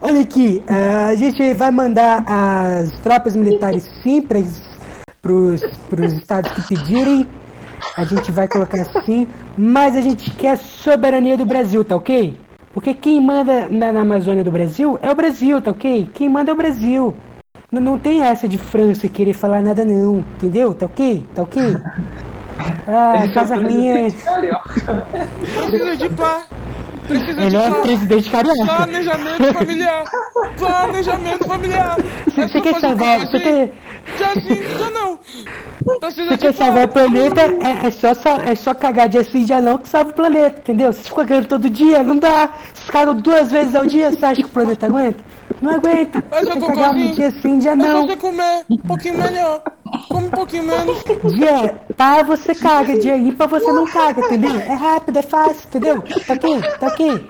Olha 0.00 0.20
aqui, 0.20 0.62
eh, 0.66 1.04
a 1.06 1.14
gente 1.14 1.54
vai 1.54 1.70
mandar 1.70 2.24
as 2.26 2.92
tropas 3.00 3.34
militares 3.34 3.88
sim 4.02 4.20
para 4.20 4.38
os 5.32 5.62
estados 6.12 6.50
que 6.52 6.76
pedirem. 6.76 7.26
A 7.96 8.04
gente 8.04 8.30
vai 8.30 8.48
colocar 8.48 8.80
assim, 8.80 9.26
mas 9.56 9.96
a 9.96 10.00
gente 10.00 10.30
quer 10.30 10.56
soberania 10.58 11.36
do 11.36 11.46
Brasil, 11.46 11.84
tá 11.84 11.96
ok? 11.96 12.38
Porque 12.72 12.94
quem 12.94 13.20
manda 13.20 13.68
na, 13.68 13.92
na 13.92 14.00
Amazônia 14.00 14.44
do 14.44 14.52
Brasil 14.52 14.98
é 15.02 15.10
o 15.10 15.14
Brasil, 15.14 15.60
tá 15.60 15.70
ok? 15.70 16.08
Quem 16.14 16.28
manda 16.28 16.50
é 16.50 16.54
o 16.54 16.56
Brasil. 16.56 17.14
Não, 17.70 17.80
não 17.80 17.98
tem 17.98 18.22
essa 18.22 18.48
de 18.48 18.56
França 18.56 19.08
querer 19.08 19.32
falar 19.32 19.60
nada 19.62 19.84
não, 19.84 20.18
entendeu? 20.18 20.72
Tá 20.74 20.86
ok? 20.86 21.26
Tá 21.34 21.42
ok? 21.42 21.62
Ah, 22.88 23.28
Casa 23.32 23.56
Minha. 23.56 24.10
Precisa 25.70 25.96
de 25.96 26.08
pá. 26.08 26.42
Precisa 27.08 27.40
Ele 27.40 27.58
de 27.58 27.80
presidente 27.80 28.30
carioca. 28.30 28.64
Planejamento 28.66 29.54
familiar. 29.54 30.04
Planejamento 30.58 31.44
familiar. 31.46 31.96
Você 32.36 32.60
quer 32.60 32.80
salvar, 32.80 33.20
você 33.20 33.40
quer, 33.40 33.72
Já 34.18 34.34
sim, 34.34 34.78
já 34.78 34.90
não. 34.90 35.18
Precisa 36.00 36.28
você 36.28 36.38
quer 36.38 36.52
salvar 36.52 36.84
o 36.84 36.88
planeta, 36.88 37.40
é, 37.40 37.86
é 37.86 37.90
só, 37.90 38.36
é 38.36 38.54
só 38.54 38.74
cagar 38.74 39.08
dia 39.08 39.24
sim, 39.24 39.44
dia 39.44 39.60
não, 39.60 39.78
que 39.78 39.88
salva 39.88 40.10
o 40.10 40.14
planeta, 40.14 40.60
entendeu? 40.60 40.92
Se 40.92 41.08
fica 41.08 41.24
ganhando 41.24 41.46
todo 41.46 41.70
dia, 41.70 42.02
não 42.02 42.18
dá. 42.18 42.50
Se 42.74 42.92
cagam 42.92 43.14
duas 43.14 43.50
vezes 43.50 43.74
ao 43.74 43.86
dia, 43.86 44.10
você 44.10 44.26
acha 44.26 44.42
que 44.42 44.48
o 44.48 44.50
planeta 44.50 44.86
aguenta? 44.86 45.24
Não 45.60 45.74
aguenta. 45.74 46.24
Mas 46.30 46.46
eu 46.46 46.60
tô 46.60 46.66
cagar 46.66 46.94
um 46.94 47.12
dia 47.12 47.30
sim, 47.30 47.58
dia 47.58 47.72
É 47.72 47.74
não. 47.74 48.06
você 48.06 48.16
comer 48.16 48.64
um 48.70 48.76
pouquinho 48.78 49.18
melhor. 49.18 49.62
Come 50.08 50.26
um 50.26 50.30
pouquinho 50.30 50.64
menos. 50.64 51.02
Dia 51.34 51.74
pá, 51.96 52.22
você 52.22 52.54
caga, 52.54 52.98
dia 52.98 53.16
ímpar 53.16 53.48
você 53.48 53.72
não 53.72 53.86
caga, 53.86 54.20
entendeu? 54.20 54.56
É 54.60 54.74
rápido, 54.74 55.18
é 55.18 55.22
fácil, 55.22 55.66
entendeu? 55.68 56.02
Tá 56.26 56.34
ok? 56.34 56.60
Tá 56.78 56.86
ok? 56.86 57.26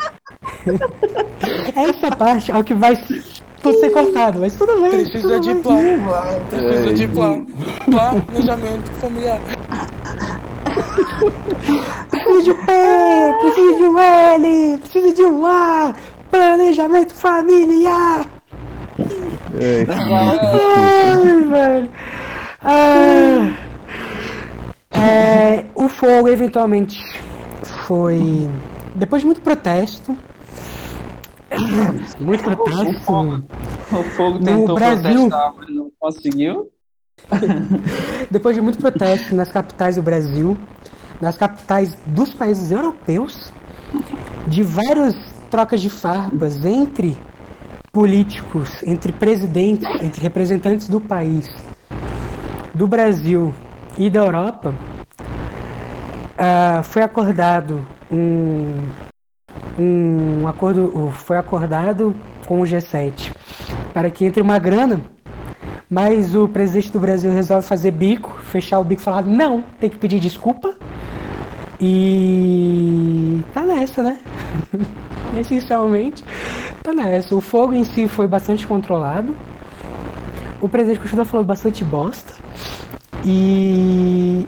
Essa 1.76 2.16
parte 2.16 2.50
é 2.50 2.56
o 2.56 2.64
que 2.64 2.74
vai 2.74 2.96
ser 2.96 3.90
cortado, 3.90 4.40
mas 4.40 4.54
tudo 4.54 4.80
bem. 4.82 4.90
Precisa 4.90 5.20
tudo 5.20 5.40
de 5.40 5.54
bem. 5.54 5.62
plano. 5.62 6.08
Precisa 6.50 6.94
de 6.94 7.08
plano. 7.08 7.46
Planejamento 7.86 8.90
familiar. 9.00 9.40
Preciso 12.10 12.42
de 12.42 12.50
um 12.50 12.54
P, 12.64 12.72
preciso 13.40 13.76
de 13.76 13.84
um 13.84 13.98
L, 13.98 14.78
preciso 14.78 15.14
de 15.14 15.22
um 15.22 15.46
A. 15.46 15.94
Planejamento 16.30 17.14
familiar. 17.14 18.26
É, 19.58 19.86
Ai, 19.90 21.42
velho. 21.44 21.90
Ah, 22.62 23.54
é, 24.90 25.64
o 25.74 25.88
fogo 25.88 26.28
eventualmente 26.28 27.00
foi. 27.86 28.48
Depois 28.94 29.22
de 29.22 29.26
muito 29.26 29.40
protesto. 29.40 30.16
Muito 32.20 32.42
protesto. 32.42 33.12
O 33.92 34.04
fogo 34.16 34.38
No 34.38 34.44
tentou 34.44 34.74
Brasil. 34.74 35.02
protestar, 35.02 35.54
mas 35.56 35.68
não 35.70 35.90
conseguiu. 35.98 36.70
Depois 38.30 38.54
de 38.54 38.62
muito 38.62 38.78
protesto 38.78 39.34
nas 39.34 39.50
capitais 39.50 39.96
do 39.96 40.02
Brasil, 40.02 40.56
nas 41.20 41.36
capitais 41.36 41.96
dos 42.06 42.32
países 42.34 42.70
europeus, 42.70 43.52
de 44.46 44.62
várias 44.62 45.16
trocas 45.50 45.80
de 45.80 45.90
farpas 45.90 46.64
entre 46.64 47.16
políticos, 47.92 48.82
entre 48.84 49.12
presidentes, 49.12 49.88
entre 50.02 50.22
representantes 50.22 50.88
do 50.88 51.00
país, 51.00 51.48
do 52.74 52.86
Brasil 52.86 53.54
e 53.96 54.08
da 54.08 54.20
Europa, 54.20 54.74
ah, 56.36 56.82
foi 56.84 57.02
acordado 57.02 57.86
um, 58.10 58.88
um 59.78 60.46
acordo, 60.46 61.10
foi 61.12 61.36
acordado 61.36 62.14
com 62.46 62.60
o 62.60 62.64
G7 62.64 63.32
para 63.92 64.10
que 64.10 64.24
entre 64.24 64.40
uma 64.40 64.58
grana 64.58 65.00
mas 65.90 66.34
o 66.34 66.46
presidente 66.46 66.92
do 66.92 67.00
Brasil 67.00 67.32
resolve 67.32 67.66
fazer 67.66 67.92
bico, 67.92 68.38
fechar 68.42 68.78
o 68.78 68.84
bico 68.84 69.00
e 69.00 69.04
falar, 69.04 69.22
não, 69.22 69.62
tem 69.80 69.88
que 69.88 69.96
pedir 69.96 70.20
desculpa. 70.20 70.76
E 71.80 73.42
tá 73.54 73.62
nessa, 73.62 74.02
né? 74.02 74.18
Essencialmente, 75.38 76.24
tá 76.82 76.92
nessa. 76.92 77.34
O 77.34 77.40
fogo 77.40 77.72
em 77.72 77.84
si 77.84 78.08
foi 78.08 78.26
bastante 78.26 78.66
controlado. 78.66 79.36
O 80.60 80.68
presidente 80.68 81.00
continua 81.00 81.24
falando 81.24 81.46
bastante 81.46 81.84
bosta. 81.84 82.34
E. 83.24 84.46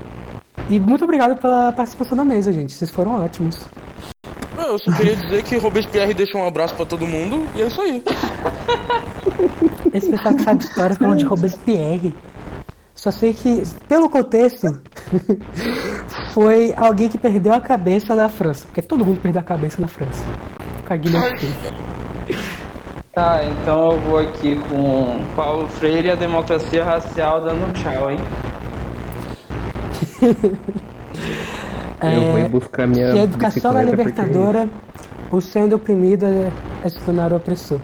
E 0.68 0.78
muito 0.78 1.04
obrigado 1.04 1.36
pela 1.40 1.72
participação 1.72 2.16
na 2.16 2.24
mesa, 2.24 2.52
gente. 2.52 2.72
Vocês 2.72 2.90
foram 2.90 3.22
ótimos. 3.22 3.66
Eu 4.56 4.78
só 4.78 4.92
queria 4.92 5.16
dizer 5.16 5.42
que 5.42 5.56
Robespierre 5.56 6.14
deixa 6.14 6.36
um 6.36 6.46
abraço 6.46 6.74
pra 6.74 6.84
todo 6.84 7.06
mundo 7.06 7.46
e 7.56 7.62
é 7.62 7.66
isso 7.66 7.80
aí. 7.80 8.02
Esse 9.92 10.10
pessoal 10.10 10.34
que 10.34 10.42
sabe 10.42 10.64
histórias 10.64 10.98
falam 10.98 11.16
de 11.16 11.24
Robespierre. 11.24 12.14
Só 13.00 13.10
sei 13.10 13.32
que, 13.32 13.62
pelo 13.88 14.10
contexto, 14.10 14.78
foi 16.34 16.74
alguém 16.76 17.08
que 17.08 17.16
perdeu 17.16 17.54
a 17.54 17.58
cabeça 17.60 18.14
na 18.14 18.28
França. 18.28 18.66
Porque 18.66 18.82
todo 18.82 19.06
mundo 19.06 19.18
perdeu 19.22 19.40
a 19.40 19.42
cabeça 19.42 19.80
na 19.80 19.88
França. 19.88 20.22
Com 20.86 20.92
a 20.92 20.96
guilhotina. 20.98 21.50
Tá, 23.14 23.40
então 23.42 23.92
eu 23.92 24.00
vou 24.02 24.18
aqui 24.18 24.60
com 24.68 25.24
Paulo 25.34 25.66
Freire 25.68 26.08
e 26.08 26.10
a 26.10 26.14
democracia 26.14 26.84
racial 26.84 27.40
dando 27.42 27.72
tchau, 27.72 28.10
hein? 28.10 28.18
Eu 32.02 32.20
vou 32.32 32.38
ir 32.38 32.48
buscar 32.50 32.86
minha 32.86 33.12
Se 33.12 33.18
a 33.18 33.22
educação 33.22 33.78
é 33.78 33.84
bicicleta 33.84 34.04
porque- 34.04 34.20
libertadora, 34.22 34.68
o 35.30 35.40
sendo 35.40 35.76
oprimido 35.76 36.26
é, 36.26 36.52
é 36.84 36.88
se 36.90 37.00
tornar 37.00 37.32
o 37.32 37.36
opressor. 37.36 37.80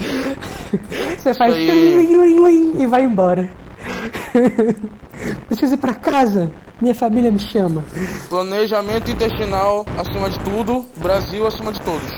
Você 1.18 1.34
faz 1.34 1.54
e 1.56 2.86
vai 2.88 3.04
embora. 3.04 3.48
Preciso 5.48 5.74
ir 5.74 5.78
pra 5.78 5.94
casa. 5.94 6.50
Minha 6.80 6.94
família 6.94 7.30
me 7.30 7.38
chama. 7.38 7.84
Planejamento 8.28 9.10
intestinal 9.10 9.86
acima 9.98 10.28
de 10.28 10.38
tudo, 10.40 10.84
Brasil 10.96 11.46
acima 11.46 11.72
de 11.72 11.80
todos. 11.80 12.10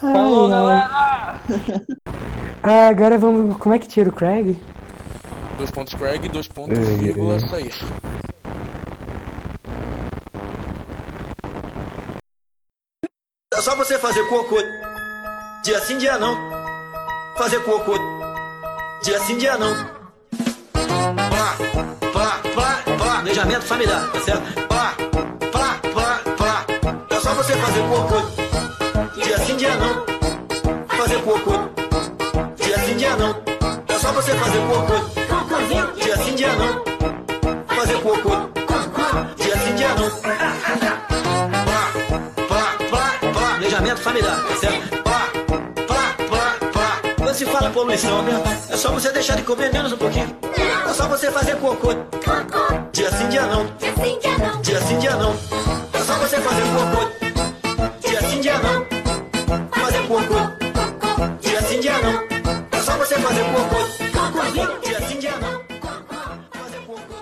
Falou, 0.00 0.46
Ai, 0.46 0.52
ai. 0.52 0.60
galera! 0.60 1.40
Ah, 2.62 2.88
agora 2.88 3.16
vamos. 3.18 3.56
Como 3.58 3.74
é 3.74 3.78
que 3.78 3.86
tira 3.86 4.10
o 4.10 4.12
Craig? 4.12 4.56
Dois 5.56 5.70
pontos 5.70 5.94
Craig, 5.94 6.28
dois 6.28 6.48
pontos, 6.48 6.76
Ei, 6.78 6.96
vírgula, 6.96 7.34
ei. 7.34 7.40
sair. 7.48 7.72
É 13.54 13.60
só 13.60 13.74
você 13.76 13.98
fazer 13.98 14.22
cocô 14.28 14.56
dia 15.64 15.80
sim, 15.80 15.98
dia 15.98 16.18
não. 16.18 16.36
Fazer 17.36 17.60
cocô 17.64 17.94
dia 19.06 19.20
sim, 19.20 19.38
dia 19.38 19.56
não. 19.56 19.72
Plá, 20.72 21.56
plá, 22.12 22.40
plá, 22.52 22.82
planejamento 22.98 23.62
familiar, 23.62 24.10
tá 24.10 24.20
certo? 24.20 24.66
Plá, 24.66 24.96
plá, 25.52 25.80
plá, 25.92 26.20
plá. 26.36 26.66
É 27.10 27.20
só 27.20 27.32
você 27.34 27.52
fazer 27.52 27.82
cocô 27.82 28.20
dia 29.14 29.38
sim, 29.38 29.56
dia 29.56 29.76
não. 29.76 30.04
Fazer 30.88 31.22
cocô 31.22 31.52
dia 32.56 32.78
sim, 32.80 32.96
dia 32.96 33.16
não. 33.16 33.30
É 33.86 33.98
só 34.00 34.12
você 34.12 34.34
fazer 34.34 34.58
cocô 34.66 35.94
dia 35.94 36.16
sim, 36.16 36.34
dia 36.34 36.52
não. 36.56 36.84
Fazer 37.76 38.00
cocô 38.00 38.30
dia 39.36 39.56
sim, 39.56 39.74
dia 39.76 39.94
não. 39.94 40.10
Plá, 41.64 41.92
plá, 42.48 42.76
plá, 42.90 43.32
planejamento 43.32 44.00
familiar, 44.00 44.42
tá 44.48 44.56
certo? 44.56 45.05
Se 47.36 47.44
fala 47.44 47.68
poluição, 47.68 48.22
né? 48.22 48.32
É 48.70 48.76
só 48.78 48.90
você 48.90 49.12
deixar 49.12 49.36
de 49.36 49.42
comer 49.42 49.70
menos 49.70 49.92
um 49.92 49.98
pouquinho. 49.98 50.34
É 50.88 50.94
só 50.94 51.06
você 51.06 51.30
fazer 51.30 51.56
cocô. 51.56 51.88
Dia 52.92 53.10
sim, 53.10 53.28
dia 53.28 53.42
não. 53.42 53.66
Dia 54.62 54.80
sim, 54.80 54.98
dia 54.98 55.16
não. 55.16 55.36
É 55.92 55.98
só 55.98 56.14
você 56.14 56.38
fazer 56.38 56.62
cocô. 56.62 57.10
Dia 58.08 58.22
sim, 58.22 58.40
dia 58.40 58.58
não. 58.58 58.86
Fazer 59.70 60.02
cocô. 60.08 60.40
Dia 61.42 61.60
sim, 61.60 61.80
dia 61.80 61.98
não. 61.98 62.24
É 62.72 62.80
só 62.80 62.96
você 62.96 63.16
fazer 63.16 63.44
cocô. 63.44 63.84
Dia 64.82 65.00
sim, 65.06 65.18
dia 65.18 65.34
não. 65.36 65.60
Fazer 66.58 66.80
cocô. 66.86 67.16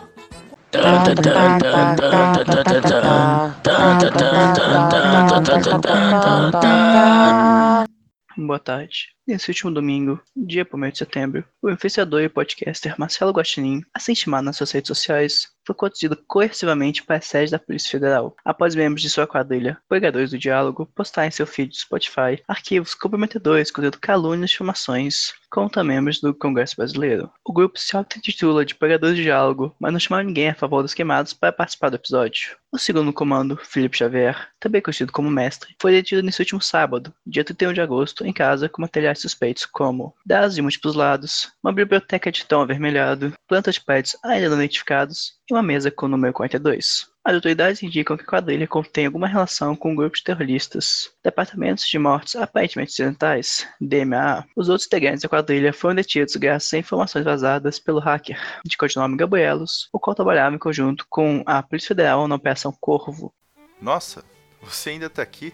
Boa 8.36 8.58
tarde. 8.58 9.14
Nesse 9.24 9.48
último 9.48 9.70
domingo, 9.70 10.20
dia 10.34 10.66
1 10.70 10.90
de 10.90 10.98
setembro, 10.98 11.44
o 11.62 11.70
influenciador 11.70 12.20
e 12.20 12.28
podcaster 12.28 12.98
Marcelo 12.98 13.30
Guaxinim, 13.30 13.80
assim 13.94 14.12
chamado 14.12 14.44
nas 14.44 14.56
suas 14.56 14.72
redes 14.72 14.88
sociais, 14.88 15.53
foi 15.66 15.74
conduzido 15.74 16.16
coercivamente 16.26 17.02
para 17.02 17.16
a 17.16 17.20
sede 17.20 17.50
da 17.50 17.58
Polícia 17.58 17.90
Federal, 17.90 18.36
após 18.44 18.74
membros 18.74 19.02
de 19.02 19.10
sua 19.10 19.26
quadrilha, 19.26 19.78
Pregadores 19.88 20.30
do 20.30 20.38
Diálogo, 20.38 20.88
postar 20.94 21.26
em 21.26 21.30
seu 21.30 21.46
feed 21.46 21.70
do 21.70 21.76
Spotify 21.76 22.42
arquivos 22.46 22.94
comprometedores 22.94 23.70
contendo 23.70 23.98
calúnias 23.98 24.50
e 24.50 24.52
difamações 24.52 25.32
contra 25.54 25.84
membros 25.84 26.20
do 26.20 26.34
Congresso 26.34 26.74
Brasileiro. 26.76 27.30
O 27.44 27.52
grupo 27.52 27.78
se 27.78 27.96
auto-intitula 27.96 28.64
de 28.64 28.74
Pregadores 28.74 29.16
do 29.16 29.22
Diálogo, 29.22 29.72
mas 29.78 29.92
não 29.92 30.00
chamaram 30.00 30.26
ninguém 30.26 30.48
a 30.48 30.54
favor 30.54 30.82
dos 30.82 30.92
queimados 30.92 31.32
para 31.32 31.52
participar 31.52 31.90
do 31.90 31.96
episódio. 31.96 32.56
O 32.72 32.78
segundo 32.78 33.12
comando, 33.12 33.56
Felipe 33.62 33.96
Xavier, 33.96 34.48
também 34.58 34.82
conhecido 34.82 35.12
como 35.12 35.30
Mestre, 35.30 35.76
foi 35.80 35.92
detido 35.92 36.24
nesse 36.24 36.42
último 36.42 36.60
sábado, 36.60 37.14
dia 37.24 37.44
31 37.44 37.72
de 37.72 37.80
agosto, 37.80 38.26
em 38.26 38.32
casa 38.32 38.68
com 38.68 38.82
materiais 38.82 39.20
suspeitos 39.20 39.64
como 39.64 40.12
dados 40.26 40.56
de 40.56 40.62
múltiplos 40.62 40.96
lados, 40.96 41.52
uma 41.62 41.72
biblioteca 41.72 42.32
de 42.32 42.44
tom 42.44 42.62
avermelhado, 42.62 43.32
plantas 43.46 43.76
de 43.76 43.80
pets 43.80 44.16
ainda 44.24 44.48
não 44.48 44.56
identificados 44.56 45.34
e 45.48 45.53
uma 45.54 45.62
mesa 45.62 45.90
com 45.90 46.06
o 46.06 46.08
número 46.08 46.32
42. 46.32 47.08
As 47.24 47.34
autoridades 47.34 47.82
indicam 47.82 48.16
que 48.16 48.22
a 48.22 48.26
quadrilha 48.26 48.66
contém 48.66 49.06
alguma 49.06 49.26
relação 49.26 49.74
com 49.74 49.94
grupos 49.94 50.20
terroristas. 50.20 51.10
Departamentos 51.22 51.86
de 51.86 51.98
Mortes 51.98 52.36
Aparentemente 52.36 52.90
Ocidentais, 52.92 53.66
DMA, 53.80 54.44
os 54.54 54.68
outros 54.68 54.86
integrantes 54.86 55.22
da 55.22 55.28
quadrilha 55.28 55.72
foram 55.72 55.94
detidos 55.94 56.36
graças 56.36 56.74
a 56.74 56.78
informações 56.78 57.24
vazadas 57.24 57.78
pelo 57.78 57.98
hacker 57.98 58.38
de 58.64 58.76
codinome 58.76 59.16
Gabrielos, 59.16 59.88
o 59.92 59.98
qual 59.98 60.14
trabalhava 60.14 60.54
em 60.54 60.58
conjunto 60.58 61.06
com 61.08 61.42
a 61.46 61.62
Polícia 61.62 61.88
Federal 61.88 62.28
na 62.28 62.34
Operação 62.34 62.76
Corvo. 62.78 63.32
Nossa, 63.80 64.22
você 64.60 64.90
ainda 64.90 65.08
tá 65.08 65.22
aqui? 65.22 65.52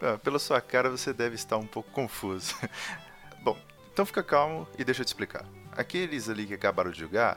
Ah, 0.00 0.16
Pela 0.18 0.38
sua 0.38 0.60
cara 0.60 0.88
você 0.88 1.12
deve 1.12 1.34
estar 1.34 1.56
um 1.56 1.66
pouco 1.66 1.90
confuso. 1.90 2.54
Bom, 3.42 3.58
então 3.92 4.06
fica 4.06 4.22
calmo 4.22 4.68
e 4.78 4.84
deixa 4.84 5.02
eu 5.02 5.04
te 5.04 5.08
explicar. 5.08 5.44
Aqueles 5.72 6.28
ali 6.28 6.46
que 6.46 6.54
acabaram 6.54 6.90
de 6.90 7.00
jogar, 7.00 7.36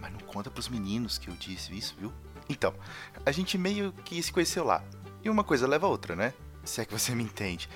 Mas 0.00 0.12
não 0.12 0.20
conta 0.20 0.50
pros 0.50 0.68
meninos 0.68 1.18
que 1.18 1.28
eu 1.28 1.34
disse 1.34 1.76
isso, 1.76 1.94
viu? 1.98 2.12
Então, 2.48 2.74
a 3.24 3.32
gente 3.32 3.58
meio 3.58 3.92
que 4.04 4.22
se 4.22 4.32
conheceu 4.32 4.64
lá. 4.64 4.82
E 5.22 5.28
uma 5.28 5.44
coisa 5.44 5.66
leva 5.66 5.86
a 5.86 5.90
outra, 5.90 6.14
né? 6.14 6.32
Se 6.64 6.80
é 6.80 6.84
que 6.84 6.92
você 6.92 7.14
me 7.14 7.24
entende. 7.24 7.68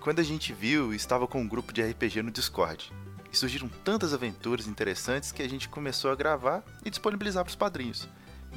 Quando 0.00 0.20
a 0.20 0.24
gente 0.24 0.52
viu, 0.52 0.94
estava 0.94 1.26
com 1.26 1.40
um 1.40 1.48
grupo 1.48 1.72
de 1.72 1.82
RPG 1.82 2.22
no 2.22 2.30
Discord. 2.30 2.92
E 3.32 3.36
surgiram 3.36 3.68
tantas 3.84 4.12
aventuras 4.12 4.66
interessantes 4.66 5.30
que 5.30 5.42
a 5.42 5.48
gente 5.48 5.68
começou 5.68 6.10
a 6.10 6.16
gravar 6.16 6.64
e 6.84 6.90
disponibilizar 6.90 7.44
para 7.44 7.50
os 7.50 7.56
padrinhos. 7.56 8.08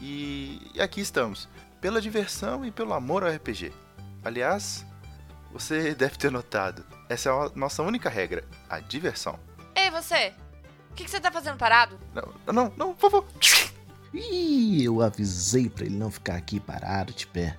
E... 0.02 0.72
e 0.74 0.82
aqui 0.82 1.00
estamos, 1.02 1.48
pela 1.80 2.02
diversão 2.02 2.66
e 2.66 2.72
pelo 2.72 2.94
amor 2.94 3.24
ao 3.24 3.30
RPG. 3.30 3.72
Aliás, 4.24 4.86
você 5.52 5.94
deve 5.96 6.18
ter 6.18 6.32
notado, 6.32 6.84
essa 7.08 7.30
é 7.30 7.32
a 7.32 7.52
nossa 7.56 7.84
única 7.84 8.10
regra, 8.10 8.44
a 8.70 8.80
diversão. 8.80 9.40
Ei, 9.76 9.92
você! 9.92 10.34
O 10.94 10.96
que, 10.96 11.06
que 11.06 11.10
você 11.10 11.20
tá 11.20 11.32
fazendo 11.32 11.58
parado? 11.58 12.00
Não, 12.14 12.54
não, 12.54 12.74
não, 12.78 12.94
por 12.94 13.10
favor. 13.10 13.26
Ih, 14.14 14.84
eu 14.84 15.02
avisei 15.02 15.68
pra 15.68 15.86
ele 15.86 15.98
não 15.98 16.12
ficar 16.12 16.36
aqui 16.36 16.60
parado 16.60 17.12
de 17.12 17.26
pé. 17.26 17.58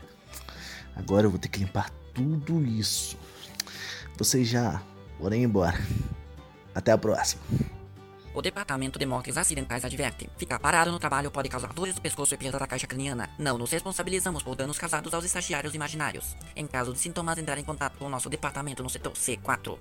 Agora 0.94 1.26
eu 1.26 1.30
vou 1.30 1.38
ter 1.40 1.48
que 1.48 1.58
limpar 1.58 1.90
tudo 2.14 2.64
isso. 2.64 3.18
Vocês 4.16 4.46
já 4.46 4.80
podem 5.18 5.42
ir 5.42 5.46
embora. 5.46 5.76
Até 6.72 6.92
a 6.92 6.98
próxima. 6.98 7.42
O 8.32 8.40
Departamento 8.40 9.00
de 9.00 9.06
Mortes 9.06 9.36
Acidentais 9.36 9.84
adverte: 9.84 10.30
ficar 10.36 10.60
parado 10.60 10.92
no 10.92 11.00
trabalho 11.00 11.28
pode 11.28 11.48
causar 11.48 11.72
dores 11.72 11.96
do 11.96 12.00
pescoço 12.00 12.34
e 12.34 12.38
perda 12.38 12.60
da 12.60 12.68
caixa 12.68 12.86
craniana. 12.86 13.30
Não 13.36 13.58
nos 13.58 13.72
responsabilizamos 13.72 14.44
por 14.44 14.54
danos 14.54 14.78
causados 14.78 15.12
aos 15.12 15.24
estagiários 15.24 15.74
imaginários. 15.74 16.36
Em 16.54 16.68
caso 16.68 16.92
de 16.92 17.00
sintomas, 17.00 17.36
entrar 17.36 17.58
em 17.58 17.64
contato 17.64 17.98
com 17.98 18.06
o 18.06 18.08
nosso 18.10 18.30
departamento 18.30 18.80
no 18.80 18.90
setor 18.90 19.14
C4. 19.14 19.76